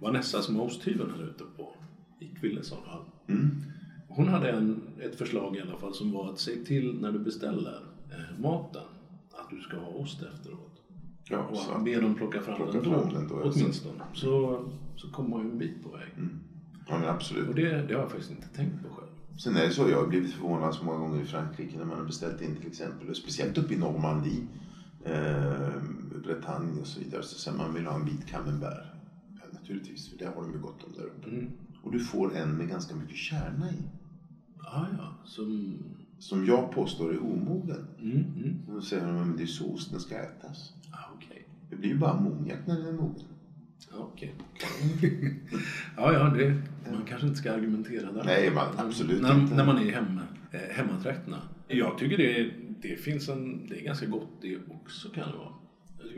Vanessa 0.00 0.42
som 0.42 0.56
är 0.56 0.62
osthyveln 0.62 1.10
här 1.10 1.24
ute 1.24 1.44
på 1.56 1.74
i 2.20 2.26
Kvillesholm. 2.40 2.82
Mm. 3.28 3.50
Hon 4.08 4.28
hade 4.28 4.50
en, 4.50 4.82
ett 5.00 5.16
förslag 5.18 5.56
i 5.56 5.60
alla 5.60 5.76
fall 5.76 5.94
som 5.94 6.12
var 6.12 6.30
att 6.30 6.38
se 6.38 6.56
till 6.56 7.00
när 7.00 7.12
du 7.12 7.18
beställer 7.18 7.80
eh, 8.10 8.40
maten 8.40 8.82
att 9.32 9.50
du 9.50 9.60
ska 9.60 9.76
ha 9.76 9.88
ost 9.88 10.22
efteråt. 10.22 10.82
Ja, 11.30 11.38
Och 11.38 11.56
så. 11.56 11.78
be 11.78 12.00
dem 12.00 12.14
plocka 12.14 12.40
fram 12.40 12.56
Plocka 12.56 12.72
den 12.72 12.82
fram 12.84 13.12
den 13.12 13.28
då, 13.28 13.34
åtminstone. 13.42 14.02
Så, 14.14 14.64
så 14.96 15.10
kommer 15.10 15.28
man 15.30 15.44
ju 15.46 15.50
en 15.50 15.58
bit 15.58 15.82
på 15.82 15.88
väg. 15.88 16.08
ja, 16.88 16.98
men 16.98 17.08
absolut. 17.08 17.48
Och 17.48 17.54
det, 17.54 17.62
det 17.62 17.94
har 17.94 18.00
jag 18.00 18.10
faktiskt 18.10 18.30
inte 18.30 18.48
tänkt 18.48 18.82
på 18.82 18.88
själv. 18.94 19.08
Sen 19.38 19.56
är 19.56 19.60
det 19.66 19.70
så, 19.70 19.88
jag 19.88 19.98
har 19.98 20.06
blivit 20.06 20.32
förvånad 20.32 20.74
så 20.74 20.84
många 20.84 20.98
gånger 20.98 21.22
i 21.22 21.24
Frankrike 21.24 21.78
när 21.78 21.84
man 21.84 21.98
har 21.98 22.04
beställt 22.04 22.42
in 22.42 22.56
till 22.56 22.66
exempel, 22.66 23.08
och 23.08 23.16
speciellt 23.16 23.58
uppe 23.58 23.74
i 23.74 23.78
Normandie, 23.78 24.46
eh, 25.04 25.72
Bretagne 26.22 26.80
och 26.80 26.86
så 26.86 27.00
vidare, 27.00 27.22
så 27.22 27.38
säger 27.38 27.58
man 27.58 27.74
vill 27.74 27.86
ha 27.86 27.94
en 27.94 28.04
bit 28.04 28.26
camembert. 28.26 28.84
Ja, 29.34 29.58
naturligtvis, 29.60 30.10
för 30.10 30.18
det 30.18 30.26
har 30.26 30.42
de 30.42 30.52
ju 30.52 30.58
gott 30.58 30.84
om 30.84 30.92
där 30.92 31.04
uppe. 31.04 31.28
Mm. 31.28 31.50
Och 31.82 31.92
du 31.92 32.00
får 32.00 32.36
en 32.36 32.50
med 32.56 32.68
ganska 32.68 32.94
mycket 32.94 33.16
kärna 33.16 33.70
i, 33.70 33.82
Ah, 34.70 34.86
ja, 34.98 35.14
som... 35.24 35.78
som 36.18 36.46
jag 36.46 36.70
påstår 36.72 37.12
är 37.14 37.18
omogen. 37.22 37.86
Mm, 38.00 38.16
mm. 38.36 38.56
Och 38.68 38.74
då 38.74 38.80
säger 38.80 39.06
de, 39.06 39.14
men 39.16 39.36
det 39.36 39.42
är 39.42 39.46
så 39.46 39.72
osten 39.74 40.00
ska 40.00 40.18
ätas. 40.18 40.72
Ah, 40.90 41.10
okej. 41.14 41.48
Det 41.70 41.76
blir 41.76 41.88
ju 41.90 41.98
bara 41.98 42.10
ammoniak 42.10 42.58
när 42.66 42.76
den 42.76 42.86
är 42.86 42.92
mogen. 42.92 43.24
Ja, 43.90 43.96
okej. 44.12 44.34
ja, 45.96 46.12
ja, 46.12 46.24
det, 46.28 46.56
man 46.92 47.04
kanske 47.06 47.26
inte 47.26 47.38
ska 47.38 47.52
argumentera 47.52 48.12
där. 48.12 48.24
Nej, 48.24 48.50
man- 48.54 48.86
absolut 48.86 49.22
när, 49.22 49.40
inte. 49.40 49.54
När 49.54 49.66
man 49.66 49.78
är 49.78 49.92
hemma, 49.92 50.22
eh, 50.52 50.60
hemmatrakterna. 50.76 51.38
Jag 51.68 51.98
tycker 51.98 52.16
det, 52.16 52.50
det 52.82 52.96
finns 52.96 53.28
en, 53.28 53.66
det 53.68 53.80
är 53.80 53.84
ganska 53.84 54.06
gott 54.06 54.28
det 54.42 54.56
också 54.70 55.08
kan 55.08 55.28
det 55.30 55.36
vara. 55.36 55.52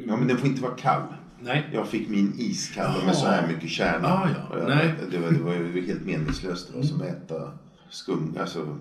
Ja, 0.07 0.17
men 0.17 0.29
den 0.29 0.37
får 0.37 0.49
inte 0.49 0.63
vara 0.63 0.75
kall. 0.77 1.03
Nej. 1.43 1.70
Jag 1.72 1.88
fick 1.88 2.09
min 2.09 2.32
iskall 2.38 3.05
med 3.07 3.16
så 3.16 3.26
här 3.26 3.49
mycket 3.49 3.70
kärna. 3.70 4.09
Ah, 4.09 4.28
ja. 4.30 4.59
Jag, 4.59 4.68
Nej. 4.68 4.95
Det, 5.11 5.18
var, 5.18 5.30
det 5.30 5.43
var 5.43 5.55
ju 5.55 5.86
helt 5.86 6.07
meningslöst. 6.07 6.68
Det 6.72 6.76
var 6.76 6.84
som 6.84 7.01
att 7.01 7.07
äta 7.07 7.53
skum, 7.91 8.36
alltså 8.41 8.78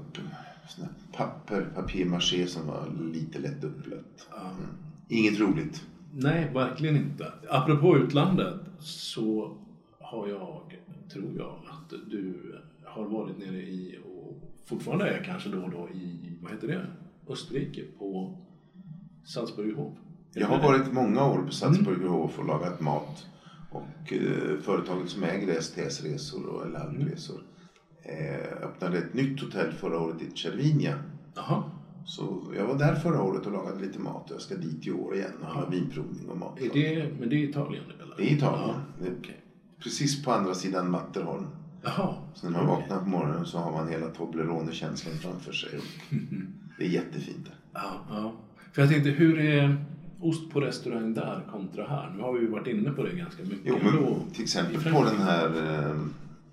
papper, 1.14 1.68
papier-maché 1.76 2.48
som 2.48 2.68
var 2.68 2.88
lite 3.14 3.40
lätt 3.40 3.64
uppblött. 3.64 4.28
Mm. 4.38 4.68
Inget 5.08 5.40
roligt. 5.40 5.86
Nej, 6.14 6.52
verkligen 6.54 6.96
inte. 6.96 7.34
Apropå 7.50 7.98
utlandet 7.98 8.56
så 8.80 9.58
har 10.00 10.28
jag, 10.28 10.62
tror 11.14 11.38
jag, 11.38 11.56
att 11.70 11.90
du 11.90 12.56
har 12.86 13.06
varit 13.06 13.38
nere 13.38 13.62
i 13.62 14.00
och 14.06 14.50
fortfarande 14.66 15.10
är 15.10 15.24
kanske 15.24 15.50
då 15.50 15.64
och 15.64 15.72
då 15.72 15.90
i, 15.90 16.38
vad 16.42 16.52
heter 16.52 16.68
det, 16.68 16.86
Österrike 17.28 17.84
på 18.00 18.38
Salzburghof. 19.24 19.94
Jag 20.34 20.48
har 20.48 20.60
varit 20.60 20.92
många 20.92 21.26
år 21.26 21.42
på 21.42 21.52
Salzburgerhof 21.52 22.40
och 22.40 22.46
lagat 22.46 22.80
mat. 22.80 23.26
Och 23.70 24.14
eh, 24.14 24.58
företaget 24.62 25.10
som 25.10 25.24
äger 25.24 25.62
STS 25.62 26.02
Resor 26.04 26.46
och 26.46 26.66
eller 26.66 26.80
Alpresor 26.80 27.42
eh, 28.04 28.64
öppnade 28.64 28.98
ett 28.98 29.14
nytt 29.14 29.42
hotell 29.42 29.72
förra 29.72 30.00
året 30.00 30.22
i 30.22 30.38
Cervinia. 30.38 30.96
Jaha. 31.36 31.64
Så 32.06 32.54
jag 32.58 32.66
var 32.66 32.78
där 32.78 32.96
förra 32.96 33.22
året 33.22 33.46
och 33.46 33.52
lagade 33.52 33.80
lite 33.80 34.00
mat 34.00 34.30
och 34.30 34.36
jag 34.36 34.42
ska 34.42 34.56
dit 34.56 34.88
i 34.88 34.92
år 34.92 35.16
igen 35.16 35.32
och 35.42 35.48
ha 35.48 35.66
vinprovning 35.66 36.30
och 36.30 36.38
mat. 36.38 36.60
Är 36.62 36.70
det, 36.74 37.10
men 37.20 37.30
det 37.30 37.36
är 37.36 37.50
Italien 37.50 37.84
eller? 38.02 38.16
Det 38.18 38.24
är 38.24 38.36
Italien. 38.36 38.76
Ja, 39.00 39.06
okej. 39.20 39.42
Precis 39.84 40.24
på 40.24 40.32
andra 40.32 40.54
sidan 40.54 40.90
Matterholm. 40.90 41.46
Jaha. 41.82 42.16
Så 42.34 42.50
när 42.50 42.58
man 42.58 42.70
Okej. 42.70 42.82
vaknar 42.82 43.00
på 43.00 43.10
morgonen 43.10 43.46
så 43.46 43.58
har 43.58 43.72
man 43.72 43.88
hela 43.88 44.08
Toblerone-känslan 44.08 45.14
framför 45.14 45.52
sig. 45.52 45.70
Det 46.78 46.86
är 46.86 46.90
jättefint 46.90 47.46
där. 47.46 47.56
Ja, 47.74 48.06
ja. 48.10 48.34
För 48.72 48.82
jag 48.82 48.90
tänkte, 48.90 49.10
hur 49.10 49.40
är 49.40 49.78
ost 50.22 50.50
på 50.50 50.60
restaurang 50.62 51.14
där 51.14 51.44
kontra 51.52 51.88
här? 51.88 52.10
Nu 52.16 52.22
har 52.22 52.34
vi 52.34 52.40
ju 52.40 52.48
varit 52.48 52.68
inne 52.68 52.92
på 52.92 53.04
det 53.04 53.12
ganska 53.16 53.44
mycket. 53.44 53.60
Jo, 53.66 53.78
men 53.84 54.30
till 54.32 54.44
exempel 54.44 54.94
på 54.94 55.04
den 55.04 55.18
här 55.22 55.46
eh, 55.90 55.96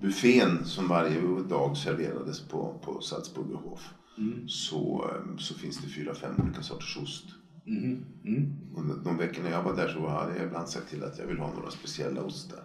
buffén 0.00 0.64
som 0.64 0.88
varje 0.88 1.20
dag 1.48 1.76
serverades 1.76 2.40
på, 2.40 2.74
på 2.84 3.00
Salzburgerhof 3.00 3.90
Mm. 4.18 4.48
så, 4.48 5.10
eh, 5.10 5.36
så 5.38 5.54
finns 5.54 5.78
det 5.78 5.88
fyra, 5.88 6.14
fem 6.14 6.34
olika 6.44 6.62
sorters 6.62 6.96
ost. 7.02 7.24
Mm. 7.66 8.04
Mm. 8.24 8.52
Och 8.74 9.04
de 9.04 9.16
veckorna 9.18 9.50
jag 9.50 9.62
var 9.62 9.76
där 9.76 9.88
så 9.88 10.08
hade 10.08 10.36
jag 10.36 10.46
ibland 10.46 10.68
sagt 10.68 10.90
till 10.90 11.04
att 11.04 11.18
jag 11.18 11.26
vill 11.26 11.38
ha 11.38 11.50
några 11.54 11.70
speciella 11.70 12.22
ostar. 12.22 12.58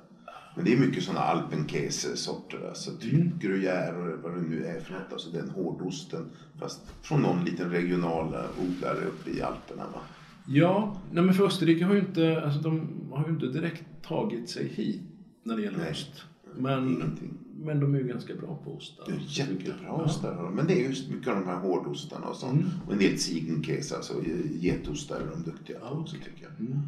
Men 0.56 0.66
det 0.66 0.74
är 0.74 0.78
mycket 0.78 1.04
sådana 1.04 1.20
alpenkäse-sorter, 1.22 2.68
alltså 2.70 2.92
typ 2.92 3.14
Mm. 3.14 3.40
gruyère 3.40 4.14
och 4.16 4.24
vad 4.24 4.34
det 4.36 4.42
nu 4.42 4.66
är 4.66 4.80
för 4.80 4.94
något. 4.94 5.14
Alltså 5.14 5.30
den 5.30 5.50
hårdosten, 5.50 6.26
fast 6.60 6.82
från 7.02 7.22
någon 7.22 7.46
liten 7.46 7.70
regional 7.70 8.36
odlare 8.62 9.06
uppe 9.06 9.30
i 9.30 9.42
Alperna. 9.42 9.84
Va? 9.94 10.00
Ja, 10.48 11.02
nej 11.12 11.24
men 11.24 11.34
för 11.34 11.44
Österrike 11.46 11.86
har 11.86 11.94
ju 11.94 12.00
inte, 12.00 12.42
alltså 12.46 12.60
de 12.62 12.90
har 13.12 13.26
ju 13.28 13.34
inte 13.34 13.46
direkt 13.48 13.84
tagit 14.08 14.50
sig 14.50 14.68
hit 14.68 15.02
när 15.44 15.56
det 15.56 15.62
gäller 15.64 15.78
Nej. 15.78 15.92
ost. 15.92 16.24
Men, 16.58 16.88
Ingenting. 16.88 17.34
men 17.58 17.80
de 17.80 17.96
är 17.96 18.00
ju 18.00 18.08
ganska 18.08 18.36
bra 18.36 18.60
på 18.64 18.72
ostar. 18.76 19.06
Jag. 19.08 19.18
jättebra 19.22 19.74
Ja. 19.86 19.92
ostar. 20.04 20.36
de. 20.44 20.56
Men 20.56 20.68
det 20.68 20.74
är 20.74 20.88
just 20.90 21.10
mycket 21.10 21.28
av 21.28 21.36
de 21.36 21.46
här 21.46 21.60
hårdostarna 21.60 22.26
och 22.28 22.36
sånt. 22.36 22.62
Mm. 22.62 22.72
Och 22.88 22.94
en 22.94 23.00
del 23.00 23.18
ziegenkäse, 23.20 23.96
alltså 23.96 24.14
getostar 24.60 25.16
är 25.16 25.30
de 25.36 25.52
duktiga 25.52 25.80
på 25.80 25.86
Ja, 25.86 25.92
också 25.92 26.16
okej. 26.20 26.32
tycker 26.34 26.48
jag. 26.50 26.68
Mm. 26.68 26.80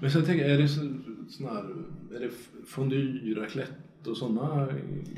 Men 0.00 0.10
sen 0.10 0.24
tänker 0.24 0.44
jag, 0.44 0.54
är 0.54 0.58
det 0.62 0.68
så, 0.68 0.80
sån 1.28 1.46
här, 1.46 1.64
är 2.16 2.20
det 2.20 2.30
fondue, 2.66 3.34
raclette 3.40 4.10
och 4.10 4.16
sådana 4.16 4.66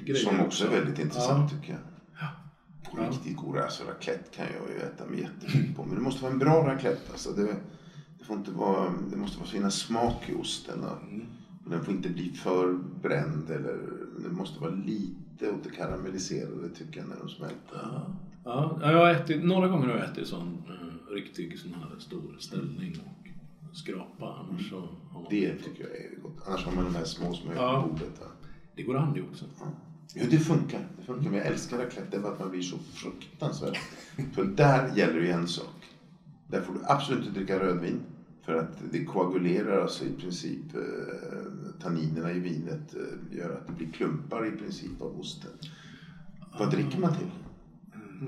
grejer? 0.04 0.14
Som 0.14 0.40
också 0.40 0.66
är 0.66 0.70
väldigt 0.70 0.98
intressant 0.98 1.50
tycker 1.50 1.72
jag. 1.72 1.80
Ja. 2.82 2.90
Ja. 2.96 3.10
riktigt 3.10 3.36
god 3.36 3.58
alltså, 3.58 3.84
raclette 3.84 4.36
kan 4.36 4.46
jag 4.46 4.76
ju 4.76 4.80
äta 4.82 5.06
mig 5.06 5.20
jättemycket 5.20 5.76
på. 5.76 5.84
Men 5.84 5.94
det 5.94 6.00
måste 6.00 6.22
vara 6.22 6.32
en 6.32 6.38
bra 6.38 6.66
raclette. 6.66 7.12
Alltså 7.12 7.30
det, 7.30 7.56
det, 8.18 8.24
får 8.24 8.36
inte 8.36 8.50
vara, 8.50 8.92
det 9.10 9.16
måste 9.16 9.38
vara 9.38 9.48
finnas 9.48 9.74
smak 9.74 10.28
i 10.28 10.34
osten. 10.34 10.84
Och 10.84 11.02
Mm. 11.02 11.26
Och 11.64 11.70
den 11.70 11.84
får 11.84 11.94
inte 11.94 12.08
bli 12.08 12.32
för 12.32 12.72
bränd 13.02 13.50
eller 13.50 13.78
den 14.18 14.34
måste 14.34 14.60
vara 14.60 14.70
lite 14.70 15.50
åt 15.50 15.64
det 15.64 15.70
karamelliserade 15.70 16.68
tycker 16.68 17.00
jag 17.00 17.08
när 17.08 17.16
de 17.16 17.28
smälter. 17.28 17.80
Ja, 18.44 18.78
ja 18.82 18.92
jag 18.92 18.98
har 18.98 19.10
ätit, 19.10 19.44
några 19.44 19.68
gånger 19.68 19.88
har 19.88 19.96
jag 19.96 20.10
ätit 20.10 20.26
sån 20.28 20.62
uh, 20.68 21.14
riktig 21.14 21.58
sån 21.58 21.74
här 21.74 21.98
stor 21.98 22.36
ställning 22.38 23.00
och 23.00 23.76
skrapa. 23.76 24.34
Annars 24.48 24.70
så 24.70 24.80
har 25.10 25.20
man... 25.20 25.26
Det 25.30 25.54
tycker 25.54 25.82
jag 25.82 25.96
är 25.96 26.20
gott. 26.22 26.42
Annars 26.46 26.64
har 26.64 26.72
man 26.72 26.84
de 26.84 26.94
här 26.94 27.04
små 27.04 27.34
som 27.34 27.50
är 27.50 27.54
Ja. 27.54 27.82
på 27.82 27.88
bordet. 27.88 28.16
Ja. 28.20 28.26
Det 28.76 28.82
går 28.82 28.96
an 28.96 29.12
det 29.14 29.22
också. 29.22 29.44
Jo, 30.14 30.26
det 30.30 30.38
funkar. 30.38 30.86
Det 30.96 31.02
funkar. 31.02 31.30
Men 31.30 31.38
jag 31.38 31.46
älskar 31.46 31.78
raclette. 31.78 32.16
Det 32.16 32.18
bara 32.18 32.32
att 32.32 32.38
man 32.38 32.50
blir 32.50 32.62
så 32.62 32.78
fruktansvärt. 32.78 33.78
För 34.32 34.44
där 34.44 34.96
gäller 34.96 35.20
ju 35.20 35.28
en 35.30 35.48
sak. 35.48 35.90
Där 36.46 36.60
får 36.60 36.72
du 36.72 36.80
absolut 36.84 37.26
inte 37.26 37.38
dricka 37.38 37.58
rödvin. 37.60 38.00
För 38.42 38.54
att 38.54 38.78
det 38.90 39.04
koagulerar 39.04 39.80
alltså 39.82 40.04
i 40.04 40.12
princip 40.12 40.74
eh, 40.74 40.80
tanninerna 41.82 42.32
i 42.32 42.38
vinet 42.38 42.94
eh, 42.94 43.36
gör 43.38 43.50
att 43.50 43.66
det 43.66 43.72
blir 43.72 43.90
klumpar 43.92 44.46
i 44.46 44.50
princip 44.50 45.00
av 45.00 45.20
osten. 45.20 45.50
Vad 46.58 46.70
dricker 46.70 46.98
man 46.98 47.12
till? 47.12 47.30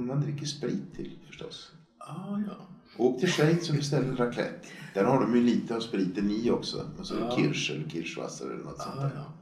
Man 0.00 0.20
dricker 0.20 0.46
sprit 0.46 0.94
till 0.96 1.18
förstås. 1.26 1.72
Ah, 1.98 2.38
ja. 2.46 2.66
Åk 2.96 3.20
till 3.20 3.28
Schweiz 3.28 3.70
och 3.70 3.76
beställ 3.76 4.16
raclette. 4.16 4.68
Där 4.94 5.04
har 5.04 5.20
de 5.20 5.34
ju 5.34 5.40
lite 5.42 5.76
av 5.76 5.80
spriten 5.80 6.30
i 6.30 6.50
också. 6.50 6.86
Alltså 6.98 7.14
Ja. 7.20 7.36
kirsch 7.36 7.70
eller 7.70 7.88
kirschwasser 7.88 8.46
eller 8.50 8.64
något 8.64 8.78
sånt 8.82 8.94
Ah, 8.98 9.02
där. 9.02 9.12
ja. 9.14 9.32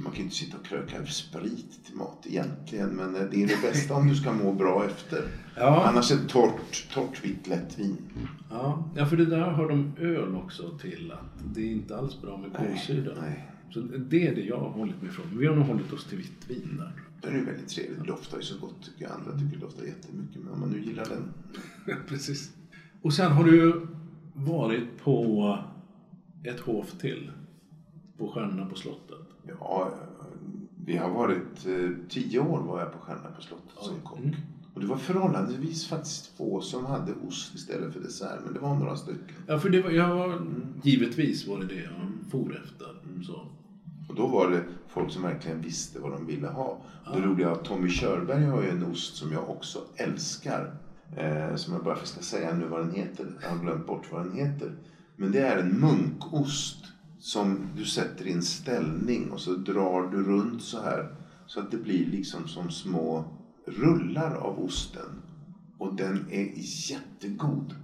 Man 0.00 0.12
kan 0.12 0.18
ju 0.18 0.22
inte 0.22 0.36
sitta 0.36 0.56
och 0.56 0.66
kröka 0.66 1.06
sprit 1.06 1.84
till 1.84 1.96
mat 1.96 2.26
egentligen. 2.28 2.88
Men 2.88 3.16
eh, 3.16 3.22
det 3.30 3.42
är 3.42 3.46
det 3.46 3.62
bästa 3.62 3.94
om 3.94 4.08
du 4.08 4.14
ska 4.14 4.32
må 4.32 4.52
bra 4.52 4.84
efter. 4.84 5.22
Ja. 5.56 5.84
Annars 5.84 6.10
ett 6.10 6.28
torrt, 6.28 6.88
torrt 6.92 7.24
vitt 7.24 7.46
lättvin. 7.46 7.96
Ja. 8.50 8.90
ja, 8.96 9.06
för 9.06 9.16
det 9.16 9.24
där 9.24 9.40
har 9.40 9.68
de 9.68 9.92
öl 9.98 10.34
också 10.34 10.78
till 10.78 11.12
att 11.12 11.54
det 11.54 11.60
är 11.60 11.72
inte 11.72 11.96
alls 11.96 12.20
bra 12.22 12.36
med 12.36 12.52
kolsyra. 12.52 13.14
Så 13.70 13.80
det 13.80 14.26
är 14.26 14.34
det 14.34 14.40
jag 14.40 14.58
har 14.58 14.70
hållit 14.70 15.02
mig 15.02 15.10
ifrån. 15.10 15.26
Vi 15.38 15.46
har 15.46 15.54
nog 15.54 15.66
hållit 15.66 15.92
oss 15.92 16.04
till 16.04 16.18
vitt 16.18 16.50
vin 16.50 16.76
där. 16.76 16.92
Den 17.22 17.34
är 17.34 17.38
ju 17.38 17.44
väldigt 17.44 17.68
trevlig. 17.68 17.98
Det 18.00 18.06
doftar 18.06 18.36
ju 18.36 18.42
så 18.42 18.58
gott 18.58 18.84
tycker 18.84 19.04
jag. 19.04 19.12
Andra 19.12 19.32
tycker 19.32 19.56
det 19.56 19.66
doftar 19.66 19.84
jättemycket. 19.84 20.42
Men 20.42 20.52
om 20.52 20.60
man 20.60 20.70
nu 20.70 20.80
gillar 20.80 21.04
den. 21.04 21.32
Precis. 22.08 22.52
Och 23.02 23.12
sen 23.12 23.32
har 23.32 23.44
du 23.44 23.56
ju 23.56 23.86
varit 24.34 24.98
på 25.02 25.58
ett 26.44 26.60
hov 26.60 26.84
till. 27.00 27.30
På 28.18 28.28
Stjärnorna 28.28 28.66
på 28.66 28.76
slottet. 28.76 29.07
Ja, 29.60 29.90
vi 30.84 30.96
har 30.96 31.10
varit... 31.10 31.66
Eh, 31.66 31.90
tio 32.08 32.40
år 32.40 32.60
var 32.60 32.80
jag 32.80 32.92
på 32.92 32.98
Stjärna 32.98 33.30
på 33.36 33.42
slottet 33.42 33.78
som 33.80 34.00
kock. 34.00 34.18
Mm. 34.18 34.34
Och 34.74 34.80
det 34.80 34.86
var 34.86 34.96
förhållandevis 34.96 35.88
faktiskt 35.88 36.36
få 36.36 36.60
som 36.60 36.86
hade 36.86 37.12
ost 37.28 37.54
istället 37.54 37.92
för 37.92 38.00
dessert. 38.00 38.40
Men 38.44 38.54
det 38.54 38.60
var 38.60 38.74
några 38.74 38.96
stycken. 38.96 39.36
Ja, 39.46 39.58
för 39.58 39.68
det 39.68 39.82
var, 39.82 39.90
jag 39.90 40.14
var, 40.14 40.40
givetvis 40.82 41.46
var 41.46 41.58
det 41.58 41.66
det 41.66 41.74
jag 41.82 41.92
for 42.30 42.60
efter. 42.64 42.86
Så. 43.26 43.46
Och 44.08 44.14
då 44.14 44.26
var 44.26 44.50
det 44.50 44.64
folk 44.88 45.10
som 45.10 45.22
verkligen 45.22 45.60
visste 45.60 45.98
vad 45.98 46.12
de 46.12 46.26
ville 46.26 46.48
ha. 46.48 46.78
Det 47.14 47.20
roliga 47.20 47.48
är 47.48 47.52
att 47.52 47.64
Tommy 47.64 47.88
Körberg 47.88 48.44
har 48.44 48.62
ju 48.62 48.68
en 48.68 48.84
ost 48.84 49.16
som 49.16 49.32
jag 49.32 49.50
också 49.50 49.78
älskar. 49.96 50.74
Eh, 51.16 51.54
som 51.56 51.74
jag 51.74 51.84
bara 51.84 52.04
ska 52.04 52.20
säga 52.20 52.54
nu 52.54 52.66
vad 52.66 52.80
den 52.80 52.94
heter. 52.94 53.26
Jag 53.42 53.50
har 53.50 53.58
glömt 53.58 53.86
bort 53.86 54.12
vad 54.12 54.26
den 54.26 54.32
heter. 54.32 54.72
Men 55.16 55.32
det 55.32 55.40
är 55.40 55.58
en 55.58 55.80
munkost 55.80 56.84
som 57.18 57.58
du 57.76 57.84
sätter 57.84 58.26
i 58.26 58.32
en 58.32 58.42
ställning 58.42 59.30
och 59.30 59.40
så 59.40 59.50
drar 59.52 60.10
du 60.10 60.22
runt 60.24 60.62
så 60.62 60.80
här. 60.82 61.14
Så 61.46 61.60
att 61.60 61.70
det 61.70 61.76
blir 61.76 62.06
liksom 62.06 62.48
som 62.48 62.70
små 62.70 63.24
rullar 63.66 64.34
av 64.34 64.64
osten. 64.64 65.22
Och 65.78 65.94
den 65.94 66.26
är 66.30 66.52
jättegod. 66.90 67.74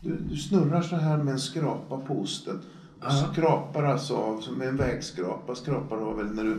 Du, 0.00 0.16
du 0.16 0.36
snurrar 0.36 0.82
så 0.82 0.96
här 0.96 1.18
med 1.18 1.32
en 1.32 1.40
skrapa 1.40 1.98
på 2.00 2.20
osten. 2.20 2.56
Och 3.00 3.04
Ja. 3.04 3.28
skrapar 3.32 3.82
alltså 3.84 4.14
av, 4.16 4.40
som 4.40 4.54
med 4.54 4.68
en 4.68 4.76
vägskrapa 4.76 5.54
skrapar 5.54 5.96
av 5.96 6.20
eller 6.20 6.30
när 6.32 6.44
du 6.44 6.58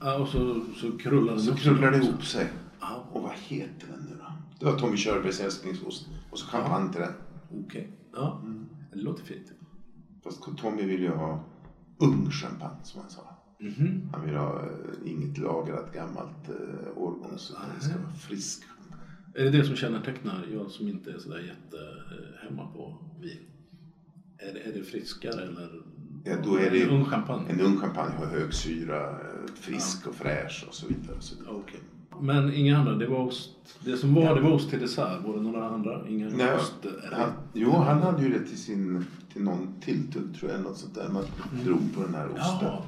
Ja, 0.00 0.18
och 0.18 0.28
så, 0.28 0.60
så 0.76 0.98
krullar 0.98 1.32
den 1.32 1.42
så 1.42 1.54
krullar 1.54 1.90
det 1.90 1.96
ihop 1.96 2.24
sig. 2.24 2.46
Ja, 2.80 3.04
Och 3.12 3.22
vad 3.22 3.32
heter 3.34 3.86
den 3.92 4.06
nu 4.10 4.16
då? 4.18 4.32
Det 4.58 4.64
var 4.72 4.78
Tommy 4.78 4.96
Körbergs 4.96 5.40
älsklingsost. 5.40 6.06
Och 6.30 6.38
så 6.38 6.46
champagne 6.46 6.92
till 6.92 7.00
den. 7.00 7.12
okej. 7.66 7.90
Ja, 8.14 8.42
det 8.92 8.98
låter 8.98 9.24
fint. 9.24 9.52
Fast 10.24 10.42
Tommy 10.56 10.82
ville 10.82 11.02
ju 11.02 11.10
ha 11.10 11.44
ung 11.98 12.30
champagne 12.30 12.80
som 12.82 13.00
han 13.00 13.10
sa. 13.10 13.22
Mhm. 13.60 14.08
Han 14.12 14.26
vill 14.26 14.34
ha 14.34 14.62
eh, 14.62 15.10
inget 15.12 15.38
lagrat 15.38 15.92
gammalt 15.94 16.48
eh, 16.48 16.98
årgångs 17.02 17.50
utan 17.50 17.62
det 17.78 17.84
ska 17.84 17.98
vara 17.98 18.12
frisk. 18.14 18.62
Är 19.34 19.44
det 19.44 19.50
det 19.50 19.64
som 19.64 19.76
kännetecknar 19.76 20.46
jag 20.52 20.70
som 20.70 20.88
inte 20.88 21.10
är 21.10 21.18
sådär 21.18 21.38
jätte 21.38 21.76
eh, 21.76 22.48
hemma 22.48 22.66
på 22.72 22.98
vin? 23.20 23.38
Är 24.38 24.68
är 24.68 24.72
det 24.78 24.84
friskare 24.84 25.42
eller? 25.42 25.82
Ja, 26.24 26.36
då 26.44 26.56
är 26.56 26.70
det 26.70 26.82
En 26.82 26.90
ung 26.90 27.04
champagne? 27.04 27.50
En 27.50 27.60
ung 27.60 27.76
champagne 27.76 28.14
har 28.16 28.26
hög 28.26 28.54
syra, 28.54 29.10
eh, 29.10 29.54
frisk 29.54 30.06
och 30.06 30.14
fräsch 30.14 30.64
och 30.68 30.74
så 30.74 30.86
vidare. 30.86 31.16
Och 31.16 31.22
så 31.22 31.36
vidare. 31.36 31.54
Okej. 31.54 31.80
Men 32.20 32.52
inga 32.54 32.78
andra, 32.78 32.94
det 32.94 33.06
var 33.06 33.18
ost. 33.18 33.50
Det 33.84 33.96
som 33.96 34.14
var, 34.14 34.34
det 34.34 34.40
var 34.40 34.50
ost 34.52 34.70
till 34.70 34.80
dessert. 34.80 35.22
Var 35.24 35.34
det 35.36 35.42
några 35.42 35.68
andra? 35.68 36.08
Inga 36.08 36.28
Nej, 36.28 36.54
ost? 36.56 36.74
han, 37.12 37.30
jo, 37.52 37.70
han 37.70 38.02
hade 38.02 38.22
ju 38.22 38.28
det 38.32 38.40
till, 38.40 38.58
sin, 38.58 39.06
till 39.34 39.42
någon 39.42 39.74
tilltugg 39.80 40.34
tror 40.40 40.50
jag, 40.50 40.60
något 40.60 40.78
sånt 40.78 40.94
där. 40.94 41.08
Man 41.08 41.24
drog 41.64 41.94
på 41.94 42.00
den 42.02 42.14
här 42.14 42.26
osten. 42.26 42.38
Jaha. 42.68 42.82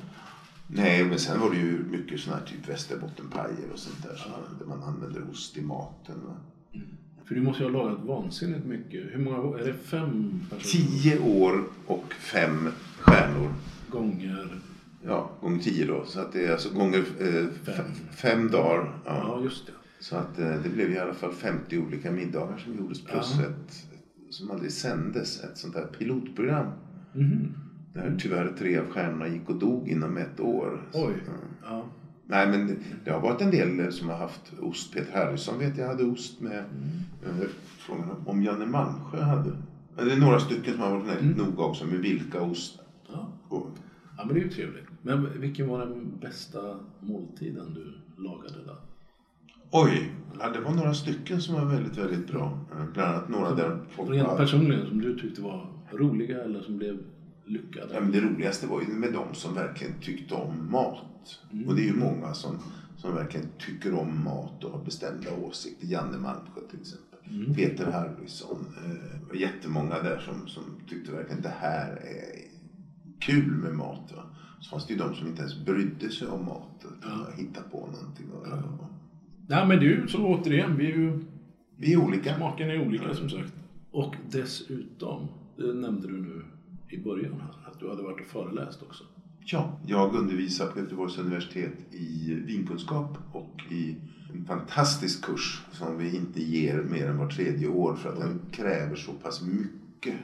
Nej, 0.68 1.04
men 1.04 1.18
sen 1.18 1.40
var 1.40 1.50
det 1.50 1.56
ju 1.56 1.84
mycket 1.90 2.20
sån 2.20 2.32
här 2.34 2.40
typ 2.46 2.68
västerbottenpajer 2.68 3.70
och 3.72 3.78
sånt 3.78 4.02
där. 4.02 4.16
Så 4.16 4.28
där 4.58 4.66
man 4.66 4.82
använder 4.82 5.30
ost 5.30 5.56
i 5.56 5.60
maten. 5.60 6.14
Va? 6.26 6.36
För 7.24 7.34
du 7.34 7.40
måste 7.42 7.62
ju 7.62 7.70
ha 7.72 7.82
lagat 7.82 7.98
vansinnigt 8.04 8.66
mycket. 8.66 9.04
Hur 9.12 9.18
många, 9.18 9.58
är 9.58 9.64
det 9.64 9.74
fem 9.74 10.40
personer? 10.50 10.86
Tio 10.86 11.18
år 11.20 11.64
och 11.86 12.14
fem 12.14 12.68
stjärnor. 12.98 13.54
gånger? 13.90 14.60
Ja, 15.06 15.30
gånger 15.40 15.62
tio 15.62 15.86
då. 15.86 16.04
Så 16.06 16.20
att 16.20 16.32
det 16.32 16.46
är 16.46 16.52
alltså 16.52 16.70
gånger 16.70 16.98
eh, 17.20 17.24
Fem. 17.64 17.74
fem. 17.76 17.86
fem 18.16 18.50
dagar. 18.50 18.98
Ja. 19.04 19.16
Ja, 19.16 19.40
just 19.44 19.66
det. 19.66 19.72
Så 20.00 20.16
att 20.16 20.38
eh, 20.38 20.54
det 20.62 20.68
blev 20.68 20.92
i 20.92 20.98
alla 20.98 21.14
fall 21.14 21.32
50 21.32 21.78
olika 21.78 22.10
middagar 22.10 22.58
som 22.58 22.76
gjordes. 22.76 23.04
Plus 23.04 23.34
Ja. 23.38 23.44
ett, 23.44 23.85
som 24.30 24.50
aldrig 24.50 24.72
sändes, 24.72 25.40
ett 25.44 25.58
sånt 25.58 25.74
här 25.74 25.86
pilotprogram. 25.86 26.66
Mhm. 27.12 27.54
Där 27.92 28.16
tyvärr 28.18 28.52
tre 28.58 28.78
av 28.78 28.86
stjärnorna 28.86 29.28
gick 29.28 29.48
och 29.48 29.56
dog 29.58 29.88
inom 29.88 30.16
ett 30.16 30.40
år. 30.40 30.82
Så, 30.92 31.06
Oj. 31.06 31.14
ja. 31.26 31.32
Ja. 31.62 31.84
Nej, 32.28 32.48
men 32.48 32.66
det, 32.66 32.74
det 33.04 33.10
har 33.10 33.20
varit 33.20 33.40
en 33.40 33.50
del 33.50 33.80
eh, 33.80 33.88
som 33.90 34.08
har 34.08 34.16
haft 34.16 34.52
ost. 34.60 34.94
Peter 34.94 35.12
Harrison 35.12 35.58
vet 35.58 35.78
jag 35.78 35.86
hade 35.86 36.04
ost 36.04 36.40
med. 36.40 36.64
Mm. 37.24 37.40
Eh, 37.42 37.48
Frågan 37.78 38.10
om- 38.26 38.42
Janne 38.42 38.66
Malmsjö 38.66 39.22
hade. 39.22 39.50
Det 39.96 40.12
är 40.12 40.20
några 40.20 40.40
stycken 40.40 40.72
som 40.72 40.82
har 40.82 40.90
varit 40.90 41.08
väldigt 41.08 41.36
Mm. 41.36 41.50
noga 41.50 41.64
också 41.64 41.86
med 41.86 41.98
vilka 41.98 42.42
ost. 42.42 42.78
Ja. 43.12 43.32
Och, 43.48 43.66
ja, 44.16 44.24
men 44.24 44.34
det 44.34 44.40
är 44.40 44.44
ju 44.44 44.50
trevligt. 44.50 44.84
Men 45.02 45.40
vilken 45.40 45.68
var 45.68 45.78
den 45.86 46.18
bästa 46.20 46.76
måltiden 47.00 47.74
du 47.74 47.92
lagade 48.22 48.64
där? 48.64 48.76
Oj, 49.70 50.10
ja, 50.38 50.48
det 50.48 50.60
var 50.60 50.72
några 50.72 50.94
stycken 50.94 51.40
som 51.40 51.54
var 51.54 51.64
väldigt, 51.64 51.96
väldigt 51.96 52.26
bra. 52.26 52.58
Eh, 52.72 52.84
Bland 52.92 53.10
annat 53.10 53.28
några 53.28 53.52
där 53.52 53.76
folk 53.88 54.10
Rent 54.10 54.28
var... 54.28 54.36
personligen 54.36 54.86
som 54.86 55.00
du 55.00 55.14
tyckte 55.14 55.40
var 55.40 55.66
roliga 55.92 56.42
eller 56.44 56.60
som 56.62 56.76
blev 56.76 56.98
lyckade? 57.44 57.94
Ja, 57.94 58.00
men 58.00 58.10
det 58.10 58.20
roligaste 58.20 58.66
var 58.66 58.80
ju 58.80 58.86
med 58.86 59.12
de 59.12 59.34
som 59.34 59.54
verkligen 59.54 59.92
tyckte 60.00 60.34
om 60.34 60.70
mat. 60.70 61.40
Och 61.66 61.74
det 61.74 61.82
är 61.82 61.86
ju 61.86 61.92
många 61.96 62.34
som, 62.34 62.58
som 62.96 63.14
verkligen 63.14 63.46
tycker 63.58 63.94
om 63.94 64.24
mat 64.24 64.64
och 64.64 64.70
har 64.70 64.84
bestämda 64.84 65.30
åsikter. 65.32 65.86
Janne 65.86 66.18
Malmsjö 66.18 66.60
till 66.70 66.80
exempel. 66.80 67.54
Peter 67.54 67.90
Harrison. 67.92 68.66
Eh, 68.84 69.28
och 69.28 69.36
jättemånga 69.36 70.02
där 70.02 70.18
som, 70.18 70.48
som 70.48 70.62
tyckte 70.88 71.12
verkligen 71.12 71.42
det 71.42 71.54
här 71.58 71.90
är 71.90 72.46
kul 73.20 73.50
med 73.50 73.72
mat. 73.74 74.12
Va? 74.16 74.22
Så 74.60 74.70
fanns 74.70 74.86
det 74.86 74.92
ju 74.92 74.98
de 74.98 75.14
som 75.14 75.26
inte 75.26 75.40
ens 75.40 75.64
brydde 75.64 76.10
sig 76.10 76.28
om 76.28 76.44
mat. 76.44 76.84
Utan 76.98 77.10
Ja. 77.26 77.32
hittade 77.36 77.68
på 77.70 77.76
någonting. 77.78 78.26
Och, 78.32 78.46
och, 78.46 78.86
Ja, 79.48 79.64
men 79.64 79.78
det 79.80 79.86
är 79.86 79.90
ju 79.90 80.08
så 80.08 80.24
återigen, 80.24 80.76
vi 80.76 80.92
är 80.92 80.96
ju, 80.96 81.18
vi 81.76 81.92
är 81.92 81.96
olika. 81.96 82.36
smaken 82.36 82.70
är 82.70 82.86
olika 82.86 83.14
som 83.14 83.28
sagt. 83.28 83.52
Och 83.90 84.14
dessutom, 84.30 85.28
det 85.56 85.72
nämnde 85.72 86.06
du 86.08 86.18
nu 86.18 86.42
i 86.90 86.98
början 86.98 87.40
här, 87.40 87.70
att 87.72 87.80
du 87.80 87.88
hade 87.88 88.02
varit 88.02 88.20
och 88.20 88.26
föreläst 88.26 88.82
också. 88.82 89.04
Ja, 89.44 89.78
jag 89.86 90.14
undervisar 90.14 90.66
på 90.66 90.78
Göteborgs 90.78 91.18
universitet 91.18 91.94
i 91.94 92.34
vinkunskap 92.46 93.18
och 93.32 93.72
i 93.72 93.96
en 94.34 94.44
fantastisk 94.44 95.24
kurs 95.24 95.62
som 95.72 95.98
vi 95.98 96.16
inte 96.16 96.42
ger 96.42 96.82
mer 96.82 97.06
än 97.06 97.18
var 97.18 97.30
tredje 97.30 97.68
år 97.68 97.94
för 97.94 98.08
att 98.08 98.20
den 98.20 98.40
kräver 98.52 98.96
så 98.96 99.12
pass 99.12 99.42
mycket 99.42 100.14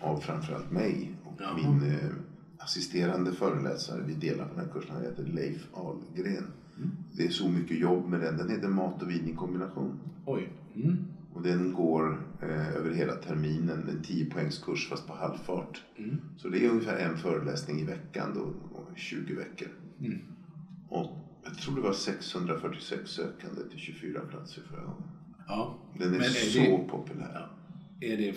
av 0.00 0.16
framförallt 0.16 0.70
mig 0.70 1.10
och 1.24 1.34
Jaha. 1.38 1.56
min 1.56 1.92
eh, 1.92 2.10
assisterande 2.58 3.32
föreläsare. 3.32 4.02
Vi 4.06 4.14
delar 4.14 4.44
på 4.44 4.54
den 4.54 4.64
här 4.64 4.72
kursen, 4.72 4.94
han 4.94 5.04
heter 5.04 5.24
Leif 5.24 5.66
Ahlgren. 5.74 6.46
Det 7.12 7.24
är 7.26 7.30
så 7.30 7.48
mycket 7.48 7.78
jobb 7.78 8.08
med 8.08 8.20
den. 8.20 8.36
Den 8.36 8.50
heter 8.50 8.68
Mat 8.68 9.02
och 9.02 9.10
vin 9.10 9.28
i 9.28 9.34
kombination. 9.34 9.98
Oj. 10.26 10.48
Mm. 10.74 10.96
Och 11.32 11.42
den 11.42 11.72
går 11.72 12.20
eh, 12.42 12.76
över 12.76 12.94
hela 12.94 13.12
terminen, 13.14 13.88
en 13.88 14.02
10 14.02 14.30
poängs 14.30 14.58
kurs 14.58 14.88
fast 14.88 15.06
på 15.06 15.14
halvfart. 15.14 15.82
Mm. 15.98 16.16
Så 16.36 16.48
det 16.48 16.64
är 16.64 16.70
ungefär 16.70 16.96
en 16.96 17.16
föreläsning 17.16 17.80
i 17.80 17.84
veckan 17.84 18.30
då, 18.34 18.40
och 18.78 18.98
20 18.98 19.34
veckor. 19.34 19.68
Mm. 20.00 20.18
Och 20.88 21.10
jag 21.44 21.58
tror 21.58 21.76
det 21.76 21.80
var 21.82 21.92
646 21.92 23.10
sökande 23.10 23.62
till 23.70 23.78
24 23.78 24.20
platser 24.20 24.62
förra 24.70 24.82
gången. 24.82 25.02
Ja. 25.48 25.78
Den 25.98 26.14
är, 26.14 26.18
Men 26.18 26.28
så 26.30 26.58
det, 26.58 26.88
populär. 26.90 27.30
ja. 27.34 27.48
Är 28.00 28.16
det 28.16 28.34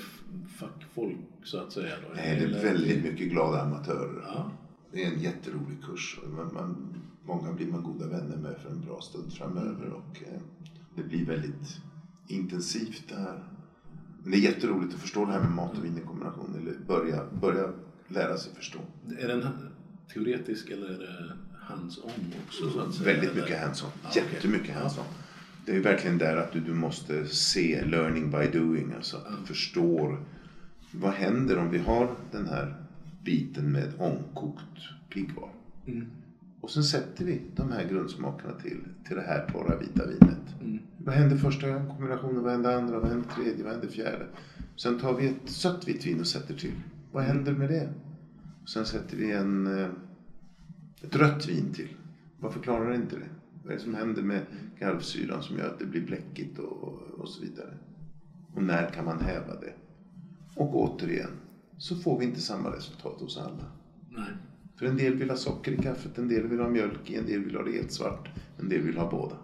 fackfolk 0.47 1.17
så 1.43 1.57
att 1.57 1.71
säga? 1.71 1.95
Då? 2.07 2.13
Nej, 2.15 2.39
det 2.39 2.57
är 2.57 2.63
väldigt 2.63 3.03
mycket 3.03 3.29
glada 3.29 3.61
amatörer. 3.61 4.23
Ja. 4.27 4.51
det 4.91 5.03
är 5.03 5.11
en 5.11 5.19
jätterolig 5.19 5.83
kurs. 5.83 6.19
Man, 6.37 6.53
man, 6.53 6.93
många 7.30 7.53
blir 7.53 7.68
man 7.68 7.84
goda 7.84 8.07
vänner 8.07 8.38
med 8.38 8.56
för 8.57 8.69
en 8.69 8.81
bra 8.81 9.01
stund 9.01 9.34
framöver 9.34 9.89
och 9.89 10.23
eh, 10.27 10.39
det 10.95 11.03
blir 11.03 11.26
väldigt 11.26 11.77
intensivt 12.27 13.03
det 13.10 13.15
här. 13.15 13.43
Men 14.22 14.31
det 14.31 14.38
är 14.38 14.41
jätteroligt 14.41 14.93
att 14.93 14.99
förstå 15.01 15.26
det 15.26 15.31
här 15.31 15.39
med 15.39 15.51
mat 15.51 15.77
och 15.77 15.85
vin 15.85 15.97
i 15.97 16.01
kombination, 16.01 16.56
eller 16.61 16.73
börja, 16.88 17.23
börja 17.41 17.73
lära 18.07 18.38
sig 18.38 18.53
förstå. 18.56 18.80
Är 19.19 19.27
den 19.27 19.47
teoretisk 20.14 20.69
eller 20.69 20.89
är 20.89 20.97
det 20.97 21.34
hands-on 21.60 22.34
också? 22.47 22.69
Så 22.69 22.80
att 22.80 22.93
säga? 22.93 23.14
Väldigt 23.14 23.31
Eller- 23.31 23.41
mycket 23.41 23.61
hands-on. 23.61 23.89
Okej. 24.07 24.23
Jättemycket 24.34 24.76
hands-on. 24.76 25.06
Det 25.65 25.76
är 25.76 25.80
verkligen 25.80 26.18
där 26.18 26.38
att 26.38 26.51
du, 26.51 26.60
du 26.60 26.73
måste 26.73 27.26
se 27.27 27.85
learning 27.85 28.31
by 28.31 28.60
doing. 28.60 28.93
Alltså 28.95 29.18
att 29.18 29.39
du 29.41 29.45
förstår 29.45 30.23
vad 30.91 31.14
händer 31.14 31.57
om 31.57 31.69
vi 31.69 31.77
har 31.77 32.15
den 32.31 32.47
här 32.47 32.76
biten 33.23 33.72
med 33.72 33.93
ångkokt 33.97 34.64
piggvar. 35.14 35.49
Mm. 35.88 36.07
Och 36.61 36.72
sen 36.72 36.84
sätter 36.84 37.26
vi 37.26 37.41
de 37.56 37.72
här 37.72 37.90
grundsmakerna 37.90 38.53
till, 38.53 38.84
till 39.07 39.15
det 39.15 39.22
här 39.22 39.49
torra 39.52 39.80
vita 39.80 40.06
vinet. 40.06 40.61
Mm. 40.61 40.80
Vad 40.98 41.15
händer 41.15 41.38
första 41.38 41.86
kombinationen? 41.86 42.44
Vad 42.44 42.52
händer 42.52 42.77
andra? 42.77 42.99
Vad 42.99 43.10
händer 43.10 43.30
tredje? 43.30 43.64
Vad 43.64 43.72
händer 43.72 43.88
fjärde? 43.88 44.26
Sen 44.76 44.99
tar 44.99 45.14
vi 45.14 45.27
ett 45.27 45.49
sött 45.49 45.88
vitt 45.88 46.06
vin 46.06 46.19
och 46.19 46.27
sätter 46.27 46.53
till. 46.53 46.73
Vad 47.11 47.23
händer 47.23 47.53
med 47.53 47.69
det? 47.69 47.90
Sen 48.65 48.86
sätter 48.86 49.18
vi 49.18 49.31
en, 49.31 49.80
eh, 49.80 49.90
ett 51.02 51.15
rött 51.15 51.49
vin 51.49 51.73
till. 51.73 51.90
Varför 52.40 52.60
klarar 52.60 52.90
det 52.90 52.95
inte 52.95 53.15
det? 53.15 53.30
Vad 53.64 53.72
är 53.72 53.77
det 53.77 53.84
som 53.84 53.95
händer 53.95 54.22
med 54.22 54.41
garvsyran 54.80 55.44
som 55.44 55.57
gör 55.57 55.68
att 55.68 55.80
det 55.80 55.86
blir 55.86 56.06
bläckigt 56.06 56.60
och, 56.60 56.94
och 57.18 57.30
så 57.30 57.41
vidare? 57.41 57.73
Och 58.56 58.64
när 58.64 58.90
kan 58.90 59.06
man 59.06 59.19
häva 59.22 59.60
det? 59.60 59.73
Och 60.56 60.76
återigen, 60.76 61.31
så 61.77 61.95
får 61.95 62.19
vi 62.19 62.26
inte 62.26 62.41
samma 62.41 62.76
resultat 62.76 63.22
hos 63.22 63.38
alla. 63.38 63.72
Nej. 64.10 64.30
För 64.80 64.85
en 64.85 64.97
del 64.97 65.15
vill 65.15 65.30
ha 65.30 65.38
socker 65.38 65.72
i 65.72 65.77
kaffet, 65.77 66.18
en 66.18 66.27
del 66.27 66.47
vill 66.47 66.60
ha 66.60 66.69
mjölk 66.69 67.10
i, 67.10 67.15
en 67.15 67.26
del 67.26 67.43
vill 67.43 67.56
ha 67.56 67.64
det 67.64 67.72
helt 67.72 67.91
svart, 67.91 68.30
en 68.60 68.69
del 68.69 68.81
vill 68.81 68.97
ha 68.97 69.10
båda. 69.11 69.35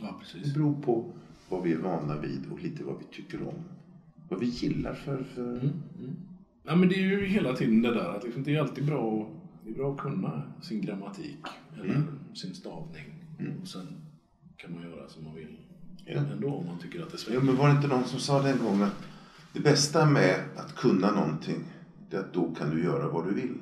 Ja, 0.00 0.06
Det 0.06 0.24
precis. 0.40 0.54
beror 0.54 0.82
på 0.82 1.12
vad 1.48 1.62
vi 1.62 1.72
är 1.72 1.78
vana 1.78 2.16
vid 2.16 2.46
och 2.52 2.62
lite 2.62 2.84
vad 2.84 2.98
vi 2.98 3.04
tycker 3.16 3.42
om. 3.48 3.54
Vad 4.28 4.40
vi 4.40 4.46
gillar 4.46 4.94
för... 4.94 5.22
för... 5.34 5.42
Mm. 5.52 5.58
Mm. 5.98 6.16
Ja, 6.62 6.76
men 6.76 6.88
det 6.88 6.94
är 6.94 6.98
ju 7.02 7.26
hela 7.26 7.54
tiden 7.56 7.82
det 7.82 7.94
där 7.94 8.08
att 8.16 8.24
liksom, 8.24 8.42
det 8.42 8.54
är 8.56 8.60
alltid 8.60 8.86
bra 8.86 9.22
att, 9.22 9.28
det 9.64 9.70
är 9.70 9.74
bra 9.74 9.92
att 9.92 9.98
kunna 9.98 10.42
sin 10.62 10.80
grammatik 10.80 11.38
eller 11.74 11.84
Mm. 11.94 12.02
sin 12.34 12.54
stavning. 12.54 13.14
Och 13.62 13.68
sen 13.68 13.86
kan 14.56 14.72
man 14.74 14.82
göra 14.82 15.08
som 15.08 15.24
man 15.24 15.34
vill 15.34 15.56
Ja. 16.04 16.20
ändå 16.32 16.48
om 16.48 16.66
man 16.66 16.78
tycker 16.78 17.02
att 17.02 17.10
det 17.10 17.14
är 17.16 17.20
Jo, 17.28 17.40
svårt. 17.40 17.44
men 17.44 17.56
var 17.56 17.68
det 17.68 17.74
inte 17.74 17.88
någon 17.88 18.04
som 18.04 18.18
sa 18.20 18.42
den 18.42 18.58
gången 18.58 18.82
att 18.82 19.04
det 19.52 19.60
bästa 19.60 20.06
med 20.06 20.40
att 20.56 20.74
kunna 20.74 21.10
någonting, 21.10 21.64
det 22.10 22.16
är 22.16 22.20
att 22.20 22.32
då 22.34 22.54
kan 22.54 22.70
du 22.70 22.82
göra 22.84 23.08
vad 23.08 23.26
du 23.28 23.34
vill. 23.34 23.54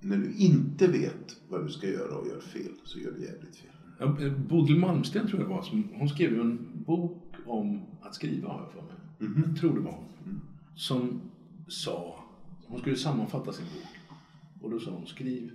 När 0.00 0.16
du 0.16 0.34
inte 0.34 0.86
vet 0.86 1.36
vad 1.48 1.66
du 1.66 1.70
ska 1.70 1.86
göra 1.86 2.16
och 2.16 2.26
gör 2.26 2.40
fel, 2.40 2.72
så 2.84 2.98
gör 2.98 3.12
du 3.12 3.24
jävligt 3.24 3.56
fel. 3.56 3.70
Ja, 3.98 4.20
eh, 4.20 4.32
Bodil 4.32 4.78
Malmsten 4.78 5.28
tror 5.28 5.40
jag 5.40 5.50
det 5.50 5.54
var, 5.54 5.62
som, 5.62 5.88
hon 5.94 6.08
skrev 6.08 6.40
en 6.40 6.68
bok 6.86 7.34
om 7.46 7.82
att 8.00 8.14
skriva 8.14 8.48
har 8.48 8.60
jag 8.60 8.72
för 8.72 8.82
mig. 8.82 8.94
Mhm. 9.18 9.44
Jag 9.46 9.56
tror 9.56 9.74
det 9.74 9.80
var 9.80 9.92
hon. 9.92 10.40
Som 10.74 11.20
sa, 11.68 12.24
hon 12.66 12.80
skulle 12.80 12.96
sammanfatta 12.96 13.52
sin 13.52 13.64
bok. 13.64 14.18
Och 14.62 14.70
då 14.70 14.80
sa 14.80 14.90
hon, 14.90 15.06
skriv 15.06 15.50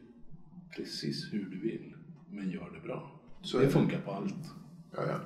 precis 0.76 1.34
hur 1.34 1.46
du 1.50 1.60
vill, 1.60 1.94
men 2.30 2.52
gör 2.52 2.72
det 2.74 2.88
bra. 2.88 3.12
Så 3.42 3.60
det. 3.60 3.70
funkar 3.70 4.00
på 4.00 4.12
allt. 4.12 4.54
Ja, 4.92 5.02
ja. 5.08 5.20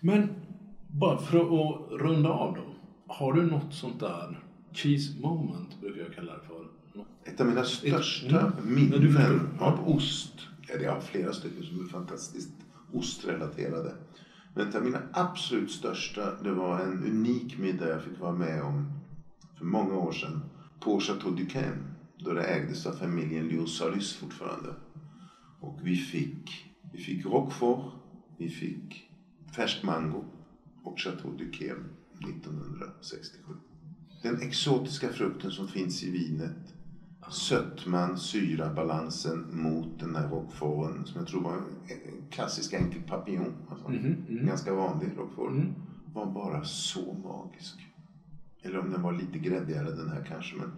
Men 0.00 0.28
bara 0.88 1.18
för 1.18 1.38
att 1.38 2.00
runda 2.00 2.28
av 2.28 2.54
då. 2.54 2.74
Har 3.06 3.32
du 3.32 3.46
något 3.46 3.74
sånt 3.74 4.00
där 4.00 4.44
cheese 4.72 5.20
moment, 5.20 5.80
brukar 5.80 6.02
jag 6.02 6.14
kalla 6.14 6.32
det 6.32 6.46
för. 6.46 6.66
Ett 7.24 7.40
av 7.40 7.46
mina 7.46 7.64
största 7.64 8.40
Mm. 8.40 8.74
Minnen 8.74 9.56
av 9.58 9.88
ost, 9.88 10.48
ja, 10.68 10.74
jag 10.82 10.92
har 10.92 11.00
flera 11.00 11.32
stycken 11.32 11.62
som 11.62 11.84
är 11.84 11.88
fantastiskt 11.88 12.50
ostrelaterade. 12.92 13.94
Men 14.54 14.68
ett 14.68 14.74
av 14.74 14.84
mina 14.84 15.02
absolut 15.12 15.70
största, 15.70 16.42
det 16.44 16.52
var 16.52 16.78
en 16.80 17.02
unik 17.02 17.58
middag 17.58 17.88
jag 17.88 18.02
fick 18.02 18.20
vara 18.20 18.32
med 18.32 18.62
om 18.62 18.86
för 19.58 19.64
många 19.64 19.96
år 19.96 20.12
sedan 20.12 20.42
på 20.80 21.00
Chateau 21.00 21.30
Duquesne. 21.30 21.82
Då 22.18 22.32
det 22.32 22.42
ägdes 22.42 22.86
av 22.86 22.92
familjen 22.92 23.48
Liosalis 23.48 24.12
fortfarande. 24.12 24.74
Och 25.60 25.78
vi 25.82 25.96
fick, 25.96 26.66
vi 26.92 26.98
fick 26.98 27.24
Roquefort, 27.24 27.92
vi 28.38 28.48
fick 28.48 29.10
färsk 29.56 29.82
mango 29.82 30.24
och 30.82 30.98
Chateau 30.98 31.32
Duquesne 31.32 31.84
1967. 32.28 33.52
Den 34.22 34.38
exotiska 34.42 35.10
frukten 35.10 35.50
som 35.50 35.66
finns 35.66 36.02
i 36.02 36.10
vinet 36.10 36.74
sötman, 37.28 38.18
syrabalansen 38.18 39.46
mot 39.50 40.00
den 40.00 40.16
här 40.16 40.28
roqueforten 40.28 41.06
som 41.06 41.20
jag 41.20 41.28
tror 41.28 41.42
var 41.42 41.54
en 41.54 42.30
klassisk 42.30 42.72
enkel 42.72 43.02
papillon. 43.02 43.52
Alltså, 43.70 43.88
mm. 43.88 44.46
Ganska 44.46 44.74
vanlig 44.74 45.08
roquefort. 45.16 45.50
Mm. 45.50 45.74
Var 46.14 46.26
bara 46.26 46.64
så 46.64 47.14
magisk. 47.14 47.86
Eller 48.62 48.78
om 48.78 48.90
den 48.90 49.02
var 49.02 49.12
lite 49.12 49.38
gräddigare 49.38 49.90
den 49.90 50.08
här 50.08 50.24
kanske. 50.28 50.56
Men 50.56 50.72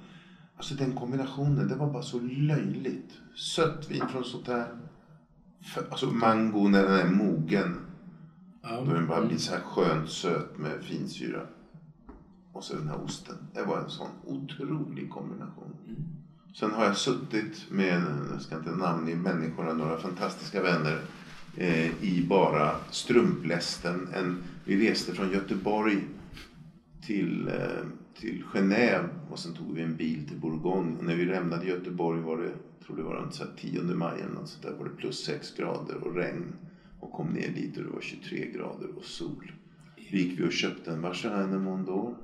alltså 0.56 0.74
den 0.74 0.93
kombinationen, 0.93 1.69
det 1.69 1.77
var 1.77 1.93
bara 1.93 2.02
så 2.02 2.19
löjligt. 2.20 3.12
Sött 3.36 3.90
vin 3.90 4.09
från 4.09 4.24
sånt 4.24 4.47
här. 4.47 4.78
Alltså 5.90 6.06
mango 6.06 6.69
när 6.69 6.82
den 6.82 6.93
är 6.93 7.10
mogen. 7.10 7.81
Ja. 8.62 8.81
Då 8.86 8.93
den 8.93 9.06
bara 9.06 9.27
blir 9.27 9.39
så 9.39 9.52
här 9.52 9.60
skönt 9.60 10.09
söt 10.09 10.59
med 10.59 10.85
finsyra. 10.85 11.47
Och 12.52 12.64
så 12.64 12.74
den 12.74 12.89
här 12.89 13.05
osten. 13.05 13.36
Det 13.55 13.62
var 13.62 13.78
en 13.78 13.90
sån 13.90 14.10
otrolig 14.24 15.10
kombination. 15.10 15.74
Sen 16.55 16.70
har 16.70 16.85
jag 16.85 16.97
suttit 16.97 17.70
med, 17.70 18.03
jag 18.33 18.43
ska 18.43 18.57
inte 18.57 18.70
namnge 18.70 19.16
människorna, 19.16 19.73
några 19.73 19.99
fantastiska 19.99 20.62
vänner 20.62 21.01
eh, 21.57 22.05
i 22.05 22.27
bara 22.29 22.77
strumplästen. 22.91 24.09
En, 24.15 24.43
vi 24.65 24.91
reste 24.91 25.12
från 25.12 25.33
Göteborg 25.33 25.99
till, 27.07 27.49
eh, 27.49 27.87
till 28.20 28.45
Genève 28.53 29.09
och 29.31 29.39
sen 29.39 29.55
tog 29.55 29.74
vi 29.74 29.83
en 29.83 29.97
bil 29.97 30.29
till 30.29 30.41
Bourgogne. 30.41 30.99
Och 30.99 31.05
när 31.05 31.16
vi 31.16 31.24
lämnade 31.24 31.66
Göteborg 31.66 32.20
var 32.20 32.37
det, 32.37 32.45
jag 32.79 32.87
tror 32.87 32.97
det 32.97 33.03
var 33.03 33.15
runt 33.15 33.43
10 33.57 33.83
maj 33.83 34.20
eller 34.20 34.35
något 34.35 34.49
sånt 34.49 34.62
där, 34.62 34.73
var 34.73 34.85
det 34.85 34.97
plus 34.97 35.24
6 35.24 35.57
grader 35.57 35.97
och 36.05 36.15
regn. 36.15 36.53
Och 37.01 37.12
kom 37.12 37.27
ner 37.27 37.49
dit 37.49 37.77
och 37.77 37.83
det 37.83 37.91
var 37.91 38.01
23 38.01 38.51
grader 38.51 38.89
och 38.97 39.05
sol. 39.05 39.53
Då 39.97 40.16
gick 40.16 40.41
vi 40.41 40.49
och 40.49 40.53
köpte 40.53 40.91
en 40.91 41.03
Vacherin 41.03 41.62
Mondor. 41.62 42.16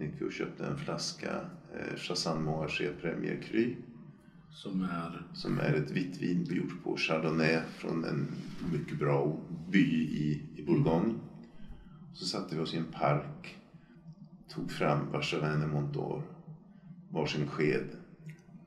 Gick 0.00 0.10
vi 0.18 0.24
och 0.24 0.32
köpte 0.32 0.66
en 0.66 0.78
flaska 0.78 1.40
eh, 1.74 1.96
Chassagne 1.96 2.40
Montrachet 2.40 3.02
Premier 3.02 3.42
Cru. 3.42 3.74
Som 4.50 4.82
är... 4.82 5.26
Som 5.32 5.58
är 5.58 5.74
ett 5.74 5.90
vitt 5.90 6.22
vin 6.22 6.44
gjort 6.44 6.84
på 6.84 6.96
Chardonnay 6.96 7.60
från 7.78 8.04
en 8.04 8.28
mycket 8.72 8.98
bra 8.98 9.36
by 9.68 9.78
i, 10.02 10.42
i 10.56 10.62
Bourgogne. 10.62 11.14
Så 12.14 12.24
satte 12.24 12.54
vi 12.56 12.60
oss 12.60 12.74
i 12.74 12.76
en 12.76 12.92
park. 12.92 13.56
Tog 14.48 14.70
fram 14.70 15.12
Vacherin 15.12 15.70
Mondor. 15.70 16.22
Varsin 17.10 17.46
sked. 17.46 17.88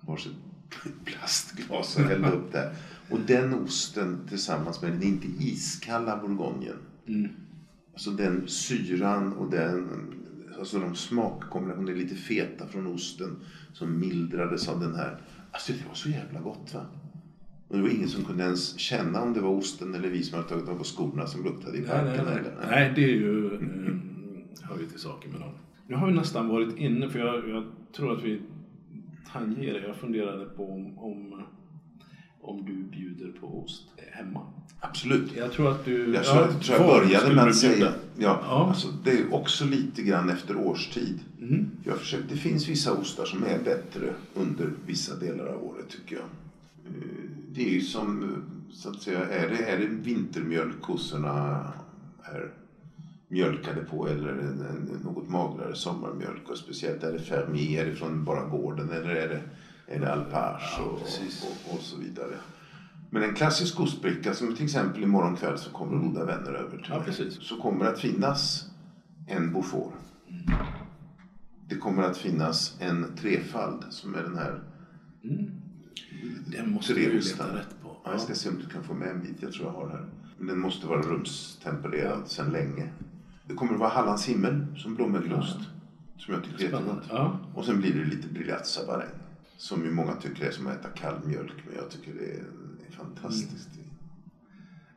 Varsitt 0.01 0.35
plastglas 1.05 1.97
och 1.97 2.03
hällde 2.03 2.31
upp 2.31 2.51
det. 2.51 2.75
Och 3.09 3.19
den 3.19 3.53
osten 3.53 4.27
tillsammans 4.29 4.81
med 4.81 4.91
den 4.91 5.03
inte 5.03 5.27
iskalla 5.27 6.17
bourgognen. 6.17 6.77
Mm. 7.07 7.31
Alltså 7.93 8.11
den 8.11 8.47
syran 8.47 9.33
och 9.33 9.51
den, 9.51 9.89
alltså 10.63 10.79
de 10.79 10.95
smakkombinationerna, 10.95 11.97
lite 11.97 12.15
feta 12.15 12.67
från 12.67 12.87
osten 12.87 13.35
som 13.73 13.99
mildrades 13.99 14.67
av 14.69 14.79
den 14.79 14.95
här. 14.95 15.21
Alltså 15.51 15.73
det 15.73 15.87
var 15.87 15.93
så 15.93 16.09
jävla 16.09 16.39
gott 16.39 16.73
va. 16.73 16.85
Och 17.67 17.75
det 17.75 17.81
var 17.81 17.89
ingen 17.89 18.07
som 18.07 18.23
kunde 18.25 18.43
ens 18.43 18.79
känna 18.79 19.21
om 19.21 19.33
det 19.33 19.41
var 19.41 19.49
osten 19.49 19.95
eller 19.95 20.09
vi 20.09 20.23
som 20.23 20.37
hade 20.37 20.49
tagit 20.49 20.69
av 20.69 20.75
på 20.77 20.83
skorna 20.83 21.27
som 21.27 21.43
luktade 21.43 21.77
i 21.77 21.81
Nej, 21.81 21.89
parken. 21.89 22.25
nej, 22.25 22.25
nej. 22.25 22.37
eller- 22.37 22.67
nej, 22.69 22.91
det 22.95 23.03
är 23.03 23.07
ju... 23.15 23.45
Eh, 23.53 23.59
hör 24.69 24.79
ju 24.79 24.85
till 24.85 24.99
saken 24.99 25.31
med 25.31 25.39
dem. 25.41 25.51
Nu 25.87 25.95
har 25.95 26.07
vi 26.07 26.13
nästan 26.13 26.47
varit 26.47 26.77
inne, 26.77 27.09
för 27.09 27.19
jag, 27.19 27.49
jag 27.49 27.63
tror 27.95 28.17
att 28.17 28.23
vi 28.23 28.41
tangerar. 29.33 29.79
Jag 29.87 29.95
funderade 29.95 30.45
på 30.45 30.71
om, 30.73 30.99
om, 30.99 31.41
om 32.41 32.65
du 32.65 32.83
bjuder 32.83 33.31
på 33.39 33.63
ost 33.63 33.87
hemma. 34.11 34.41
Absolut. 34.83 35.35
Jag 35.35 35.51
tror 35.51 35.71
att 35.71 35.85
du... 35.85 36.13
Jag 36.13 36.23
tror, 36.25 36.41
ja, 36.41 36.59
tror 36.61 36.77
jag 36.79 36.87
började 36.87 37.35
med 37.35 37.43
att 37.47 37.55
säga, 37.55 37.93
ja, 38.17 38.39
Ja. 38.49 38.67
Alltså, 38.67 38.87
det 39.03 39.11
är 39.11 39.33
också 39.33 39.65
lite 39.65 40.01
grann 40.01 40.29
efter 40.29 40.55
årstid. 40.57 41.19
Mm. 41.41 41.69
Jag 41.83 41.97
försöker, 41.97 42.25
det 42.29 42.37
finns 42.37 42.67
vissa 42.67 42.93
ostar 42.93 43.25
som 43.25 43.43
är 43.43 43.59
bättre 43.63 44.13
under 44.33 44.69
vissa 44.85 45.15
delar 45.15 45.45
av 45.45 45.63
året 45.63 45.89
tycker 45.89 46.15
jag. 46.15 46.25
Eh, 46.25 47.29
Det 47.53 47.67
är 47.67 47.69
ju 47.69 47.81
som, 47.81 48.23
eh, 48.23 48.73
så 48.73 48.89
att 48.89 49.01
säga, 49.01 49.25
är 49.25 49.49
det, 49.49 49.63
är 49.65 49.77
det 49.77 49.85
vintermjölk 49.85 50.81
kossorna 50.81 51.67
är 52.23 52.51
mjölkade 53.27 53.81
på 53.81 54.07
eller 54.07 54.29
en, 54.29 54.39
en, 54.39 54.99
något 55.03 55.29
magrare 55.29 55.75
sommarmjölk 55.75 56.49
och 56.49 56.57
speciellt 56.57 57.03
är 57.03 57.11
det 57.11 57.19
fermier 57.19 57.95
från 57.95 58.23
bara 58.23 58.45
gården 58.45 58.89
eller 58.91 59.15
är 59.15 59.27
det, 59.29 59.41
är 59.95 59.99
det 59.99 60.13
alpage 60.13 60.75
Ja, 60.77 60.83
och, 60.83 60.91
och, 60.93 61.75
och 61.75 61.81
så 61.81 61.97
vidare. 61.97 62.35
Men 63.13 63.23
en 63.23 63.35
klassisk 63.35 63.79
ostbricka 63.79 64.33
som 64.33 64.55
till 64.55 64.63
exempel 64.65 65.03
imorgon 65.03 65.35
kväll 65.35 65.57
så 65.57 65.69
kommer 65.69 65.97
goda 65.97 66.25
vänner 66.25 66.51
över 66.53 66.77
till 66.77 66.85
Ja, 66.89 66.95
mig. 66.97 67.05
precis. 67.05 67.37
Så 67.41 67.61
kommer 67.61 67.85
det 67.85 67.91
att 67.91 67.99
finnas 67.99 68.65
en 69.27 69.51
Beaufort. 69.53 69.93
Det 71.69 71.75
kommer 71.75 72.03
att 72.03 72.17
finnas 72.17 72.75
en 72.79 73.15
trefald 73.15 73.85
som 73.89 74.15
är 74.15 74.23
den 74.23 74.35
här 74.35 74.61
Mm. 75.23 75.51
Den 76.51 76.71
måste 76.71 76.93
du 76.93 77.09
leta 77.13 77.57
rätt 77.57 77.81
på. 77.81 77.97
Ja, 78.03 78.11
jag 78.11 78.21
ska 78.21 78.33
se 78.35 78.49
om 78.49 78.55
du 78.59 78.65
kan 78.69 78.83
få 78.83 78.93
med 78.93 79.09
en 79.09 79.21
bit. 79.21 79.41
Jag 79.41 79.51
tror 79.51 79.65
jag 79.67 79.73
har 79.73 79.87
här. 79.89 80.05
Men 80.37 80.47
den 80.47 80.59
måste 80.59 80.87
vara 80.87 81.01
rumstempererad 81.01 82.27
sedan 82.27 82.51
länge. 82.51 82.87
Det 83.47 83.53
kommer 83.53 83.73
att 83.73 83.79
vara 83.79 83.89
Hallands 83.89 84.25
himmel 84.25 84.65
som 84.77 84.95
blåmögelost. 84.95 85.57
Som 86.17 86.33
jag 86.33 86.43
tycker 86.43 86.59
är 86.59 86.63
jättegott. 86.63 87.03
Ja. 87.09 87.39
Och 87.53 87.65
sen 87.65 87.79
blir 87.79 87.93
det 87.93 88.05
lite 88.05 88.27
brillatsabaräng. 88.27 89.09
Som 89.57 89.83
ju 89.85 89.91
många 89.91 90.13
tycker 90.15 90.45
är 90.45 90.51
som 90.51 90.67
att 90.67 90.73
äta 90.79 90.89
kall 90.89 91.15
mjölk. 91.25 91.53
Men 91.67 91.75
jag 91.75 91.89
tycker 91.89 92.13
det 92.13 92.25
är, 92.25 92.43
fantastiskt. 93.03 93.69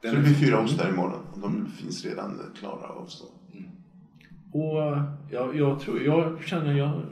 Den 0.02 0.10
Så 0.10 0.16
det 0.16 0.22
blir 0.22 0.34
fyra 0.34 0.60
ostar 0.60 0.88
imorgon. 0.88 1.20
Och 1.32 1.40
de 1.40 1.66
finns 1.66 2.04
redan 2.04 2.40
klara 2.58 2.84
att 2.84 2.96
avstå. 2.96 3.24
Och 4.52 4.82
eh, 4.82 5.02
jag, 5.30 5.56
jag 5.56 5.80
tror, 5.80 6.02
jag 6.02 6.42
känner 6.44 6.72
jag, 6.72 7.02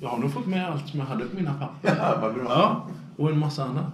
jag 0.00 0.08
har 0.08 0.18
nog 0.18 0.32
fått 0.32 0.46
med 0.46 0.70
allt 0.70 0.88
som 0.88 1.00
jag 1.00 1.06
hade 1.06 1.24
på 1.24 1.36
mina 1.36 1.54
papper. 1.54 1.96
Ja, 1.98 2.18
vad 2.20 2.34
bra. 2.34 2.44
Ja, 2.48 2.88
och 3.16 3.30
en 3.30 3.38
massa 3.38 3.64
annat. 3.64 3.92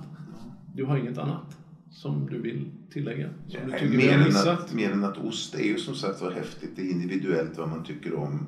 Du 0.74 0.84
har 0.84 0.96
inget 0.96 1.18
annat 1.18 1.58
som 1.90 2.26
du 2.30 2.40
vill 2.40 2.70
tillägga? 2.92 3.28
Som 3.48 3.60
du 3.60 3.70
Nej, 3.70 3.80
tycker 3.80 3.96
mer, 3.96 4.12
än 4.12 4.48
att, 4.52 4.74
mer 4.74 4.92
än 4.92 5.04
att 5.04 5.18
ost 5.18 5.54
är 5.54 5.64
ju 5.64 5.78
som 5.78 5.94
sagt 5.94 6.22
var 6.22 6.30
häftigt. 6.30 6.70
Det 6.76 6.82
är 6.82 6.90
individuellt 6.90 7.58
vad 7.58 7.68
man 7.68 7.84
tycker 7.84 8.14
om. 8.14 8.46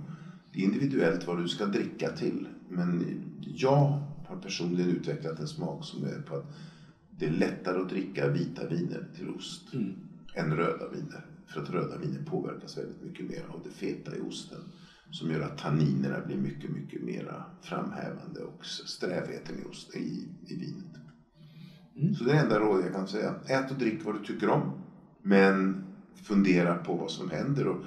Det 0.52 0.58
är 0.58 0.64
individuellt 0.64 1.26
vad 1.26 1.38
du 1.38 1.48
ska 1.48 1.66
dricka 1.66 2.08
till. 2.08 2.48
Men 2.68 3.04
jag 3.40 4.02
har 4.28 4.36
personligen 4.42 4.90
utvecklat 4.90 5.40
en 5.40 5.48
smak 5.48 5.84
som 5.84 6.04
är 6.04 6.22
på 6.28 6.36
att 6.36 6.56
det 7.18 7.26
är 7.26 7.30
lättare 7.30 7.78
att 7.78 7.88
dricka 7.88 8.28
vita 8.28 8.66
viner 8.66 9.04
till 9.16 9.28
ost 9.30 9.72
Mm. 9.72 9.94
än 10.34 10.56
röda 10.56 10.88
viner. 10.88 11.24
För 11.46 11.60
att 11.60 11.70
röda 11.70 11.96
viner 11.96 12.20
påverkas 12.26 12.76
väldigt 12.76 13.00
mycket 13.00 13.26
mer 13.28 13.44
av 13.48 13.60
det 13.64 13.70
feta 13.70 14.16
i 14.16 14.20
osten. 14.20 14.58
Som 15.10 15.30
gör 15.30 15.40
att 15.40 15.58
tanninerna 15.58 16.20
blir 16.20 16.36
mycket, 16.36 16.70
mycket 16.70 17.00
mera 17.00 17.42
framhävande 17.62 18.40
och 18.40 18.66
strävheten 18.66 19.58
i, 19.58 19.62
ost, 19.64 19.94
i, 19.94 20.28
i 20.46 20.54
vinet. 20.54 21.00
Mm. 21.96 22.14
Så 22.14 22.24
det 22.24 22.32
är 22.36 22.40
enda 22.40 22.58
rådet 22.58 22.82
jag 22.82 22.92
kan 22.92 23.06
säga. 23.06 23.34
Ät 23.46 23.70
och 23.70 23.76
drick 23.76 24.04
vad 24.04 24.14
du 24.14 24.18
tycker 24.18 24.48
om. 24.48 24.70
Men 25.22 25.74
fundera 26.22 26.74
på 26.74 26.94
vad 26.94 27.10
som 27.10 27.28
händer 27.28 27.66
och 27.66 27.78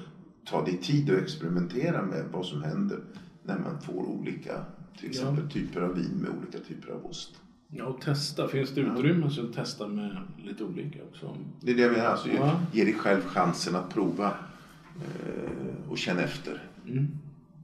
ta 0.43 0.61
dig 0.61 0.73
tid 0.73 1.09
att 1.09 1.17
experimentera 1.17 2.01
med 2.01 2.25
vad 2.31 2.45
som 2.45 2.61
händer 2.61 2.99
när 3.41 3.57
man 3.57 3.81
får 3.81 4.05
olika 4.05 4.63
till 4.97 5.09
exempel 5.09 5.43
typer 5.43 5.81
av 5.81 5.93
vin 5.93 6.13
med 6.13 6.29
olika 6.29 6.57
typer 6.57 6.89
av 6.91 7.05
ost. 7.05 7.29
Ja, 7.71 7.85
och 7.85 8.01
testa. 8.01 8.47
Finns 8.47 8.69
det 8.75 8.81
utrymme 8.81 9.29
så 9.29 9.47
testa 9.47 9.87
med 9.87 10.17
lite 10.43 10.63
olika 10.63 10.99
också. 11.11 11.37
Det 11.61 11.71
är 11.71 11.75
det 11.75 11.81
jag 11.81 11.91
menar. 11.91 12.05
Alltså, 12.05 12.29
Ja. 12.29 12.61
Ge 12.71 12.83
dig 12.83 12.93
själv 12.93 13.21
chansen 13.21 13.75
att 13.75 13.93
prova 13.93 14.33
eh, 14.95 15.89
och 15.89 15.97
känna 15.97 16.21
efter. 16.21 16.63
Mm. 16.87 17.07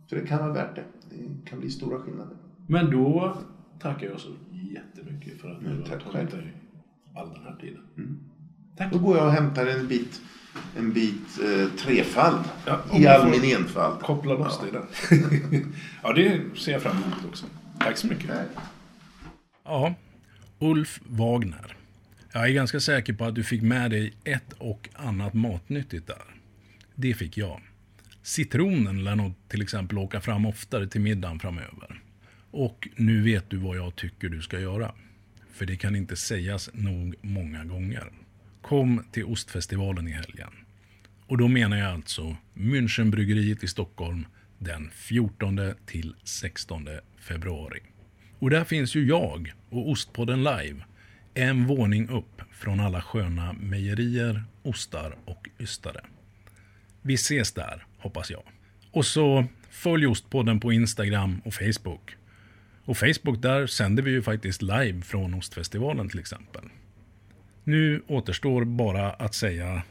För 0.10 0.15
det 0.15 0.27
kan 0.27 0.40
vara 0.40 0.53
värt 0.53 0.76
det. 0.76 0.84
Det 1.10 1.49
kan 1.49 1.60
bli 1.60 1.69
stora 1.69 1.99
skillnader. 1.99 2.38
Men 2.68 2.91
då 2.91 3.38
tackar 3.80 4.07
jag 4.07 4.19
så 4.19 4.30
jättemycket 4.52 5.41
för 5.41 5.52
att 5.52 5.60
du 5.60 5.65
Mm, 5.65 5.84
har 5.90 5.98
tagit 6.11 6.32
dig 6.32 6.53
all 7.15 7.30
den 7.30 7.44
här 7.44 7.56
tiden. 7.61 7.82
Mm. 7.98 8.19
Tack. 8.77 8.94
Då 8.94 8.99
går 8.99 9.18
jag 9.18 9.26
och 9.26 9.32
hämtar 9.32 9.65
en 9.68 9.88
bit, 9.88 10.22
en 10.77 10.94
bit 10.94 11.40
eh, 11.44 11.68
trefald 11.77 12.44
Ja, 12.65 12.80
i 12.99 13.07
all 13.07 13.30
min 13.30 13.56
enfald. 13.57 13.99
Koppla 14.02 14.34
loss 14.34 14.60
Ja. 14.60 14.64
dig 14.64 14.82
där. 15.52 15.61
ja, 16.03 16.14
det 16.14 16.41
ser 16.60 16.72
jag 16.72 16.82
fram 16.82 16.95
emot 16.95 17.26
också. 17.30 17.45
Tack 17.80 17.98
så 17.98 18.07
mycket. 18.07 18.27
Nej. 18.30 18.45
Ja, 19.68 19.96
Ulf 20.60 21.00
Wagner. 21.06 21.76
Jag 22.34 22.50
är 22.50 22.54
ganska 22.54 22.80
säker 22.80 23.14
på 23.14 23.26
att 23.26 23.36
du 23.36 23.44
fick 23.44 23.62
med 23.62 23.92
dig 23.92 24.14
ett 24.24 24.54
och 24.54 24.90
annat 24.94 25.34
matnyttigt 25.34 26.08
där. 26.08 26.22
Det 26.96 27.14
fick 27.14 27.38
jag. 27.38 27.62
Citronen 28.22 29.04
lär 29.04 29.16
nog 29.16 29.34
till 29.48 29.62
exempel 29.62 29.98
åka 29.98 30.22
fram 30.22 30.46
oftare 30.46 30.88
till 30.88 31.02
middagen 31.02 31.40
framöver. 31.40 32.02
Och 32.52 32.88
nu 32.96 33.22
vet 33.22 33.50
du 33.50 33.58
vad 33.58 33.78
jag 33.78 33.96
tycker 33.96 34.30
du 34.30 34.42
ska 34.42 34.60
göra. 34.60 34.92
För 35.54 35.66
det 35.66 35.76
kan 35.76 35.96
inte 35.96 36.16
sägas 36.16 36.70
nog 36.74 37.16
många 37.22 37.66
gånger. 37.66 38.12
Kom 38.62 39.04
till 39.12 39.26
Ostfestivalen 39.26 40.08
i 40.08 40.12
helgen. 40.12 40.52
Och 41.28 41.38
då 41.38 41.48
menar 41.48 41.78
jag 41.78 41.92
alltså 41.92 42.38
Münchenbryggeriet 42.54 43.64
i 43.64 43.68
Stockholm 43.68 44.26
den 44.58 44.90
14 44.94 45.60
till 45.86 46.16
16 46.24 46.88
februari. 47.20 47.80
Och 48.40 48.49
där 48.49 48.64
finns 48.64 48.95
ju 48.95 49.07
jag 49.07 49.53
och 49.70 49.90
Ostpodden 49.90 50.44
Live 50.44 50.84
en 51.34 51.68
våning 51.68 52.10
upp 52.10 52.41
från 52.52 52.80
alla 52.80 53.02
sköna 53.02 53.53
mejerier, 53.53 54.44
ostar 54.64 55.16
och 55.26 55.49
ystare. 55.60 56.02
Vi 57.02 57.14
ses 57.14 57.52
där, 57.52 57.86
hoppas 57.98 58.32
jag. 58.32 58.44
Och 58.91 59.06
så 59.06 59.45
följ 59.70 60.07
Ostpodden 60.07 60.60
på 60.60 60.74
Instagram 60.74 61.41
och 61.45 61.53
Facebook. 61.53 62.16
Och 62.86 62.98
Facebook, 62.98 63.41
där 63.41 63.68
sänder 63.68 64.03
vi 64.03 64.12
ju 64.12 64.22
faktiskt 64.22 64.62
live 64.62 65.02
från 65.02 65.34
Ostfestivalen 65.34 66.10
till 66.10 66.20
exempel. 66.20 66.64
Nu 67.64 68.03
återstår 68.07 68.64
bara 68.64 69.12
att 69.12 69.36
säga 69.36 69.82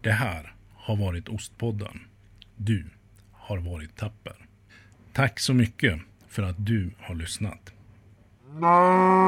det 0.00 0.12
här 0.12 0.54
har 0.74 0.96
varit 0.96 1.28
Ostpodden. 1.28 2.00
Du 2.56 2.84
har 3.32 3.58
varit 3.58 3.96
tapper. 3.96 4.36
Tack 5.12 5.40
så 5.40 5.54
mycket 5.54 6.00
för 6.28 6.42
att 6.42 6.66
du 6.66 6.90
har 6.98 7.14
lyssnat. 7.14 7.73
No. 8.60 9.24